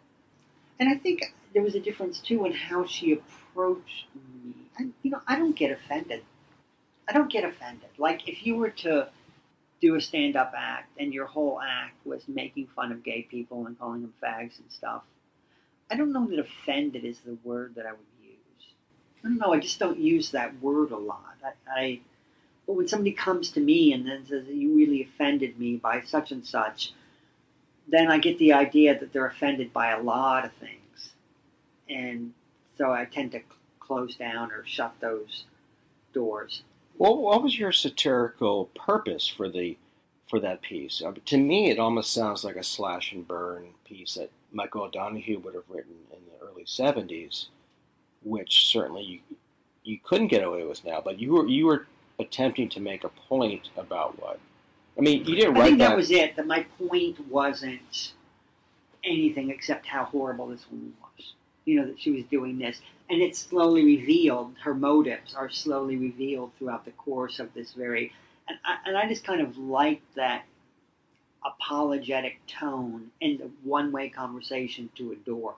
And 0.80 0.88
I 0.88 0.94
think 0.94 1.22
there 1.54 1.62
was 1.62 1.74
a 1.74 1.80
difference 1.80 2.20
too 2.20 2.44
in 2.44 2.52
how 2.52 2.86
she 2.86 3.12
approached 3.12 4.06
me. 4.14 4.54
I, 4.78 4.86
you 5.02 5.10
know, 5.10 5.20
I 5.26 5.36
don't 5.36 5.56
get 5.56 5.72
offended. 5.72 6.22
I 7.08 7.12
don't 7.12 7.30
get 7.30 7.44
offended. 7.44 7.88
Like 7.98 8.28
if 8.28 8.46
you 8.46 8.56
were 8.56 8.70
to 8.70 9.08
do 9.80 9.94
a 9.94 10.00
stand-up 10.00 10.52
act 10.56 10.90
and 10.98 11.12
your 11.14 11.26
whole 11.26 11.60
act 11.60 11.94
was 12.04 12.22
making 12.28 12.68
fun 12.74 12.92
of 12.92 13.02
gay 13.02 13.22
people 13.22 13.66
and 13.66 13.78
calling 13.78 14.02
them 14.02 14.14
fags 14.22 14.58
and 14.58 14.70
stuff, 14.70 15.02
I 15.90 15.96
don't 15.96 16.12
know 16.12 16.26
that 16.28 16.38
offended 16.38 17.04
is 17.04 17.18
the 17.20 17.38
word 17.42 17.74
that 17.76 17.86
I 17.86 17.92
would 17.92 18.00
use. 18.22 18.74
I 19.24 19.28
don't 19.28 19.38
know. 19.38 19.52
I 19.52 19.58
just 19.58 19.78
don't 19.78 19.98
use 19.98 20.30
that 20.32 20.60
word 20.60 20.90
a 20.90 20.96
lot. 20.96 21.36
I, 21.42 21.80
I 21.80 22.00
but 22.68 22.74
when 22.74 22.86
somebody 22.86 23.12
comes 23.12 23.50
to 23.52 23.60
me 23.60 23.94
and 23.94 24.06
then 24.06 24.26
says 24.26 24.44
you 24.46 24.76
really 24.76 25.02
offended 25.02 25.58
me 25.58 25.76
by 25.76 26.02
such 26.02 26.32
and 26.32 26.46
such, 26.46 26.92
then 27.88 28.10
I 28.10 28.18
get 28.18 28.38
the 28.38 28.52
idea 28.52 28.96
that 28.96 29.10
they're 29.10 29.26
offended 29.26 29.72
by 29.72 29.92
a 29.92 30.02
lot 30.02 30.44
of 30.44 30.52
things, 30.52 31.14
and 31.88 32.34
so 32.76 32.92
I 32.92 33.06
tend 33.06 33.32
to 33.32 33.38
cl- 33.38 33.48
close 33.80 34.16
down 34.16 34.52
or 34.52 34.66
shut 34.66 34.92
those 35.00 35.44
doors. 36.12 36.62
What, 36.98 37.16
what 37.16 37.42
was 37.42 37.58
your 37.58 37.72
satirical 37.72 38.66
purpose 38.74 39.26
for 39.26 39.48
the 39.48 39.78
for 40.28 40.38
that 40.40 40.60
piece? 40.60 41.00
Uh, 41.00 41.14
to 41.24 41.38
me, 41.38 41.70
it 41.70 41.78
almost 41.78 42.12
sounds 42.12 42.44
like 42.44 42.56
a 42.56 42.62
slash 42.62 43.12
and 43.12 43.26
burn 43.26 43.68
piece 43.86 44.16
that 44.16 44.30
Michael 44.52 44.82
O'Donoghue 44.82 45.38
would 45.38 45.54
have 45.54 45.70
written 45.70 45.94
in 46.12 46.18
the 46.26 46.46
early 46.46 46.64
'70s, 46.64 47.46
which 48.22 48.66
certainly 48.66 49.04
you 49.04 49.20
you 49.84 49.98
couldn't 50.04 50.28
get 50.28 50.44
away 50.44 50.64
with 50.64 50.84
now. 50.84 51.00
But 51.02 51.18
you 51.18 51.32
were 51.32 51.46
you 51.46 51.64
were 51.64 51.86
attempting 52.18 52.68
to 52.70 52.80
make 52.80 53.04
a 53.04 53.08
point 53.08 53.70
about 53.76 54.20
what? 54.20 54.38
I 54.96 55.00
mean, 55.00 55.24
you 55.24 55.36
didn't 55.36 55.56
I 55.56 55.66
think 55.66 55.78
that 55.78 55.90
that. 55.90 55.96
was 55.96 56.10
it. 56.10 56.36
That 56.36 56.46
my 56.46 56.66
point 56.78 57.28
wasn't 57.28 58.12
anything 59.04 59.50
except 59.50 59.86
how 59.86 60.04
horrible 60.04 60.48
this 60.48 60.66
woman 60.70 60.94
was. 61.00 61.32
You 61.64 61.80
know 61.80 61.86
that 61.86 62.00
she 62.00 62.10
was 62.10 62.24
doing 62.24 62.58
this, 62.58 62.80
and 63.10 63.20
it's 63.22 63.38
slowly 63.38 63.84
revealed. 63.84 64.54
Her 64.62 64.74
motives 64.74 65.34
are 65.34 65.50
slowly 65.50 65.96
revealed 65.96 66.52
throughout 66.58 66.84
the 66.84 66.92
course 66.92 67.38
of 67.38 67.52
this 67.54 67.74
very, 67.74 68.12
and 68.48 68.58
I, 68.64 68.76
and 68.86 68.96
I 68.96 69.06
just 69.06 69.22
kind 69.22 69.40
of 69.40 69.56
liked 69.58 70.14
that 70.16 70.44
apologetic 71.44 72.40
tone 72.46 73.10
in 73.20 73.36
the 73.38 73.50
one-way 73.62 74.08
conversation 74.08 74.90
to 74.96 75.12
a 75.12 75.16
door. 75.16 75.54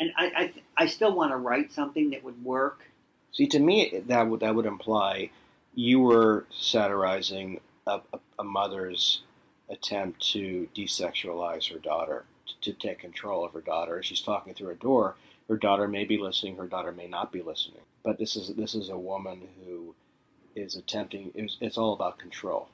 And 0.00 0.10
I, 0.16 0.32
I, 0.36 0.46
th- 0.46 0.64
I 0.76 0.86
still 0.86 1.14
want 1.14 1.30
to 1.30 1.36
write 1.36 1.72
something 1.72 2.10
that 2.10 2.24
would 2.24 2.42
work. 2.44 2.84
See, 3.32 3.46
to 3.48 3.58
me, 3.58 4.02
that 4.06 4.26
would 4.26 4.40
that 4.40 4.54
would 4.54 4.66
imply 4.66 5.30
you 5.76 6.00
were 6.00 6.46
satirizing 6.50 7.60
a, 7.86 8.00
a, 8.12 8.18
a 8.40 8.44
mother's 8.44 9.22
attempt 9.68 10.20
to 10.32 10.68
desexualize 10.74 11.70
her 11.72 11.78
daughter, 11.78 12.24
to, 12.46 12.72
to 12.72 12.78
take 12.78 12.98
control 12.98 13.44
of 13.44 13.52
her 13.52 13.60
daughter. 13.60 14.02
She's 14.02 14.20
talking 14.22 14.54
through 14.54 14.70
a 14.70 14.74
door. 14.74 15.14
Her 15.48 15.56
daughter 15.56 15.86
may 15.86 16.04
be 16.04 16.18
listening. 16.18 16.56
Her 16.56 16.66
daughter 16.66 16.90
may 16.90 17.06
not 17.06 17.30
be 17.30 17.42
listening. 17.42 17.82
But 18.02 18.18
this 18.18 18.34
is 18.34 18.54
this 18.56 18.74
is 18.74 18.88
a 18.88 18.98
woman 18.98 19.42
who 19.64 19.94
is 20.56 20.74
attempting. 20.76 21.30
It's, 21.34 21.56
it's 21.60 21.78
all 21.78 21.92
about 21.92 22.18
control. 22.18 22.68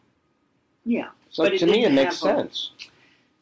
Yeah. 0.85 1.09
So 1.31 1.49
to 1.49 1.67
me, 1.67 1.85
it 1.85 1.93
makes 1.93 2.19
sense. 2.19 2.71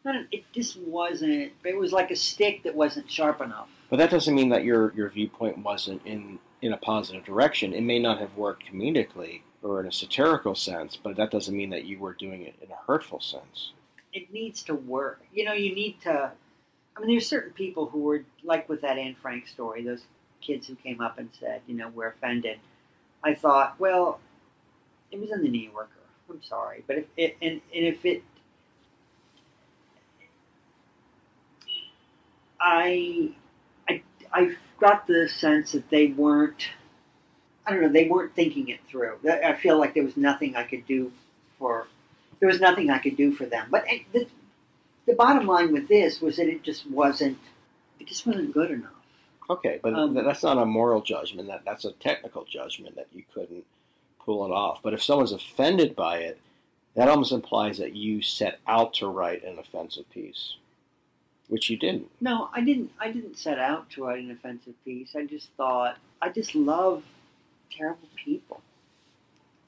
Don't- 0.04 0.26
it 0.32 0.44
just 0.52 0.78
wasn't. 0.78 1.52
It 1.62 1.78
was 1.78 1.92
like 1.92 2.10
a 2.10 2.16
stick 2.16 2.62
that 2.62 2.74
wasn't 2.74 3.10
sharp 3.10 3.42
enough. 3.42 3.68
But 3.90 3.98
that 3.98 4.10
doesn't 4.10 4.34
mean 4.34 4.48
that 4.48 4.64
your 4.64 4.94
your 4.94 5.10
viewpoint 5.10 5.58
wasn't 5.58 6.00
in 6.06 6.38
in 6.62 6.72
a 6.72 6.76
positive 6.78 7.24
direction. 7.24 7.74
It 7.74 7.82
may 7.82 7.98
not 7.98 8.18
have 8.18 8.34
worked 8.36 8.64
comedically 8.72 9.42
or 9.62 9.80
in 9.80 9.86
a 9.86 9.92
satirical 9.92 10.54
sense, 10.54 10.96
but 10.96 11.16
that 11.16 11.30
doesn't 11.30 11.56
mean 11.56 11.70
that 11.70 11.84
you 11.84 11.98
were 11.98 12.14
doing 12.14 12.42
it 12.42 12.54
in 12.62 12.70
a 12.70 12.76
hurtful 12.86 13.20
sense. 13.20 13.72
It 14.12 14.32
needs 14.32 14.62
to 14.64 14.74
work. 14.74 15.20
You 15.32 15.44
know, 15.44 15.52
you 15.52 15.74
need 15.74 16.00
to. 16.02 16.32
I 16.96 17.00
mean, 17.00 17.10
there's 17.10 17.26
certain 17.26 17.52
people 17.52 17.86
who 17.86 18.00
were 18.00 18.24
like 18.42 18.68
with 18.68 18.80
that 18.82 18.98
Anne 18.98 19.16
Frank 19.20 19.46
story. 19.46 19.84
Those 19.84 20.02
kids 20.40 20.66
who 20.66 20.74
came 20.74 21.00
up 21.00 21.18
and 21.18 21.30
said, 21.38 21.60
you 21.66 21.76
know, 21.76 21.88
we're 21.88 22.08
offended. 22.08 22.58
I 23.22 23.34
thought, 23.34 23.78
well, 23.78 24.18
it 25.10 25.20
was 25.20 25.30
in 25.30 25.42
the 25.42 25.48
New 25.48 25.70
Yorker. 25.70 25.90
I'm 26.28 26.42
sorry, 26.42 26.84
but 26.86 26.96
if 26.96 27.06
it 27.16 27.36
and, 27.42 27.60
and 27.74 27.86
if 27.86 28.04
it, 28.04 28.22
I, 32.60 33.32
I, 33.88 34.02
I 34.32 34.56
got 34.80 35.06
the 35.06 35.28
sense 35.28 35.72
that 35.72 35.90
they 35.90 36.08
weren't. 36.08 36.68
I 37.70 37.74
don't 37.74 37.82
know. 37.82 37.88
They 37.88 38.08
weren't 38.08 38.34
thinking 38.34 38.68
it 38.68 38.80
through. 38.88 39.18
I 39.28 39.50
I 39.50 39.54
feel 39.54 39.78
like 39.78 39.94
there 39.94 40.02
was 40.04 40.16
nothing 40.16 40.56
I 40.56 40.64
could 40.64 40.86
do 40.86 41.12
for. 41.58 41.86
There 42.40 42.48
was 42.48 42.60
nothing 42.60 42.90
I 42.90 42.98
could 42.98 43.16
do 43.16 43.32
for 43.32 43.46
them. 43.46 43.68
But 43.70 43.84
the, 44.12 44.26
the 45.06 45.12
bottom 45.14 45.46
line 45.46 45.72
with 45.72 45.88
this 45.88 46.20
was 46.20 46.36
that 46.36 46.48
it 46.48 46.62
just 46.62 46.90
wasn't. 46.90 47.38
It 48.00 48.06
just 48.08 48.26
wasn't 48.26 48.52
good 48.52 48.70
enough. 48.70 48.92
Okay, 49.48 49.78
but 49.82 49.94
Um, 49.94 50.14
that's 50.14 50.42
not 50.42 50.58
a 50.58 50.64
moral 50.64 51.00
judgment. 51.02 51.48
That 51.48 51.62
that's 51.64 51.84
a 51.84 51.92
technical 51.92 52.44
judgment 52.44 52.96
that 52.96 53.08
you 53.12 53.22
couldn't 53.32 53.64
pull 54.24 54.44
it 54.46 54.50
off. 54.50 54.80
But 54.82 54.94
if 54.94 55.02
someone's 55.02 55.32
offended 55.32 55.94
by 55.94 56.18
it, 56.18 56.40
that 56.96 57.08
almost 57.08 57.32
implies 57.32 57.78
that 57.78 57.94
you 57.94 58.22
set 58.22 58.58
out 58.66 58.94
to 58.94 59.06
write 59.06 59.44
an 59.44 59.58
offensive 59.58 60.08
piece, 60.10 60.54
which 61.48 61.68
you 61.70 61.76
didn't. 61.76 62.10
No, 62.20 62.48
I 62.52 62.62
didn't. 62.62 62.90
I 62.98 63.10
didn't 63.10 63.38
set 63.38 63.58
out 63.58 63.90
to 63.90 64.04
write 64.04 64.22
an 64.24 64.30
offensive 64.30 64.74
piece. 64.84 65.14
I 65.14 65.24
just 65.26 65.50
thought 65.56 65.98
I 66.22 66.30
just 66.30 66.54
love 66.54 67.02
terrible 67.76 68.08
people. 68.16 68.60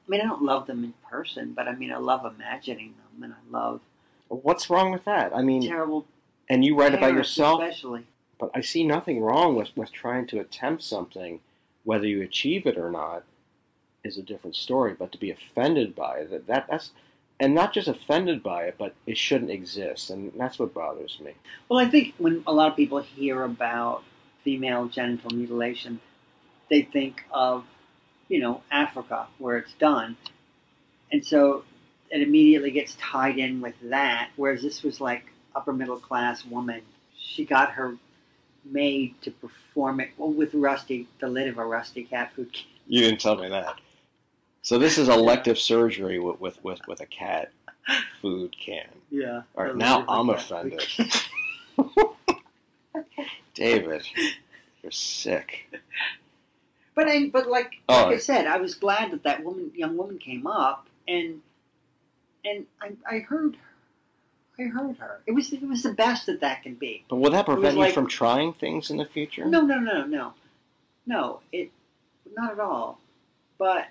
I 0.07 0.11
mean, 0.11 0.21
I 0.21 0.25
don't 0.25 0.43
love 0.43 0.67
them 0.67 0.85
in 0.85 0.95
person, 1.09 1.53
but 1.53 1.69
I 1.69 1.75
mean, 1.75 1.93
I 1.93 1.99
love 1.99 2.25
imagining 2.25 2.95
them, 3.19 3.23
and 3.25 3.33
I 3.33 3.59
love 3.59 3.81
What's 4.29 4.71
wrong 4.71 4.91
with 4.93 5.05
that? 5.05 5.37
I 5.37 5.43
mean, 5.43 5.67
terrible. 5.67 6.07
and 6.49 6.65
you 6.65 6.75
write 6.79 6.95
about 6.95 7.13
yourself. 7.13 7.61
especially. 7.63 8.07
But 8.39 8.51
I 8.55 8.63
see 8.63 8.83
nothing 8.83 9.21
wrong 9.21 9.55
with, 9.55 9.69
with 9.77 9.93
trying 9.93 10.27
to 10.29 10.41
attempt 10.41 10.83
something, 10.83 11.41
whether 11.85 12.07
you 12.07 12.23
achieve 12.23 12.67
it 12.67 12.79
or 12.79 12.91
not, 12.91 13.25
is 14.03 14.17
a 14.17 14.23
different 14.23 14.57
story. 14.57 14.95
But 14.99 15.13
to 15.13 15.19
be 15.19 15.31
offended 15.31 15.95
by 15.95 16.21
it, 16.21 16.31
that, 16.31 16.47
that 16.47 16.67
that's 16.71 16.91
and 17.39 17.55
not 17.55 17.73
just 17.75 17.89
offended 17.89 18.43
by 18.43 18.65
it, 18.65 18.77
but 18.79 18.95
it 19.07 19.19
shouldn't 19.19 19.51
exist, 19.51 20.11
and 20.11 20.33
that's 20.37 20.59
what 20.59 20.73
bothers 20.73 21.19
me. 21.21 21.33
Well, 21.69 21.79
I 21.79 21.89
think 21.91 22.15
when 22.17 22.43
a 22.47 22.53
lot 22.53 22.71
of 22.71 22.77
people 22.77 23.01
hear 23.01 23.43
about 23.43 24.03
female 24.45 24.87
genital 24.87 25.31
mutilation, 25.31 26.01
they 26.71 26.83
think 26.83 27.25
of 27.31 27.65
you 28.29 28.41
know, 28.41 28.63
Africa 28.71 29.27
where 29.39 29.59
it's 29.59 29.75
done. 29.75 30.17
And 31.11 31.25
so 31.25 31.65
it 32.11 32.23
immediately 32.23 32.71
gets 32.71 32.97
tied 32.97 33.39
in 33.39 33.61
with 33.61 33.75
that. 33.85 34.31
Whereas 34.37 34.63
this 34.63 34.83
was 34.83 35.01
like 35.01 35.25
upper 35.55 35.73
middle 35.73 35.99
class 35.99 36.45
woman. 36.45 36.83
She 37.19 37.45
got 37.45 37.73
her 37.73 37.97
maid 38.65 39.15
to 39.23 39.31
perform 39.31 40.01
it 40.01 40.11
well, 40.17 40.33
with 40.33 40.55
Rusty, 40.55 41.09
the 41.21 41.29
lid 41.29 41.49
of 41.49 41.59
a 41.59 41.65
Rusty 41.65 42.05
cat 42.05 42.33
food 42.35 42.53
can. 42.53 42.67
You 42.87 43.01
didn't 43.01 43.21
tell 43.21 43.37
me 43.37 43.49
that. 43.49 43.81
So 44.63 44.79
this 44.79 44.99
is 44.99 45.09
elective 45.09 45.59
surgery 45.59 46.19
with 46.19 46.41
with, 46.41 46.63
with, 46.63 46.81
with 46.87 47.01
a 47.01 47.07
cat 47.07 47.51
food 48.21 48.55
can. 48.59 48.89
Yeah. 49.11 49.43
All 49.57 49.65
right, 49.65 49.77
now 49.77 50.01
lid 50.01 50.09
of 50.09 50.09
a 50.09 50.13
I'm 50.13 50.31
offended. 50.31 50.83
David, 53.55 54.07
you're 54.83 54.93
sick. 54.93 55.69
But 56.95 57.09
I, 57.09 57.29
but 57.29 57.49
like 57.49 57.81
Oh. 57.89 58.05
like 58.05 58.17
I 58.17 58.19
said, 58.19 58.47
I 58.47 58.59
was 58.59 58.75
glad 58.75 59.11
that 59.13 59.23
that 59.25 59.43
woman, 59.45 59.73
young 59.75 59.97
woman, 59.97 60.19
came 60.19 60.47
up 60.47 60.87
and 61.09 61.41
and 62.45 62.67
I, 62.81 62.93
I 63.09 63.19
heard 63.21 63.57
her. 63.57 64.65
I 64.65 64.69
heard 64.69 64.97
her. 64.99 65.21
It 65.27 65.33
was 65.33 65.53
it 65.53 65.63
was 65.63 65.83
the 65.83 65.93
best 65.95 66.27
that 66.27 66.41
that 66.41 66.63
can 66.63 66.75
be. 66.75 67.05
But 67.09 67.17
will 67.17 67.31
that 67.31 67.47
prevent 67.47 67.75
you 67.75 67.81
like- 67.81 67.95
from 67.95 68.07
trying 68.09 68.53
things 68.53 68.91
in 68.91 68.97
the 68.99 69.07
future? 69.07 69.45
No, 69.47 69.63
no, 69.63 69.79
no, 69.79 70.05
no, 70.05 70.35
no. 71.07 71.41
It 71.53 71.71
not 72.37 72.53
at 72.53 72.61
all. 72.61 72.99
But 73.59 73.89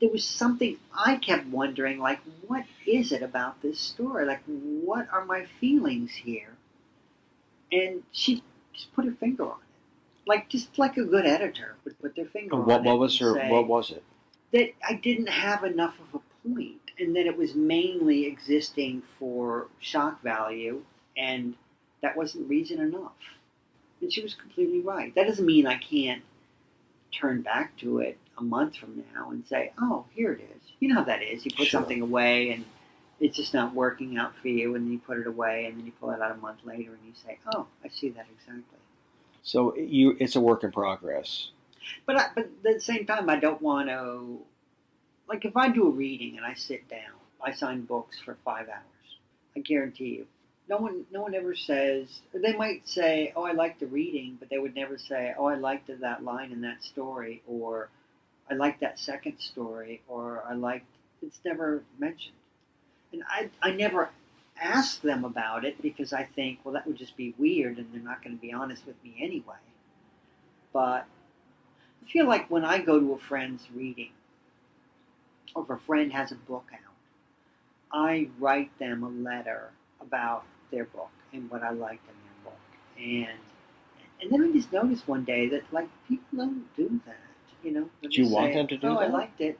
there 0.00 0.10
was 0.10 0.24
something 0.24 0.76
I 0.92 1.16
kept 1.16 1.46
wondering, 1.46 1.98
like, 2.00 2.18
what 2.48 2.64
is 2.86 3.12
it 3.12 3.22
about 3.22 3.62
this 3.62 3.78
story? 3.78 4.24
Like, 4.26 4.42
what 4.46 5.06
are 5.12 5.24
my 5.24 5.46
feelings 5.60 6.10
here? 6.12 6.56
And 7.70 8.02
she 8.10 8.42
just 8.74 8.92
put 8.94 9.04
her 9.04 9.12
finger 9.12 9.44
on 9.44 9.58
it, 9.60 9.71
like 10.26 10.48
just 10.48 10.78
like 10.78 10.96
a 10.96 11.04
good 11.04 11.26
editor 11.26 11.76
would 11.84 11.98
put 12.00 12.14
their 12.16 12.26
finger 12.26 12.54
on 12.54 12.66
What 12.66 12.80
it. 12.80 12.84
what 12.86 12.98
was 12.98 13.18
her? 13.18 13.34
say 13.34 13.50
What 13.50 13.66
was 13.66 13.90
it? 13.90 14.02
that 14.52 14.70
I 14.86 14.94
didn't 14.94 15.28
have 15.28 15.64
enough 15.64 15.98
of 15.98 16.20
a 16.20 16.48
point, 16.48 16.90
and 16.98 17.16
that 17.16 17.26
it 17.26 17.36
was 17.38 17.54
mainly 17.54 18.26
existing 18.26 19.02
for 19.18 19.68
shock 19.80 20.22
value, 20.22 20.82
and 21.16 21.54
that 22.02 22.16
wasn't 22.16 22.48
reason 22.50 22.78
enough. 22.80 23.16
And 24.02 24.12
she 24.12 24.22
was 24.22 24.34
completely 24.34 24.80
right. 24.80 25.14
That 25.14 25.26
doesn't 25.26 25.46
mean 25.46 25.66
I 25.66 25.76
can't 25.76 26.22
turn 27.12 27.40
back 27.42 27.76
to 27.78 27.98
it 27.98 28.18
a 28.36 28.42
month 28.42 28.76
from 28.76 29.02
now 29.14 29.30
and 29.30 29.46
say, 29.46 29.72
"Oh, 29.80 30.04
here 30.14 30.32
it 30.32 30.40
is." 30.54 30.62
You 30.80 30.88
know 30.88 30.96
how 30.96 31.04
that 31.04 31.22
is. 31.22 31.44
You 31.44 31.50
put 31.50 31.68
Sure. 31.68 31.80
something 31.80 32.00
away, 32.02 32.50
and 32.50 32.64
it's 33.20 33.36
just 33.36 33.54
not 33.54 33.74
working 33.74 34.18
out 34.18 34.36
for 34.36 34.48
you, 34.48 34.74
and 34.74 34.84
then 34.86 34.92
you 34.92 34.98
put 34.98 35.18
it 35.18 35.26
away, 35.26 35.66
and 35.66 35.78
then 35.78 35.86
you 35.86 35.92
pull 35.92 36.10
it 36.10 36.20
out 36.20 36.32
a 36.32 36.36
month 36.36 36.58
later, 36.64 36.90
and 36.92 37.06
you 37.06 37.12
say, 37.14 37.38
"Oh, 37.54 37.66
I 37.84 37.88
see 37.88 38.10
that 38.10 38.26
exactly." 38.30 38.78
So 39.42 39.76
you, 39.76 40.16
it's 40.20 40.36
a 40.36 40.40
work 40.40 40.64
in 40.64 40.72
progress. 40.72 41.50
But 42.06 42.16
I, 42.16 42.26
but 42.34 42.44
at 42.44 42.62
the 42.62 42.80
same 42.80 43.06
time, 43.06 43.28
I 43.28 43.36
don't 43.36 43.60
want 43.60 43.88
to. 43.88 44.38
Like 45.28 45.44
if 45.44 45.56
I 45.56 45.68
do 45.68 45.86
a 45.86 45.90
reading 45.90 46.36
and 46.36 46.46
I 46.46 46.54
sit 46.54 46.88
down, 46.88 47.18
I 47.42 47.52
sign 47.52 47.82
books 47.82 48.18
for 48.24 48.36
five 48.44 48.68
hours. 48.68 49.18
I 49.56 49.60
guarantee 49.60 50.16
you, 50.16 50.26
no 50.68 50.76
one 50.78 51.04
no 51.10 51.22
one 51.22 51.34
ever 51.34 51.54
says. 51.54 52.22
They 52.32 52.54
might 52.56 52.88
say, 52.88 53.32
"Oh, 53.36 53.42
I 53.42 53.52
liked 53.52 53.80
the 53.80 53.86
reading," 53.86 54.36
but 54.38 54.48
they 54.48 54.58
would 54.58 54.74
never 54.74 54.98
say, 54.98 55.34
"Oh, 55.36 55.46
I 55.46 55.56
liked 55.56 55.90
that 56.00 56.24
line 56.24 56.52
in 56.52 56.60
that 56.62 56.82
story," 56.82 57.42
or 57.46 57.88
"I 58.50 58.54
liked 58.54 58.80
that 58.80 58.98
second 58.98 59.38
story," 59.38 60.02
or 60.08 60.42
"I 60.48 60.54
liked." 60.54 60.86
It's 61.20 61.40
never 61.44 61.82
mentioned, 61.98 62.36
and 63.12 63.22
I 63.28 63.50
I 63.60 63.72
never 63.72 64.10
ask 64.60 65.00
them 65.02 65.24
about 65.24 65.64
it 65.64 65.80
because 65.82 66.12
I 66.12 66.24
think, 66.24 66.60
well, 66.64 66.74
that 66.74 66.86
would 66.86 66.96
just 66.96 67.16
be 67.16 67.34
weird, 67.38 67.78
and 67.78 67.92
they're 67.92 68.02
not 68.02 68.22
going 68.22 68.36
to 68.36 68.40
be 68.40 68.52
honest 68.52 68.86
with 68.86 68.96
me 69.02 69.14
anyway. 69.20 69.56
But 70.72 71.06
I 72.02 72.10
feel 72.10 72.26
like 72.26 72.50
when 72.50 72.64
I 72.64 72.78
go 72.78 72.98
to 72.98 73.12
a 73.12 73.18
friend's 73.18 73.66
reading, 73.74 74.10
or 75.54 75.64
if 75.64 75.70
a 75.70 75.76
friend 75.76 76.12
has 76.12 76.32
a 76.32 76.36
book 76.36 76.66
out, 76.72 76.94
I 77.92 78.28
write 78.38 78.76
them 78.78 79.02
a 79.02 79.08
letter 79.08 79.70
about 80.00 80.44
their 80.70 80.84
book 80.84 81.10
and 81.32 81.50
what 81.50 81.62
I 81.62 81.70
liked 81.70 82.04
in 82.08 82.14
their 82.24 82.44
book. 82.44 82.60
And 82.98 83.38
and 84.20 84.30
then 84.30 84.48
I 84.48 84.52
just 84.52 84.72
noticed 84.72 85.06
one 85.08 85.24
day 85.24 85.48
that 85.48 85.62
like 85.72 85.88
people 86.08 86.38
don't 86.38 86.76
do 86.76 87.00
that. 87.06 87.16
You 87.62 87.72
know, 87.72 87.90
Do 88.02 88.08
you 88.10 88.28
want 88.28 88.52
say, 88.52 88.54
them 88.54 88.66
to 88.68 88.76
do 88.76 88.88
oh, 88.88 88.96
I 88.96 89.06
liked 89.06 89.40
it. 89.40 89.58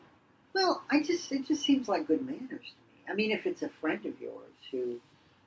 Well, 0.55 0.83
I 0.91 1.03
just 1.03 1.31
it 1.31 1.47
just 1.47 1.63
seems 1.63 1.89
like 1.89 2.07
good 2.07 2.25
manners 2.25 2.41
to 2.49 2.57
me. 2.57 3.05
I 3.09 3.15
mean, 3.15 3.31
if 3.31 3.47
it's 3.47 3.63
a 3.63 3.69
friend 3.81 4.05
of 4.07 4.21
yours 4.21 4.52
who 4.73 5.01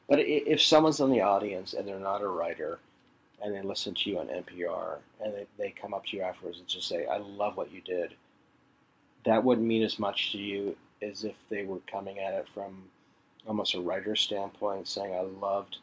But 0.07 0.19
if 0.19 0.61
someone's 0.61 0.99
in 0.99 1.09
the 1.11 1.21
audience 1.21 1.73
and 1.73 1.87
they're 1.87 1.99
not 1.99 2.21
a 2.21 2.27
writer, 2.27 2.79
and 3.41 3.53
they 3.53 3.61
listen 3.61 3.93
to 3.93 4.09
you 4.09 4.19
on 4.19 4.27
NPR, 4.27 4.99
and 5.21 5.33
they, 5.33 5.47
they 5.57 5.71
come 5.71 5.93
up 5.93 6.05
to 6.05 6.17
you 6.17 6.23
afterwards 6.23 6.59
and 6.59 6.67
just 6.67 6.87
say, 6.87 7.05
"I 7.05 7.17
love 7.17 7.57
what 7.57 7.71
you 7.71 7.81
did," 7.81 8.15
that 9.25 9.43
wouldn't 9.43 9.67
mean 9.67 9.83
as 9.83 9.99
much 9.99 10.31
to 10.31 10.37
you 10.37 10.77
as 11.01 11.23
if 11.23 11.35
they 11.49 11.65
were 11.65 11.79
coming 11.91 12.19
at 12.19 12.33
it 12.33 12.47
from 12.53 12.89
almost 13.47 13.73
a 13.75 13.81
writer's 13.81 14.21
standpoint, 14.21 14.87
saying, 14.87 15.13
"I 15.13 15.21
loved 15.21 15.77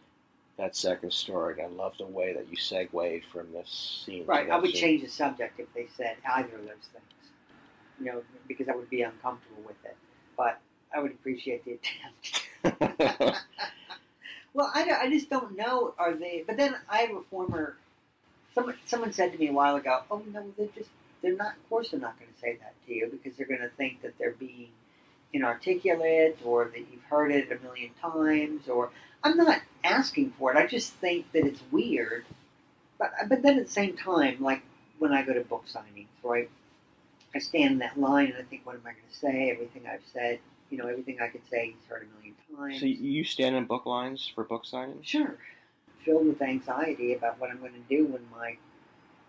that 0.56 0.77
second 0.77 1.12
story, 1.12 1.55
and 1.55 1.62
I 1.62 1.66
love 1.66 1.97
the 1.98 2.06
way 2.06 2.32
that 2.32 2.48
you 2.48 2.56
segued 2.56 3.24
from 3.32 3.52
this 3.52 4.02
scene." 4.05 4.24
to 4.24 4.28
Right, 4.28 4.48
I 4.51 4.56
would 4.56 4.70
scene." 4.70 4.81
change 4.81 5.02
the 5.02 5.09
subject 5.09 5.60
if 5.60 5.73
they 5.74 5.89
said 5.97 6.16
either 6.24 6.56
of 6.56 6.64
those 6.64 6.89
things. 6.93 7.05
You 7.98 8.06
know, 8.06 8.23
because 8.48 8.69
I 8.69 8.74
would 8.74 8.90
be 8.90 9.02
uncomfortable 9.02 9.62
with 9.66 9.85
it. 9.85 9.97
But 10.36 10.60
I 10.94 11.01
would 11.01 11.12
appreciate 11.12 11.64
the 11.64 11.78
attempt. 12.64 13.43
well, 14.55 14.70
I, 14.74 14.90
I 15.02 15.10
just 15.10 15.31
don't 15.31 15.56
know. 15.56 15.94
Are 15.98 16.14
they? 16.14 16.44
But 16.47 16.56
then 16.56 16.77
I 16.89 16.98
have 16.98 17.16
a 17.16 17.23
former. 17.31 17.77
Someone 18.55 18.77
someone 18.86 19.12
said 19.12 19.32
to 19.32 19.39
me 19.39 19.48
a 19.48 19.52
while 19.52 19.77
ago, 19.77 20.02
"Oh 20.10 20.23
no, 20.32 20.44
they're 20.56 20.69
just 20.74 20.90
they're 21.23 21.36
not. 21.36 21.55
Of 21.56 21.69
course, 21.69 21.90
they're 21.90 22.01
not 22.01 22.19
going 22.19 22.32
to 22.32 22.40
say 22.40 22.56
that 22.56 22.74
to 22.86 22.94
you 22.94 23.09
because 23.10 23.36
they're 23.36 23.47
going 23.47 23.60
to 23.60 23.70
think 23.70 24.02
that 24.02 24.19
they're 24.19 24.32
being 24.32 24.69
inarticulate 25.32 26.39
or 26.44 26.66
that 26.66 26.78
you've 26.78 27.05
heard 27.09 27.32
it 27.32 27.51
a 27.51 27.62
million 27.64 27.90
times. 28.01 28.69
Or 28.69 28.90
I'm 29.24 29.36
not 29.36 29.62
asking 29.82 30.32
for 30.39 30.52
it. 30.52 30.59
I 30.59 30.66
just 30.66 30.93
think 30.94 31.32
that 31.32 31.47
it's 31.47 31.62
weird. 31.70 32.24
But 32.98 33.12
but 33.28 33.43
then 33.43 33.59
at 33.59 33.66
the 33.66 33.73
same 33.73 33.97
time, 33.97 34.43
like 34.43 34.62
when 34.98 35.12
I 35.12 35.23
go 35.23 35.32
to 35.32 35.40
book 35.40 35.64
signings, 35.73 36.06
right? 36.23 36.51
I 37.35 37.39
stand 37.39 37.73
in 37.73 37.78
that 37.78 37.98
line 37.98 38.27
and 38.27 38.36
I 38.36 38.43
think, 38.43 38.66
what 38.66 38.74
am 38.74 38.82
I 38.82 38.93
going 38.93 39.09
to 39.10 39.16
say? 39.16 39.51
Everything 39.51 39.85
I've 39.86 40.05
said, 40.12 40.39
you 40.73 40.78
know, 40.78 40.89
everything 40.89 41.19
I 41.20 41.28
could 41.28 41.43
say, 41.51 41.74
he's 41.77 41.86
heard 41.86 42.09
a 42.09 42.16
million 42.16 42.35
times. 42.57 42.81
So 42.81 42.86
you 42.86 43.24
stand 43.24 43.55
in 43.55 43.66
book 43.66 43.85
lines 43.85 44.32
for 44.35 44.43
book 44.43 44.65
signings? 44.65 45.05
Sure. 45.05 45.36
Filled 46.03 46.27
with 46.27 46.40
anxiety 46.40 47.12
about 47.12 47.39
what 47.39 47.51
I'm 47.51 47.59
going 47.59 47.74
to 47.74 47.94
do 47.94 48.07
when 48.07 48.23
my 48.32 48.57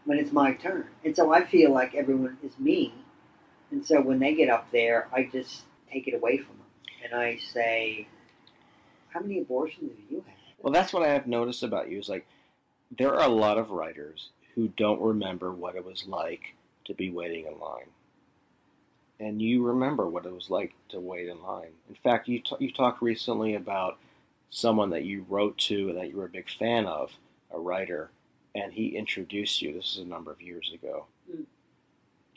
when 0.05 0.19
it's 0.19 0.31
my 0.31 0.53
turn. 0.53 0.87
And 1.03 1.15
so 1.15 1.33
I 1.33 1.45
feel 1.45 1.71
like 1.71 1.95
everyone 1.95 2.37
is 2.43 2.57
me. 2.57 2.93
And 3.71 3.85
so 3.85 4.01
when 4.01 4.19
they 4.19 4.33
get 4.33 4.49
up 4.49 4.71
there, 4.71 5.07
I 5.13 5.23
just 5.23 5.63
take 5.91 6.07
it 6.07 6.13
away 6.13 6.37
from 6.37 6.57
them. 6.57 6.67
And 7.03 7.13
I 7.13 7.37
say, 7.37 8.07
How 9.09 9.19
many 9.19 9.39
abortions 9.39 9.91
have 9.91 10.11
you 10.11 10.23
had? 10.25 10.35
Well, 10.61 10.71
that's 10.71 10.93
what 10.93 11.03
I 11.03 11.11
have 11.11 11.27
noticed 11.27 11.63
about 11.63 11.91
you 11.91 11.99
is 11.99 12.07
like 12.07 12.25
there 12.97 13.13
are 13.13 13.25
a 13.25 13.33
lot 13.33 13.57
of 13.57 13.71
writers 13.71 14.29
who 14.55 14.69
don't 14.69 15.01
remember 15.01 15.51
what 15.51 15.75
it 15.75 15.83
was 15.83 16.05
like 16.07 16.55
to 16.85 16.93
be 16.93 17.11
waiting 17.11 17.47
in 17.47 17.59
line, 17.59 17.89
and 19.19 19.41
you 19.41 19.63
remember 19.63 20.07
what 20.07 20.25
it 20.25 20.33
was 20.33 20.49
like 20.49 20.73
to 20.89 20.99
wait 20.99 21.27
in 21.27 21.41
line. 21.41 21.71
In 21.89 21.95
fact, 21.95 22.27
you 22.27 22.39
t- 22.39 22.55
you 22.59 22.71
talked 22.71 23.01
recently 23.01 23.55
about 23.55 23.97
someone 24.49 24.91
that 24.91 25.03
you 25.03 25.25
wrote 25.29 25.57
to 25.57 25.89
and 25.89 25.97
that 25.97 26.09
you 26.09 26.17
were 26.17 26.25
a 26.25 26.29
big 26.29 26.49
fan 26.49 26.85
of, 26.85 27.11
a 27.51 27.59
writer, 27.59 28.11
and 28.55 28.73
he 28.73 28.95
introduced 28.95 29.61
you. 29.61 29.73
This 29.73 29.93
is 29.93 29.99
a 29.99 30.05
number 30.07 30.31
of 30.31 30.41
years 30.41 30.71
ago. 30.73 31.05
Mm. 31.31 31.45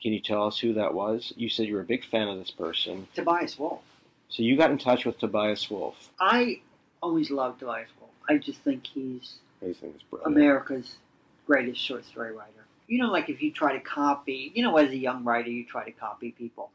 Can 0.03 0.12
you 0.12 0.20
tell 0.20 0.47
us 0.47 0.59
who 0.59 0.74
that 0.74 0.94
was? 0.94 1.32
You 1.36 1.48
said 1.48 1.66
you 1.66 1.74
were 1.74 1.81
a 1.81 1.85
big 1.85 2.05
fan 2.05 2.28
of 2.28 2.39
this 2.39 2.51
person. 2.51 3.09
Tobias 3.15 3.59
Wolff. 3.59 3.81
So 4.28 4.43
you 4.43 4.57
got 4.57 4.70
in 4.70 4.78
touch 4.78 5.05
with 5.05 5.19
Tobias 5.19 5.70
Wolff. 5.70 6.11
I 6.20 6.61
always 7.03 7.31
loved 7.31 7.61
Tobias 7.61 7.89
Wolff. 8.01 8.12
I 8.28 8.39
just 8.39 8.61
think 8.61 8.86
he's 8.86 9.36
I 9.62 9.73
think 9.73 9.97
it's. 9.97 10.05
America's 10.24 10.97
greatest 11.47 11.81
short 11.81 12.05
story 12.05 12.32
writer. 12.32 12.65
You 12.87 13.03
know, 13.03 13.11
like 13.11 13.29
if 13.29 13.43
you 13.43 13.53
try 13.53 13.73
to 13.73 13.81
copy, 13.81 14.53
you 14.55 14.63
know, 14.63 14.77
as 14.77 14.91
a 14.91 14.97
young 14.97 15.25
writer, 15.25 15.51
you 15.51 15.65
try 15.65 15.85
to 15.85 15.93
copy 15.93 16.31
people. 16.31 16.71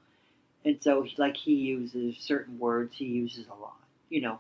And 0.64 0.82
so, 0.82 1.08
like, 1.18 1.38
he 1.38 1.56
uses 1.56 2.18
certain 2.18 2.60
words 2.60 2.96
he 2.96 3.06
uses 3.06 3.48
a 3.48 3.60
lot. 3.60 3.80
You 4.10 4.22
know, 4.22 4.40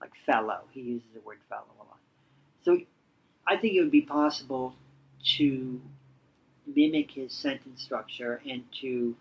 like 0.00 0.12
fellow, 0.26 0.62
he 0.72 0.80
uses 0.80 1.08
the 1.14 1.20
word 1.20 1.38
fellow 1.48 1.64
a 1.80 1.84
lot. 1.84 1.98
So, 2.64 2.80
I 3.46 3.56
think 3.56 3.74
it 3.74 3.80
would 3.80 3.90
be 3.90 4.02
possible 4.02 4.74
to 5.36 5.80
mimic 6.66 7.12
his 7.12 7.32
sentence 7.32 7.82
structure 7.82 8.40
and 8.48 8.64
to 8.80 9.16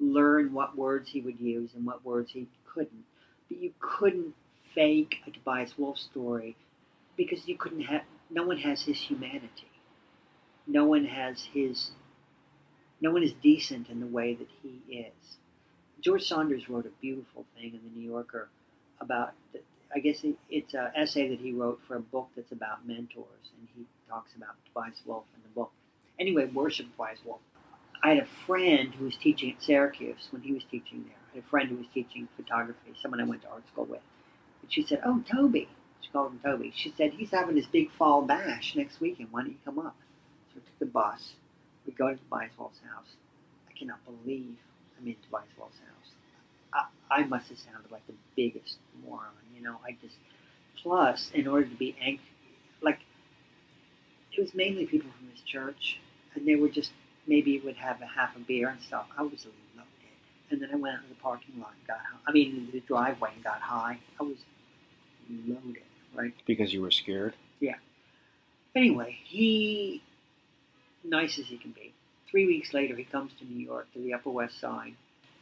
learn 0.00 0.52
what 0.52 0.76
words 0.76 1.10
he 1.10 1.20
would 1.20 1.40
use 1.40 1.70
and 1.74 1.86
what 1.86 2.04
words 2.04 2.32
he 2.32 2.46
couldn't. 2.66 3.04
But 3.48 3.58
you 3.58 3.72
couldn't 3.78 4.34
fake 4.74 5.16
a 5.26 5.30
Tobias 5.30 5.78
Wolff 5.78 5.98
story 5.98 6.56
because 7.16 7.46
you 7.46 7.56
couldn't 7.56 7.82
have 7.82 8.02
no 8.30 8.44
one 8.44 8.58
has 8.58 8.82
his 8.82 8.98
humanity 8.98 9.70
no 10.66 10.84
one 10.84 11.04
has 11.04 11.44
his 11.52 11.90
no 13.00 13.10
one 13.10 13.22
is 13.22 13.32
decent 13.42 13.88
in 13.88 14.00
the 14.00 14.06
way 14.06 14.34
that 14.34 14.48
he 14.62 14.80
is 14.92 15.38
george 16.00 16.22
saunders 16.22 16.68
wrote 16.68 16.86
a 16.86 17.00
beautiful 17.00 17.44
thing 17.56 17.74
in 17.74 17.80
the 17.82 17.98
new 17.98 18.10
yorker 18.10 18.48
about 19.00 19.32
i 19.94 19.98
guess 19.98 20.24
it's 20.50 20.74
an 20.74 20.90
essay 20.94 21.28
that 21.28 21.40
he 21.40 21.52
wrote 21.52 21.80
for 21.86 21.96
a 21.96 22.00
book 22.00 22.28
that's 22.36 22.52
about 22.52 22.86
mentors 22.86 23.52
and 23.58 23.68
he 23.76 23.84
talks 24.08 24.34
about 24.36 24.54
tobias 24.66 25.00
Wolff 25.06 25.24
in 25.36 25.42
the 25.42 25.54
book 25.54 25.72
anyway 26.18 26.46
worship 26.46 26.86
tobias 26.92 27.18
Wolff. 27.24 27.40
I 28.04 28.08
had 28.10 28.18
a 28.18 28.26
friend 28.26 28.94
who 28.94 29.06
was 29.06 29.16
teaching 29.16 29.52
at 29.52 29.62
Syracuse 29.62 30.28
when 30.30 30.42
he 30.42 30.52
was 30.52 30.62
teaching 30.70 31.04
there. 31.04 31.16
I 31.32 31.36
had 31.36 31.44
a 31.44 31.48
friend 31.48 31.70
who 31.70 31.76
was 31.76 31.86
teaching 31.94 32.28
photography, 32.36 32.92
someone 33.00 33.18
I 33.18 33.24
went 33.24 33.40
to 33.42 33.48
art 33.48 33.66
school 33.66 33.86
with. 33.86 34.02
And 34.60 34.70
she 34.70 34.82
said, 34.82 35.00
Oh, 35.06 35.22
Toby. 35.30 35.68
She 36.02 36.10
called 36.10 36.32
him 36.32 36.40
Toby. 36.44 36.70
She 36.76 36.92
said, 36.98 37.14
He's 37.14 37.30
having 37.30 37.56
his 37.56 37.66
big 37.66 37.90
fall 37.90 38.20
bash 38.20 38.76
next 38.76 39.00
weekend. 39.00 39.28
Why 39.32 39.40
don't 39.40 39.52
you 39.52 39.56
come 39.64 39.78
up? 39.78 39.96
So 40.92 41.00
I 41.00 41.02
took 41.02 41.16
the 41.16 41.16
bus. 41.16 41.32
We 41.86 41.92
go 41.92 42.08
to 42.10 42.16
Tobias 42.16 42.52
Wolff's 42.58 42.78
house. 42.92 43.16
I 43.68 43.72
cannot 43.78 43.98
believe 44.04 44.56
I'm 44.98 45.06
in 45.06 45.16
Tobias 45.24 45.48
Wolff's 45.58 45.78
house. 45.78 46.12
I, 47.10 47.20
I 47.20 47.24
must 47.24 47.48
have 47.48 47.58
sounded 47.58 47.90
like 47.90 48.06
the 48.06 48.14
biggest 48.36 48.78
moron, 49.06 49.30
you 49.54 49.62
know. 49.62 49.76
I 49.84 49.96
just, 50.02 50.16
plus, 50.82 51.30
in 51.34 51.46
order 51.46 51.66
to 51.66 51.76
be 51.76 51.96
angry, 52.00 52.24
like, 52.82 53.00
it 54.32 54.40
was 54.40 54.54
mainly 54.54 54.86
people 54.86 55.10
from 55.18 55.30
his 55.30 55.40
church, 55.42 56.00
and 56.34 56.46
they 56.46 56.56
were 56.56 56.68
just 56.68 56.92
maybe 57.26 57.60
would 57.60 57.76
have 57.76 58.02
a 58.02 58.06
half 58.06 58.36
a 58.36 58.40
beer 58.40 58.68
and 58.68 58.82
stuff. 58.82 59.06
I 59.16 59.22
was 59.22 59.46
loaded, 59.46 59.88
and 60.50 60.60
then 60.60 60.70
I 60.72 60.76
went 60.76 60.96
out 60.96 61.02
to 61.02 61.08
the 61.08 61.14
parking 61.14 61.60
lot 61.60 61.74
and 61.78 61.86
got 61.86 61.98
high. 61.98 62.18
I 62.26 62.32
mean, 62.32 62.56
into 62.56 62.72
the 62.72 62.80
driveway 62.80 63.30
and 63.34 63.44
got 63.44 63.60
high. 63.60 63.98
I 64.18 64.22
was 64.24 64.38
loaded, 65.46 65.82
right? 66.14 66.34
Because 66.46 66.72
you 66.72 66.82
were 66.82 66.90
scared? 66.90 67.34
Yeah. 67.60 67.76
Anyway, 68.74 69.18
he, 69.24 70.02
nice 71.04 71.38
as 71.38 71.46
he 71.46 71.58
can 71.58 71.72
be. 71.72 71.92
Three 72.30 72.46
weeks 72.46 72.72
later, 72.74 72.96
he 72.96 73.04
comes 73.04 73.32
to 73.38 73.44
New 73.44 73.64
York 73.64 73.92
to 73.92 74.00
the 74.00 74.14
Upper 74.14 74.30
West 74.30 74.60
Side. 74.60 74.94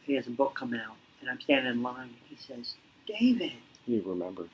He 0.05 0.15
has 0.15 0.27
a 0.27 0.31
book 0.31 0.55
come 0.55 0.73
out, 0.73 0.95
and 1.21 1.29
I'm 1.29 1.39
standing 1.41 1.71
in 1.71 1.81
line. 1.81 2.09
and 2.09 2.15
He 2.29 2.35
says, 2.35 2.75
David. 3.07 3.53
He 3.85 3.99
remembered. 3.99 4.49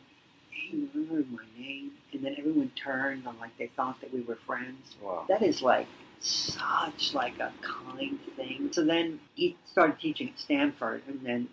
He 0.49 0.87
remembered 0.93 1.31
my 1.31 1.43
name, 1.57 1.91
and 2.13 2.23
then 2.23 2.35
everyone 2.37 2.71
turned 2.75 3.27
on 3.27 3.37
like 3.39 3.57
they 3.57 3.67
thought 3.67 3.99
that 4.01 4.13
we 4.13 4.21
were 4.21 4.37
friends. 4.47 4.95
Wow. 5.01 5.25
That 5.27 5.41
is 5.41 5.61
like 5.61 5.87
such 6.19 7.13
like 7.13 7.39
a 7.39 7.51
kind 7.61 8.19
thing. 8.35 8.69
So 8.71 8.83
then 8.85 9.19
he 9.35 9.57
started 9.65 9.99
teaching 9.99 10.29
at 10.29 10.39
Stanford, 10.39 11.03
and 11.07 11.21
then 11.23 11.49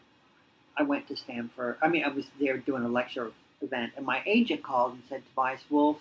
I 0.77 0.83
went 0.83 1.09
to 1.09 1.16
Stanford. 1.16 1.77
I 1.83 1.89
mean, 1.89 2.05
I 2.05 2.09
was 2.09 2.27
there 2.41 2.59
doing 2.59 2.83
a 2.83 2.89
lecture 2.89 3.31
event, 3.62 3.93
and 3.97 4.05
my 4.05 4.23
agent 4.27 4.62
called 4.62 4.93
and 4.95 5.03
said 5.09 5.23
Tobias 5.31 5.62
Wolff 5.70 5.99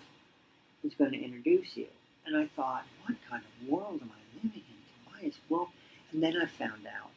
is 0.84 0.94
going 0.94 1.12
to 1.12 1.22
introduce 1.22 1.76
you. 1.76 1.86
And 2.26 2.36
I 2.36 2.48
thought, 2.56 2.84
what 3.06 3.16
kind 3.28 3.42
of 3.42 3.68
world 3.68 4.00
am 4.02 4.10
I 4.10 4.44
living 4.44 4.62
in, 4.68 5.20
Tobias 5.20 5.38
Wolff? 5.48 5.68
And 6.12 6.22
then 6.22 6.36
I 6.36 6.46
found 6.46 6.86
out 6.86 7.10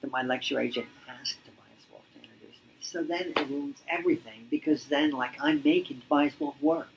that 0.00 0.10
my 0.10 0.22
lecture 0.22 0.60
agent 0.60 0.86
asked 1.08 1.36
Tobias 1.44 1.84
Wolff 1.90 2.02
to 2.14 2.22
introduce 2.22 2.56
me. 2.66 2.74
So 2.80 3.02
then 3.02 3.32
it 3.36 3.48
ruins 3.50 3.78
everything 3.88 4.46
because 4.50 4.86
then, 4.86 5.10
like, 5.10 5.32
I'm 5.40 5.62
making 5.64 6.00
Tobias 6.00 6.34
Wolff 6.40 6.54
work. 6.60 6.88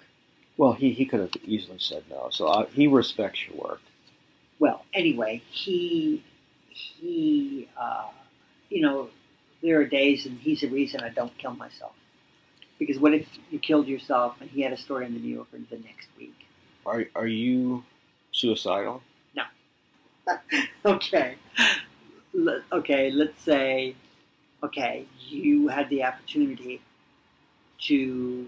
Well, 0.57 0.73
he, 0.73 0.91
he 0.91 1.05
could 1.05 1.19
have 1.19 1.31
easily 1.43 1.79
said 1.79 2.03
no. 2.09 2.29
So 2.31 2.47
uh, 2.47 2.65
he 2.67 2.87
respects 2.87 3.47
your 3.47 3.57
work. 3.57 3.81
Well, 4.59 4.85
anyway, 4.93 5.41
he 5.49 6.23
he 6.69 7.67
uh, 7.75 8.09
you 8.69 8.81
know 8.81 9.09
there 9.61 9.81
are 9.81 9.85
days, 9.85 10.25
and 10.25 10.39
he's 10.39 10.61
the 10.61 10.67
reason 10.67 11.01
I 11.01 11.09
don't 11.09 11.35
kill 11.37 11.55
myself. 11.55 11.93
Because 12.77 12.99
what 12.99 13.13
if 13.13 13.27
you 13.49 13.59
killed 13.59 13.87
yourself, 13.87 14.35
and 14.41 14.49
he 14.49 14.61
had 14.61 14.73
a 14.73 14.77
story 14.77 15.05
in 15.07 15.13
the 15.13 15.19
New 15.19 15.33
Yorker 15.33 15.57
the 15.69 15.77
next 15.77 16.07
week? 16.17 16.35
Are 16.85 17.05
are 17.15 17.27
you 17.27 17.83
suicidal? 18.33 19.01
No. 19.35 19.43
okay. 20.85 21.35
Let, 22.33 22.61
okay. 22.71 23.11
Let's 23.11 23.41
say, 23.41 23.95
okay, 24.63 25.05
you 25.29 25.69
had 25.69 25.89
the 25.89 26.03
opportunity 26.03 26.81
to 27.83 28.47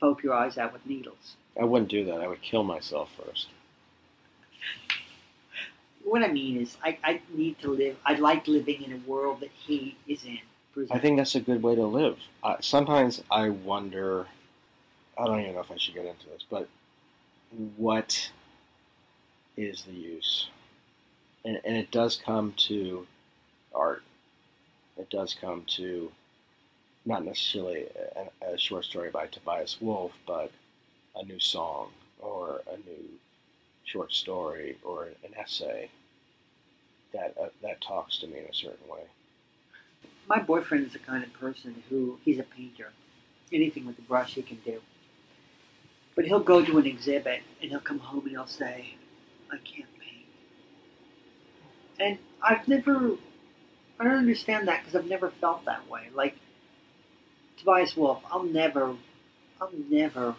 poke 0.00 0.22
your 0.22 0.34
eyes 0.34 0.58
out 0.58 0.72
with 0.72 0.84
needles. 0.86 1.36
I 1.60 1.64
wouldn't 1.64 1.90
do 1.90 2.04
that. 2.06 2.20
I 2.20 2.26
would 2.26 2.42
kill 2.42 2.64
myself 2.64 3.10
first. 3.24 3.48
What 6.04 6.22
I 6.22 6.28
mean 6.28 6.60
is, 6.60 6.76
I, 6.82 6.98
I 7.04 7.20
need 7.32 7.60
to 7.60 7.70
live. 7.70 7.96
I 8.04 8.14
like 8.14 8.48
living 8.48 8.82
in 8.82 8.92
a 8.92 9.08
world 9.08 9.40
that 9.40 9.50
he 9.54 9.96
is 10.08 10.24
in. 10.24 10.38
I 10.90 10.98
think 10.98 11.18
that's 11.18 11.34
a 11.34 11.40
good 11.40 11.62
way 11.62 11.74
to 11.74 11.86
live. 11.86 12.18
Uh, 12.42 12.56
sometimes 12.60 13.22
I 13.30 13.50
wonder. 13.50 14.26
I 15.18 15.26
don't 15.26 15.40
even 15.40 15.54
know 15.54 15.60
if 15.60 15.70
I 15.70 15.76
should 15.76 15.94
get 15.94 16.06
into 16.06 16.26
this, 16.26 16.44
but 16.50 16.66
what 17.76 18.30
is 19.56 19.82
the 19.82 19.92
use? 19.92 20.48
And, 21.44 21.60
and 21.64 21.76
it 21.76 21.90
does 21.90 22.16
come 22.16 22.54
to 22.68 23.06
art. 23.74 24.02
It 24.96 25.10
does 25.10 25.34
come 25.38 25.64
to 25.76 26.10
not 27.04 27.24
necessarily 27.24 27.86
a, 28.16 28.54
a 28.54 28.58
short 28.58 28.84
story 28.84 29.10
by 29.10 29.26
Tobias 29.26 29.78
Wolff, 29.80 30.12
but 30.26 30.50
a 31.16 31.24
new 31.24 31.40
song 31.40 31.90
or 32.20 32.60
a 32.72 32.76
new 32.76 33.08
short 33.84 34.12
story 34.12 34.78
or 34.84 35.04
an 35.04 35.34
essay 35.38 35.90
that 37.12 37.34
uh, 37.40 37.48
that 37.62 37.80
talks 37.80 38.18
to 38.18 38.26
me 38.26 38.38
in 38.38 38.44
a 38.44 38.54
certain 38.54 38.88
way. 38.88 39.02
My 40.28 40.38
boyfriend 40.38 40.86
is 40.86 40.92
the 40.92 40.98
kind 40.98 41.24
of 41.24 41.32
person 41.34 41.82
who 41.90 42.18
he's 42.24 42.38
a 42.38 42.44
painter. 42.44 42.90
Anything 43.52 43.86
with 43.86 43.98
a 43.98 44.02
brush 44.02 44.34
he 44.34 44.42
can 44.42 44.58
do. 44.64 44.80
But 46.14 46.26
he'll 46.26 46.40
go 46.40 46.64
to 46.64 46.78
an 46.78 46.86
exhibit 46.86 47.42
and 47.60 47.70
he'll 47.70 47.80
come 47.80 47.98
home 47.98 48.20
and 48.22 48.30
he'll 48.30 48.46
say, 48.46 48.94
"I 49.50 49.56
can't 49.56 49.88
paint." 49.98 50.26
And 51.98 52.18
I've 52.42 52.68
never, 52.68 53.16
I 53.98 54.04
don't 54.04 54.14
understand 54.14 54.68
that 54.68 54.80
because 54.80 54.96
I've 54.96 55.08
never 55.08 55.30
felt 55.30 55.64
that 55.64 55.88
way. 55.88 56.08
Like 56.14 56.36
Tobias 57.58 57.96
Wolff, 57.96 58.22
I'll 58.30 58.42
never, 58.44 58.96
I'll 59.60 59.72
never, 59.88 60.34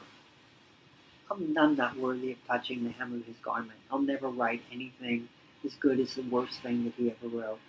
I'm, 1.31 1.57
I'm 1.57 1.75
not 1.75 1.97
worthy 1.97 2.33
of 2.33 2.37
touching 2.47 2.83
the 2.83 2.91
hem 2.91 3.13
of 3.13 3.25
his 3.25 3.37
garment. 3.37 3.79
I'll 3.91 4.01
never 4.01 4.27
write 4.29 4.61
anything 4.71 5.29
as 5.65 5.73
good 5.75 5.99
as 5.99 6.13
the 6.15 6.23
worst 6.23 6.61
thing 6.61 6.83
that 6.83 6.93
he 6.95 7.09
ever 7.11 7.27
wrote. 7.35 7.59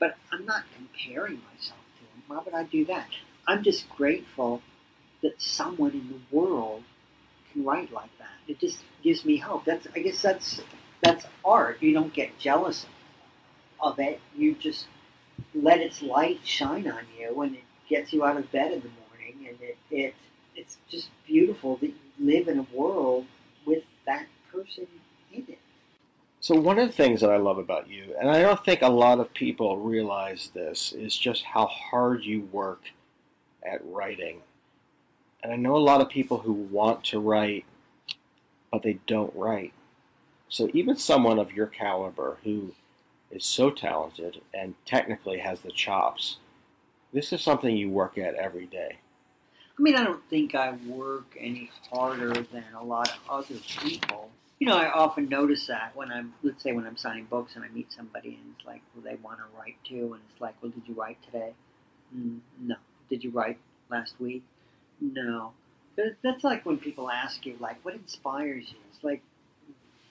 But 0.00 0.16
I'm 0.32 0.44
not 0.44 0.64
comparing 0.76 1.40
myself 1.52 1.80
to 1.98 2.04
him. 2.04 2.22
Why 2.26 2.42
would 2.44 2.54
I 2.54 2.64
do 2.64 2.84
that? 2.86 3.08
I'm 3.46 3.62
just 3.62 3.88
grateful 3.88 4.62
that 5.22 5.40
someone 5.40 5.92
in 5.92 6.08
the 6.08 6.36
world 6.36 6.82
can 7.54 7.64
write 7.64 7.92
like 7.92 8.10
that. 8.18 8.28
It 8.46 8.58
just 8.58 8.78
gives 9.02 9.24
me 9.24 9.38
hope. 9.38 9.64
That's 9.64 9.86
I 9.94 10.00
guess 10.00 10.20
that's 10.20 10.60
that's 11.02 11.24
art. 11.44 11.82
You 11.82 11.94
don't 11.94 12.12
get 12.12 12.38
jealous 12.38 12.86
of 13.80 13.98
it. 13.98 14.20
You 14.36 14.54
just 14.54 14.86
let 15.54 15.80
its 15.80 16.02
light 16.02 16.40
shine 16.44 16.88
on 16.88 17.04
you 17.18 17.40
and 17.40 17.56
it 17.56 17.64
gets 17.88 18.12
you 18.12 18.24
out 18.24 18.36
of 18.36 18.50
bed 18.52 18.72
in 18.72 18.80
the 18.80 18.88
morning 18.88 19.48
and 19.48 19.58
it, 19.60 19.76
it 19.90 20.14
it's 20.54 20.78
just 20.88 21.08
beautiful 21.26 21.76
that 21.78 21.88
you 21.88 21.94
live 22.20 22.48
in 22.48 22.58
a 22.58 22.66
world 22.72 23.26
with 23.66 23.82
that 24.06 24.26
person 24.52 24.86
in 25.32 25.44
it. 25.48 25.58
So 26.40 26.54
one 26.54 26.78
of 26.78 26.86
the 26.86 26.94
things 26.94 27.22
that 27.22 27.30
I 27.30 27.38
love 27.38 27.58
about 27.58 27.88
you, 27.88 28.14
and 28.20 28.30
I 28.30 28.42
don't 28.42 28.62
think 28.64 28.82
a 28.82 28.88
lot 28.88 29.18
of 29.18 29.32
people 29.32 29.78
realize 29.78 30.50
this, 30.54 30.92
is 30.92 31.16
just 31.16 31.42
how 31.42 31.66
hard 31.66 32.22
you 32.22 32.42
work 32.52 32.82
at 33.64 33.80
writing. 33.82 34.42
And 35.44 35.52
I 35.52 35.56
know 35.56 35.76
a 35.76 35.78
lot 35.78 36.00
of 36.00 36.08
people 36.08 36.38
who 36.38 36.54
want 36.54 37.04
to 37.04 37.20
write, 37.20 37.66
but 38.72 38.82
they 38.82 38.98
don't 39.06 39.34
write. 39.36 39.74
So 40.48 40.70
even 40.72 40.96
someone 40.96 41.38
of 41.38 41.52
your 41.52 41.66
caliber 41.66 42.38
who 42.44 42.72
is 43.30 43.44
so 43.44 43.70
talented 43.70 44.40
and 44.54 44.74
technically 44.86 45.38
has 45.38 45.60
the 45.60 45.70
chops, 45.70 46.38
this 47.12 47.30
is 47.30 47.42
something 47.42 47.76
you 47.76 47.90
work 47.90 48.16
at 48.16 48.34
every 48.36 48.64
day. 48.64 48.96
I 49.78 49.82
mean, 49.82 49.96
I 49.96 50.04
don't 50.04 50.24
think 50.30 50.54
I 50.54 50.72
work 50.86 51.36
any 51.38 51.70
harder 51.92 52.32
than 52.32 52.64
a 52.74 52.82
lot 52.82 53.10
of 53.10 53.18
other 53.28 53.60
people. 53.80 54.30
You 54.60 54.68
know, 54.68 54.78
I 54.78 54.90
often 54.90 55.28
notice 55.28 55.66
that 55.66 55.94
when 55.94 56.10
I'm, 56.10 56.32
let's 56.42 56.62
say, 56.62 56.72
when 56.72 56.86
I'm 56.86 56.96
signing 56.96 57.24
books 57.24 57.54
and 57.54 57.64
I 57.64 57.68
meet 57.68 57.92
somebody 57.92 58.38
and 58.40 58.54
it's 58.56 58.66
like, 58.66 58.80
well, 58.94 59.04
they 59.04 59.20
want 59.20 59.40
to 59.40 59.44
write 59.58 59.76
too, 59.84 60.14
and 60.14 60.22
it's 60.30 60.40
like, 60.40 60.54
well, 60.62 60.70
did 60.70 60.84
you 60.88 60.94
write 60.94 61.22
today? 61.22 61.52
Mm, 62.16 62.38
no. 62.62 62.76
Did 63.10 63.22
you 63.22 63.30
write 63.30 63.58
last 63.90 64.14
week? 64.18 64.42
No. 65.12 65.52
That's 66.22 66.42
like 66.42 66.64
when 66.66 66.78
people 66.78 67.10
ask 67.10 67.44
you, 67.46 67.56
like, 67.60 67.84
what 67.84 67.94
inspires 67.94 68.64
you? 68.70 68.78
It's 68.92 69.04
like, 69.04 69.22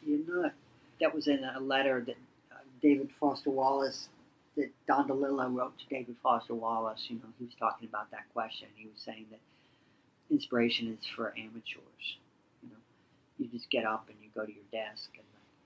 you're 0.06 0.20
not. 0.28 0.53
That 1.02 1.14
was 1.14 1.28
in 1.28 1.44
a 1.44 1.60
letter 1.60 2.02
that 2.02 2.15
uh, 2.52 2.56
David 2.82 3.10
Foster 3.20 3.49
Wallace, 3.49 4.07
that 4.56 4.70
Don 4.88 5.07
DeLillo 5.10 5.53
wrote 5.53 5.78
to 5.80 5.86
David 5.90 6.15
Foster 6.24 6.53
Wallace. 6.53 7.06
You 7.10 7.18
know, 7.18 7.24
he 7.38 7.45
was 7.45 7.53
talking 7.60 7.88
about 7.88 8.11
that 8.11 8.32
question. 8.34 8.68
He 8.76 8.86
was 8.86 9.02
saying 9.03 9.26
that 9.32 9.40
inspiration 10.30 10.98
is 10.98 11.06
for 11.06 11.34
amateurs. 11.38 12.18
You 12.61 12.70
know, 12.70 12.78
you 13.40 13.48
just 13.48 13.70
get 13.70 13.86
up 13.86 14.06
and 14.07 14.18
you 14.22 14.30
go 14.34 14.45
to 14.45 14.52
your 14.52 14.64
desk, 14.72 15.10
and 15.15 15.26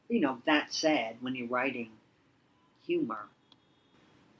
you 0.10 0.22
know. 0.22 0.40
That 0.48 0.74
said, 0.74 1.18
when 1.22 1.36
you're 1.36 1.48
writing 1.48 1.92
humor, 2.88 3.28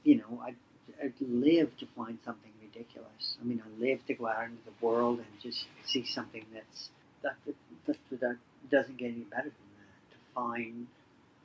you 0.04 0.16
know, 0.16 0.42
I, 0.44 0.56
I 1.04 1.12
live 1.20 1.78
to 1.78 1.88
find 1.96 2.18
something 2.26 2.52
ridiculous. 2.78 3.38
I 3.42 3.46
mean, 3.46 3.62
I 3.66 3.82
live 3.82 4.06
to 4.08 4.14
go 4.14 4.28
out 4.28 4.46
into 4.46 4.62
the 4.66 4.86
world 4.86 5.20
and 5.20 5.28
just 5.42 5.66
see 5.86 6.06
something 6.06 6.46
that's 6.54 6.90
that, 7.24 7.36
that, 7.46 7.56
that, 7.86 7.98
that 8.20 8.38
doesn't 8.72 8.98
get 8.98 9.08
any 9.08 9.22
better 9.22 9.44
than 9.44 9.52
that. 9.52 10.12
To 10.12 10.18
find, 10.36 10.88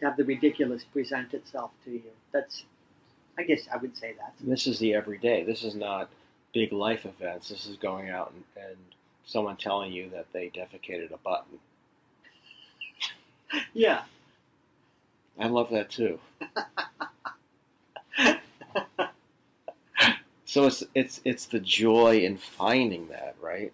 to 0.00 0.06
have 0.06 0.16
the 0.16 0.24
ridiculous 0.24 0.84
present 0.84 1.34
itself 1.34 1.70
to 1.84 1.90
you. 1.90 2.02
That's, 2.32 2.64
I 3.38 3.44
guess, 3.44 3.66
I 3.72 3.76
would 3.78 3.96
say 3.96 4.14
that. 4.18 4.34
This 4.40 4.66
is 4.66 4.78
the 4.78 4.94
everyday. 4.94 5.44
This 5.44 5.64
is 5.64 5.74
not 5.74 6.10
big 6.52 6.72
life 6.72 7.06
events. 7.06 7.48
This 7.48 7.66
is 7.66 7.76
going 7.76 8.10
out 8.10 8.32
and, 8.34 8.44
and 8.64 8.76
someone 9.24 9.56
telling 9.56 9.92
you 9.92 10.10
that 10.10 10.26
they 10.32 10.50
defecated 10.50 11.12
a 11.12 11.18
button. 11.18 11.58
Yeah. 13.74 14.04
I 15.38 15.48
love 15.48 15.68
that 15.70 15.90
too. 15.90 16.18
so 20.52 20.66
it's 20.66 20.84
it's 20.94 21.22
it's 21.24 21.46
the 21.46 21.60
joy 21.60 22.18
in 22.18 22.36
finding 22.36 23.08
that, 23.08 23.34
right? 23.40 23.72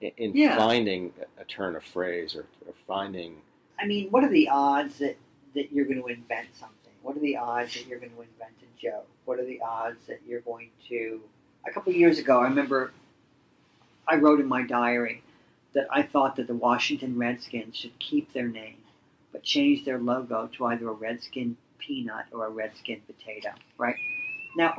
In, 0.00 0.12
in 0.16 0.36
Yeah. 0.36 0.56
finding 0.56 1.12
a 1.36 1.44
turn 1.44 1.74
of 1.74 1.82
phrase 1.82 2.36
or, 2.36 2.46
or 2.64 2.74
finding 2.86 3.42
I 3.80 3.84
mean, 3.84 4.08
what 4.12 4.22
are 4.22 4.28
the 4.28 4.48
odds 4.48 4.98
that, 4.98 5.16
that 5.54 5.72
you're 5.72 5.84
going 5.84 6.00
to 6.00 6.06
invent 6.06 6.46
something? 6.54 6.92
What 7.02 7.16
are 7.16 7.20
the 7.20 7.36
odds 7.38 7.74
that 7.74 7.88
you're 7.88 7.98
going 7.98 8.12
to 8.12 8.20
invent 8.20 8.52
a 8.62 8.80
joke? 8.80 9.08
What 9.24 9.40
are 9.40 9.44
the 9.44 9.60
odds 9.62 9.98
that 10.06 10.20
you're 10.24 10.42
going 10.42 10.70
to. 10.90 11.20
A 11.66 11.72
couple 11.72 11.90
of 11.90 11.96
years 11.96 12.20
ago, 12.20 12.38
I 12.38 12.44
remember 12.44 12.92
I 14.06 14.14
wrote 14.14 14.38
in 14.38 14.46
my 14.46 14.62
diary 14.62 15.24
that 15.72 15.88
I 15.90 16.02
thought 16.02 16.36
that 16.36 16.46
the 16.46 16.54
Washington 16.54 17.18
Redskins 17.18 17.76
should 17.76 17.98
keep 17.98 18.32
their 18.32 18.46
name, 18.46 18.76
but 19.32 19.42
change 19.42 19.84
their 19.84 19.98
logo 19.98 20.48
to 20.56 20.66
either 20.66 20.88
a 20.88 20.92
Redskin 20.92 21.56
peanut 21.78 22.26
or 22.30 22.46
a 22.46 22.50
Redskin 22.50 23.00
potato, 23.08 23.50
right? 23.76 23.96
Now, 24.56 24.76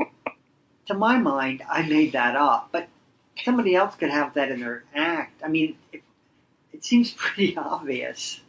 to 0.88 0.94
my 0.94 1.18
mind, 1.18 1.64
I 1.70 1.88
made 1.88 2.12
that 2.14 2.36
up, 2.36 2.70
but 2.72 2.88
somebody 3.44 3.76
else 3.76 3.95
could 3.95 4.10
have 4.12 4.34
that 4.36 4.49
in 4.52 4.60
their 4.60 4.84
act. 4.95 5.41
I 5.44 5.48
mean, 5.48 5.78
it, 5.91 6.03
it 6.74 6.84
seems 6.84 7.12
pretty 7.18 7.57
obvious. 7.57 8.41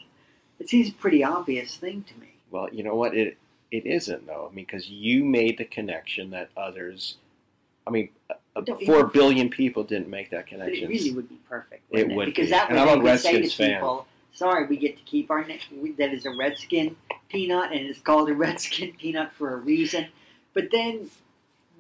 It 0.58 0.68
seems 0.68 0.88
a 0.88 0.92
pretty 0.92 1.22
obvious 1.22 1.76
thing 1.76 2.04
to 2.04 2.14
me. 2.20 2.28
well, 2.50 2.68
you 2.72 2.82
know 2.82 2.94
what 2.94 3.14
it 3.14 3.36
it 3.70 3.84
isn't 3.86 4.26
though. 4.26 4.48
I 4.50 4.54
mean, 4.54 4.64
because 4.64 4.88
you 4.88 5.24
made 5.24 5.58
the 5.58 5.64
connection 5.64 6.30
that 6.30 6.50
others. 6.56 7.16
I 7.86 7.90
mean, 7.90 8.08
uh, 8.56 8.62
four 8.86 9.06
billion 9.06 9.48
people 9.48 9.84
didn't 9.84 10.08
make 10.08 10.30
that 10.30 10.46
connection. 10.46 10.84
it 10.84 10.88
really 10.88 11.12
would 11.12 11.28
be 11.28 11.38
perfect. 11.48 11.82
It 11.90 11.96
wouldn't 11.98 12.16
would 12.16 12.26
because 12.26 12.46
be. 12.46 12.50
that 12.50 12.70
And 12.70 12.78
way 12.78 12.92
I'm 12.92 13.00
a 13.00 13.04
they 13.04 13.16
say 13.16 13.42
to 13.42 13.48
fan. 13.48 13.74
people, 13.74 14.06
"Sorry, 14.32 14.66
we 14.66 14.76
get 14.76 14.96
to 14.96 15.02
keep 15.04 15.30
our 15.30 15.44
name. 15.44 15.60
That 15.98 16.12
is 16.12 16.24
a 16.26 16.30
Redskin 16.30 16.96
peanut, 17.28 17.72
and 17.72 17.80
it's 17.86 18.00
called 18.00 18.28
a 18.30 18.34
Redskin 18.44 18.94
peanut 18.98 19.32
for 19.32 19.52
a 19.52 19.56
reason." 19.56 20.06
But 20.54 20.70
then 20.72 21.10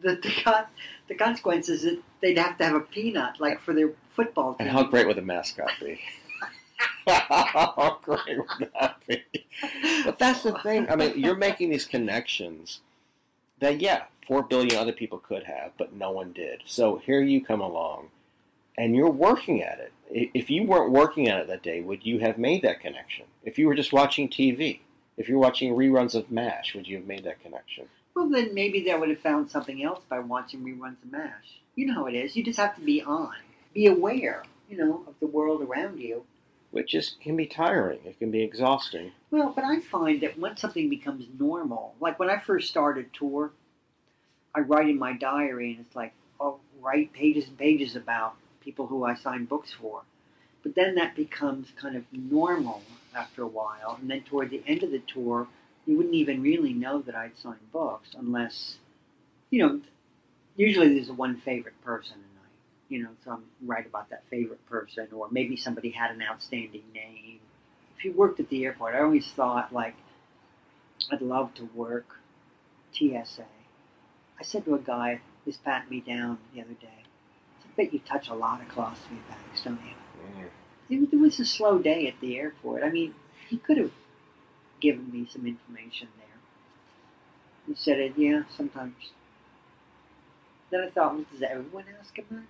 the 0.02 0.16
the, 0.16 0.32
con- 0.42 0.66
the 1.08 1.14
consequence 1.14 1.68
is 1.68 1.82
that 1.82 2.02
they'd 2.20 2.38
have 2.38 2.58
to 2.58 2.64
have 2.64 2.74
a 2.74 2.80
peanut, 2.80 3.40
like 3.40 3.60
for 3.60 3.74
their 3.74 3.92
football 4.14 4.54
team. 4.54 4.68
And 4.68 4.76
how 4.76 4.84
great 4.84 5.06
would 5.06 5.16
the 5.16 5.22
mascot 5.22 5.70
be? 5.80 6.00
how 7.06 7.98
great 8.02 8.38
would 8.38 8.70
that 8.80 8.96
be? 9.06 9.24
But 10.04 10.18
that's 10.18 10.42
the 10.42 10.58
thing. 10.62 10.90
I 10.90 10.96
mean, 10.96 11.12
you're 11.16 11.36
making 11.36 11.70
these 11.70 11.84
connections 11.84 12.80
that, 13.60 13.80
yeah, 13.80 14.04
four 14.26 14.42
billion 14.42 14.76
other 14.76 14.92
people 14.92 15.18
could 15.18 15.44
have, 15.44 15.72
but 15.78 15.92
no 15.92 16.10
one 16.10 16.32
did. 16.32 16.62
So 16.66 16.98
here 16.98 17.22
you 17.22 17.44
come 17.44 17.60
along, 17.60 18.08
and 18.76 18.94
you're 18.94 19.10
working 19.10 19.62
at 19.62 19.78
it. 19.78 19.92
If 20.34 20.50
you 20.50 20.64
weren't 20.64 20.92
working 20.92 21.28
at 21.28 21.40
it 21.40 21.46
that 21.48 21.62
day, 21.62 21.80
would 21.80 22.04
you 22.04 22.18
have 22.20 22.38
made 22.38 22.62
that 22.62 22.80
connection? 22.80 23.26
If 23.44 23.58
you 23.58 23.66
were 23.66 23.74
just 23.74 23.92
watching 23.92 24.28
TV, 24.28 24.80
if 25.16 25.28
you're 25.28 25.38
watching 25.38 25.74
reruns 25.74 26.14
of 26.14 26.30
MASH, 26.30 26.74
would 26.74 26.86
you 26.86 26.96
have 26.96 27.06
made 27.06 27.24
that 27.24 27.42
connection? 27.42 27.86
Well, 28.16 28.30
then 28.30 28.54
maybe 28.54 28.82
they 28.82 28.94
would 28.94 29.10
have 29.10 29.20
found 29.20 29.50
something 29.50 29.84
else 29.84 30.02
by 30.08 30.20
watching 30.20 30.64
reruns 30.64 31.02
of 31.04 31.12
MASH. 31.12 31.60
You 31.74 31.86
know 31.86 31.94
how 31.94 32.06
it 32.06 32.14
is. 32.14 32.34
You 32.34 32.42
just 32.42 32.58
have 32.58 32.74
to 32.76 32.80
be 32.80 33.02
on, 33.02 33.34
be 33.74 33.86
aware, 33.86 34.42
you 34.70 34.78
know, 34.78 35.04
of 35.06 35.14
the 35.20 35.26
world 35.26 35.60
around 35.60 36.00
you. 36.00 36.24
Which 36.70 36.94
is 36.94 37.16
can 37.20 37.36
be 37.36 37.44
tiring. 37.44 37.98
It 38.06 38.18
can 38.18 38.30
be 38.30 38.42
exhausting. 38.42 39.12
Well, 39.30 39.52
but 39.54 39.64
I 39.64 39.80
find 39.80 40.22
that 40.22 40.38
once 40.38 40.62
something 40.62 40.88
becomes 40.88 41.26
normal, 41.38 41.94
like 42.00 42.18
when 42.18 42.30
I 42.30 42.38
first 42.38 42.70
started 42.70 43.12
tour, 43.12 43.52
I 44.54 44.60
write 44.60 44.88
in 44.88 44.98
my 44.98 45.12
diary 45.12 45.72
and 45.72 45.84
it's 45.84 45.94
like, 45.94 46.14
I'll 46.40 46.60
write 46.80 47.12
pages 47.12 47.48
and 47.48 47.58
pages 47.58 47.96
about 47.96 48.36
people 48.62 48.86
who 48.86 49.04
I 49.04 49.14
sign 49.14 49.44
books 49.44 49.74
for. 49.74 50.04
But 50.62 50.74
then 50.74 50.94
that 50.94 51.16
becomes 51.16 51.68
kind 51.76 51.94
of 51.94 52.04
normal 52.10 52.80
after 53.14 53.42
a 53.42 53.46
while. 53.46 53.98
And 54.00 54.10
then 54.10 54.22
toward 54.22 54.48
the 54.48 54.62
end 54.66 54.82
of 54.82 54.90
the 54.90 55.00
tour, 55.00 55.48
you 55.86 55.96
wouldn't 55.96 56.14
even 56.14 56.42
really 56.42 56.72
know 56.72 57.00
that 57.02 57.14
I'd 57.14 57.38
signed 57.38 57.72
books 57.72 58.10
unless, 58.18 58.76
you 59.50 59.66
know, 59.66 59.80
usually 60.56 60.94
there's 60.94 61.10
one 61.10 61.36
favorite 61.36 61.80
person 61.84 62.14
and 62.14 62.38
I, 62.42 62.48
you 62.88 63.02
know, 63.02 63.10
so 63.24 63.32
I'm 63.32 63.44
right 63.64 63.86
about 63.86 64.10
that 64.10 64.24
favorite 64.30 64.64
person 64.68 65.08
or 65.12 65.28
maybe 65.30 65.56
somebody 65.56 65.90
had 65.90 66.10
an 66.10 66.22
outstanding 66.22 66.84
name 66.92 67.40
if 67.96 68.04
you 68.04 68.12
worked 68.12 68.40
at 68.40 68.48
the 68.48 68.64
airport, 68.64 68.94
I 68.94 69.00
always 69.00 69.26
thought 69.26 69.72
like 69.72 69.94
I'd 71.10 71.22
love 71.22 71.54
to 71.54 71.68
work 71.74 72.18
TSA. 72.92 73.46
I 74.38 74.42
said 74.42 74.64
to 74.66 74.74
a 74.74 74.78
guy 74.78 75.20
who's 75.44 75.56
patting 75.56 75.90
me 75.90 76.00
down 76.00 76.38
the 76.54 76.60
other 76.60 76.74
day, 76.74 76.88
I 76.98 77.62
said, 77.62 77.76
bet 77.76 77.94
you 77.94 78.00
touch 78.00 78.28
a 78.28 78.34
lot 78.34 78.60
of 78.60 78.68
colostomy 78.68 79.26
bags, 79.28 79.62
don't 79.64 79.80
you? 79.80 79.94
Mm. 80.38 81.04
It, 81.04 81.08
it 81.14 81.16
was 81.16 81.40
a 81.40 81.44
slow 81.44 81.78
day 81.78 82.06
at 82.06 82.20
the 82.20 82.38
airport. 82.38 82.82
I 82.82 82.90
mean, 82.90 83.14
he 83.48 83.56
could 83.56 83.78
have 83.78 83.92
given 84.80 85.10
me 85.12 85.26
some 85.30 85.46
information 85.46 86.08
there. 86.18 86.26
He 87.66 87.74
said 87.74 87.98
it, 87.98 88.14
yeah, 88.16 88.42
sometimes. 88.56 88.94
Then 90.70 90.82
I 90.82 90.90
thought, 90.90 91.14
well, 91.14 91.24
does 91.32 91.42
everyone 91.42 91.84
ask 92.00 92.16
him 92.16 92.24
that? 92.30 92.42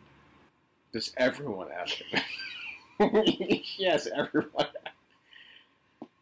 Does 0.92 1.12
everyone 1.16 1.68
ask 1.70 2.00
it? 2.00 2.22
yes, 3.78 4.06
everyone. 4.14 4.66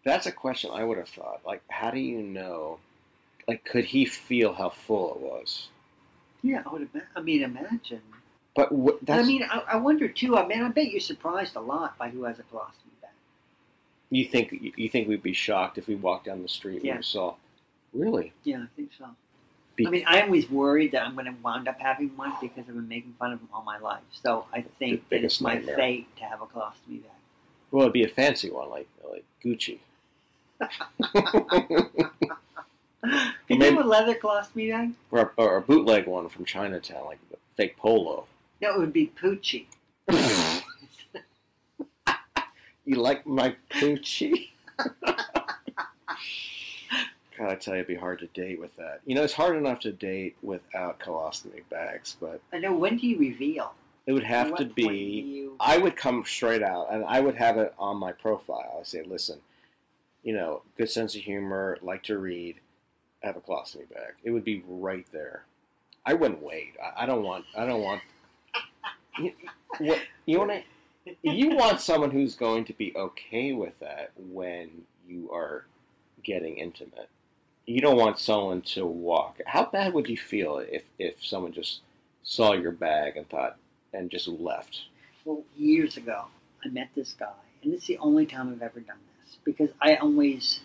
That's 0.05 0.26
a 0.26 0.32
question 0.32 0.70
I 0.72 0.85
would 0.85 0.98
have 0.98 1.09
thought. 1.09 1.40
Like, 1.47 1.62
how 1.68 1.90
do 1.90 1.98
you 1.98 2.22
know? 2.22 2.78
Like, 3.48 3.64
could 3.64 3.85
he 3.85 4.05
feel 4.05 4.52
how 4.52 4.70
full 4.70 5.14
it 5.14 5.20
was? 5.20 5.68
Yeah, 6.43 6.62
I 6.66 6.72
would 6.72 6.89
ima- 6.93 7.05
I 7.16 7.20
mean, 7.20 7.43
imagine. 7.43 8.02
But 8.55 8.68
wh- 8.68 9.10
I 9.10 9.22
mean, 9.22 9.43
I, 9.44 9.62
I 9.72 9.76
wonder 9.76 10.09
too. 10.09 10.36
I 10.36 10.47
mean, 10.47 10.62
I 10.62 10.68
bet 10.68 10.90
you're 10.90 11.01
surprised 11.01 11.56
a 11.56 11.60
lot 11.60 11.97
by 11.98 12.10
who 12.10 12.24
has 12.24 12.39
a 12.39 12.43
bag. 12.55 12.72
You 14.15 14.27
think 14.27 14.74
you 14.77 14.89
think 14.89 15.09
we'd 15.09 15.23
be 15.23 15.32
shocked 15.32 15.78
if 15.78 15.86
we 15.86 15.95
walked 15.95 16.27
down 16.27 16.43
the 16.43 16.49
street 16.49 16.82
and 16.82 16.97
we 16.97 17.03
saw. 17.03 17.35
Really? 17.93 18.32
Yeah, 18.43 18.59
I 18.59 18.66
think 18.77 18.91
so. 18.99 19.07
Be- 19.77 19.86
I 19.86 19.91
mean, 19.91 20.05
I'm 20.07 20.24
always 20.27 20.49
worried 20.51 20.93
that 20.93 21.03
I'm 21.03 21.15
going 21.15 21.27
to 21.27 21.35
wind 21.43 21.66
up 21.69 21.81
having 21.81 22.11
one 22.16 22.32
because 22.41 22.65
I've 22.69 22.74
been 22.74 22.89
making 22.89 23.15
fun 23.19 23.32
of 23.32 23.41
them 23.41 23.49
all 23.53 23.62
my 23.62 23.78
life. 23.78 24.03
So 24.12 24.47
I 24.53 24.62
think 24.62 25.09
that 25.09 25.24
it's 25.24 25.41
my 25.41 25.55
nightmare. 25.55 25.77
fate 25.77 26.16
to 26.16 26.24
have 26.24 26.43
a 26.43 26.47
colostomy 26.47 27.03
bag. 27.03 27.11
Well, 27.70 27.82
it'd 27.82 27.93
be 27.93 28.05
a 28.05 28.09
fancy 28.09 28.51
one, 28.51 28.70
like 28.70 28.89
like 29.11 29.24
Gucci. 29.45 29.78
Can 33.49 33.61
you 33.61 33.65
have 33.65 33.85
a 33.85 33.89
leather 33.89 34.15
colostomy 34.15 34.70
bag? 34.70 34.93
or, 35.11 35.20
a, 35.20 35.43
or 35.43 35.57
a 35.57 35.61
bootleg 35.61 36.07
one 36.07 36.28
from 36.28 36.45
Chinatown, 36.45 37.05
like 37.05 37.19
a 37.32 37.36
fake 37.57 37.77
polo. 37.77 38.27
No, 38.62 38.74
it 38.74 38.78
would 38.78 38.93
be 38.93 39.12
Poochie. 39.20 39.66
You 42.85 42.97
like 42.97 43.27
my 43.27 43.56
poochie? 43.70 44.48
God, 47.39 47.51
I 47.51 47.55
tell 47.56 47.74
you, 47.74 47.81
it'd 47.81 47.89
be 47.89 47.94
hard 47.97 48.20
to 48.20 48.27
date 48.28 48.61
with 48.61 48.77
that. 48.77 49.01
You 49.06 49.15
know, 49.16 49.23
it's 49.24 49.32
hard 49.32 49.56
enough 49.56 49.81
to 49.81 49.93
date 49.93 50.36
without 50.43 51.01
colostomy 51.01 51.62
bags, 51.69 52.16
but 52.20 52.40
I 52.52 52.59
know. 52.59 52.73
When 52.74 52.97
do 52.97 53.06
you 53.06 53.19
reveal? 53.19 53.74
it 54.06 54.12
would 54.12 54.23
have 54.23 54.48
to 54.48 54.52
what 54.52 54.59
point 54.59 54.77
do 54.77 54.89
be. 54.89 55.20
you- 55.23 55.56
I 55.59 55.78
would 55.78 55.97
come 55.97 56.24
straight 56.27 56.62
out, 56.62 56.89
and 56.93 57.05
I 57.06 57.20
would 57.20 57.36
have 57.36 57.56
it 57.56 57.73
on 57.78 57.97
my 57.97 58.12
profile. 58.12 58.77
I 58.81 58.85
say, 58.85 59.02
listen, 59.02 59.40
you 60.23 60.35
know, 60.35 60.62
good 60.77 60.90
sense 60.90 61.15
of 61.15 61.23
humor, 61.23 61.78
like 61.81 62.02
to 62.05 62.19
read, 62.19 62.56
have 63.23 63.36
a 63.36 63.40
colostomy 63.40 63.89
bag. 63.89 64.12
It 64.23 64.31
would 64.31 64.44
be 64.44 64.62
right 64.69 65.06
there. 65.11 65.44
I 66.05 66.12
wouldn't 66.15 66.43
wait. 66.43 66.74
I, 66.82 67.05
I 67.05 67.06
don't 67.06 67.23
want. 67.23 67.47
I 67.56 67.65
don't 67.66 67.81
want. 67.82 68.02
You, 69.19 69.32
what 69.78 70.01
you 70.27 70.39
want 70.39 70.51
to? 70.51 70.62
You 71.22 71.51
want 71.51 71.81
someone 71.81 72.10
who's 72.10 72.35
going 72.35 72.64
to 72.66 72.72
be 72.72 72.94
okay 72.97 73.52
with 73.52 73.78
that 73.81 74.12
when 74.16 74.70
you 75.06 75.31
are 75.32 75.66
getting 76.22 76.56
intimate. 76.56 77.09
You 77.66 77.81
don't 77.81 77.97
want 77.97 78.18
someone 78.18 78.62
to 78.62 78.86
walk. 78.86 79.40
How 79.47 79.66
bad 79.66 79.93
would 79.94 80.09
you 80.09 80.16
feel 80.16 80.59
if 80.59 80.82
if 80.98 81.24
someone 81.24 81.52
just 81.52 81.81
saw 82.22 82.52
your 82.52 82.72
bag 82.72 83.16
and 83.16 83.28
thought 83.28 83.56
and 83.93 84.10
just 84.10 84.28
left? 84.28 84.85
Well, 85.24 85.43
years 85.56 85.97
ago, 85.97 86.26
I 86.64 86.68
met 86.68 86.89
this 86.94 87.12
guy, 87.12 87.32
and 87.62 87.72
it's 87.72 87.86
the 87.86 87.98
only 87.98 88.26
time 88.26 88.51
I've 88.51 88.62
ever 88.62 88.81
done 88.81 88.98
this 89.22 89.36
because 89.44 89.70
I 89.81 89.97
always, 89.97 90.60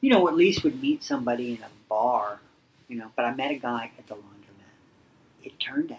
you 0.00 0.10
know, 0.10 0.28
at 0.28 0.36
least 0.36 0.64
would 0.64 0.80
meet 0.80 1.02
somebody 1.04 1.54
in 1.54 1.62
a 1.62 1.70
bar, 1.88 2.40
you 2.88 2.96
know. 2.96 3.10
But 3.14 3.24
I 3.26 3.34
met 3.34 3.50
a 3.50 3.56
guy 3.56 3.90
at 3.98 4.06
the 4.06 4.14
laundromat. 4.14 5.42
It 5.42 5.58
turned 5.58 5.92
out 5.92 5.98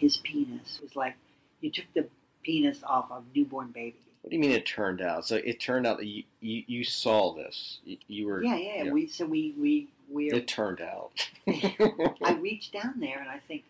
his 0.00 0.16
penis 0.16 0.80
was 0.82 0.96
like 0.96 1.14
you 1.60 1.70
took 1.70 1.84
the 1.94 2.06
penis 2.42 2.82
off 2.84 3.10
of 3.10 3.24
a 3.24 3.38
newborn 3.38 3.68
baby. 3.68 3.96
What 4.22 4.30
do 4.30 4.36
you 4.36 4.40
mean 4.40 4.52
it 4.52 4.66
turned 4.66 5.00
out? 5.00 5.26
So 5.26 5.36
it 5.36 5.60
turned 5.60 5.86
out 5.86 5.98
that 5.98 6.06
you 6.06 6.24
you, 6.40 6.62
you 6.66 6.84
saw 6.84 7.34
this. 7.34 7.78
You, 7.84 7.96
you 8.06 8.26
were 8.26 8.42
Yeah, 8.42 8.56
yeah. 8.56 8.92
We 8.92 9.06
so 9.06 9.24
we 9.24 9.54
we 9.58 9.88
we. 10.10 10.30
It 10.30 10.46
turned 10.46 10.80
out. 10.80 11.12
I 11.48 12.38
reached 12.40 12.72
down 12.72 12.94
there 12.98 13.18
and 13.18 13.30
I 13.30 13.38
think 13.38 13.64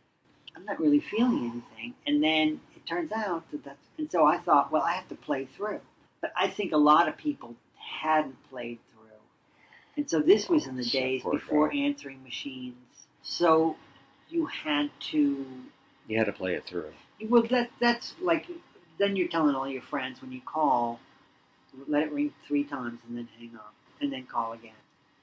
I'm 0.57 0.65
not 0.65 0.81
really 0.81 1.01
feeling 1.01 1.63
anything, 1.71 1.95
and 2.07 2.23
then 2.23 2.61
it 2.75 2.85
turns 2.87 3.13
out 3.13 3.49
that 3.53 3.65
that's 3.65 3.87
and 3.97 4.11
so 4.11 4.25
I 4.25 4.39
thought, 4.39 4.73
well, 4.73 4.83
I 4.83 4.93
have 4.93 5.09
to 5.09 5.15
play 5.15 5.45
through. 5.45 5.81
But 6.21 6.33
I 6.37 6.49
think 6.49 6.73
a 6.73 6.79
lot 6.79 7.09
of 7.09 7.17
people 7.17 7.55
hadn't 8.03 8.37
played 8.51 8.79
through, 8.93 9.17
and 9.97 10.11
so 10.11 10.21
this 10.21 10.49
was 10.49 10.67
in 10.67 10.75
the 10.75 10.83
oh, 10.83 10.87
so 10.87 10.99
days 10.99 11.23
before 11.23 11.69
guy. 11.69 11.77
answering 11.77 12.23
machines. 12.25 12.75
So 13.23 13.77
you 14.29 14.47
had 14.47 14.91
to. 15.13 15.47
You 16.09 16.19
had 16.19 16.27
to 16.27 16.33
play 16.33 16.55
it 16.55 16.67
through. 16.67 16.93
Well, 17.29 17.43
that 17.45 17.71
that's 17.81 18.15
like 18.23 18.49
then 18.99 19.17
you're 19.17 19.29
telling 19.29 19.55
all 19.55 19.69
your 19.69 19.83
friends 19.83 20.21
when 20.21 20.31
you 20.33 20.41
call, 20.45 21.01
let 21.89 22.03
it 22.03 22.13
ring 22.13 22.33
three 22.47 22.65
times 22.65 23.01
and 23.09 23.17
then 23.17 23.29
hang 23.39 23.53
up. 23.57 23.75
and 24.01 24.13
then 24.13 24.25
call 24.27 24.53
again. 24.53 24.73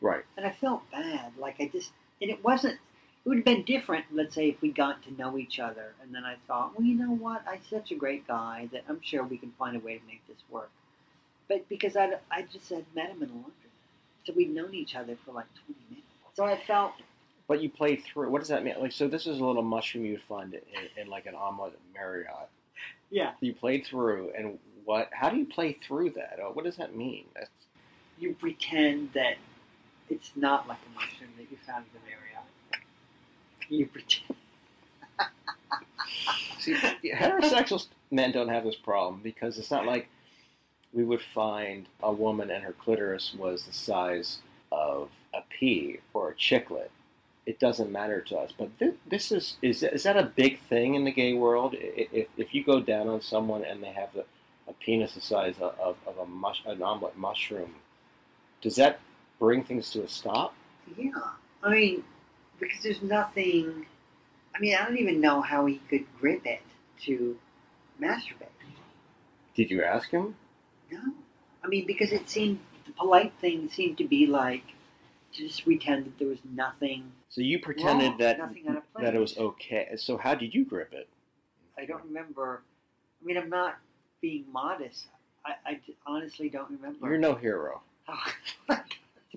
Right. 0.01 0.23
And 0.37 0.45
I 0.45 0.51
felt 0.51 0.89
bad. 0.91 1.33
Like 1.37 1.55
I 1.59 1.67
just, 1.67 1.91
and 2.21 2.29
it 2.29 2.43
wasn't, 2.43 2.75
it 2.75 3.29
would 3.29 3.37
have 3.37 3.45
been 3.45 3.63
different, 3.63 4.05
let's 4.13 4.35
say, 4.35 4.49
if 4.49 4.61
we'd 4.61 4.75
gotten 4.75 5.01
to 5.03 5.17
know 5.21 5.37
each 5.37 5.59
other. 5.59 5.93
And 6.01 6.13
then 6.13 6.23
I 6.23 6.35
thought, 6.47 6.77
well, 6.77 6.85
you 6.87 6.95
know 6.95 7.13
what? 7.15 7.43
I'm 7.47 7.59
such 7.69 7.91
a 7.91 7.95
great 7.95 8.27
guy 8.27 8.69
that 8.71 8.83
I'm 8.87 9.01
sure 9.01 9.23
we 9.23 9.37
can 9.37 9.51
find 9.57 9.75
a 9.75 9.79
way 9.79 9.97
to 9.97 10.05
make 10.05 10.25
this 10.27 10.37
work. 10.49 10.69
But 11.47 11.67
because 11.69 11.95
I, 11.95 12.13
I 12.31 12.43
just 12.43 12.69
had 12.69 12.85
met 12.95 13.09
him 13.09 13.23
in 13.23 13.29
a 13.29 13.33
laundry, 13.33 13.51
So 14.25 14.33
we'd 14.35 14.53
known 14.53 14.73
each 14.73 14.95
other 14.95 15.17
for 15.25 15.33
like 15.33 15.47
20 15.65 15.79
minutes. 15.89 16.07
So 16.35 16.45
I 16.45 16.57
felt, 16.57 16.93
But 17.47 17.61
you 17.61 17.69
played 17.69 18.03
through. 18.03 18.29
What 18.29 18.39
does 18.39 18.49
that 18.49 18.63
mean? 18.63 18.75
Like, 18.79 18.91
so 18.91 19.07
this 19.07 19.25
is 19.25 19.39
a 19.39 19.45
little 19.45 19.63
mushroom 19.63 20.05
you'd 20.05 20.21
find 20.27 20.53
in, 20.53 20.61
in 21.01 21.09
like 21.09 21.25
an 21.25 21.35
omelet 21.35 21.73
at 21.73 21.79
Marriott. 21.93 22.49
yeah, 23.09 23.31
You 23.39 23.53
played 23.53 23.85
through, 23.85 24.31
and 24.37 24.59
what? 24.83 25.09
How 25.13 25.29
do 25.29 25.37
you 25.37 25.45
play 25.45 25.77
through 25.85 26.11
that? 26.11 26.39
What 26.53 26.65
does 26.65 26.75
that 26.77 26.95
mean? 26.95 27.25
That's, 27.35 27.49
you 28.19 28.33
pretend 28.33 29.13
that 29.13 29.35
it's 30.09 30.31
not 30.35 30.67
like 30.67 30.77
a 30.91 30.95
mushroom 30.95 31.29
that 31.37 31.47
you 31.49 31.57
found 31.65 31.85
in 31.85 32.01
the 32.01 32.07
Marriott. 32.09 32.47
You 33.69 33.85
pretend. 33.87 34.35
See, 36.59 36.73
heterosexual 36.75 37.85
men 38.11 38.31
don't 38.31 38.49
have 38.49 38.63
this 38.63 38.75
problem 38.75 39.21
because 39.23 39.57
it's 39.57 39.71
not 39.71 39.85
like 39.85 40.09
we 40.93 41.03
would 41.03 41.21
find 41.21 41.87
a 42.01 42.11
woman 42.11 42.49
and 42.49 42.63
her 42.63 42.73
clitoris 42.73 43.33
was 43.37 43.65
the 43.65 43.73
size 43.73 44.39
of 44.71 45.09
a 45.33 45.39
pea 45.49 45.99
or 46.13 46.29
a 46.29 46.35
chiclet. 46.35 46.89
It 47.47 47.59
doesn't 47.59 47.93
matter 47.93 48.19
to 48.23 48.37
us. 48.37 48.51
But 48.55 48.77
this, 48.77 48.93
this 49.07 49.31
is 49.31 49.57
is 49.61 49.81
is 49.81 50.03
that 50.03 50.17
a 50.17 50.23
big 50.23 50.59
thing 50.63 50.95
in 50.95 51.05
the 51.05 51.13
gay 51.13 51.33
world? 51.33 51.75
If 51.77 52.27
if 52.35 52.53
you 52.53 52.61
go 52.61 52.81
down 52.81 53.07
on 53.07 53.21
someone 53.21 53.63
and 53.63 53.81
they 53.81 53.93
have 53.93 54.13
the, 54.13 54.25
a 54.67 54.73
penis 54.73 55.13
the 55.13 55.21
size 55.21 55.55
of, 55.61 55.73
of, 55.79 55.95
of 56.05 56.17
a 56.17 56.25
mush, 56.25 56.61
an 56.65 56.81
omelet 56.83 57.17
mushroom, 57.17 57.73
does 58.61 58.75
that 58.75 58.99
bring 59.39 59.63
things 59.63 59.89
to 59.91 60.03
a 60.03 60.09
stop? 60.09 60.55
Yeah, 60.97 61.11
I 61.63 61.69
mean, 61.69 62.03
because 62.59 62.83
there's 62.83 63.01
nothing. 63.01 63.85
I 64.53 64.59
mean, 64.59 64.75
I 64.75 64.83
don't 64.83 64.97
even 64.97 65.21
know 65.21 65.39
how 65.39 65.67
he 65.67 65.79
could 65.89 66.05
grip 66.19 66.45
it 66.45 66.61
to 67.03 67.37
masturbate. 68.01 68.51
Did 69.55 69.71
you 69.71 69.83
ask 69.83 70.09
him? 70.09 70.35
No, 70.91 70.99
I 71.63 71.67
mean 71.67 71.87
because 71.87 72.11
it 72.11 72.29
seemed 72.29 72.59
the 72.85 72.91
polite 72.91 73.31
thing 73.39 73.69
seemed 73.69 73.97
to 73.99 74.03
be 74.05 74.27
like 74.27 74.63
just 75.37 75.63
pretend 75.63 76.05
that 76.05 76.17
there 76.19 76.27
was 76.27 76.39
nothing. 76.53 77.11
So 77.29 77.41
you 77.41 77.59
pretended 77.59 78.09
Wrong, 78.09 78.17
that 78.19 78.37
nothing 78.39 78.67
out 78.67 78.77
of 78.77 78.93
place. 78.93 79.05
that 79.05 79.15
it 79.15 79.19
was 79.19 79.37
okay. 79.37 79.89
So 79.97 80.17
how 80.17 80.35
did 80.35 80.53
you 80.53 80.65
grip 80.65 80.93
it? 80.93 81.07
I 81.77 81.85
don't 81.85 82.03
remember. 82.03 82.61
I 83.21 83.25
mean, 83.25 83.37
I'm 83.37 83.49
not 83.49 83.77
being 84.21 84.45
modest. 84.51 85.05
I 85.65 85.79
honestly 86.05 86.49
don't 86.49 86.69
remember. 86.69 87.07
You're 87.07 87.17
no 87.17 87.35
hero. 87.35 87.81
Oh, 88.69 88.77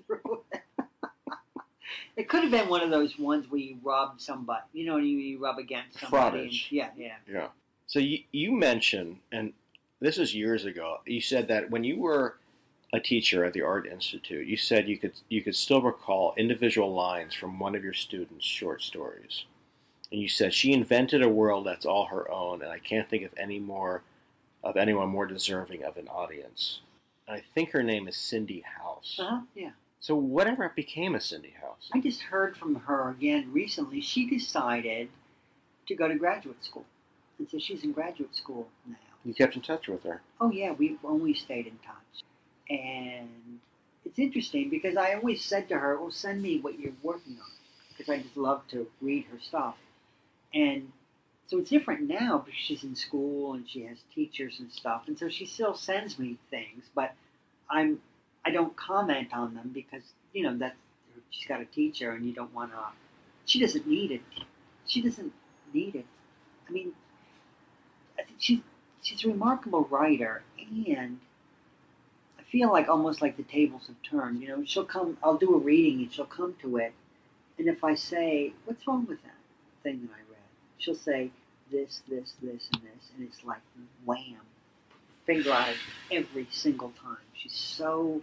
it 2.15 2.29
could 2.29 2.41
have 2.43 2.51
been 2.51 2.69
one 2.69 2.81
of 2.81 2.89
those 2.89 3.19
ones 3.19 3.49
where 3.49 3.59
you 3.59 3.77
rub 3.83 4.21
somebody. 4.21 4.63
You 4.71 4.85
know, 4.85 4.95
you, 4.97 5.17
you 5.17 5.39
rub 5.39 5.57
against 5.57 5.99
somebody. 5.99 6.43
and- 6.43 6.71
yeah, 6.71 6.89
yeah. 6.97 7.15
Yeah. 7.29 7.47
So 7.87 7.99
you 7.99 8.19
you 8.31 8.53
mentioned, 8.53 9.17
and 9.33 9.51
this 9.99 10.17
was 10.17 10.33
years 10.33 10.63
ago. 10.63 10.99
You 11.05 11.19
said 11.19 11.49
that 11.49 11.69
when 11.69 11.83
you 11.83 11.99
were 11.99 12.37
a 12.93 12.99
teacher 12.99 13.45
at 13.45 13.53
the 13.53 13.61
Art 13.61 13.87
Institute, 13.87 14.47
you 14.47 14.57
said 14.57 14.89
you 14.89 14.97
could 14.97 15.13
you 15.29 15.41
could 15.41 15.55
still 15.55 15.81
recall 15.81 16.33
individual 16.37 16.93
lines 16.93 17.33
from 17.33 17.59
one 17.59 17.75
of 17.75 17.83
your 17.83 17.93
students' 17.93 18.45
short 18.45 18.81
stories, 18.81 19.45
and 20.11 20.21
you 20.21 20.27
said 20.27 20.53
she 20.53 20.73
invented 20.73 21.21
a 21.21 21.29
world 21.29 21.65
that's 21.65 21.85
all 21.85 22.05
her 22.05 22.29
own, 22.29 22.61
and 22.61 22.71
I 22.71 22.79
can't 22.79 23.09
think 23.09 23.23
of 23.23 23.31
any 23.37 23.59
more 23.59 24.03
of 24.63 24.77
anyone 24.77 25.09
more 25.09 25.25
deserving 25.25 25.83
of 25.83 25.97
an 25.97 26.07
audience. 26.07 26.81
And 27.27 27.37
I 27.37 27.43
think 27.55 27.71
her 27.71 27.83
name 27.83 28.07
is 28.07 28.17
Cindy 28.17 28.63
House. 28.79 29.17
Uh-huh, 29.19 29.41
yeah. 29.55 29.71
So 29.99 30.15
whatever 30.15 30.71
became 30.75 31.15
of 31.15 31.23
Cindy 31.23 31.53
House? 31.61 31.89
I 31.93 31.99
just 31.99 32.21
heard 32.21 32.57
from 32.57 32.75
her 32.75 33.09
again 33.11 33.51
recently. 33.53 34.01
She 34.01 34.27
decided 34.29 35.09
to 35.87 35.95
go 35.95 36.07
to 36.07 36.15
graduate 36.15 36.63
school, 36.63 36.85
and 37.39 37.49
so 37.49 37.57
she's 37.57 37.83
in 37.83 37.93
graduate 37.93 38.35
school 38.35 38.67
now. 38.85 38.95
You 39.23 39.33
kept 39.33 39.55
in 39.55 39.61
touch 39.61 39.87
with 39.87 40.03
her. 40.03 40.21
Oh 40.41 40.51
yeah, 40.51 40.73
we've 40.73 40.97
only 41.05 41.33
stayed 41.33 41.67
in 41.67 41.77
touch, 41.85 42.23
and 42.71 43.59
it's 44.05 44.19
interesting 44.19 44.69
because 44.69 44.97
I 44.97 45.13
always 45.15 45.43
said 45.43 45.69
to 45.69 45.77
her, 45.79 45.99
"Well, 45.99 46.11
send 46.11 46.41
me 46.41 46.59
what 46.59 46.79
you're 46.79 46.93
working 47.03 47.37
on," 47.39 47.51
because 47.89 48.09
I 48.09 48.19
just 48.21 48.37
love 48.37 48.67
to 48.69 48.89
read 49.01 49.25
her 49.25 49.39
stuff, 49.39 49.77
and 50.53 50.91
so 51.47 51.59
it's 51.59 51.69
different 51.69 52.07
now 52.07 52.39
because 52.39 52.59
she's 52.59 52.83
in 52.83 52.95
school 52.95 53.53
and 53.53 53.69
she 53.69 53.83
has 53.83 53.97
teachers 54.15 54.59
and 54.59 54.71
stuff, 54.71 55.03
and 55.07 55.19
so 55.19 55.29
she 55.29 55.45
still 55.45 55.75
sends 55.75 56.17
me 56.17 56.37
things, 56.49 56.85
but 56.95 57.13
I'm 57.69 58.01
I 58.45 58.51
don't 58.51 58.75
comment 58.77 59.33
on 59.33 59.53
them 59.55 59.71
because 59.73 60.03
you 60.33 60.43
know 60.43 60.57
that 60.59 60.75
she's 61.29 61.47
got 61.47 61.61
a 61.61 61.65
teacher 61.65 62.11
and 62.11 62.25
you 62.25 62.33
don't 62.33 62.53
want 62.53 62.71
to. 62.71 62.77
She 63.45 63.59
doesn't 63.59 63.87
need 63.87 64.11
it. 64.11 64.21
She 64.87 65.01
doesn't 65.01 65.33
need 65.73 65.95
it. 65.95 66.05
I 66.67 66.71
mean, 66.71 66.93
I 68.17 68.23
think 68.23 68.37
she's 68.39 68.59
she's 69.03 69.25
a 69.25 69.27
remarkable 69.27 69.85
writer, 69.91 70.43
and 70.87 71.19
feel 72.51 72.71
like 72.71 72.89
almost 72.89 73.21
like 73.21 73.37
the 73.37 73.43
tables 73.43 73.87
have 73.87 74.01
turned. 74.03 74.41
You 74.41 74.49
know, 74.49 74.63
she'll 74.65 74.85
come. 74.85 75.17
I'll 75.23 75.37
do 75.37 75.55
a 75.55 75.57
reading, 75.57 76.01
and 76.01 76.13
she'll 76.13 76.25
come 76.25 76.55
to 76.61 76.77
it, 76.77 76.93
and 77.57 77.67
if 77.67 77.83
I 77.83 77.95
say, 77.95 78.53
"What's 78.65 78.85
wrong 78.85 79.05
with 79.07 79.21
that 79.23 79.39
thing 79.83 80.01
that 80.01 80.13
I 80.13 80.19
read?" 80.29 80.49
she'll 80.77 80.95
say, 80.95 81.31
"This, 81.71 82.01
this, 82.07 82.33
this, 82.41 82.69
and 82.73 82.83
this," 82.83 83.11
and 83.15 83.27
it's 83.27 83.43
like 83.45 83.61
wham, 84.05 84.41
finger 85.25 85.51
out 85.51 85.75
every 86.11 86.47
single 86.51 86.91
time. 87.01 87.25
She's 87.33 87.53
so 87.53 88.21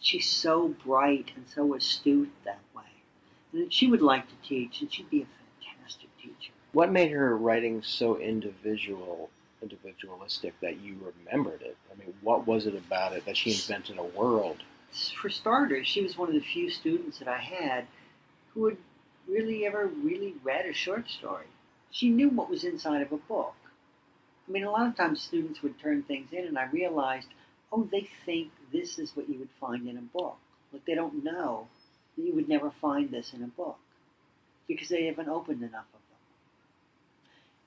she's 0.00 0.28
so 0.28 0.68
bright 0.68 1.32
and 1.34 1.48
so 1.48 1.74
astute 1.74 2.32
that 2.44 2.60
way, 2.74 2.82
and 3.52 3.72
she 3.72 3.88
would 3.88 4.02
like 4.02 4.28
to 4.28 4.48
teach, 4.48 4.80
and 4.80 4.92
she'd 4.92 5.10
be 5.10 5.22
a 5.22 5.26
fantastic 5.26 6.08
teacher. 6.18 6.52
What 6.72 6.90
made 6.90 7.10
her 7.10 7.36
writing 7.36 7.82
so 7.82 8.16
individual, 8.16 9.30
individualistic 9.62 10.54
that 10.60 10.80
you 10.80 10.96
remembered 11.16 11.62
it? 11.62 11.76
I 11.92 11.98
mean, 11.98 12.14
what 12.22 12.46
was 12.46 12.66
it 12.66 12.74
about 12.74 13.12
it 13.12 13.24
that 13.26 13.36
she 13.36 13.52
invented 13.52 13.98
a 13.98 14.02
world? 14.02 14.62
for 15.20 15.30
starters, 15.30 15.86
she 15.86 16.02
was 16.02 16.18
one 16.18 16.28
of 16.28 16.34
the 16.34 16.40
few 16.40 16.68
students 16.68 17.18
that 17.18 17.28
I 17.28 17.38
had 17.38 17.86
who 18.52 18.66
had 18.66 18.76
really 19.26 19.64
ever 19.66 19.86
really 19.86 20.34
read 20.42 20.66
a 20.66 20.72
short 20.72 21.08
story. 21.08 21.46
She 21.90 22.10
knew 22.10 22.28
what 22.28 22.50
was 22.50 22.64
inside 22.64 23.02
of 23.02 23.12
a 23.12 23.16
book. 23.16 23.54
I 24.46 24.50
mean, 24.50 24.64
a 24.64 24.70
lot 24.70 24.86
of 24.86 24.96
times 24.96 25.22
students 25.22 25.62
would 25.62 25.78
turn 25.78 26.02
things 26.02 26.32
in, 26.32 26.46
and 26.46 26.58
I 26.58 26.66
realized, 26.66 27.28
oh, 27.72 27.88
they 27.90 28.08
think 28.26 28.50
this 28.72 28.98
is 28.98 29.16
what 29.16 29.28
you 29.28 29.38
would 29.38 29.50
find 29.60 29.88
in 29.88 29.96
a 29.96 30.02
book. 30.02 30.36
Like 30.72 30.84
they 30.84 30.94
don't 30.94 31.24
know 31.24 31.68
that 32.16 32.22
you 32.22 32.34
would 32.34 32.48
never 32.48 32.70
find 32.70 33.10
this 33.10 33.32
in 33.32 33.42
a 33.42 33.46
book 33.46 33.78
because 34.68 34.88
they 34.88 35.06
haven't 35.06 35.28
opened 35.28 35.62
enough 35.62 35.86
of 35.94 36.00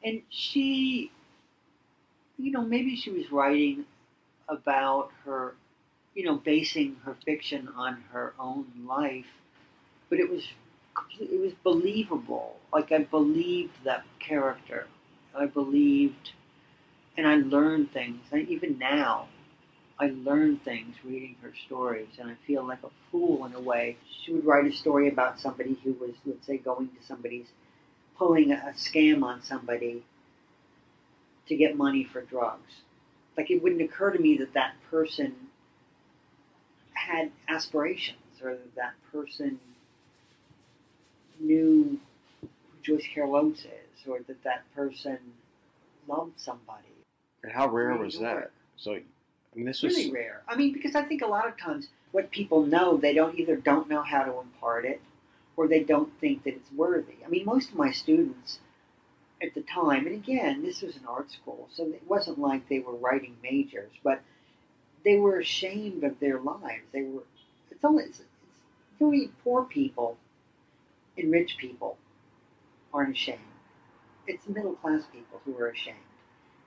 them. 0.03 0.13
And 0.13 0.21
she, 0.29 1.11
you 2.37 2.51
know, 2.51 2.61
maybe 2.61 2.95
she 2.95 3.11
was 3.11 3.31
writing 3.31 3.85
about 4.49 5.11
her 5.25 5.55
you 6.15 6.23
know, 6.23 6.35
basing 6.37 6.95
her 7.03 7.15
fiction 7.25 7.69
on 7.75 8.01
her 8.11 8.33
own 8.39 8.65
life, 8.87 9.27
but 10.09 10.19
it 10.19 10.29
was 10.29 10.47
it 11.19 11.39
was 11.39 11.53
believable. 11.63 12.57
Like 12.73 12.91
I 12.91 12.99
believed 12.99 13.83
that 13.83 14.05
character. 14.19 14.87
I 15.37 15.45
believed, 15.47 16.31
and 17.17 17.27
I 17.27 17.35
learned 17.35 17.91
things. 17.91 18.21
And 18.31 18.47
even 18.47 18.77
now, 18.79 19.27
I 19.99 20.13
learn 20.23 20.57
things 20.59 20.95
reading 21.03 21.35
her 21.41 21.53
stories, 21.65 22.09
and 22.19 22.31
I 22.31 22.35
feel 22.47 22.65
like 22.65 22.83
a 22.83 22.89
fool 23.11 23.45
in 23.45 23.53
a 23.53 23.59
way. 23.59 23.97
She 24.23 24.33
would 24.33 24.45
write 24.45 24.65
a 24.65 24.71
story 24.71 25.09
about 25.09 25.39
somebody 25.39 25.77
who 25.83 25.93
was, 25.93 26.11
let's 26.25 26.47
say, 26.47 26.57
going 26.57 26.89
to 26.89 27.05
somebody's, 27.05 27.47
pulling 28.17 28.51
a 28.53 28.73
scam 28.77 29.23
on 29.23 29.43
somebody 29.43 30.03
to 31.47 31.55
get 31.55 31.75
money 31.77 32.03
for 32.03 32.21
drugs. 32.21 32.81
Like 33.37 33.51
it 33.51 33.61
wouldn't 33.61 33.81
occur 33.81 34.11
to 34.11 34.19
me 34.19 34.37
that 34.37 34.53
that 34.53 34.75
person 34.89 35.35
had 36.93 37.31
aspirations 37.47 38.17
or 38.43 38.51
that 38.51 38.75
that 38.75 38.93
person 39.11 39.59
knew 41.39 41.99
who 42.41 42.47
Joyce 42.81 43.07
Carol 43.13 43.35
Oates 43.35 43.61
is 43.61 44.07
or 44.07 44.19
that 44.27 44.43
that 44.43 44.63
person 44.75 45.17
loved 46.07 46.39
somebody. 46.39 46.83
And 47.43 47.51
how 47.51 47.67
rare 47.67 47.89
Really 47.89 48.05
was 48.05 48.19
that? 48.19 48.51
So, 48.77 48.93
I 48.93 49.01
mean, 49.53 49.65
this 49.65 49.81
was 49.81 49.95
really 49.95 50.11
rare. 50.11 50.41
I 50.47 50.55
mean, 50.55 50.73
because 50.73 50.95
I 50.95 51.03
think 51.03 51.21
a 51.21 51.27
lot 51.27 51.47
of 51.47 51.57
times 51.57 51.87
what 52.11 52.31
people 52.31 52.65
know, 52.65 52.97
they 52.97 53.13
don't 53.13 53.37
either 53.37 53.55
don't 53.55 53.89
know 53.89 54.01
how 54.01 54.23
to 54.23 54.39
impart 54.39 54.85
it 54.85 55.01
or 55.57 55.67
they 55.67 55.83
don't 55.83 56.11
think 56.19 56.43
that 56.43 56.55
it's 56.55 56.71
worthy. 56.71 57.15
I 57.25 57.29
mean, 57.29 57.45
most 57.45 57.69
of 57.69 57.75
my 57.75 57.91
students 57.91 58.59
at 59.45 59.53
the 59.53 59.61
time, 59.61 60.07
and 60.07 60.15
again, 60.15 60.63
this 60.63 60.81
was 60.81 60.95
an 60.95 61.05
art 61.07 61.31
school, 61.31 61.67
so 61.71 61.83
it 61.83 62.03
wasn't 62.07 62.39
like 62.39 62.67
they 62.67 62.79
were 62.79 62.95
writing 62.95 63.35
majors, 63.43 63.91
but 64.03 64.21
they 65.03 65.17
were 65.17 65.39
ashamed 65.39 66.03
of 66.03 66.19
their 66.19 66.39
lives. 66.39 66.83
They 66.91 67.03
were. 67.03 67.23
It's 67.71 67.83
only 67.83 68.05
it's, 68.05 68.21
it's 68.99 69.31
poor 69.43 69.63
people 69.63 70.17
and 71.17 71.31
rich 71.31 71.57
people 71.57 71.97
aren't 72.93 73.15
ashamed. 73.15 73.39
It's 74.27 74.47
middle 74.47 74.73
class 74.73 75.03
people 75.11 75.39
who 75.45 75.57
are 75.57 75.69
ashamed, 75.69 75.97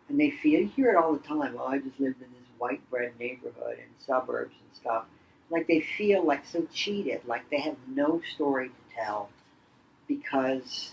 and 0.09 0.19
they 0.19 0.31
feel. 0.31 0.61
You 0.61 0.69
hear 0.69 0.91
it 0.91 0.97
all 0.97 1.13
the 1.13 1.27
time. 1.27 1.55
Well, 1.55 1.67
I 1.67 1.79
just 1.79 1.99
lived 1.99 2.23
in 2.23 2.29
this 2.33 2.49
white 2.59 2.89
bread 2.91 3.13
neighborhood 3.19 3.79
and 3.79 3.91
suburbs 4.07 4.55
and 4.55 4.77
stuff. 4.77 5.05
like 5.51 5.67
they 5.67 5.81
feel 5.81 6.25
like 6.25 6.45
so 6.47 6.67
cheated, 6.73 7.23
like 7.27 7.49
they 7.51 7.61
have 7.61 7.77
no 7.89 8.21
story 8.35 8.69
to 8.69 8.95
tell 8.95 9.31
because, 10.07 10.93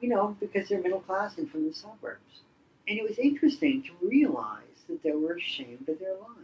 you 0.00 0.08
know, 0.08 0.36
because 0.40 0.68
they're 0.68 0.80
middle 0.80 1.00
class 1.00 1.38
and 1.38 1.50
from 1.50 1.66
the 1.66 1.74
suburbs. 1.74 2.40
And 2.88 2.98
it 2.98 3.02
was 3.02 3.18
interesting 3.18 3.82
to 3.82 4.06
realize 4.06 4.62
that 4.88 5.02
they 5.02 5.12
were 5.12 5.34
ashamed 5.34 5.88
of 5.88 5.98
their 5.98 6.14
lives. 6.14 6.40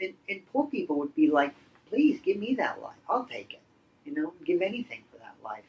And, 0.00 0.12
and 0.28 0.42
poor 0.52 0.66
people 0.66 0.98
would 0.98 1.14
be 1.14 1.30
like, 1.30 1.54
please 1.88 2.20
give 2.24 2.36
me 2.36 2.54
that 2.56 2.82
life. 2.82 2.96
I'll 3.08 3.24
take 3.24 3.54
it. 3.54 3.60
You 4.04 4.14
know, 4.14 4.32
give 4.44 4.62
anything 4.62 5.02
for 5.10 5.18
that 5.18 5.34
life. 5.42 5.64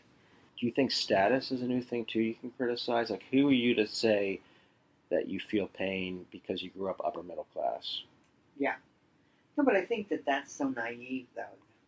Do 0.60 0.66
you 0.66 0.72
think 0.72 0.92
status 0.92 1.52
is 1.52 1.62
a 1.62 1.68
new 1.68 1.82
thing 1.82 2.06
too? 2.06 2.20
You 2.20 2.36
can 2.36 2.52
criticize. 2.52 3.10
Like, 3.10 3.24
who 3.32 3.48
are 3.48 3.54
you 3.54 3.76
to 3.76 3.88
say 3.88 4.42
that 5.10 5.28
you 5.28 5.40
feel 5.40 5.68
pain 5.68 6.26
because 6.32 6.62
you 6.62 6.72
grew 6.72 6.90
up 6.90 7.02
upper 7.06 7.24
middle 7.24 7.48
class? 7.54 8.02
Yeah. 8.58 8.76
No, 9.58 9.64
but 9.64 9.76
I 9.76 9.86
think 9.86 10.10
that 10.10 10.26
that's 10.26 10.54
so 10.54 10.70
naive, 10.70 11.28
though, 11.36 11.44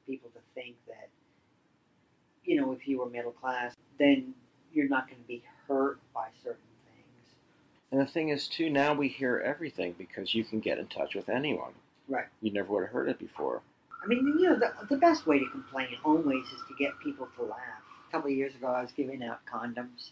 people 0.07 0.29
to 0.33 0.39
think 0.55 0.75
that, 0.87 1.09
you 2.45 2.59
know, 2.59 2.71
if 2.71 2.87
you 2.87 2.99
were 2.99 3.09
middle 3.09 3.31
class, 3.31 3.75
then 3.99 4.33
you're 4.73 4.87
not 4.87 5.07
going 5.07 5.21
to 5.21 5.27
be 5.27 5.43
hurt 5.67 5.99
by 6.13 6.27
certain 6.43 6.59
things. 6.85 7.35
And 7.91 8.01
the 8.01 8.05
thing 8.05 8.29
is, 8.29 8.47
too, 8.47 8.69
now 8.69 8.93
we 8.93 9.07
hear 9.07 9.41
everything 9.43 9.95
because 9.97 10.33
you 10.33 10.43
can 10.43 10.59
get 10.59 10.77
in 10.77 10.87
touch 10.87 11.15
with 11.15 11.29
anyone. 11.29 11.73
Right. 12.07 12.25
You 12.41 12.51
never 12.51 12.73
would 12.73 12.83
have 12.83 12.91
heard 12.91 13.09
it 13.09 13.19
before. 13.19 13.61
I 14.03 14.07
mean, 14.07 14.25
you 14.39 14.49
know, 14.49 14.57
the, 14.57 14.71
the 14.89 14.97
best 14.97 15.27
way 15.27 15.39
to 15.39 15.49
complain 15.49 15.89
always 16.03 16.45
is 16.45 16.61
to 16.67 16.75
get 16.77 16.91
people 17.03 17.27
to 17.37 17.43
laugh. 17.43 17.83
A 18.07 18.11
couple 18.11 18.31
of 18.31 18.37
years 18.37 18.55
ago, 18.55 18.67
I 18.67 18.81
was 18.81 18.91
giving 18.91 19.21
out 19.23 19.39
condoms 19.45 20.11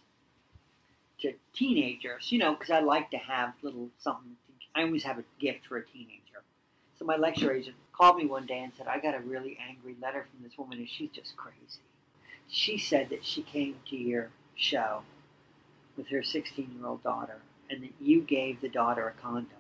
to 1.21 1.33
teenagers, 1.53 2.31
you 2.31 2.37
know, 2.37 2.53
because 2.53 2.69
I 2.69 2.79
like 2.79 3.09
to 3.11 3.17
have 3.17 3.53
little 3.63 3.89
something. 3.99 4.35
To, 4.47 4.79
I 4.79 4.83
always 4.83 5.03
have 5.03 5.17
a 5.17 5.23
gift 5.39 5.67
for 5.67 5.77
a 5.77 5.85
teenager. 5.85 6.43
So 6.99 7.05
my 7.05 7.15
lecture 7.15 7.51
agent 7.51 7.75
called 7.93 8.17
me 8.17 8.25
one 8.25 8.45
day 8.45 8.59
and 8.59 8.71
said, 8.77 8.87
I 8.87 8.99
got 8.99 9.15
a 9.15 9.19
really 9.19 9.57
angry 9.67 9.95
letter 10.01 10.27
from 10.31 10.43
this 10.43 10.57
woman, 10.57 10.79
and 10.79 10.89
she's 10.89 11.09
just 11.11 11.35
crazy. 11.37 11.81
She 12.49 12.77
said 12.77 13.09
that 13.09 13.25
she 13.25 13.41
came 13.41 13.75
to 13.89 13.95
your 13.95 14.29
show 14.57 15.03
with 15.95 16.07
her 16.09 16.23
16 16.23 16.75
year 16.77 16.87
old 16.87 17.03
daughter, 17.03 17.37
and 17.69 17.83
that 17.83 17.93
you 17.99 18.21
gave 18.21 18.61
the 18.61 18.69
daughter 18.69 19.07
a 19.07 19.21
condom 19.21 19.57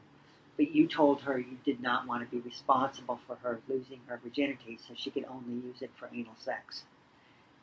but 0.57 0.73
you 0.73 0.87
told 0.87 1.21
her 1.21 1.37
you 1.37 1.57
did 1.63 1.81
not 1.81 2.07
want 2.07 2.27
to 2.27 2.35
be 2.35 2.41
responsible 2.41 3.19
for 3.27 3.35
her 3.37 3.61
losing 3.69 3.99
her 4.07 4.19
virginity, 4.21 4.79
so 4.85 4.93
she 4.97 5.11
could 5.11 5.25
only 5.29 5.53
use 5.65 5.81
it 5.81 5.91
for 5.95 6.09
anal 6.13 6.35
sex. 6.39 6.83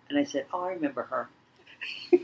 And 0.09 0.19
I 0.19 0.24
said, 0.24 0.47
Oh, 0.52 0.62
I 0.62 0.73
remember 0.73 1.02
her. 1.02 1.28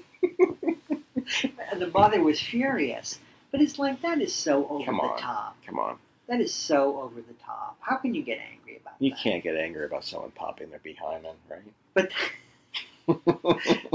and 1.73 1.81
the 1.81 1.91
mother 1.93 2.23
was 2.23 2.41
furious. 2.41 3.19
But 3.51 3.61
it's 3.61 3.81
like, 3.81 4.01
that 4.03 4.21
is 4.21 4.33
so 4.33 4.69
over 4.69 4.85
Come 4.85 5.01
the 5.03 5.21
top. 5.21 5.57
Come 5.67 5.81
on. 5.81 5.99
That 6.29 6.41
is 6.41 6.55
so 6.55 7.01
over 7.01 7.21
the 7.21 7.35
top. 7.45 7.77
How 7.81 7.97
can 7.97 8.15
you 8.15 8.23
get 8.23 8.39
angry 8.39 8.77
about 8.81 8.97
that? 9.01 9.05
You 9.05 9.13
can't 9.21 9.43
get 9.43 9.57
angry 9.57 9.85
about 9.85 10.05
someone 10.05 10.31
popping 10.31 10.71
their 10.71 10.79
behind, 10.79 11.25
right? 11.25 11.61
But 11.95 12.13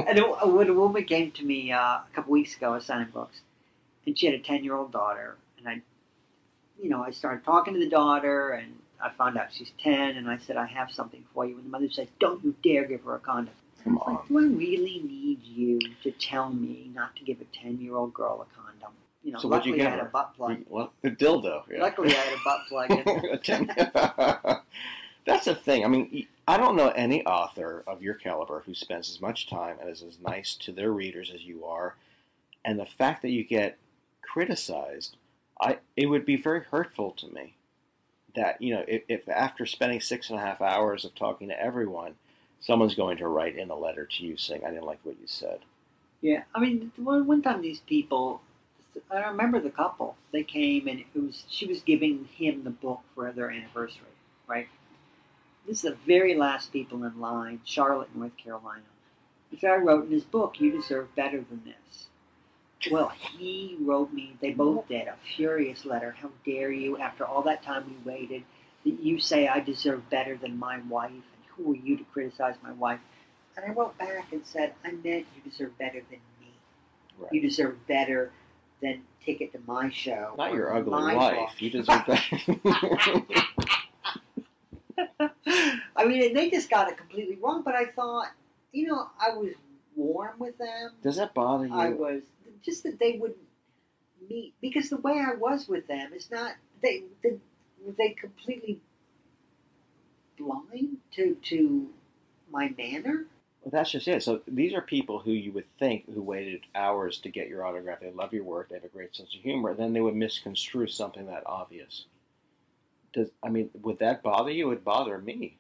and 0.08 0.20
a- 0.20 0.48
when 0.48 0.70
a 0.70 0.74
woman 0.74 1.04
came 1.06 1.32
to 1.32 1.44
me 1.46 1.72
uh, 1.72 1.78
a 1.78 2.06
couple 2.14 2.32
weeks 2.34 2.56
ago, 2.56 2.72
I 2.72 2.76
was 2.76 2.86
signing 2.86 3.10
books, 3.12 3.42
and 4.06 4.18
she 4.18 4.26
had 4.26 4.36
a 4.36 4.40
ten-year-old 4.40 4.92
daughter, 4.92 5.38
and 5.58 5.68
I, 5.68 5.82
you 6.82 6.90
know, 6.90 7.04
I 7.04 7.12
started 7.12 7.44
talking 7.46 7.74
to 7.74 7.80
the 7.80 7.90
daughter, 7.90 8.52
and 8.52 8.76
I 9.02 9.10
found 9.12 9.38
out 9.38 9.48
she's 9.54 9.72
ten, 9.82 10.18
and 10.18 10.30
I 10.30 10.38
said, 10.38 10.58
I 10.58 10.66
have 10.68 10.92
something 10.92 11.24
for 11.34 11.46
you, 11.46 11.56
and 11.56 11.66
the 11.66 11.70
mother 11.70 11.90
said, 11.90 12.08
Don't 12.20 12.44
you 12.44 12.56
dare 12.64 12.86
give 12.86 13.02
her 13.04 13.16
a 13.16 13.20
condom. 13.20 13.54
Come 13.84 13.96
was 13.96 14.04
like, 14.08 14.28
Do 14.28 14.40
I 14.40 14.44
really 14.44 15.02
need 15.04 15.44
you 15.44 15.80
to 16.04 16.12
tell 16.12 16.50
me 16.50 16.90
not 16.94 17.16
to 17.18 17.24
give 17.24 17.40
a 17.42 17.46
ten-year-old 17.62 18.14
girl 18.14 18.46
a 18.50 18.56
condom? 18.56 18.92
You 19.24 19.32
know, 19.32 19.40
so 19.40 19.48
what'd 19.48 19.66
you 19.66 19.72
luckily 19.72 19.84
get 19.84 19.88
I 19.88 19.92
had 19.92 20.00
her? 20.02 20.08
a 20.08 20.12
butt 20.12 20.36
plug. 20.36 20.58
Well, 20.70 20.94
a 21.04 21.10
dildo. 21.10 21.64
Yeah. 21.72 21.82
Luckily, 21.82 22.10
I 22.16 22.20
had 22.20 22.34
a 22.34 22.42
butt 22.46 22.60
plug. 22.70 22.92
in. 23.50 24.58
That's 25.26 25.46
the 25.46 25.56
thing. 25.56 25.84
I 25.84 25.88
mean, 25.88 26.28
I 26.48 26.58
don't 26.58 26.76
know 26.76 26.90
any 26.90 27.26
author 27.26 27.84
of 27.88 28.04
your 28.04 28.14
caliber 28.14 28.62
who 28.66 28.76
spends 28.76 29.10
as 29.10 29.20
much 29.20 29.50
time 29.50 29.78
and 29.80 29.90
is 29.90 30.04
as 30.04 30.20
nice 30.20 30.56
to 30.58 30.72
their 30.72 30.92
readers 30.92 31.32
as 31.34 31.44
you 31.44 31.66
are. 31.66 31.96
And 32.64 32.80
the 32.80 32.86
fact 32.86 33.24
that 33.24 33.32
you 33.32 33.44
get 33.44 33.78
criticized, 34.22 35.18
I 35.60 35.80
it 35.96 36.08
would 36.08 36.26
be 36.26 36.36
very 36.36 36.62
hurtful 36.62 37.12
to 37.12 37.28
me. 37.28 37.56
That 38.36 38.62
you 38.62 38.76
know, 38.76 38.84
if, 38.88 39.04
if 39.08 39.30
after 39.30 39.66
spending 39.66 40.02
six 40.02 40.30
and 40.30 40.38
a 40.38 40.42
half 40.42 40.62
hours 40.62 41.06
of 41.06 41.16
talking 41.16 41.48
to 41.48 41.60
everyone, 41.60 42.16
someone's 42.60 42.96
going 42.96 43.18
to 43.18 43.28
write 43.28 43.56
in 43.56 43.70
a 43.70 43.78
letter 43.78 44.06
to 44.06 44.26
you 44.26 44.38
saying, 44.38 44.64
"I 44.66 44.70
didn't 44.70 44.86
like 44.86 45.00
what 45.04 45.20
you 45.20 45.28
said." 45.28 45.60
Yeah, 46.22 46.44
I 46.54 46.60
mean, 46.60 46.92
one, 46.98 47.28
one 47.28 47.42
time 47.42 47.62
these 47.62 47.82
people, 47.82 48.42
I 49.12 49.20
remember 49.20 49.60
the 49.60 49.70
couple. 49.70 50.16
They 50.32 50.44
came 50.44 50.88
and 50.88 51.00
it 51.00 51.08
was 51.14 51.44
she 51.50 51.66
was 51.66 51.82
giving 51.82 52.26
him 52.36 52.64
the 52.64 52.72
book 52.72 53.02
for 53.14 53.32
their 53.32 53.52
anniversary, 53.52 54.16
right? 54.48 54.68
This 55.68 55.78
is 55.84 55.92
the 55.92 55.98
very 56.06 56.36
last 56.36 56.72
people 56.72 57.04
in 57.04 57.20
line, 57.20 57.60
Charlotte, 57.66 58.16
North 58.16 58.38
Carolina. 58.38 58.84
The 59.52 59.58
guy 59.58 59.76
wrote 59.76 60.06
in 60.06 60.12
his 60.12 60.24
book, 60.24 60.60
"You 60.60 60.72
deserve 60.72 61.16
better 61.16 61.42
than 61.42 61.64
this." 61.64 62.08
Well, 62.92 63.10
he 63.10 63.78
wrote 63.80 64.14
me. 64.14 64.38
They 64.42 64.52
both 64.52 64.88
did 64.88 65.08
a 65.08 65.16
furious 65.36 65.86
letter. 65.86 66.12
How 66.12 66.30
dare 66.46 66.72
you? 66.72 66.98
After 66.98 67.26
all 67.26 67.42
that 67.44 67.64
time 67.64 67.86
we 67.88 68.12
waited, 68.12 68.44
that 68.84 69.00
you 69.00 69.18
say 69.18 69.48
I 69.48 69.60
deserve 69.60 70.10
better 70.10 70.38
than 70.38 70.60
my 70.60 70.80
wife, 70.90 71.12
and 71.12 71.46
who 71.56 71.74
are 71.74 71.76
you 71.76 71.98
to 71.98 72.04
criticize 72.06 72.56
my 72.62 72.74
wife? 72.74 73.00
And 73.58 73.66
I 73.66 73.74
wrote 73.74 73.98
back 73.98 74.32
and 74.34 74.46
said, 74.46 74.74
I 74.84 74.92
meant 74.92 75.26
you 75.36 75.50
deserve 75.50 75.78
better 75.78 76.02
than 76.10 76.20
me. 76.40 76.54
You 77.32 77.42
deserve 77.42 77.88
better 77.88 78.32
than 78.82 79.04
ticket 79.24 79.54
to 79.54 79.60
my 79.66 79.90
show. 79.90 80.36
Not 80.38 80.54
your 80.54 80.76
ugly 80.76 81.16
wife. 81.16 81.38
book." 81.38 81.62
You 81.62 81.70
deserve 81.72 82.06
better. 82.06 83.42
I 85.96 86.06
mean, 86.06 86.34
they 86.34 86.50
just 86.50 86.70
got 86.70 86.90
it 86.90 86.98
completely 86.98 87.38
wrong. 87.42 87.62
But 87.64 87.76
I 87.76 87.86
thought, 87.86 88.28
you 88.72 88.88
know, 88.88 89.08
I 89.20 89.30
was 89.36 89.54
warm 89.96 90.40
with 90.40 90.58
them. 90.58 90.92
Does 91.04 91.18
that 91.18 91.34
bother 91.34 91.68
you? 91.68 91.74
I 91.74 91.90
was 91.90 92.24
just 92.64 92.84
that 92.84 93.00
they 93.00 93.18
would 93.20 93.36
meet 94.30 94.54
because 94.62 94.90
the 94.90 94.98
way 94.98 95.14
I 95.14 95.36
was 95.36 95.68
with 95.68 95.88
them 95.88 96.14
is 96.14 96.32
not 96.32 96.54
they 96.82 97.04
they 97.24 97.38
they 97.98 98.10
completely 98.10 98.80
blind 100.38 100.98
to 101.14 101.36
to 101.44 101.90
my 102.52 102.74
manner. 102.78 103.26
Well, 103.62 103.72
that's 103.72 103.92
just 103.92 104.08
it. 104.08 104.22
So 104.22 104.42
these 104.48 104.74
are 104.74 104.82
people 104.82 105.20
who 105.20 105.32
you 105.32 105.52
would 105.54 105.66
think 105.80 106.06
who 106.14 106.22
waited 106.22 106.62
hours 106.76 107.18
to 107.20 107.30
get 107.30 107.48
your 107.48 107.66
autograph. 107.66 108.00
They 108.00 108.12
love 108.12 108.34
your 108.34 108.44
work. 108.44 108.70
They 108.70 108.76
have 108.76 108.84
a 108.84 108.90
great 108.90 109.16
sense 109.16 109.34
of 109.36 109.42
humor. 109.42 109.74
Then 109.74 109.94
they 109.94 110.02
would 110.02 110.16
misconstrue 110.16 110.88
something 110.88 111.26
that 111.28 111.44
obvious. 111.48 112.06
Does 113.16 113.30
I 113.42 113.50
mean, 113.50 113.70
would 113.82 114.00
that 114.00 114.22
bother 114.22 114.52
you? 114.52 114.66
It 114.66 114.70
would 114.70 114.84
bother 114.84 115.18
me. 115.18 115.58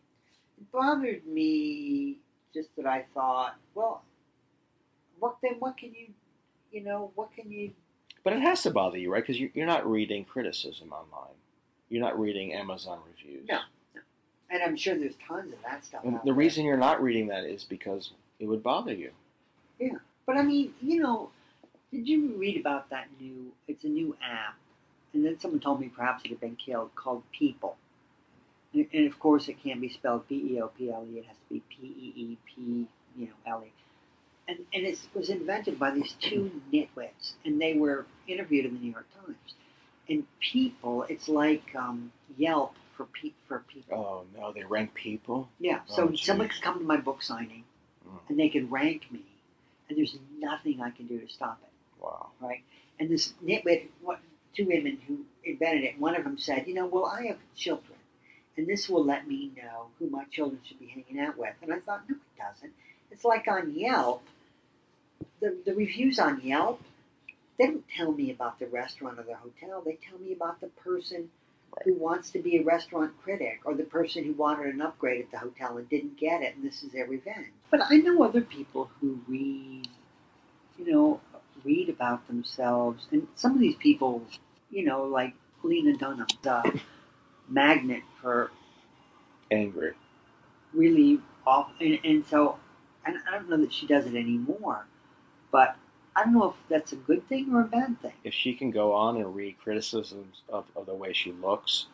It 0.57 0.71
bothered 0.71 1.25
me 1.25 2.17
just 2.53 2.69
that 2.75 2.85
I 2.85 3.05
thought, 3.13 3.55
well, 3.73 4.03
what 5.19 5.37
then? 5.41 5.55
What 5.59 5.77
can 5.77 5.93
you, 5.93 6.07
you 6.71 6.83
know, 6.83 7.11
what 7.15 7.33
can 7.33 7.51
you? 7.51 7.71
But 8.23 8.33
it 8.33 8.41
has 8.41 8.63
to 8.63 8.71
bother 8.71 8.97
you, 8.97 9.11
right? 9.11 9.23
Because 9.23 9.39
you, 9.39 9.49
you're 9.53 9.65
not 9.65 9.89
reading 9.89 10.25
criticism 10.25 10.91
online. 10.91 11.35
You're 11.89 12.03
not 12.03 12.19
reading 12.19 12.53
Amazon 12.53 12.99
reviews. 13.07 13.47
No, 13.47 13.59
no. 13.93 14.01
And 14.49 14.61
I'm 14.61 14.75
sure 14.75 14.97
there's 14.97 15.15
tons 15.27 15.53
of 15.53 15.59
that 15.63 15.85
stuff. 15.85 16.03
And 16.03 16.15
the 16.15 16.21
there. 16.25 16.33
reason 16.33 16.65
you're 16.65 16.77
not 16.77 17.01
reading 17.01 17.27
that 17.27 17.45
is 17.45 17.63
because 17.63 18.11
it 18.39 18.47
would 18.47 18.63
bother 18.63 18.93
you. 18.93 19.11
Yeah, 19.79 19.99
but 20.25 20.35
I 20.35 20.41
mean, 20.43 20.73
you 20.81 21.01
know, 21.01 21.29
did 21.91 22.07
you 22.07 22.35
read 22.37 22.59
about 22.59 22.89
that 22.89 23.07
new? 23.19 23.51
It's 23.67 23.83
a 23.85 23.89
new 23.89 24.17
app, 24.21 24.55
and 25.15 25.25
then 25.25 25.39
someone 25.39 25.61
told 25.61 25.79
me 25.81 25.89
perhaps 25.89 26.23
it 26.25 26.29
had 26.29 26.41
been 26.41 26.57
killed, 26.57 26.93
called 26.95 27.23
Peeple. 27.33 27.75
And, 28.73 28.87
and 28.93 29.07
of 29.07 29.17
course, 29.19 29.47
it 29.47 29.63
can't 29.63 29.81
be 29.81 29.89
spelled 29.89 30.27
P 30.27 30.35
E 30.55 30.61
O 30.61 30.67
P 30.67 30.91
L 30.91 31.05
E. 31.11 31.19
It 31.19 31.25
has 31.25 31.37
to 31.37 31.53
be 31.53 31.61
P 31.69 31.87
E 31.87 32.13
E 32.15 32.37
P, 32.45 32.87
you 33.17 33.27
know, 33.27 33.33
L 33.47 33.63
E. 33.65 33.71
And 34.47 34.59
and 34.73 34.85
it 34.85 34.99
was 35.15 35.29
invented 35.29 35.79
by 35.79 35.91
these 35.91 36.13
two 36.19 36.61
nitwits, 36.71 37.33
and 37.45 37.59
they 37.59 37.73
were 37.73 38.05
interviewed 38.27 38.65
in 38.65 38.73
the 38.75 38.79
New 38.79 38.91
York 38.91 39.07
Times. 39.25 39.37
And 40.07 40.25
Peeple, 40.39 41.05
it's 41.09 41.27
like 41.27 41.73
um, 41.75 42.11
Yelp 42.37 42.75
for 42.95 43.05
pe- 43.05 43.33
for 43.47 43.63
people. 43.73 43.97
Oh 43.97 44.39
no, 44.39 44.51
they 44.53 44.63
rank 44.63 44.93
people. 44.93 45.49
Yeah, 45.59 45.79
so 45.87 46.09
Oh, 46.09 46.15
someone 46.15 46.49
could 46.49 46.61
come 46.61 46.77
to 46.79 46.85
my 46.85 46.97
book 46.97 47.23
signing, 47.23 47.63
Mm. 48.07 48.19
and 48.29 48.39
they 48.39 48.49
can 48.49 48.69
rank 48.69 49.11
me, 49.11 49.23
and 49.89 49.97
there's 49.97 50.15
nothing 50.37 50.79
I 50.81 50.91
can 50.91 51.07
do 51.07 51.19
to 51.19 51.27
stop 51.27 51.59
it. 51.63 52.03
Wow. 52.03 52.27
Right? 52.39 52.61
And 52.99 53.09
this 53.09 53.33
nitwit, 53.43 53.87
what, 54.03 54.19
two 54.55 54.65
women 54.65 54.99
who 55.07 55.19
invented 55.43 55.83
it, 55.83 55.99
one 55.99 56.15
of 56.15 56.23
them 56.23 56.37
said, 56.37 56.67
you 56.67 56.73
know, 56.73 56.87
well, 56.87 57.05
I 57.05 57.27
have 57.27 57.37
children, 57.55 57.97
and 58.57 58.67
this 58.67 58.89
will 58.89 59.03
let 59.03 59.27
me 59.27 59.51
know 59.55 59.87
who 59.99 60.09
my 60.09 60.25
children 60.25 60.59
should 60.63 60.79
be 60.79 60.87
hanging 60.87 61.23
out 61.23 61.37
with. 61.37 61.53
And 61.61 61.73
I 61.73 61.79
thought, 61.79 62.09
no, 62.09 62.15
it 62.15 62.41
doesn't. 62.41 62.73
It's 63.11 63.25
like 63.25 63.47
on 63.47 63.75
Yelp, 63.75 64.23
the, 65.39 65.57
the 65.65 65.73
reviews 65.73 66.19
on 66.19 66.41
Yelp, 66.41 66.81
they 67.57 67.67
don't 67.67 67.85
tell 67.95 68.11
me 68.11 68.31
about 68.31 68.59
the 68.59 68.67
restaurant 68.67 69.19
or 69.19 69.23
the 69.23 69.35
hotel. 69.35 69.81
They 69.85 69.97
tell 70.09 70.19
me 70.19 70.33
about 70.33 70.59
the 70.59 70.67
person 70.67 71.29
who 71.83 71.93
wants 71.95 72.31
to 72.31 72.39
be 72.39 72.57
a 72.57 72.63
restaurant 72.63 73.13
critic 73.23 73.59
or 73.65 73.73
the 73.73 73.83
person 73.83 74.23
who 74.23 74.33
wanted 74.33 74.73
an 74.73 74.81
upgrade 74.81 75.21
at 75.21 75.31
the 75.31 75.37
hotel 75.37 75.77
and 75.77 75.89
didn't 75.89 76.17
get 76.17 76.41
it, 76.41 76.55
and 76.55 76.65
this 76.65 76.83
is 76.83 76.91
their 76.91 77.07
revenge. 77.07 77.51
But 77.69 77.81
I 77.89 77.97
know 77.97 78.23
other 78.23 78.41
people 78.41 78.89
who 78.99 79.19
read, 79.27 79.87
you 80.77 80.91
know, 80.91 81.21
read 81.63 81.89
about 81.89 82.27
themselves, 82.27 83.07
and 83.11 83.27
some 83.35 83.53
of 83.53 83.59
these 83.59 83.75
people, 83.75 84.23
you 84.69 84.83
know, 84.85 85.03
like 85.03 85.33
Lena 85.63 85.97
Dunham, 85.97 86.27
the 86.41 86.79
magnet 87.49 88.03
for 88.21 88.51
Angry. 89.51 89.93
really 90.73 91.19
off, 91.45 91.71
and, 91.79 91.99
and 92.03 92.25
so 92.25 92.57
and 93.05 93.17
I 93.27 93.35
don't 93.35 93.49
know 93.49 93.57
that 93.57 93.71
she 93.73 93.85
does 93.87 94.05
it 94.05 94.15
anymore, 94.15 94.85
but 95.51 95.75
I 96.15 96.23
don't 96.23 96.33
know 96.33 96.49
if 96.49 96.55
that's 96.69 96.91
a 96.93 96.95
good 96.95 97.27
thing 97.27 97.53
or 97.53 97.61
a 97.61 97.65
bad 97.65 98.01
thing. 98.01 98.13
If 98.23 98.33
she 98.33 98.53
can 98.53 98.71
go 98.71 98.93
on 98.93 99.17
and 99.17 99.35
read 99.35 99.57
criticisms 99.59 100.41
of, 100.49 100.65
of 100.75 100.85
the 100.85 100.93
way 100.93 101.13
she 101.13 101.31
looks, 101.31 101.87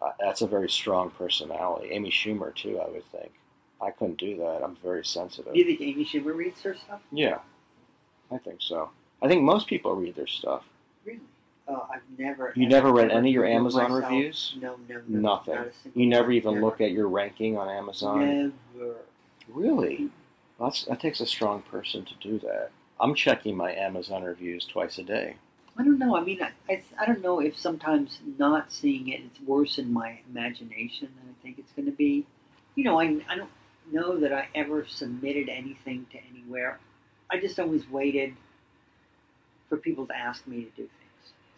uh, 0.00 0.12
that's 0.20 0.40
a 0.40 0.46
very 0.46 0.70
strong 0.70 1.10
personality. 1.10 1.88
Amy 1.90 2.10
Schumer 2.10 2.54
too, 2.54 2.80
I 2.80 2.88
would 2.88 3.04
think. 3.12 3.32
I 3.80 3.90
couldn't 3.90 4.18
do 4.18 4.36
that. 4.38 4.62
I'm 4.64 4.76
very 4.82 5.04
sensitive. 5.04 5.52
Do 5.52 5.58
you 5.58 5.66
think 5.66 5.80
Amy 5.80 6.04
Schumer 6.04 6.34
reads 6.34 6.62
her 6.62 6.74
stuff? 6.74 7.00
Yeah, 7.12 7.38
I 8.30 8.38
think 8.38 8.62
so. 8.62 8.90
I 9.20 9.28
think 9.28 9.42
most 9.42 9.66
people 9.66 9.94
read 9.94 10.14
their 10.14 10.26
stuff. 10.26 10.64
Really? 11.04 11.20
Oh, 11.68 11.86
I've 11.92 12.02
never. 12.18 12.52
You 12.54 12.68
never 12.68 12.92
read 12.92 13.10
any 13.10 13.30
of 13.30 13.34
your 13.34 13.46
Amazon 13.46 13.90
myself- 13.90 14.10
reviews? 14.10 14.56
No, 14.60 14.76
no, 14.88 15.02
no. 15.08 15.20
Nothing. 15.20 15.54
Not 15.54 15.72
You 15.94 16.06
never 16.06 16.30
even 16.30 16.54
Never. 16.54 16.66
look 16.66 16.80
at 16.80 16.92
your 16.92 17.08
ranking 17.08 17.58
on 17.58 17.68
Amazon. 17.68 18.52
Never. 18.76 18.96
Really? 19.48 20.10
That's, 20.60 20.84
that 20.84 21.00
takes 21.00 21.20
a 21.20 21.26
strong 21.26 21.62
person 21.62 22.04
to 22.04 22.14
do 22.20 22.38
that. 22.40 22.70
I'm 22.98 23.14
checking 23.14 23.56
my 23.56 23.74
Amazon 23.74 24.22
reviews 24.22 24.64
twice 24.64 24.98
a 24.98 25.02
day. 25.02 25.36
I 25.78 25.84
don't 25.84 25.98
know. 25.98 26.16
I 26.16 26.22
mean, 26.22 26.40
I, 26.42 26.52
I, 26.72 26.82
I 26.98 27.06
don't 27.06 27.20
know 27.20 27.40
if 27.40 27.58
sometimes 27.58 28.20
not 28.38 28.72
seeing 28.72 29.08
it, 29.08 29.20
it's 29.20 29.40
worse 29.40 29.78
in 29.78 29.92
my 29.92 30.20
imagination 30.30 31.08
than 31.18 31.34
I 31.38 31.42
think 31.42 31.58
it's 31.58 31.72
going 31.72 31.86
to 31.86 31.92
be. 31.92 32.24
You 32.74 32.84
know, 32.84 32.98
I, 32.98 33.20
I 33.28 33.36
don't 33.36 33.50
know 33.92 34.18
that 34.20 34.32
I 34.32 34.48
ever 34.54 34.86
submitted 34.86 35.48
anything 35.48 36.06
to 36.12 36.18
anywhere. 36.30 36.78
I 37.30 37.38
just 37.38 37.58
always 37.58 37.88
waited 37.90 38.34
for 39.68 39.76
people 39.76 40.06
to 40.06 40.16
ask 40.16 40.46
me 40.46 40.56
to 40.64 40.70
do 40.70 40.70
things. 40.76 40.90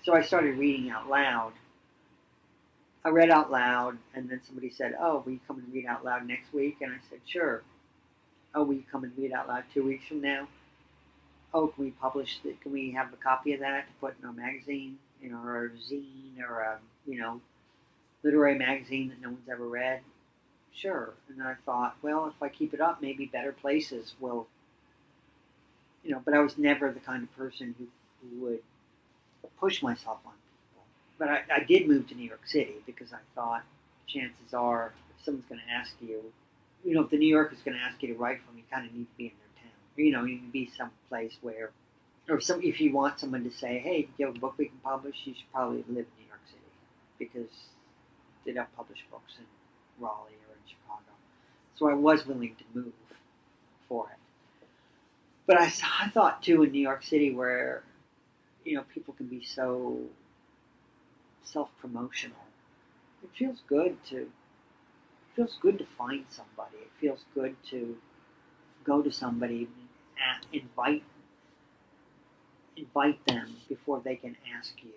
So 0.09 0.15
I 0.15 0.23
started 0.23 0.57
reading 0.57 0.89
out 0.89 1.11
loud. 1.11 1.53
I 3.05 3.11
read 3.11 3.29
out 3.29 3.51
loud, 3.51 3.99
and 4.15 4.27
then 4.27 4.41
somebody 4.43 4.71
said, 4.71 4.97
"Oh, 4.99 5.19
will 5.19 5.33
you 5.33 5.41
come 5.47 5.59
and 5.59 5.71
read 5.71 5.85
out 5.85 6.03
loud 6.03 6.27
next 6.27 6.51
week?" 6.51 6.79
And 6.81 6.95
I 6.95 6.97
said, 7.11 7.21
"Sure." 7.27 7.63
Oh, 8.55 8.63
will 8.63 8.77
you 8.77 8.85
come 8.91 9.05
and 9.05 9.13
read 9.19 9.33
out 9.33 9.49
loud 9.49 9.65
two 9.75 9.85
weeks 9.85 10.07
from 10.07 10.23
now? 10.23 10.49
oh, 11.53 11.67
can 11.67 11.85
we 11.85 11.91
publish 11.91 12.41
that? 12.45 12.59
Can 12.63 12.73
we 12.73 12.93
have 12.93 13.13
a 13.13 13.17
copy 13.17 13.53
of 13.53 13.61
that 13.61 13.87
to 13.87 13.93
put 14.01 14.19
in 14.19 14.25
our 14.25 14.33
magazine, 14.33 14.99
in 15.23 15.35
our 15.35 15.73
zine, 15.91 16.41
or 16.41 16.61
a, 16.61 16.79
you 17.07 17.19
know, 17.19 17.43
literary 18.23 18.57
magazine 18.57 19.11
that 19.11 19.21
no 19.21 19.29
one's 19.29 19.51
ever 19.51 19.69
read? 19.69 20.01
Sure. 20.73 21.13
And 21.29 21.39
then 21.39 21.47
I 21.47 21.57
thought, 21.67 21.99
well, 22.01 22.29
if 22.29 22.43
I 22.43 22.49
keep 22.49 22.73
it 22.73 22.81
up, 22.81 23.03
maybe 23.03 23.27
better 23.27 23.53
places 23.53 24.15
will, 24.19 24.47
you 26.03 26.13
know, 26.13 26.23
but 26.25 26.33
I 26.33 26.39
was 26.39 26.57
never 26.57 26.91
the 26.93 27.01
kind 27.01 27.23
of 27.23 27.37
person 27.37 27.75
who, 27.79 27.89
who 28.23 28.47
would 28.47 28.63
push 29.61 29.83
myself 29.83 30.19
on 30.27 30.33
people. 30.33 30.85
But 31.19 31.29
I, 31.29 31.43
I 31.57 31.65
did 31.65 31.89
move 31.89 32.09
to 32.09 32.15
New 32.15 32.27
York 32.27 32.47
City 32.47 32.75
because 32.87 33.13
I 33.13 33.19
thought 33.35 33.63
chances 34.07 34.53
are 34.53 34.93
if 35.11 35.25
someone's 35.25 35.47
going 35.49 35.61
to 35.67 35.73
ask 35.73 35.93
you, 36.01 36.25
you 36.85 36.95
know, 36.95 37.03
if 37.03 37.11
the 37.11 37.19
New 37.19 37.29
Yorker 37.29 37.55
is 37.55 37.61
going 37.63 37.77
to 37.77 37.83
ask 37.83 38.03
you 38.03 38.09
to 38.15 38.19
write 38.19 38.41
for 38.41 38.47
them, 38.47 38.59
you 38.59 38.65
kind 38.73 38.87
of 38.87 38.95
need 38.95 39.05
to 39.05 39.17
be 39.17 39.25
in 39.27 39.33
their 39.39 39.63
town. 39.63 39.73
You 39.97 40.13
know, 40.13 40.25
you 40.25 40.37
need 40.37 40.47
to 40.47 40.53
be 40.53 40.71
someplace 40.77 41.37
where, 41.43 41.71
or 42.29 42.37
if, 42.37 42.45
some, 42.45 42.63
if 42.63 42.81
you 42.81 42.93
want 42.93 43.19
someone 43.21 43.45
to 43.45 43.51
say, 43.51 43.79
hey, 43.79 44.03
do 44.03 44.09
you 44.19 44.27
have 44.27 44.37
a 44.37 44.39
book 44.39 44.55
we 44.59 44.67
can 44.67 44.79
publish? 44.79 45.17
You 45.25 45.35
should 45.35 45.53
probably 45.53 45.79
live 45.79 45.89
in 45.89 46.23
New 46.23 46.29
York 46.29 46.41
City 46.47 46.63
because 47.19 47.51
they 48.47 48.53
don't 48.53 48.75
publish 48.77 49.05
books 49.11 49.35
in 49.39 49.45
Raleigh 50.03 50.39
or 50.49 50.55
in 50.55 50.63
Chicago. 50.67 51.13
So 51.77 51.89
I 51.89 51.95
was 51.95 52.27
willing 52.27 52.57
to 52.57 52.65
move 52.75 52.93
for 53.89 54.07
it. 54.11 54.19
But 55.47 55.59
I, 55.59 55.65
I 56.01 56.09
thought 56.09 56.43
too 56.43 56.63
in 56.63 56.73
New 56.73 56.81
York 56.81 57.03
City 57.03 57.35
where, 57.35 57.83
you 58.69 58.77
know, 58.77 58.85
people 58.95 59.15
can 59.15 59.27
be 59.27 59.43
so 59.43 59.99
self-promotional. 61.43 62.37
It 63.25 63.31
feels 63.37 63.63
good 63.67 63.97
to 64.11 64.17
it 64.19 64.31
feels 65.35 65.59
good 65.63 65.79
to 65.79 65.87
find 65.97 66.25
somebody. 66.29 66.77
It 66.83 66.91
feels 67.01 67.25
good 67.35 67.57
to 67.71 67.97
go 68.85 69.01
to 69.01 69.11
somebody 69.11 69.69
and 70.29 70.47
invite 70.53 71.03
invite 72.77 73.25
them 73.27 73.57
before 73.69 74.01
they 74.05 74.17
can 74.17 74.37
ask 74.57 74.75
you. 74.83 74.91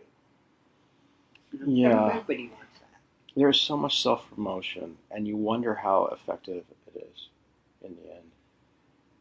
you 1.53 1.59
know, 1.59 1.65
Yeah. 1.71 2.09
Everybody 2.09 2.49
wants 2.49 2.79
that. 2.79 2.99
There's 3.35 3.59
so 3.61 3.77
much 3.77 4.01
self 4.03 4.29
promotion, 4.29 4.97
and 5.09 5.27
you 5.27 5.37
wonder 5.37 5.75
how 5.75 6.07
effective 6.07 6.65
it 6.87 7.07
is 7.13 7.29
in 7.81 7.95
the 7.95 8.13
end. 8.15 8.30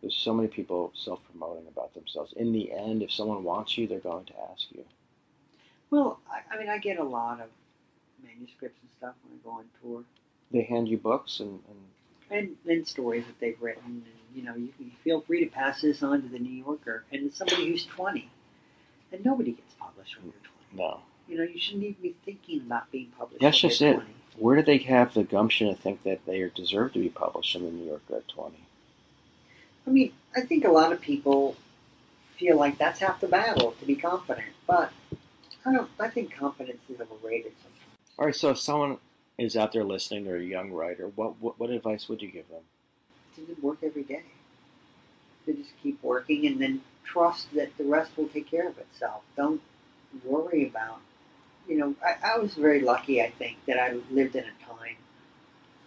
There's 0.01 0.17
so 0.17 0.33
many 0.33 0.49
people 0.49 0.93
self 0.95 1.21
promoting 1.31 1.67
about 1.69 1.95
themselves. 1.95 2.33
In 2.37 2.53
the 2.53 2.73
end, 2.73 3.03
if 3.03 3.13
someone 3.13 3.45
wants 3.45 3.77
you, 3.77 3.87
they're 3.87 3.99
going 3.99 4.25
to 4.27 4.35
ask 4.51 4.67
you. 4.71 4.85
Well, 5.91 6.21
I, 6.31 6.55
I 6.55 6.59
mean, 6.59 6.69
I 6.69 6.79
get 6.79 6.99
a 6.99 7.05
lot 7.05 7.41
of 7.41 7.49
manuscripts 8.23 8.79
and 8.83 8.91
stuff 8.97 9.15
when 9.23 9.39
I 9.39 9.45
go 9.45 9.51
on 9.51 9.65
tour, 9.83 10.05
They 10.51 10.63
hand 10.63 10.89
you 10.89 10.99
books, 10.99 11.41
and, 11.41 11.61
and 11.69 11.79
and 12.31 12.57
then 12.65 12.85
stories 12.85 13.25
that 13.27 13.41
they've 13.41 13.61
written. 13.61 14.05
And 14.05 14.05
you 14.35 14.43
know, 14.43 14.55
you, 14.55 14.71
feel 15.03 15.21
free 15.21 15.45
to 15.45 15.51
pass 15.51 15.83
this 15.83 16.03
on 16.03 16.23
to 16.23 16.29
the 16.29 16.39
New 16.39 16.65
Yorker, 16.65 17.05
and 17.13 17.27
it's 17.27 17.37
somebody 17.37 17.69
who's 17.69 17.85
20, 17.85 18.31
and 19.13 19.25
nobody 19.25 19.53
gets 19.53 19.75
published 19.75 20.17
when 20.17 20.27
you're 20.27 20.77
20. 20.77 20.83
no. 20.89 21.01
You 21.29 21.39
know, 21.39 21.45
you 21.45 21.61
shouldn't 21.61 21.85
even 21.85 22.03
be 22.03 22.17
thinking 22.25 22.63
about 22.63 22.91
being 22.91 23.13
published. 23.17 23.41
That's 23.41 23.61
just 23.61 23.81
it. 23.81 23.95
20. 23.95 24.11
Where 24.37 24.57
do 24.57 24.63
they 24.63 24.79
have 24.79 25.15
the 25.15 25.23
gumption 25.23 25.69
to 25.69 25.81
think 25.81 26.03
that 26.03 26.27
they 26.27 26.41
are 26.41 26.49
deserve 26.49 26.93
to 26.95 26.99
be 26.99 27.09
published 27.09 27.55
in 27.55 27.65
the 27.65 27.71
New 27.71 27.85
Yorker 27.85 28.17
at 28.17 28.29
20? 28.29 28.57
I 29.91 29.93
mean, 29.93 30.13
I 30.37 30.43
think 30.43 30.65
a 30.65 30.71
lot 30.71 30.93
of 30.93 31.01
people 31.01 31.57
feel 32.39 32.57
like 32.57 32.79
that's 32.79 33.01
half 33.01 33.21
the 33.21 33.27
battle 33.27 33.73
to 33.81 33.85
be 33.85 33.97
confident, 33.97 34.47
but 34.65 34.93
I 35.67 35.73
don't. 35.73 35.91
I 35.99 36.09
think 36.09 36.33
confidence 36.33 36.79
is 36.89 37.01
overrated. 37.01 37.53
Sometimes. 37.61 37.99
All 38.17 38.27
right, 38.27 38.37
so 38.37 38.51
if 38.51 38.59
someone 38.61 38.99
is 39.37 39.57
out 39.57 39.73
there 39.73 39.83
listening, 39.83 40.25
they're 40.25 40.37
a 40.37 40.45
young 40.45 40.71
writer, 40.71 41.09
what, 41.17 41.41
what, 41.41 41.59
what 41.59 41.71
advice 41.71 42.09
would 42.09 42.23
you 42.23 42.31
give 42.31 42.49
them? 42.49 42.61
To 43.35 43.47
just 43.47 43.61
work 43.61 43.79
every 43.83 44.05
day. 44.05 44.23
To 45.47 45.55
just 45.55 45.71
keep 45.83 46.01
working 46.05 46.47
and 46.47 46.61
then 46.61 46.83
trust 47.03 47.53
that 47.55 47.77
the 47.77 47.85
rest 47.85 48.13
will 48.17 48.29
take 48.29 48.49
care 48.49 48.69
of 48.69 48.79
itself. 48.79 49.23
Don't 49.37 49.61
worry 50.25 50.69
about. 50.69 51.01
You 51.67 51.79
know, 51.79 51.95
I, 52.05 52.35
I 52.35 52.39
was 52.39 52.55
very 52.55 52.81
lucky. 52.81 53.21
I 53.21 53.31
think 53.31 53.57
that 53.67 53.77
I 53.81 53.95
lived 54.13 54.37
in 54.37 54.45
a 54.45 54.73
time 54.73 54.97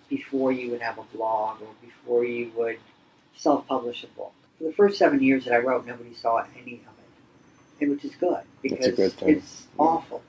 before 0.09 0.51
you 0.51 0.71
would 0.71 0.81
have 0.81 0.97
a 0.97 1.03
blog 1.15 1.61
or 1.61 1.69
before 1.81 2.25
you 2.25 2.51
would 2.57 2.79
self-publish 3.35 4.03
a 4.03 4.07
book. 4.07 4.33
For 4.57 4.65
the 4.65 4.73
first 4.73 4.97
seven 4.97 5.21
years 5.21 5.45
that 5.45 5.53
I 5.53 5.57
wrote, 5.57 5.85
nobody 5.85 6.13
saw 6.13 6.43
any 6.61 6.73
of 6.73 6.93
it, 6.99 7.81
and 7.81 7.91
which 7.91 8.05
is 8.05 8.15
good 8.15 8.41
because 8.61 8.95
good 8.95 9.13
it's 9.27 9.67
awful. 9.77 10.21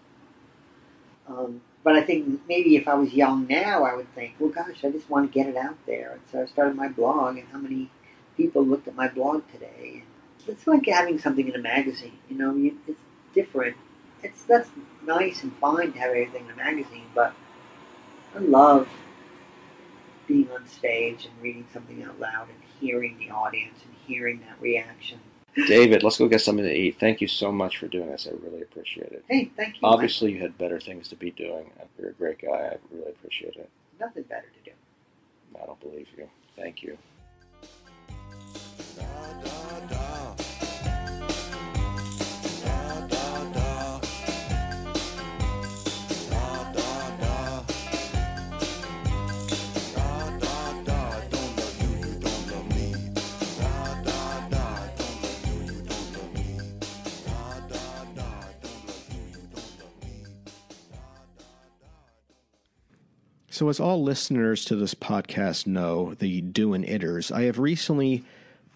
Um, 1.29 1.61
but 1.83 1.95
I 1.97 2.03
think 2.03 2.41
maybe 2.49 2.77
if 2.77 2.89
I 2.89 2.95
was 2.95 3.13
young 3.13 3.47
now, 3.47 3.85
I 3.85 3.95
would 3.95 4.13
think, 4.15 4.35
well, 4.39 4.51
gosh, 4.51 4.85
I 4.85 4.91
just 4.91 5.09
want 5.11 5.31
to 5.31 5.39
get 5.39 5.49
it 5.49 5.57
out 5.57 5.77
there. 5.87 6.13
And 6.13 6.21
so 6.33 6.43
I 6.43 6.47
started 6.47 6.77
my 6.77 6.89
blog, 6.89 7.37
and 7.37 7.47
how 7.49 7.59
many 7.59 7.91
people 8.37 8.65
looked 8.65 8.89
at 8.89 8.95
my 8.95 9.09
blog 9.09 9.43
today? 9.53 10.03
And 10.03 10.49
it's 10.49 10.67
like 10.67 10.87
having 10.87 11.19
something 11.19 11.47
in 11.47 11.55
a 11.55 11.63
magazine. 11.63 12.19
You 12.29 12.39
know, 12.39 12.73
it's 12.89 13.01
different. 13.35 13.77
It's 14.23 14.43
that's 14.45 14.71
nice 15.05 15.43
and 15.43 15.55
fine 15.59 15.93
to 15.93 15.99
have 15.99 16.11
everything 16.11 16.47
in 16.47 16.51
a 16.51 16.57
magazine, 16.57 17.07
but 17.15 17.35
I 18.35 18.39
love 18.39 18.89
being 20.27 20.51
on 20.51 20.67
stage 20.67 21.27
and 21.27 21.43
reading 21.43 21.67
something 21.73 22.03
out 22.03 22.19
loud 22.19 22.49
and 22.49 22.64
hearing 22.85 23.17
the 23.19 23.31
audience 23.31 23.79
and 23.85 23.95
hearing 24.07 24.41
that 24.41 24.61
reaction. 24.61 25.19
David, 25.67 26.03
let's 26.03 26.19
go 26.19 26.29
get 26.29 26.41
something 26.41 26.65
to 26.65 26.75
eat. 26.75 26.99
Thank 26.99 27.21
you 27.21 27.29
so 27.29 27.51
much 27.51 27.79
for 27.79 27.87
doing 27.87 28.11
this. 28.11 28.27
I 28.31 28.35
really 28.45 28.63
appreciate 28.63 29.13
it. 29.13 29.25
Hey, 29.29 29.51
thank 29.57 29.75
you. 29.75 29.81
Obviously, 29.85 30.33
you 30.33 30.41
had 30.41 30.59
better 30.59 30.81
things 30.81 31.09
to 31.09 31.17
be 31.17 31.31
doing. 31.31 31.71
You're 31.99 32.11
a 32.11 32.13
great 32.13 32.43
guy. 32.43 32.73
I 32.73 32.77
really 32.91 33.11
appreciate 33.11 33.57
it. 33.57 33.71
Nothing 34.01 34.25
better 34.25 34.49
to 34.53 34.71
do. 34.71 34.77
I 35.61 35.67
don't 35.67 35.81
believe 35.81 36.09
you. 36.19 36.29
Thank 36.57 36.83
you. 36.83 36.99
So, 63.55 63.69
as 63.69 63.79
all 63.79 64.03
listeners 64.03 64.65
to 64.65 64.75
this 64.75 64.95
podcast 64.95 65.65
know, 65.65 66.15
the 66.15 66.41
doing 66.41 66.83
itters, 66.83 67.31
I 67.31 67.43
have 67.43 67.61
recently 67.61 68.25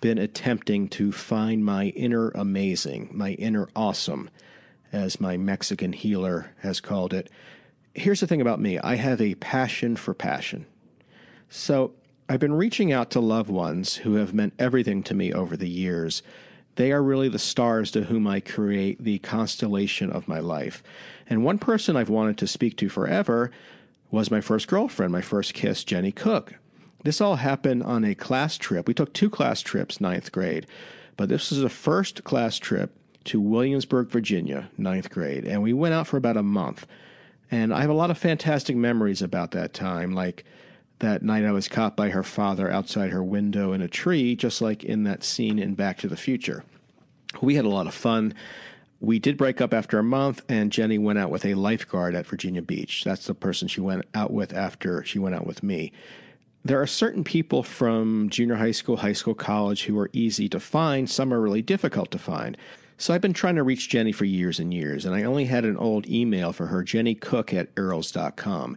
been 0.00 0.18
attempting 0.18 0.86
to 0.90 1.10
find 1.10 1.64
my 1.64 1.86
inner 1.86 2.28
amazing, 2.28 3.10
my 3.10 3.32
inner 3.32 3.68
awesome, 3.74 4.30
as 4.92 5.20
my 5.20 5.36
Mexican 5.36 5.92
healer 5.92 6.52
has 6.60 6.80
called 6.80 7.12
it. 7.12 7.28
Here's 7.92 8.20
the 8.20 8.28
thing 8.28 8.40
about 8.40 8.60
me 8.60 8.78
I 8.78 8.94
have 8.94 9.20
a 9.20 9.34
passion 9.34 9.96
for 9.96 10.14
passion. 10.14 10.64
So, 11.48 11.94
I've 12.28 12.38
been 12.38 12.54
reaching 12.54 12.92
out 12.92 13.10
to 13.10 13.20
loved 13.20 13.50
ones 13.50 13.96
who 13.96 14.14
have 14.14 14.32
meant 14.32 14.54
everything 14.60 15.02
to 15.02 15.14
me 15.14 15.32
over 15.32 15.56
the 15.56 15.68
years. 15.68 16.22
They 16.76 16.92
are 16.92 17.02
really 17.02 17.28
the 17.28 17.40
stars 17.40 17.90
to 17.90 18.04
whom 18.04 18.28
I 18.28 18.38
create 18.38 19.02
the 19.02 19.18
constellation 19.18 20.12
of 20.12 20.28
my 20.28 20.38
life. 20.38 20.84
And 21.28 21.42
one 21.42 21.58
person 21.58 21.96
I've 21.96 22.08
wanted 22.08 22.38
to 22.38 22.46
speak 22.46 22.76
to 22.76 22.88
forever 22.88 23.50
was 24.10 24.30
my 24.30 24.40
first 24.40 24.68
girlfriend, 24.68 25.12
my 25.12 25.20
first 25.20 25.54
kiss, 25.54 25.84
Jenny 25.84 26.12
Cook. 26.12 26.54
This 27.04 27.20
all 27.20 27.36
happened 27.36 27.82
on 27.82 28.04
a 28.04 28.14
class 28.14 28.58
trip. 28.58 28.88
We 28.88 28.94
took 28.94 29.12
two 29.12 29.30
class 29.30 29.60
trips, 29.60 30.00
ninth 30.00 30.32
grade, 30.32 30.66
but 31.16 31.28
this 31.28 31.50
was 31.50 31.60
the 31.60 31.68
first 31.68 32.24
class 32.24 32.58
trip 32.58 32.96
to 33.24 33.40
Williamsburg, 33.40 34.08
Virginia, 34.08 34.70
ninth 34.76 35.10
grade, 35.10 35.44
and 35.44 35.62
we 35.62 35.72
went 35.72 35.94
out 35.94 36.06
for 36.06 36.16
about 36.16 36.36
a 36.36 36.42
month. 36.42 36.86
And 37.50 37.72
I 37.72 37.80
have 37.80 37.90
a 37.90 37.94
lot 37.94 38.10
of 38.10 38.18
fantastic 38.18 38.76
memories 38.76 39.22
about 39.22 39.52
that 39.52 39.72
time, 39.72 40.12
like 40.12 40.44
that 40.98 41.22
night 41.22 41.44
I 41.44 41.52
was 41.52 41.68
caught 41.68 41.96
by 41.96 42.10
her 42.10 42.22
father 42.22 42.70
outside 42.70 43.10
her 43.10 43.22
window 43.22 43.72
in 43.72 43.80
a 43.80 43.88
tree, 43.88 44.34
just 44.34 44.60
like 44.60 44.82
in 44.82 45.04
that 45.04 45.22
scene 45.22 45.58
in 45.58 45.74
Back 45.74 45.98
to 45.98 46.08
the 46.08 46.16
Future. 46.16 46.64
We 47.40 47.54
had 47.54 47.64
a 47.64 47.70
lot 47.70 47.86
of 47.86 47.94
fun. 47.94 48.34
We 49.00 49.20
did 49.20 49.36
break 49.36 49.60
up 49.60 49.72
after 49.72 49.98
a 49.98 50.04
month, 50.04 50.42
and 50.48 50.72
Jenny 50.72 50.98
went 50.98 51.20
out 51.20 51.30
with 51.30 51.44
a 51.44 51.54
lifeguard 51.54 52.16
at 52.16 52.26
Virginia 52.26 52.62
Beach. 52.62 53.04
That's 53.04 53.26
the 53.26 53.34
person 53.34 53.68
she 53.68 53.80
went 53.80 54.04
out 54.12 54.32
with 54.32 54.52
after 54.52 55.04
she 55.04 55.20
went 55.20 55.36
out 55.36 55.46
with 55.46 55.62
me. 55.62 55.92
There 56.64 56.82
are 56.82 56.86
certain 56.86 57.22
people 57.22 57.62
from 57.62 58.28
junior 58.28 58.56
high 58.56 58.72
school, 58.72 58.96
high 58.96 59.12
school, 59.12 59.34
college 59.34 59.84
who 59.84 59.96
are 59.98 60.10
easy 60.12 60.48
to 60.48 60.58
find. 60.58 61.08
Some 61.08 61.32
are 61.32 61.40
really 61.40 61.62
difficult 61.62 62.10
to 62.10 62.18
find. 62.18 62.56
So 62.96 63.14
I've 63.14 63.20
been 63.20 63.32
trying 63.32 63.54
to 63.54 63.62
reach 63.62 63.88
Jenny 63.88 64.10
for 64.10 64.24
years 64.24 64.58
and 64.58 64.74
years, 64.74 65.04
and 65.04 65.14
I 65.14 65.22
only 65.22 65.44
had 65.44 65.64
an 65.64 65.76
old 65.76 66.08
email 66.08 66.52
for 66.52 66.66
her, 66.66 66.82
jennycook 66.82 67.54
at 67.56 67.68
earls.com. 67.76 68.76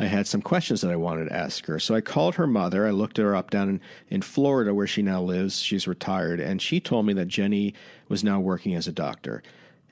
I 0.00 0.06
had 0.06 0.26
some 0.26 0.40
questions 0.40 0.80
that 0.80 0.90
I 0.90 0.96
wanted 0.96 1.26
to 1.26 1.36
ask 1.36 1.66
her. 1.66 1.78
So 1.78 1.94
I 1.94 2.00
called 2.00 2.36
her 2.36 2.46
mother. 2.46 2.86
I 2.86 2.90
looked 2.90 3.18
her 3.18 3.36
up 3.36 3.50
down 3.50 3.68
in, 3.68 3.80
in 4.08 4.22
Florida 4.22 4.72
where 4.72 4.86
she 4.86 5.02
now 5.02 5.20
lives. 5.20 5.60
She's 5.60 5.86
retired. 5.86 6.40
And 6.40 6.62
she 6.62 6.80
told 6.80 7.04
me 7.04 7.12
that 7.12 7.28
Jenny 7.28 7.74
was 8.08 8.24
now 8.24 8.40
working 8.40 8.74
as 8.74 8.88
a 8.88 8.92
doctor. 8.92 9.42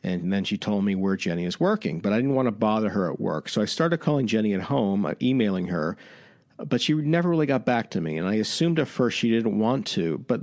And 0.03 0.33
then 0.33 0.45
she 0.45 0.57
told 0.57 0.87
me 0.87 0.95
where 0.95 1.17
Jenny 1.17 1.45
is 1.45 1.61
working. 1.61 2.01
But 2.01 2.15
I 2.15 2.17
didn't 2.17 2.35
want 2.35 2.47
to 2.47 2.53
bother 2.53 2.89
her 2.89 3.13
at 3.13 3.21
work. 3.21 3.51
So 3.51 3.61
I 3.61 3.67
started 3.67 3.99
calling 3.99 4.27
Jenny 4.27 4.55
at 4.55 4.63
home, 4.63 5.05
uh, 5.05 5.13
emailing 5.21 5.67
her. 5.67 5.99
But 6.57 6.81
she 6.81 6.95
never 6.95 7.29
really 7.29 7.45
got 7.45 7.67
back 7.67 7.91
to 7.91 8.01
me. 8.01 8.17
And 8.17 8.27
I 8.27 8.37
assumed 8.37 8.79
at 8.79 8.89
first 8.89 9.19
she 9.19 9.31
didn't 9.31 9.59
want 9.59 9.87
to. 9.89 10.25
But 10.27 10.41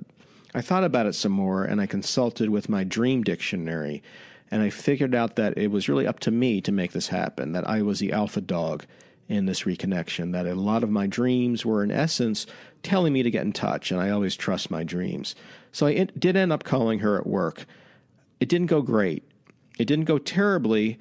I 0.53 0.61
thought 0.61 0.83
about 0.83 1.07
it 1.07 1.13
some 1.13 1.31
more 1.31 1.63
and 1.63 1.81
I 1.81 1.87
consulted 1.87 2.51
with 2.51 2.69
my 2.69 2.83
dream 2.83 3.23
dictionary. 3.23 4.03
And 4.51 4.61
I 4.61 4.69
figured 4.69 5.15
out 5.15 5.37
that 5.37 5.57
it 5.57 5.71
was 5.71 5.89
really 5.89 6.05
up 6.05 6.19
to 6.19 6.29
me 6.29 6.61
to 6.61 6.71
make 6.71 6.91
this 6.91 7.07
happen, 7.07 7.53
that 7.53 7.67
I 7.67 7.81
was 7.81 7.97
the 7.97 8.13
alpha 8.13 8.41
dog 8.41 8.85
in 9.27 9.45
this 9.45 9.63
reconnection, 9.63 10.31
that 10.33 10.45
a 10.45 10.55
lot 10.55 10.83
of 10.83 10.89
my 10.89 11.07
dreams 11.07 11.65
were, 11.65 11.83
in 11.83 11.91
essence, 11.91 12.45
telling 12.83 13.13
me 13.13 13.23
to 13.23 13.31
get 13.31 13.43
in 13.43 13.51
touch, 13.51 13.91
and 13.91 13.99
I 13.99 14.09
always 14.09 14.35
trust 14.35 14.69
my 14.69 14.83
dreams. 14.83 15.35
So 15.71 15.87
I 15.87 16.05
did 16.17 16.35
end 16.35 16.53
up 16.53 16.63
calling 16.63 16.99
her 16.99 17.17
at 17.17 17.27
work. 17.27 17.65
It 18.39 18.49
didn't 18.49 18.67
go 18.67 18.81
great. 18.81 19.23
It 19.77 19.85
didn't 19.85 20.05
go 20.05 20.17
terribly, 20.17 20.99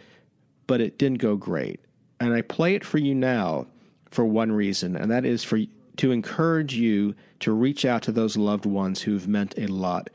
but 0.67 0.81
it 0.81 0.99
didn't 0.99 1.19
go 1.19 1.37
great. 1.37 1.81
And 2.19 2.33
I 2.33 2.41
play 2.41 2.75
it 2.75 2.85
for 2.85 2.99
you 2.99 3.15
now 3.15 3.67
for 4.11 4.25
one 4.25 4.53
reason, 4.53 4.97
and 4.97 5.11
that 5.11 5.25
is 5.25 5.45
for 5.45 5.61
to 5.97 6.11
encourage 6.11 6.75
you 6.75 7.15
to 7.41 7.53
reach 7.53 7.85
out 7.85 8.03
to 8.03 8.13
those 8.13 8.37
loved 8.37 8.67
ones 8.67 9.03
who've 9.03 9.29
meant 9.29 9.55
a 9.57 9.67
lot 9.67 10.11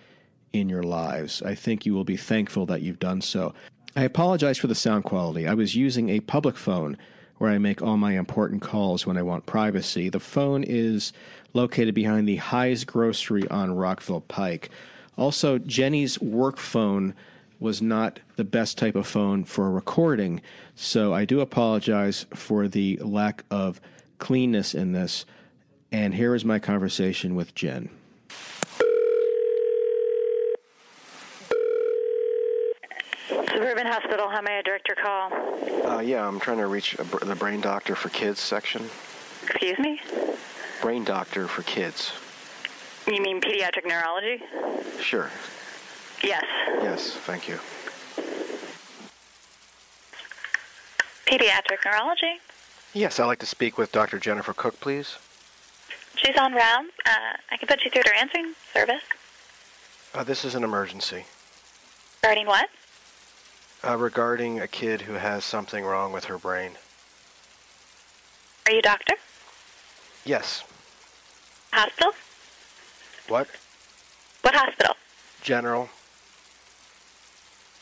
in 0.52 0.68
your 0.68 0.84
lives. 0.84 1.42
I 1.42 1.56
think 1.56 1.86
you 1.86 1.94
will 1.94 2.04
be 2.04 2.18
thankful 2.18 2.66
that 2.66 2.82
you've 2.82 3.00
done 3.00 3.22
so. 3.22 3.54
I 3.96 4.04
apologize 4.04 4.58
for 4.58 4.68
the 4.68 4.76
sound 4.76 5.04
quality. 5.04 5.48
I 5.48 5.54
was 5.54 5.76
using 5.76 6.10
a 6.10 6.20
public 6.22 6.58
phone 6.58 6.98
where 7.40 7.50
I 7.50 7.58
make 7.58 7.82
all 7.82 7.98
my 7.98 8.18
important 8.18 8.62
calls 8.62 9.08
when 9.08 9.18
I 9.18 9.24
want 9.24 9.48
privacy. 9.48 10.10
The 10.10 10.20
phone 10.20 10.64
is 10.64 11.12
located 11.54 11.96
behind 11.96 12.28
the 12.28 12.36
High's 12.36 12.84
Grocery 12.84 13.48
on 13.48 13.76
Rockville 13.76 14.22
Pike. 14.22 14.70
Also, 15.18 15.58
Jenny's 15.58 16.22
work 16.22 16.58
phone 16.58 17.16
was 17.60 17.82
not 17.82 18.20
the 18.36 18.44
best 18.44 18.78
type 18.78 18.96
of 18.96 19.08
phone 19.08 19.44
for 19.44 19.70
recording, 19.72 20.42
so 20.76 21.14
I 21.14 21.26
do 21.26 21.42
apologize 21.42 22.26
for 22.34 22.68
the 22.68 22.98
lack 22.98 23.44
of 23.50 23.82
cleanness 24.18 24.74
in 24.74 24.92
this. 24.92 25.26
And 25.92 26.14
here 26.14 26.36
is 26.36 26.46
my 26.46 26.60
conversation 26.60 27.36
with 27.36 27.56
Jen. 27.56 27.90
Suburban 33.70 33.92
Hospital, 33.92 34.30
how 34.30 34.42
may 34.42 34.58
I 34.58 34.62
direct 34.64 34.88
your 34.88 34.96
call? 34.96 35.32
Uh, 35.86 36.00
yeah, 36.00 36.28
I'm 36.28 36.40
trying 36.40 36.58
to 36.58 36.66
reach 36.66 36.98
br- 37.12 37.24
the 37.24 37.36
brain 37.36 37.62
doctor 37.62 37.94
for 37.94 38.10
kids 38.10 38.40
section. 38.40 38.90
Excuse 39.44 39.78
me? 39.78 40.02
Brain 40.82 41.04
doctor 41.04 41.48
for 41.48 41.62
kids. 41.62 42.12
You 43.06 43.22
mean 43.22 43.40
pediatric 43.40 43.86
neurology? 43.86 44.42
Sure. 45.00 45.30
Yes. 46.24 46.46
Yes, 46.82 47.12
thank 47.12 47.48
you. 47.48 47.60
Pediatric 51.28 51.86
neurology? 51.86 52.40
Yes, 52.96 53.20
I'd 53.20 53.28
like 53.28 53.38
to 53.38 53.46
speak 53.46 53.78
with 53.78 53.92
Dr. 53.92 54.18
Jennifer 54.18 54.54
Cook, 54.54 54.80
please. 54.80 55.20
She's 56.16 56.38
on 56.38 56.56
rounds. 56.56 56.90
Uh, 57.06 57.38
I 57.52 57.58
can 57.58 57.68
put 57.68 57.86
you 57.86 57.92
through 57.92 58.02
to 58.02 58.10
her 58.10 58.16
answering 58.16 58.56
service. 58.74 59.04
Uh, 60.16 60.24
this 60.24 60.44
is 60.44 60.56
an 60.56 60.64
emergency. 60.64 61.26
Regarding 62.24 62.48
what? 62.48 62.68
Uh, 63.82 63.96
regarding 63.96 64.60
a 64.60 64.68
kid 64.68 65.02
who 65.02 65.14
has 65.14 65.46
something 65.46 65.86
wrong 65.86 66.12
with 66.12 66.26
her 66.26 66.38
brain. 66.38 66.72
Are 68.66 68.74
you 68.74 68.80
a 68.80 68.82
doctor? 68.82 69.16
Yes. 70.26 70.64
Hospital? 71.72 72.12
What? 73.30 73.48
What 74.42 74.54
hospital? 74.54 74.96
General. 75.42 75.90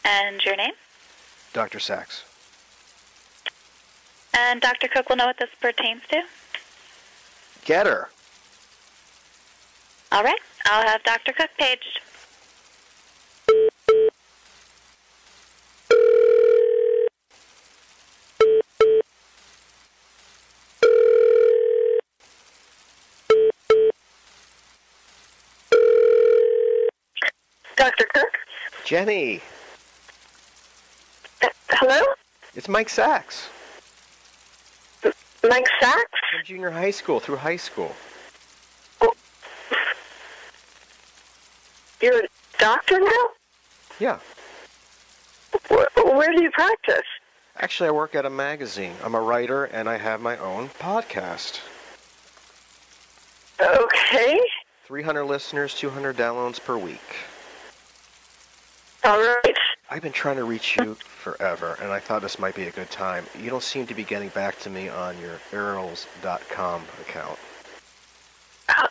And 0.05 0.43
your 0.45 0.55
name? 0.55 0.73
Dr. 1.53 1.79
Sacks. 1.79 2.23
And 4.35 4.61
Dr. 4.61 4.87
Cook 4.87 5.09
will 5.09 5.15
know 5.15 5.25
what 5.25 5.39
this 5.39 5.49
pertains 5.59 6.03
to? 6.09 6.21
Get 7.65 7.87
her. 7.87 8.09
All 10.11 10.23
right. 10.23 10.39
I'll 10.65 10.87
have 10.87 11.03
Dr. 11.03 11.33
Cook 11.33 11.49
paged. 11.57 12.01
Dr. 27.97 28.09
Cook? 28.13 28.37
Jenny. 28.85 29.41
Uh, 31.41 31.47
hello? 31.69 32.01
It's 32.55 32.69
Mike 32.69 32.89
Sacks. 32.89 33.49
Mike 35.03 35.67
Sacks? 35.79 36.19
From 36.31 36.43
junior 36.45 36.69
high 36.69 36.91
school 36.91 37.19
through 37.19 37.37
high 37.37 37.57
school. 37.57 37.95
You're 42.01 42.19
a 42.19 42.27
doctor 42.59 42.99
now? 42.99 43.29
Yeah. 43.99 44.19
Where, 45.69 45.87
where 45.95 46.31
do 46.31 46.43
you 46.43 46.51
practice? 46.51 47.05
Actually, 47.57 47.89
I 47.89 47.91
work 47.91 48.13
at 48.13 48.25
a 48.25 48.29
magazine. 48.29 48.93
I'm 49.03 49.15
a 49.15 49.21
writer, 49.21 49.65
and 49.65 49.89
I 49.89 49.97
have 49.97 50.21
my 50.21 50.37
own 50.37 50.69
podcast. 50.79 51.59
Okay. 53.59 54.39
300 54.85 55.23
listeners, 55.23 55.73
200 55.73 56.15
downloads 56.15 56.63
per 56.63 56.77
week. 56.77 57.01
All 59.07 59.19
right. 59.19 59.55
I've 59.89 60.01
been 60.01 60.11
trying 60.11 60.35
to 60.35 60.43
reach 60.43 60.75
you 60.75 60.95
forever, 60.95 61.77
and 61.81 61.93
I 61.93 61.99
thought 61.99 62.21
this 62.21 62.39
might 62.39 62.55
be 62.55 62.63
a 62.63 62.71
good 62.71 62.89
time. 62.89 63.23
You 63.41 63.49
don't 63.49 63.63
seem 63.63 63.87
to 63.87 63.93
be 63.93 64.03
getting 64.03 64.27
back 64.29 64.59
to 64.59 64.69
me 64.69 64.89
on 64.89 65.17
your 65.21 65.39
Earls.com 65.53 66.83
account. 66.99 67.39
Oh, 68.67 68.87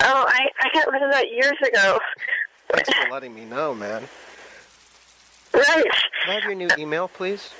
oh 0.00 0.24
I, 0.26 0.48
I 0.60 0.68
got 0.74 0.90
rid 0.90 1.02
of 1.04 1.12
that 1.12 1.30
years 1.30 1.56
ago. 1.64 2.00
Thanks 2.72 2.92
for 2.92 3.12
letting 3.12 3.32
me 3.32 3.44
know, 3.44 3.72
man. 3.72 4.02
Right. 5.54 5.84
Can 6.24 6.30
I 6.30 6.32
have 6.32 6.42
your 6.42 6.56
new 6.56 6.68
email, 6.76 7.06
please? 7.06 7.50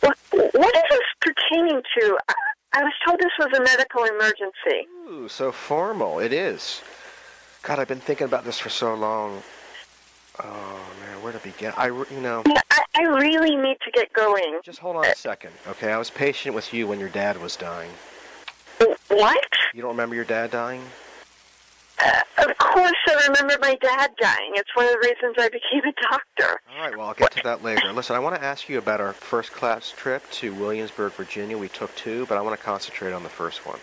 What, 0.00 0.18
what 0.32 0.76
is 0.76 0.82
this 0.90 1.00
pertaining 1.22 1.80
to? 1.98 2.18
I, 2.28 2.34
I 2.74 2.82
was 2.82 2.92
told 3.06 3.20
this 3.20 3.32
was 3.38 3.58
a 3.58 3.62
medical 3.62 4.04
emergency. 4.04 4.86
Ooh, 5.08 5.28
so 5.30 5.50
formal. 5.50 6.18
It 6.18 6.34
is. 6.34 6.82
God, 7.62 7.78
I've 7.78 7.88
been 7.88 8.00
thinking 8.00 8.26
about 8.26 8.44
this 8.44 8.58
for 8.58 8.68
so 8.68 8.92
long. 8.92 9.42
Oh 10.42 10.80
man, 11.00 11.22
where 11.22 11.32
to 11.32 11.38
begin? 11.38 11.72
I, 11.76 11.86
you 11.86 12.20
know. 12.20 12.42
I, 12.46 12.84
I 12.96 13.02
really 13.02 13.56
need 13.56 13.76
to 13.84 13.90
get 13.92 14.12
going. 14.12 14.60
Just 14.64 14.80
hold 14.80 14.96
on 14.96 15.04
a 15.04 15.14
second, 15.14 15.52
okay? 15.68 15.92
I 15.92 15.98
was 15.98 16.10
patient 16.10 16.54
with 16.54 16.74
you 16.74 16.88
when 16.88 16.98
your 16.98 17.08
dad 17.08 17.40
was 17.40 17.56
dying. 17.56 17.90
What? 19.08 19.48
You 19.72 19.82
don't 19.82 19.92
remember 19.92 20.16
your 20.16 20.24
dad 20.24 20.50
dying? 20.50 20.82
Uh, 22.04 22.20
of 22.38 22.58
course, 22.58 22.92
I 23.06 23.26
remember 23.28 23.56
my 23.60 23.76
dad 23.80 24.10
dying. 24.18 24.52
It's 24.54 24.74
one 24.74 24.86
of 24.86 24.92
the 24.92 24.98
reasons 24.98 25.36
I 25.38 25.48
became 25.48 25.84
a 25.84 25.92
doctor. 26.02 26.60
All 26.76 26.82
right, 26.82 26.96
well, 26.96 27.06
I'll 27.08 27.14
get 27.14 27.30
to 27.32 27.42
that 27.44 27.62
later. 27.62 27.92
Listen, 27.92 28.16
I 28.16 28.18
want 28.18 28.34
to 28.34 28.42
ask 28.42 28.68
you 28.68 28.78
about 28.78 29.00
our 29.00 29.12
first 29.12 29.52
class 29.52 29.94
trip 29.96 30.28
to 30.32 30.52
Williamsburg, 30.54 31.12
Virginia. 31.12 31.56
We 31.56 31.68
took 31.68 31.94
two, 31.94 32.26
but 32.26 32.36
I 32.36 32.40
want 32.40 32.58
to 32.58 32.64
concentrate 32.64 33.12
on 33.12 33.22
the 33.22 33.28
first 33.28 33.64
one. 33.64 33.78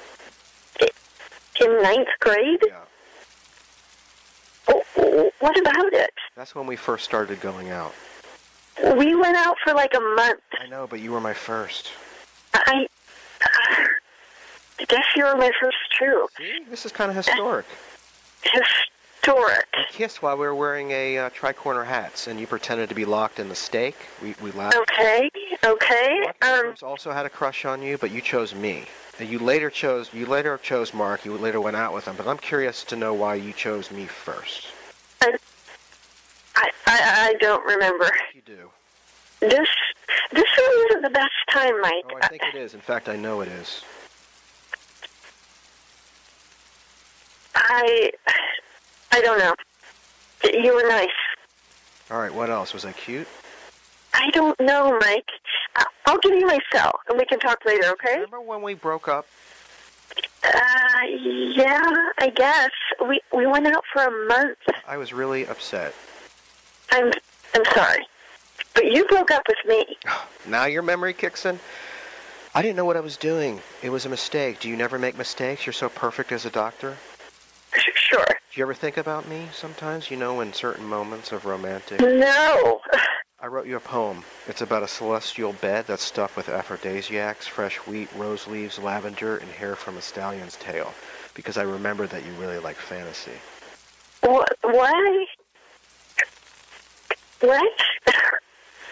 In 1.61 1.81
ninth 1.81 2.09
grade? 2.19 2.59
Yeah. 2.65 2.79
What 5.39 5.59
about 5.59 5.93
it? 5.93 6.13
That's 6.35 6.55
when 6.55 6.65
we 6.65 6.77
first 6.77 7.03
started 7.03 7.41
going 7.41 7.69
out. 7.69 7.93
We 8.97 9.15
went 9.15 9.35
out 9.35 9.57
for 9.63 9.73
like 9.73 9.93
a 9.93 9.99
month. 9.99 10.39
I 10.59 10.67
know, 10.67 10.87
but 10.87 11.01
you 11.01 11.11
were 11.11 11.19
my 11.19 11.33
first. 11.33 11.91
I. 12.53 12.87
guess 14.87 15.05
you 15.15 15.25
were 15.25 15.35
my 15.35 15.51
first 15.59 15.77
too. 15.99 16.27
This 16.69 16.85
is 16.85 16.91
kind 16.91 17.09
of 17.09 17.17
historic. 17.17 17.65
Historic. 18.43 19.67
We 19.77 19.83
kissed 19.89 20.21
while 20.21 20.37
we 20.37 20.45
were 20.45 20.55
wearing 20.55 20.91
a 20.91 21.17
uh, 21.17 21.29
tri-corner 21.29 21.83
hats, 21.83 22.27
and 22.27 22.39
you 22.39 22.47
pretended 22.47 22.89
to 22.89 22.95
be 22.95 23.05
locked 23.05 23.39
in 23.39 23.49
the 23.49 23.55
stake. 23.55 23.97
We 24.21 24.35
we 24.41 24.51
laughed. 24.51 24.77
Okay, 24.77 25.29
okay. 25.65 26.25
Um, 26.41 26.73
also 26.83 27.11
had 27.11 27.25
a 27.25 27.29
crush 27.29 27.65
on 27.65 27.81
you, 27.81 27.97
but 27.97 28.11
you 28.11 28.21
chose 28.21 28.55
me. 28.55 28.85
And 29.19 29.29
you 29.29 29.39
later 29.39 29.69
chose 29.69 30.09
you 30.13 30.25
later 30.25 30.57
chose 30.57 30.93
Mark. 30.93 31.25
You 31.25 31.37
later 31.37 31.59
went 31.59 31.75
out 31.75 31.93
with 31.93 32.05
him, 32.05 32.15
but 32.15 32.27
I'm 32.27 32.37
curious 32.37 32.83
to 32.85 32.95
know 32.95 33.13
why 33.13 33.35
you 33.35 33.51
chose 33.51 33.91
me 33.91 34.05
first. 34.05 34.70
I, 35.21 35.37
I, 36.55 36.69
I 36.87 37.35
don't 37.39 37.65
remember. 37.65 38.09
You 38.33 38.41
do. 38.45 38.69
This, 39.39 39.67
this 40.31 40.45
really 40.57 40.85
isn't 40.89 41.01
the 41.01 41.09
best 41.09 41.31
time, 41.51 41.79
Mike. 41.81 42.05
Oh, 42.11 42.17
I 42.21 42.27
think 42.27 42.43
it 42.53 42.55
is. 42.55 42.73
In 42.73 42.81
fact, 42.81 43.09
I 43.09 43.15
know 43.15 43.41
it 43.41 43.47
is. 43.47 43.83
I, 47.55 48.11
I 49.11 49.21
don't 49.21 49.39
know. 49.39 49.55
You 50.43 50.75
were 50.75 50.87
nice. 50.87 51.09
All 52.09 52.19
right. 52.19 52.33
What 52.33 52.49
else? 52.49 52.73
Was 52.73 52.85
I 52.85 52.91
cute? 52.91 53.27
I 54.13 54.29
don't 54.31 54.59
know, 54.59 54.97
Mike. 55.01 55.29
I'll 56.05 56.17
give 56.19 56.33
you 56.33 56.45
my 56.45 56.59
cell, 56.73 56.99
and 57.07 57.17
we 57.17 57.25
can 57.25 57.39
talk 57.39 57.63
later, 57.65 57.89
okay? 57.91 58.15
Remember 58.15 58.41
when 58.41 58.61
we 58.61 58.73
broke 58.73 59.07
up? 59.07 59.25
Uh, 60.43 61.03
yeah, 61.55 61.81
I 62.17 62.29
guess. 62.35 62.71
We 63.07 63.21
we 63.33 63.45
went 63.45 63.67
out 63.67 63.83
for 63.91 64.03
a 64.03 64.27
month. 64.27 64.57
I 64.87 64.97
was 64.97 65.13
really 65.13 65.45
upset. 65.47 65.93
I'm 66.91 67.11
I'm 67.53 67.65
sorry, 67.73 68.05
but 68.73 68.85
you 68.85 69.05
broke 69.05 69.31
up 69.31 69.43
with 69.47 69.57
me. 69.67 69.97
Now 70.47 70.65
your 70.65 70.81
memory 70.81 71.13
kicks 71.13 71.45
in. 71.45 71.59
I 72.55 72.63
didn't 72.63 72.75
know 72.75 72.83
what 72.83 72.97
I 72.97 72.99
was 72.99 73.15
doing. 73.15 73.61
It 73.83 73.91
was 73.91 74.07
a 74.07 74.09
mistake. 74.09 74.59
Do 74.59 74.69
you 74.69 74.75
never 74.75 74.97
make 74.97 75.15
mistakes? 75.15 75.67
You're 75.67 75.73
so 75.73 75.87
perfect 75.87 76.31
as 76.31 76.47
a 76.47 76.49
doctor. 76.49 76.97
Sure. 77.93 78.25
Do 78.25 78.59
you 78.59 78.63
ever 78.63 78.73
think 78.73 78.97
about 78.97 79.27
me 79.29 79.47
sometimes? 79.53 80.09
You 80.09 80.17
know, 80.17 80.41
in 80.41 80.51
certain 80.51 80.85
moments 80.85 81.31
of 81.31 81.45
romantic. 81.45 82.01
No. 82.01 82.81
I 83.43 83.47
wrote 83.47 83.65
you 83.65 83.75
a 83.75 83.79
poem. 83.79 84.23
It's 84.47 84.61
about 84.61 84.83
a 84.83 84.87
celestial 84.87 85.53
bed 85.53 85.85
that's 85.87 86.03
stuffed 86.03 86.37
with 86.37 86.47
aphrodisiacs, 86.47 87.47
fresh 87.47 87.77
wheat, 87.87 88.07
rose 88.15 88.45
leaves, 88.45 88.77
lavender, 88.77 89.37
and 89.37 89.49
hair 89.49 89.75
from 89.75 89.97
a 89.97 90.01
stallion's 90.01 90.57
tail. 90.57 90.93
Because 91.33 91.57
I 91.57 91.63
remember 91.63 92.05
that 92.05 92.23
you 92.23 92.31
really 92.33 92.59
like 92.59 92.75
fantasy. 92.75 93.31
What? 94.21 94.47
Why? 94.61 95.25
What? 97.39 97.81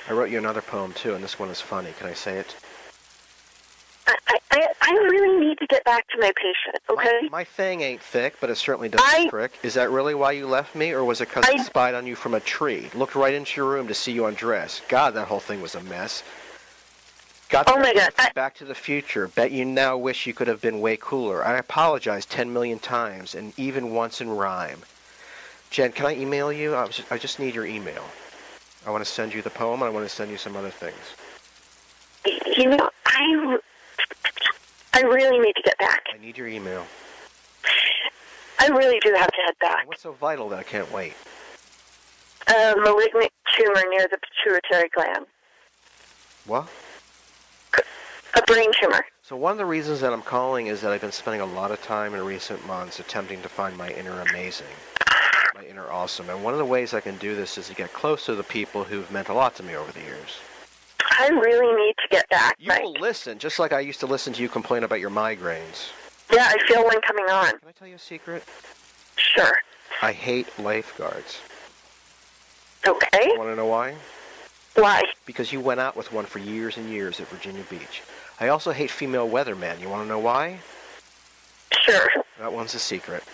I 0.08 0.14
wrote 0.14 0.32
you 0.32 0.40
another 0.40 0.62
poem 0.62 0.94
too, 0.94 1.14
and 1.14 1.24
this 1.24 1.38
one 1.38 1.50
is 1.50 1.62
funny. 1.62 1.94
Can 2.00 2.08
I 2.08 2.14
say 2.14 2.40
it? 2.40 2.56
I, 4.27 4.40
I 4.52 4.68
I 4.81 4.91
really 4.91 5.45
need 5.45 5.57
to 5.60 5.68
get 5.68 5.84
back 5.84 6.07
to 6.10 6.18
my 6.19 6.31
patient. 6.36 6.81
Okay. 6.90 7.30
My 7.31 7.44
thing 7.44 7.81
ain't 7.81 8.02
thick, 8.02 8.36
but 8.40 8.49
it 8.49 8.56
certainly 8.56 8.90
doesn't 8.90 9.30
prick. 9.30 9.53
Is 9.64 9.73
that 9.76 9.91
really 9.91 10.15
why 10.15 10.31
you 10.31 10.48
left 10.48 10.76
me, 10.76 10.91
or 10.91 11.03
was 11.03 11.22
it 11.22 11.30
because 11.30 11.45
I 11.48 11.57
spied 11.57 11.94
on 11.94 12.07
you 12.07 12.15
from 12.15 12.34
a 12.34 12.40
tree? 12.40 12.90
Looked 12.94 13.15
right 13.15 13.34
into 13.34 13.61
your 13.61 13.69
room 13.69 13.88
to 13.88 13.94
see 13.94 14.11
you 14.11 14.26
undress. 14.26 14.81
God, 14.88 15.14
that 15.14 15.27
whole 15.27 15.40
thing 15.40 15.61
was 15.61 15.76
a 15.76 15.81
mess. 15.81 16.23
Got 17.49 17.68
oh 17.68 17.80
my 17.80 17.94
God! 17.94 18.11
Back 18.36 18.56
to 18.56 18.65
the 18.65 18.76
Future. 18.76 19.27
Bet 19.27 19.52
you 19.52 19.65
now 19.65 19.98
wish 19.98 20.27
you 20.27 20.34
could 20.34 20.48
have 20.48 20.61
been 20.61 20.81
way 20.81 20.98
cooler. 20.98 21.44
I 21.44 21.57
apologize 21.57 22.26
ten 22.26 22.53
million 22.53 22.80
times, 22.80 23.34
and 23.34 23.57
even 23.57 23.91
once 23.94 24.22
in 24.22 24.30
rhyme. 24.30 24.81
Jen, 25.72 25.91
can 25.91 26.06
I 26.07 26.15
email 26.15 26.52
you? 26.52 26.73
I, 26.73 26.84
was, 26.84 27.02
I 27.11 27.18
just 27.18 27.40
need 27.40 27.53
your 27.53 27.65
email. 27.65 28.03
I 28.86 28.91
want 28.91 29.03
to 29.03 29.10
send 29.10 29.34
you 29.34 29.41
the 29.41 29.49
poem. 29.49 29.81
and 29.81 29.90
I 29.90 29.94
want 29.94 30.07
to 30.07 30.14
send 30.14 30.31
you 30.31 30.38
some 30.38 30.56
other 30.56 30.72
things. 30.72 30.95
You 32.57 32.69
know, 32.69 32.90
I 33.06 33.60
I 34.94 35.02
really 35.02 35.40
need 35.40 35.53
to 35.56 35.61
get 35.64 35.77
back. 35.77 36.06
I 36.14 36.18
need 36.18 36.38
your 36.38 36.48
email. 36.48 36.86
I 38.60 38.68
really 38.68 38.99
do 38.99 39.14
have 39.14 39.31
to 39.31 39.41
head 39.45 39.56
back. 39.61 39.88
What's 39.88 40.02
so 40.02 40.11
vital 40.11 40.49
that 40.49 40.60
I 40.60 40.64
can't 40.64 40.91
wait? 40.91 41.14
A 42.48 42.73
malignant 42.77 43.31
tumor 43.56 43.84
near 43.90 44.07
the 44.10 44.18
pituitary 44.18 44.90
gland. 44.90 45.26
What? 46.45 46.68
A 48.36 48.41
brain 48.48 48.69
tumor. 48.81 49.06
So 49.22 49.36
one 49.36 49.52
of 49.52 49.57
the 49.57 49.65
reasons 49.65 50.02
that 50.02 50.11
I'm 50.11 50.23
calling 50.23 50.68
is 50.68 50.81
that 50.81 50.91
I've 50.91 51.02
been 51.02 51.11
spending 51.11 51.41
a 51.41 51.45
lot 51.45 51.72
of 51.72 51.81
time 51.84 52.15
in 52.15 52.23
recent 52.26 52.65
months 52.65 52.99
attempting 52.99 53.41
to 53.44 53.49
find 53.49 53.77
my 53.77 53.91
inner 53.91 54.19
amazing, 54.22 54.68
my 55.56 55.64
inner 55.64 55.88
awesome. 55.90 56.30
And 56.30 56.44
one 56.44 56.53
of 56.53 56.57
the 56.57 56.65
ways 56.65 56.94
I 56.94 56.99
can 56.99 57.18
do 57.18 57.36
this 57.36 57.57
is 57.57 57.68
to 57.68 57.76
get 57.76 57.94
close 57.94 58.26
to 58.26 58.36
the 58.36 58.44
people 58.44 58.84
who've 58.84 59.10
meant 59.11 59.30
a 59.30 59.34
lot 59.34 59.56
to 59.56 59.64
me 59.64 59.76
over 59.76 59.91
the 59.91 60.02
years. 60.02 60.40
I 61.20 61.28
really 61.28 61.86
need 61.86 61.96
to 62.02 62.08
get 62.10 62.30
back. 62.30 62.56
You 62.60 62.72
will 62.82 62.94
listen, 62.94 63.40
just 63.40 63.60
like 63.60 63.74
I 63.74 63.82
used 63.82 64.00
to 64.00 64.06
listen 64.06 64.32
to 64.34 64.41
you 64.41 64.48
complain 64.48 64.86
about 64.86 65.02
your 65.02 65.10
migraines. 65.10 65.90
Yeah, 66.32 66.50
I 66.50 66.58
feel 66.66 66.82
one 66.82 67.02
coming 67.02 67.26
on. 67.26 67.50
Can 67.60 67.68
I 67.68 67.72
tell 67.74 67.90
you 67.90 67.96
a 67.96 68.00
secret? 68.00 68.41
Sure. 69.18 69.60
I 70.02 70.14
hate 70.14 70.48
lifeguards. 70.58 71.41
Okay. 72.88 73.32
Want 73.36 73.50
to 73.50 73.56
know 73.58 73.66
why? 73.66 73.96
Why? 74.76 75.04
Because 75.26 75.52
you 75.52 75.60
went 75.60 75.82
out 75.82 75.98
with 75.98 76.14
one 76.14 76.26
for 76.26 76.40
years 76.40 76.78
and 76.78 76.90
years 76.90 77.20
at 77.20 77.28
Virginia 77.28 77.64
Beach. 77.70 78.02
I 78.40 78.48
also 78.48 78.72
hate 78.72 78.90
female 78.90 79.28
weathermen. 79.28 79.82
You 79.82 79.90
want 79.90 80.04
to 80.04 80.08
know 80.08 80.20
why? 80.20 80.60
Sure. 81.82 82.10
That 82.40 82.54
one's 82.54 82.76
a 82.76 82.80
secret. 82.80 83.26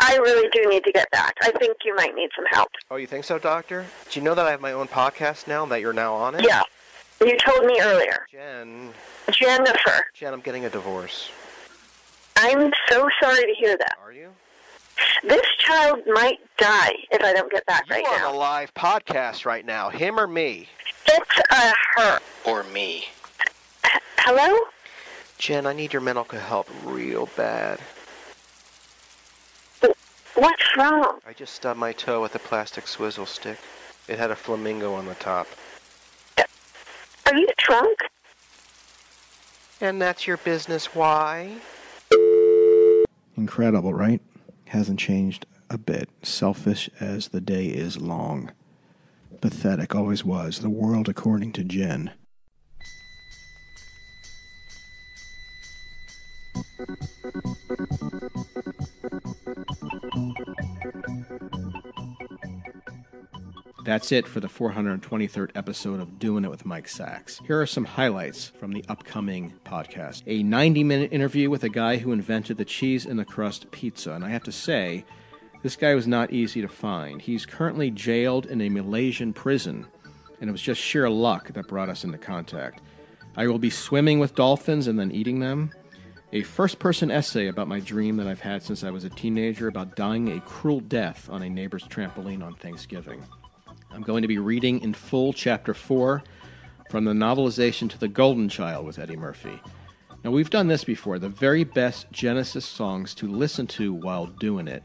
I 0.00 0.16
really 0.16 0.48
do 0.50 0.66
need 0.70 0.84
to 0.84 0.92
get 0.92 1.10
back. 1.10 1.36
I 1.42 1.50
think 1.50 1.76
you 1.84 1.94
might 1.94 2.14
need 2.14 2.30
some 2.34 2.46
help. 2.50 2.70
Oh, 2.90 2.96
you 2.96 3.06
think 3.06 3.24
so, 3.24 3.38
Doctor? 3.38 3.84
Do 4.10 4.18
you 4.18 4.24
know 4.24 4.34
that 4.34 4.46
I 4.46 4.50
have 4.50 4.62
my 4.62 4.72
own 4.72 4.88
podcast 4.88 5.46
now, 5.46 5.66
that 5.66 5.82
you're 5.82 5.92
now 5.92 6.14
on 6.14 6.36
it? 6.36 6.44
Yeah. 6.44 6.62
You 7.24 7.36
told 7.38 7.64
me 7.66 7.80
earlier. 7.80 8.26
Jen. 8.30 8.92
Jennifer. 9.30 10.06
Jen, 10.12 10.34
I'm 10.34 10.40
getting 10.40 10.64
a 10.64 10.70
divorce. 10.70 11.30
I'm 12.36 12.72
so 12.88 13.08
sorry 13.22 13.42
to 13.46 13.54
hear 13.56 13.76
that. 13.76 13.96
Are 14.02 14.12
you? 14.12 14.30
This 15.22 15.46
child 15.58 16.00
might 16.06 16.40
die 16.56 16.94
if 17.12 17.22
I 17.22 17.32
don't 17.32 17.50
get 17.50 17.64
back 17.66 17.88
right 17.88 18.02
now. 18.02 18.10
you 18.10 18.16
are 18.24 18.28
on 18.28 18.34
a 18.34 18.38
live 18.38 18.74
podcast 18.74 19.46
right 19.46 19.64
now. 19.64 19.88
Him 19.88 20.18
or 20.18 20.26
me? 20.26 20.68
It's 21.06 21.40
a 21.50 21.72
her. 21.94 22.18
Or 22.44 22.64
me. 22.64 23.04
Hello? 24.18 24.58
Jen, 25.38 25.64
I 25.66 25.72
need 25.72 25.92
your 25.92 26.02
medical 26.02 26.40
help 26.40 26.68
real 26.84 27.28
bad. 27.36 27.78
What's 30.34 30.76
wrong? 30.76 31.20
I 31.26 31.32
just 31.34 31.54
stubbed 31.54 31.78
my 31.78 31.92
toe 31.92 32.20
with 32.20 32.34
a 32.34 32.40
plastic 32.40 32.88
swizzle 32.88 33.26
stick. 33.26 33.58
It 34.08 34.18
had 34.18 34.32
a 34.32 34.36
flamingo 34.36 34.94
on 34.94 35.06
the 35.06 35.14
top. 35.14 35.46
Are 37.32 37.38
you 37.38 37.48
drunk? 37.56 37.98
And 39.80 40.02
that's 40.02 40.26
your 40.26 40.36
business 40.36 40.94
why? 40.94 41.54
Incredible, 43.38 43.94
right? 43.94 44.20
Hasn't 44.66 44.98
changed 44.98 45.46
a 45.70 45.78
bit. 45.78 46.10
Selfish 46.22 46.90
as 47.00 47.28
the 47.28 47.40
day 47.40 47.68
is 47.68 47.98
long. 47.98 48.52
Pathetic 49.40 49.94
always 49.94 50.26
was. 50.26 50.58
The 50.58 50.68
world 50.68 51.08
according 51.08 51.52
to 51.52 51.64
Jen. 51.64 52.10
That's 63.84 64.12
it 64.12 64.28
for 64.28 64.38
the 64.38 64.48
423rd 64.48 65.50
episode 65.56 65.98
of 65.98 66.20
Doing 66.20 66.44
It 66.44 66.50
with 66.50 66.64
Mike 66.64 66.86
Sacks. 66.86 67.40
Here 67.44 67.60
are 67.60 67.66
some 67.66 67.84
highlights 67.84 68.52
from 68.60 68.72
the 68.72 68.84
upcoming 68.88 69.54
podcast. 69.64 70.22
A 70.28 70.44
90 70.44 70.84
minute 70.84 71.12
interview 71.12 71.50
with 71.50 71.64
a 71.64 71.68
guy 71.68 71.96
who 71.96 72.12
invented 72.12 72.58
the 72.58 72.64
cheese 72.64 73.04
in 73.04 73.16
the 73.16 73.24
crust 73.24 73.72
pizza. 73.72 74.12
And 74.12 74.24
I 74.24 74.28
have 74.28 74.44
to 74.44 74.52
say, 74.52 75.04
this 75.64 75.74
guy 75.74 75.96
was 75.96 76.06
not 76.06 76.32
easy 76.32 76.62
to 76.62 76.68
find. 76.68 77.20
He's 77.20 77.44
currently 77.44 77.90
jailed 77.90 78.46
in 78.46 78.60
a 78.60 78.68
Malaysian 78.68 79.32
prison, 79.32 79.88
and 80.40 80.48
it 80.48 80.52
was 80.52 80.62
just 80.62 80.80
sheer 80.80 81.10
luck 81.10 81.52
that 81.52 81.66
brought 81.66 81.88
us 81.88 82.04
into 82.04 82.18
contact. 82.18 82.82
I 83.36 83.48
will 83.48 83.58
be 83.58 83.70
swimming 83.70 84.20
with 84.20 84.36
dolphins 84.36 84.86
and 84.86 84.96
then 84.96 85.10
eating 85.10 85.40
them. 85.40 85.72
A 86.32 86.42
first 86.44 86.78
person 86.78 87.10
essay 87.10 87.48
about 87.48 87.66
my 87.66 87.80
dream 87.80 88.16
that 88.18 88.28
I've 88.28 88.40
had 88.40 88.62
since 88.62 88.84
I 88.84 88.90
was 88.90 89.02
a 89.02 89.10
teenager 89.10 89.66
about 89.66 89.96
dying 89.96 90.30
a 90.30 90.40
cruel 90.40 90.78
death 90.78 91.28
on 91.28 91.42
a 91.42 91.50
neighbor's 91.50 91.82
trampoline 91.88 92.44
on 92.44 92.54
Thanksgiving. 92.54 93.24
I'm 93.94 94.02
going 94.02 94.22
to 94.22 94.28
be 94.28 94.38
reading 94.38 94.80
in 94.80 94.94
full 94.94 95.32
chapter 95.32 95.74
4 95.74 96.22
from 96.90 97.04
the 97.04 97.12
novelization 97.12 97.90
to 97.90 97.98
The 97.98 98.08
Golden 98.08 98.48
Child 98.48 98.86
with 98.86 98.98
Eddie 98.98 99.16
Murphy. 99.16 99.60
Now, 100.24 100.30
we've 100.30 100.50
done 100.50 100.68
this 100.68 100.84
before 100.84 101.18
the 101.18 101.28
very 101.28 101.64
best 101.64 102.10
Genesis 102.10 102.64
songs 102.64 103.14
to 103.16 103.26
listen 103.26 103.66
to 103.68 103.92
while 103.92 104.26
doing 104.26 104.66
it. 104.66 104.84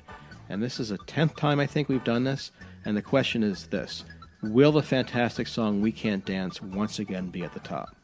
And 0.49 0.61
this 0.61 0.79
is 0.79 0.91
a 0.91 0.97
10th 0.97 1.35
time 1.37 1.59
I 1.59 1.67
think 1.67 1.87
we've 1.87 2.03
done 2.03 2.25
this. 2.25 2.51
And 2.83 2.97
the 2.97 3.01
question 3.01 3.43
is 3.43 3.67
this 3.67 4.03
Will 4.43 4.73
the 4.73 4.83
fantastic 4.83 5.47
song 5.47 5.81
We 5.81 5.91
Can't 5.91 6.25
Dance 6.25 6.61
once 6.61 6.99
again 6.99 7.29
be 7.29 7.43
at 7.43 7.53
the 7.53 7.59
top? 7.59 7.95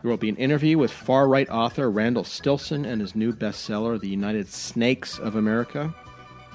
There 0.00 0.10
will 0.10 0.16
be 0.16 0.28
an 0.28 0.36
interview 0.36 0.78
with 0.78 0.92
far 0.92 1.28
right 1.28 1.48
author 1.48 1.90
Randall 1.90 2.24
Stilson 2.24 2.84
and 2.84 3.00
his 3.00 3.16
new 3.16 3.32
bestseller, 3.32 4.00
The 4.00 4.08
United 4.08 4.48
Snakes 4.48 5.18
of 5.18 5.34
America. 5.34 5.94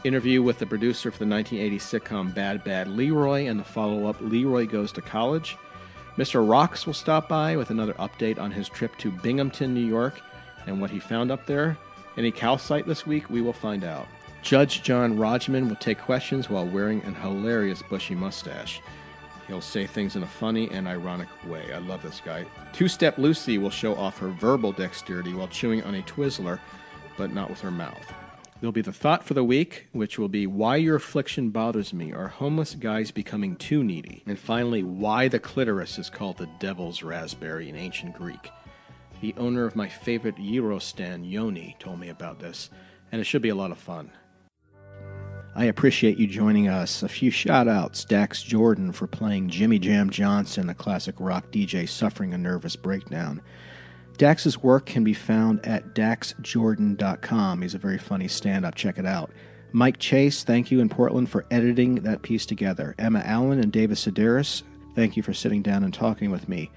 Interview 0.04 0.44
with 0.44 0.60
the 0.60 0.66
producer 0.66 1.12
for 1.12 1.18
the 1.18 1.26
1980 1.26 1.80
sitcom 1.80 2.34
Bad 2.34 2.64
Bad 2.64 2.88
Leroy 2.88 3.48
and 3.48 3.60
the 3.60 3.64
follow 3.64 4.06
up 4.06 4.16
Leroy 4.22 4.68
Goes 4.68 4.92
to 4.94 5.02
College. 5.02 5.58
Mr. 6.18 6.48
Rocks 6.48 6.86
will 6.86 6.94
stop 6.94 7.28
by 7.28 7.56
with 7.58 7.72
another 7.72 7.94
update 7.94 8.40
on 8.40 8.52
his 8.52 8.70
trip 8.70 8.96
to 8.98 9.12
Binghamton, 9.12 9.74
New 9.74 9.86
York, 9.86 10.22
and 10.68 10.80
what 10.80 10.92
he 10.92 11.00
found 11.00 11.32
up 11.32 11.46
there. 11.48 11.78
Any 12.16 12.32
calcite 12.32 12.86
this 12.86 13.08
week? 13.08 13.30
We 13.30 13.42
will 13.42 13.54
find 13.54 13.84
out. 13.84 14.08
Judge 14.44 14.84
John 14.84 15.18
Rodgman 15.18 15.68
will 15.68 15.76
take 15.76 16.00
questions 16.00 16.50
while 16.50 16.66
wearing 16.66 17.02
an 17.02 17.16
hilarious 17.16 17.82
bushy 17.82 18.16
mustache. 18.16 18.82
He'll 19.48 19.62
say 19.62 19.88
things 19.88 20.16
in 20.16 20.24
a 20.24 20.28
funny 20.28 20.70
and 20.72 20.88
ironic 20.88 21.28
way. 21.46 21.74
I 21.74 21.80
love 21.80 22.04
this 22.04 22.22
guy. 22.24 22.46
Two 22.72 22.88
Step 22.88 23.18
Lucy 23.18 23.58
will 23.58 23.70
show 23.70 23.96
off 23.96 24.20
her 24.20 24.30
verbal 24.30 24.72
dexterity 24.72 25.34
while 25.34 25.48
chewing 25.48 25.84
on 25.84 25.96
a 25.96 26.02
Twizzler, 26.04 26.60
but 27.18 27.34
not 27.34 27.50
with 27.50 27.62
her 27.62 27.72
mouth. 27.72 28.14
There'll 28.60 28.72
be 28.72 28.82
the 28.82 28.92
thought 28.92 29.24
for 29.24 29.36
the 29.36 29.44
week, 29.44 29.88
which 29.92 30.18
will 30.18 30.30
be 30.30 30.48
why 30.48 30.78
your 30.78 30.96
affliction 30.96 31.52
bothers 31.52 31.94
me. 31.94 32.12
Are 32.12 32.28
homeless 32.28 32.74
guys 32.74 33.12
becoming 33.12 33.56
too 33.56 33.84
needy? 33.84 34.24
And 34.26 34.40
finally, 34.40 34.82
why 34.82 35.28
the 35.28 35.40
clitoris 35.40 36.00
is 36.00 36.10
called 36.10 36.38
the 36.38 36.50
devil's 36.60 37.04
raspberry 37.04 37.70
in 37.70 37.76
ancient 37.76 38.16
Greek. 38.16 38.50
The 39.22 39.36
owner 39.38 39.66
of 39.66 39.76
my 39.76 39.88
favorite 39.88 40.38
Gyro 40.38 40.80
stand, 40.80 41.28
Yoni, 41.28 41.76
told 41.78 42.00
me 42.00 42.10
about 42.10 42.40
this, 42.40 42.72
and 43.12 43.22
it 43.22 43.26
should 43.26 43.44
be 43.44 43.50
a 43.50 43.56
lot 43.56 43.72
of 43.72 43.78
fun. 43.78 44.12
I 45.56 45.66
appreciate 45.66 46.18
you 46.18 46.26
joining 46.28 46.68
us. 46.68 47.04
A 47.04 47.10
few 47.10 47.30
shout 47.30 47.68
outs 47.68 48.06
Dax 48.06 48.42
Jordan 48.42 48.92
for 48.92 49.08
playing 49.08 49.50
Jimmy 49.50 49.78
Jam 49.78 50.10
Johnson, 50.10 50.68
the 50.68 50.74
classic 50.74 51.16
rock 51.20 51.52
DJ 51.52 51.88
suffering 51.88 52.34
a 52.34 52.38
nervous 52.38 52.76
breakdown. 52.76 53.42
Dax's 54.18 54.62
work 54.64 54.86
can 54.86 55.04
be 55.04 55.14
found 55.14 55.66
at 55.66 55.94
daxjordan.com. 55.94 57.62
He's 57.62 57.76
a 57.76 57.80
very 57.80 57.98
funny 57.98 58.28
stand 58.28 58.66
up. 58.66 58.76
Check 58.76 58.98
it 58.98 59.06
out. 59.06 59.32
Mike 59.72 60.00
Chase, 60.00 60.44
thank 60.44 60.72
you 60.72 60.80
in 60.80 60.90
Portland 60.90 61.30
for 61.30 61.46
editing 61.52 61.96
that 61.96 62.24
piece 62.24 62.46
together. 62.46 62.96
Emma 62.98 63.22
Allen 63.24 63.60
and 63.60 63.72
David 63.72 63.98
Sedaris, 63.98 64.64
thank 64.96 65.18
you 65.18 65.24
for 65.24 65.34
sitting 65.34 65.62
down 65.62 65.84
and 65.84 65.94
talking 65.94 66.32
with 66.32 66.50
me. 66.50 66.72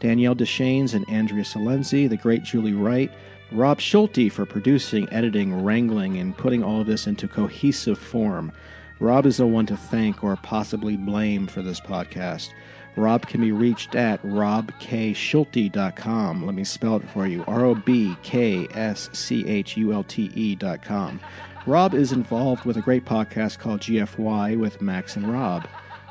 Danielle 0.00 0.34
Deschaines 0.34 0.94
and 0.94 1.08
Andrea 1.08 1.44
Salenzi, 1.44 2.08
the 2.08 2.16
great 2.16 2.42
Julie 2.42 2.74
Wright, 2.74 3.10
Rob 3.52 3.80
Schulte 3.80 4.30
for 4.30 4.44
producing, 4.44 5.08
editing, 5.10 5.62
wrangling, 5.62 6.18
and 6.18 6.36
putting 6.36 6.62
all 6.62 6.80
of 6.80 6.86
this 6.86 7.06
into 7.06 7.28
cohesive 7.28 7.98
form. 7.98 8.52
Rob 8.98 9.26
is 9.26 9.36
the 9.36 9.46
one 9.46 9.66
to 9.66 9.76
thank 9.76 10.24
or 10.24 10.36
possibly 10.36 10.96
blame 10.96 11.46
for 11.46 11.62
this 11.62 11.80
podcast. 11.80 12.50
Rob 12.96 13.26
can 13.26 13.40
be 13.40 13.52
reached 13.52 13.94
at 13.94 14.22
robkschulte.com. 14.22 16.44
Let 16.44 16.54
me 16.54 16.64
spell 16.64 16.96
it 16.96 17.08
for 17.08 17.26
you 17.26 17.42
R 17.46 17.64
O 17.64 17.74
B 17.74 18.14
K 18.22 18.68
S 18.72 19.08
C 19.12 19.48
H 19.48 19.78
U 19.78 19.92
L 19.92 20.04
T 20.04 20.30
E.com. 20.34 21.20
Rob 21.64 21.94
is 21.94 22.10
involved 22.12 22.64
with 22.64 22.76
a 22.76 22.82
great 22.82 23.04
podcast 23.04 23.58
called 23.58 23.80
GFY 23.80 24.58
with 24.58 24.82
Max 24.82 25.16
and 25.16 25.32
Rob. 25.32 25.68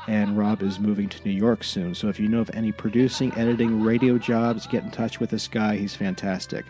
And 0.08 0.38
Rob 0.38 0.64
is 0.64 0.80
moving 0.80 1.10
to 1.10 1.24
New 1.24 1.32
York 1.32 1.64
soon. 1.64 1.94
So 1.94 2.08
if 2.08 2.20
you 2.20 2.28
know 2.28 2.40
of 2.40 2.50
any 2.54 2.72
producing, 2.72 3.32
editing, 3.38 3.84
radio 3.84 4.18
jobs, 4.18 4.66
get 4.66 4.84
in 4.84 4.90
touch 4.90 5.20
with 5.20 5.30
this 5.30 5.48
guy. 5.48 5.78
He's 5.78 5.96
fantastic. 5.96 6.66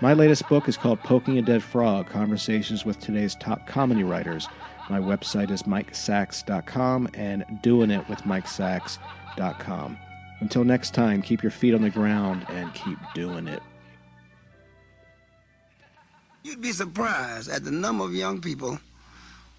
My 0.00 0.14
latest 0.14 0.48
book 0.48 0.66
is 0.66 0.78
called 0.78 1.00
Poking 1.00 1.36
a 1.36 1.42
Dead 1.42 1.62
Frog 1.62 2.08
Conversations 2.08 2.86
with 2.86 2.98
Today's 3.00 3.34
Top 3.34 3.66
Comedy 3.66 4.02
Writers. 4.02 4.48
My 4.88 4.98
website 4.98 5.50
is 5.50 5.64
mikesacks.com 5.64 7.10
and 7.14 7.44
Until 10.40 10.64
next 10.64 10.94
time, 10.94 11.22
keep 11.22 11.42
your 11.42 11.52
feet 11.52 11.74
on 11.74 11.82
the 11.82 11.90
ground 11.90 12.46
and 12.48 12.72
keep 12.74 12.98
doing 13.14 13.46
it. 13.46 13.62
You'd 16.42 16.62
be 16.62 16.72
surprised 16.72 17.50
at 17.50 17.64
the 17.64 17.70
number 17.70 18.04
of 18.04 18.14
young 18.14 18.40
people 18.40 18.78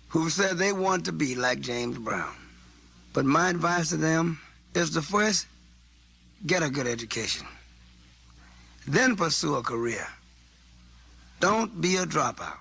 who 0.10 0.30
said 0.30 0.57
they 0.57 0.73
want 0.73 1.06
to 1.06 1.11
be 1.11 1.35
like 1.35 1.61
James 1.61 1.98
Brown. 1.98 2.34
But 3.14 3.26
my 3.26 3.49
advice 3.49 3.89
to 3.89 3.98
them 3.98 4.39
is 4.73 4.89
to 4.91 5.02
first 5.02 5.45
get 6.48 6.64
a 6.64 6.69
good 6.69 6.88
education, 6.88 7.45
then 8.88 9.15
pursue 9.15 9.56
a 9.56 9.61
career. 9.61 10.07
Don't 11.39 11.80
be 11.80 11.98
a 11.98 12.06
dropout. 12.06 12.57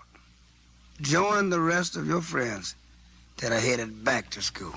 Join 1.00 1.48
the 1.48 1.60
rest 1.60 1.96
of 1.96 2.06
your 2.06 2.20
friends 2.20 2.74
that 3.38 3.52
are 3.52 3.60
headed 3.60 4.04
back 4.04 4.28
to 4.30 4.42
school. 4.42 4.74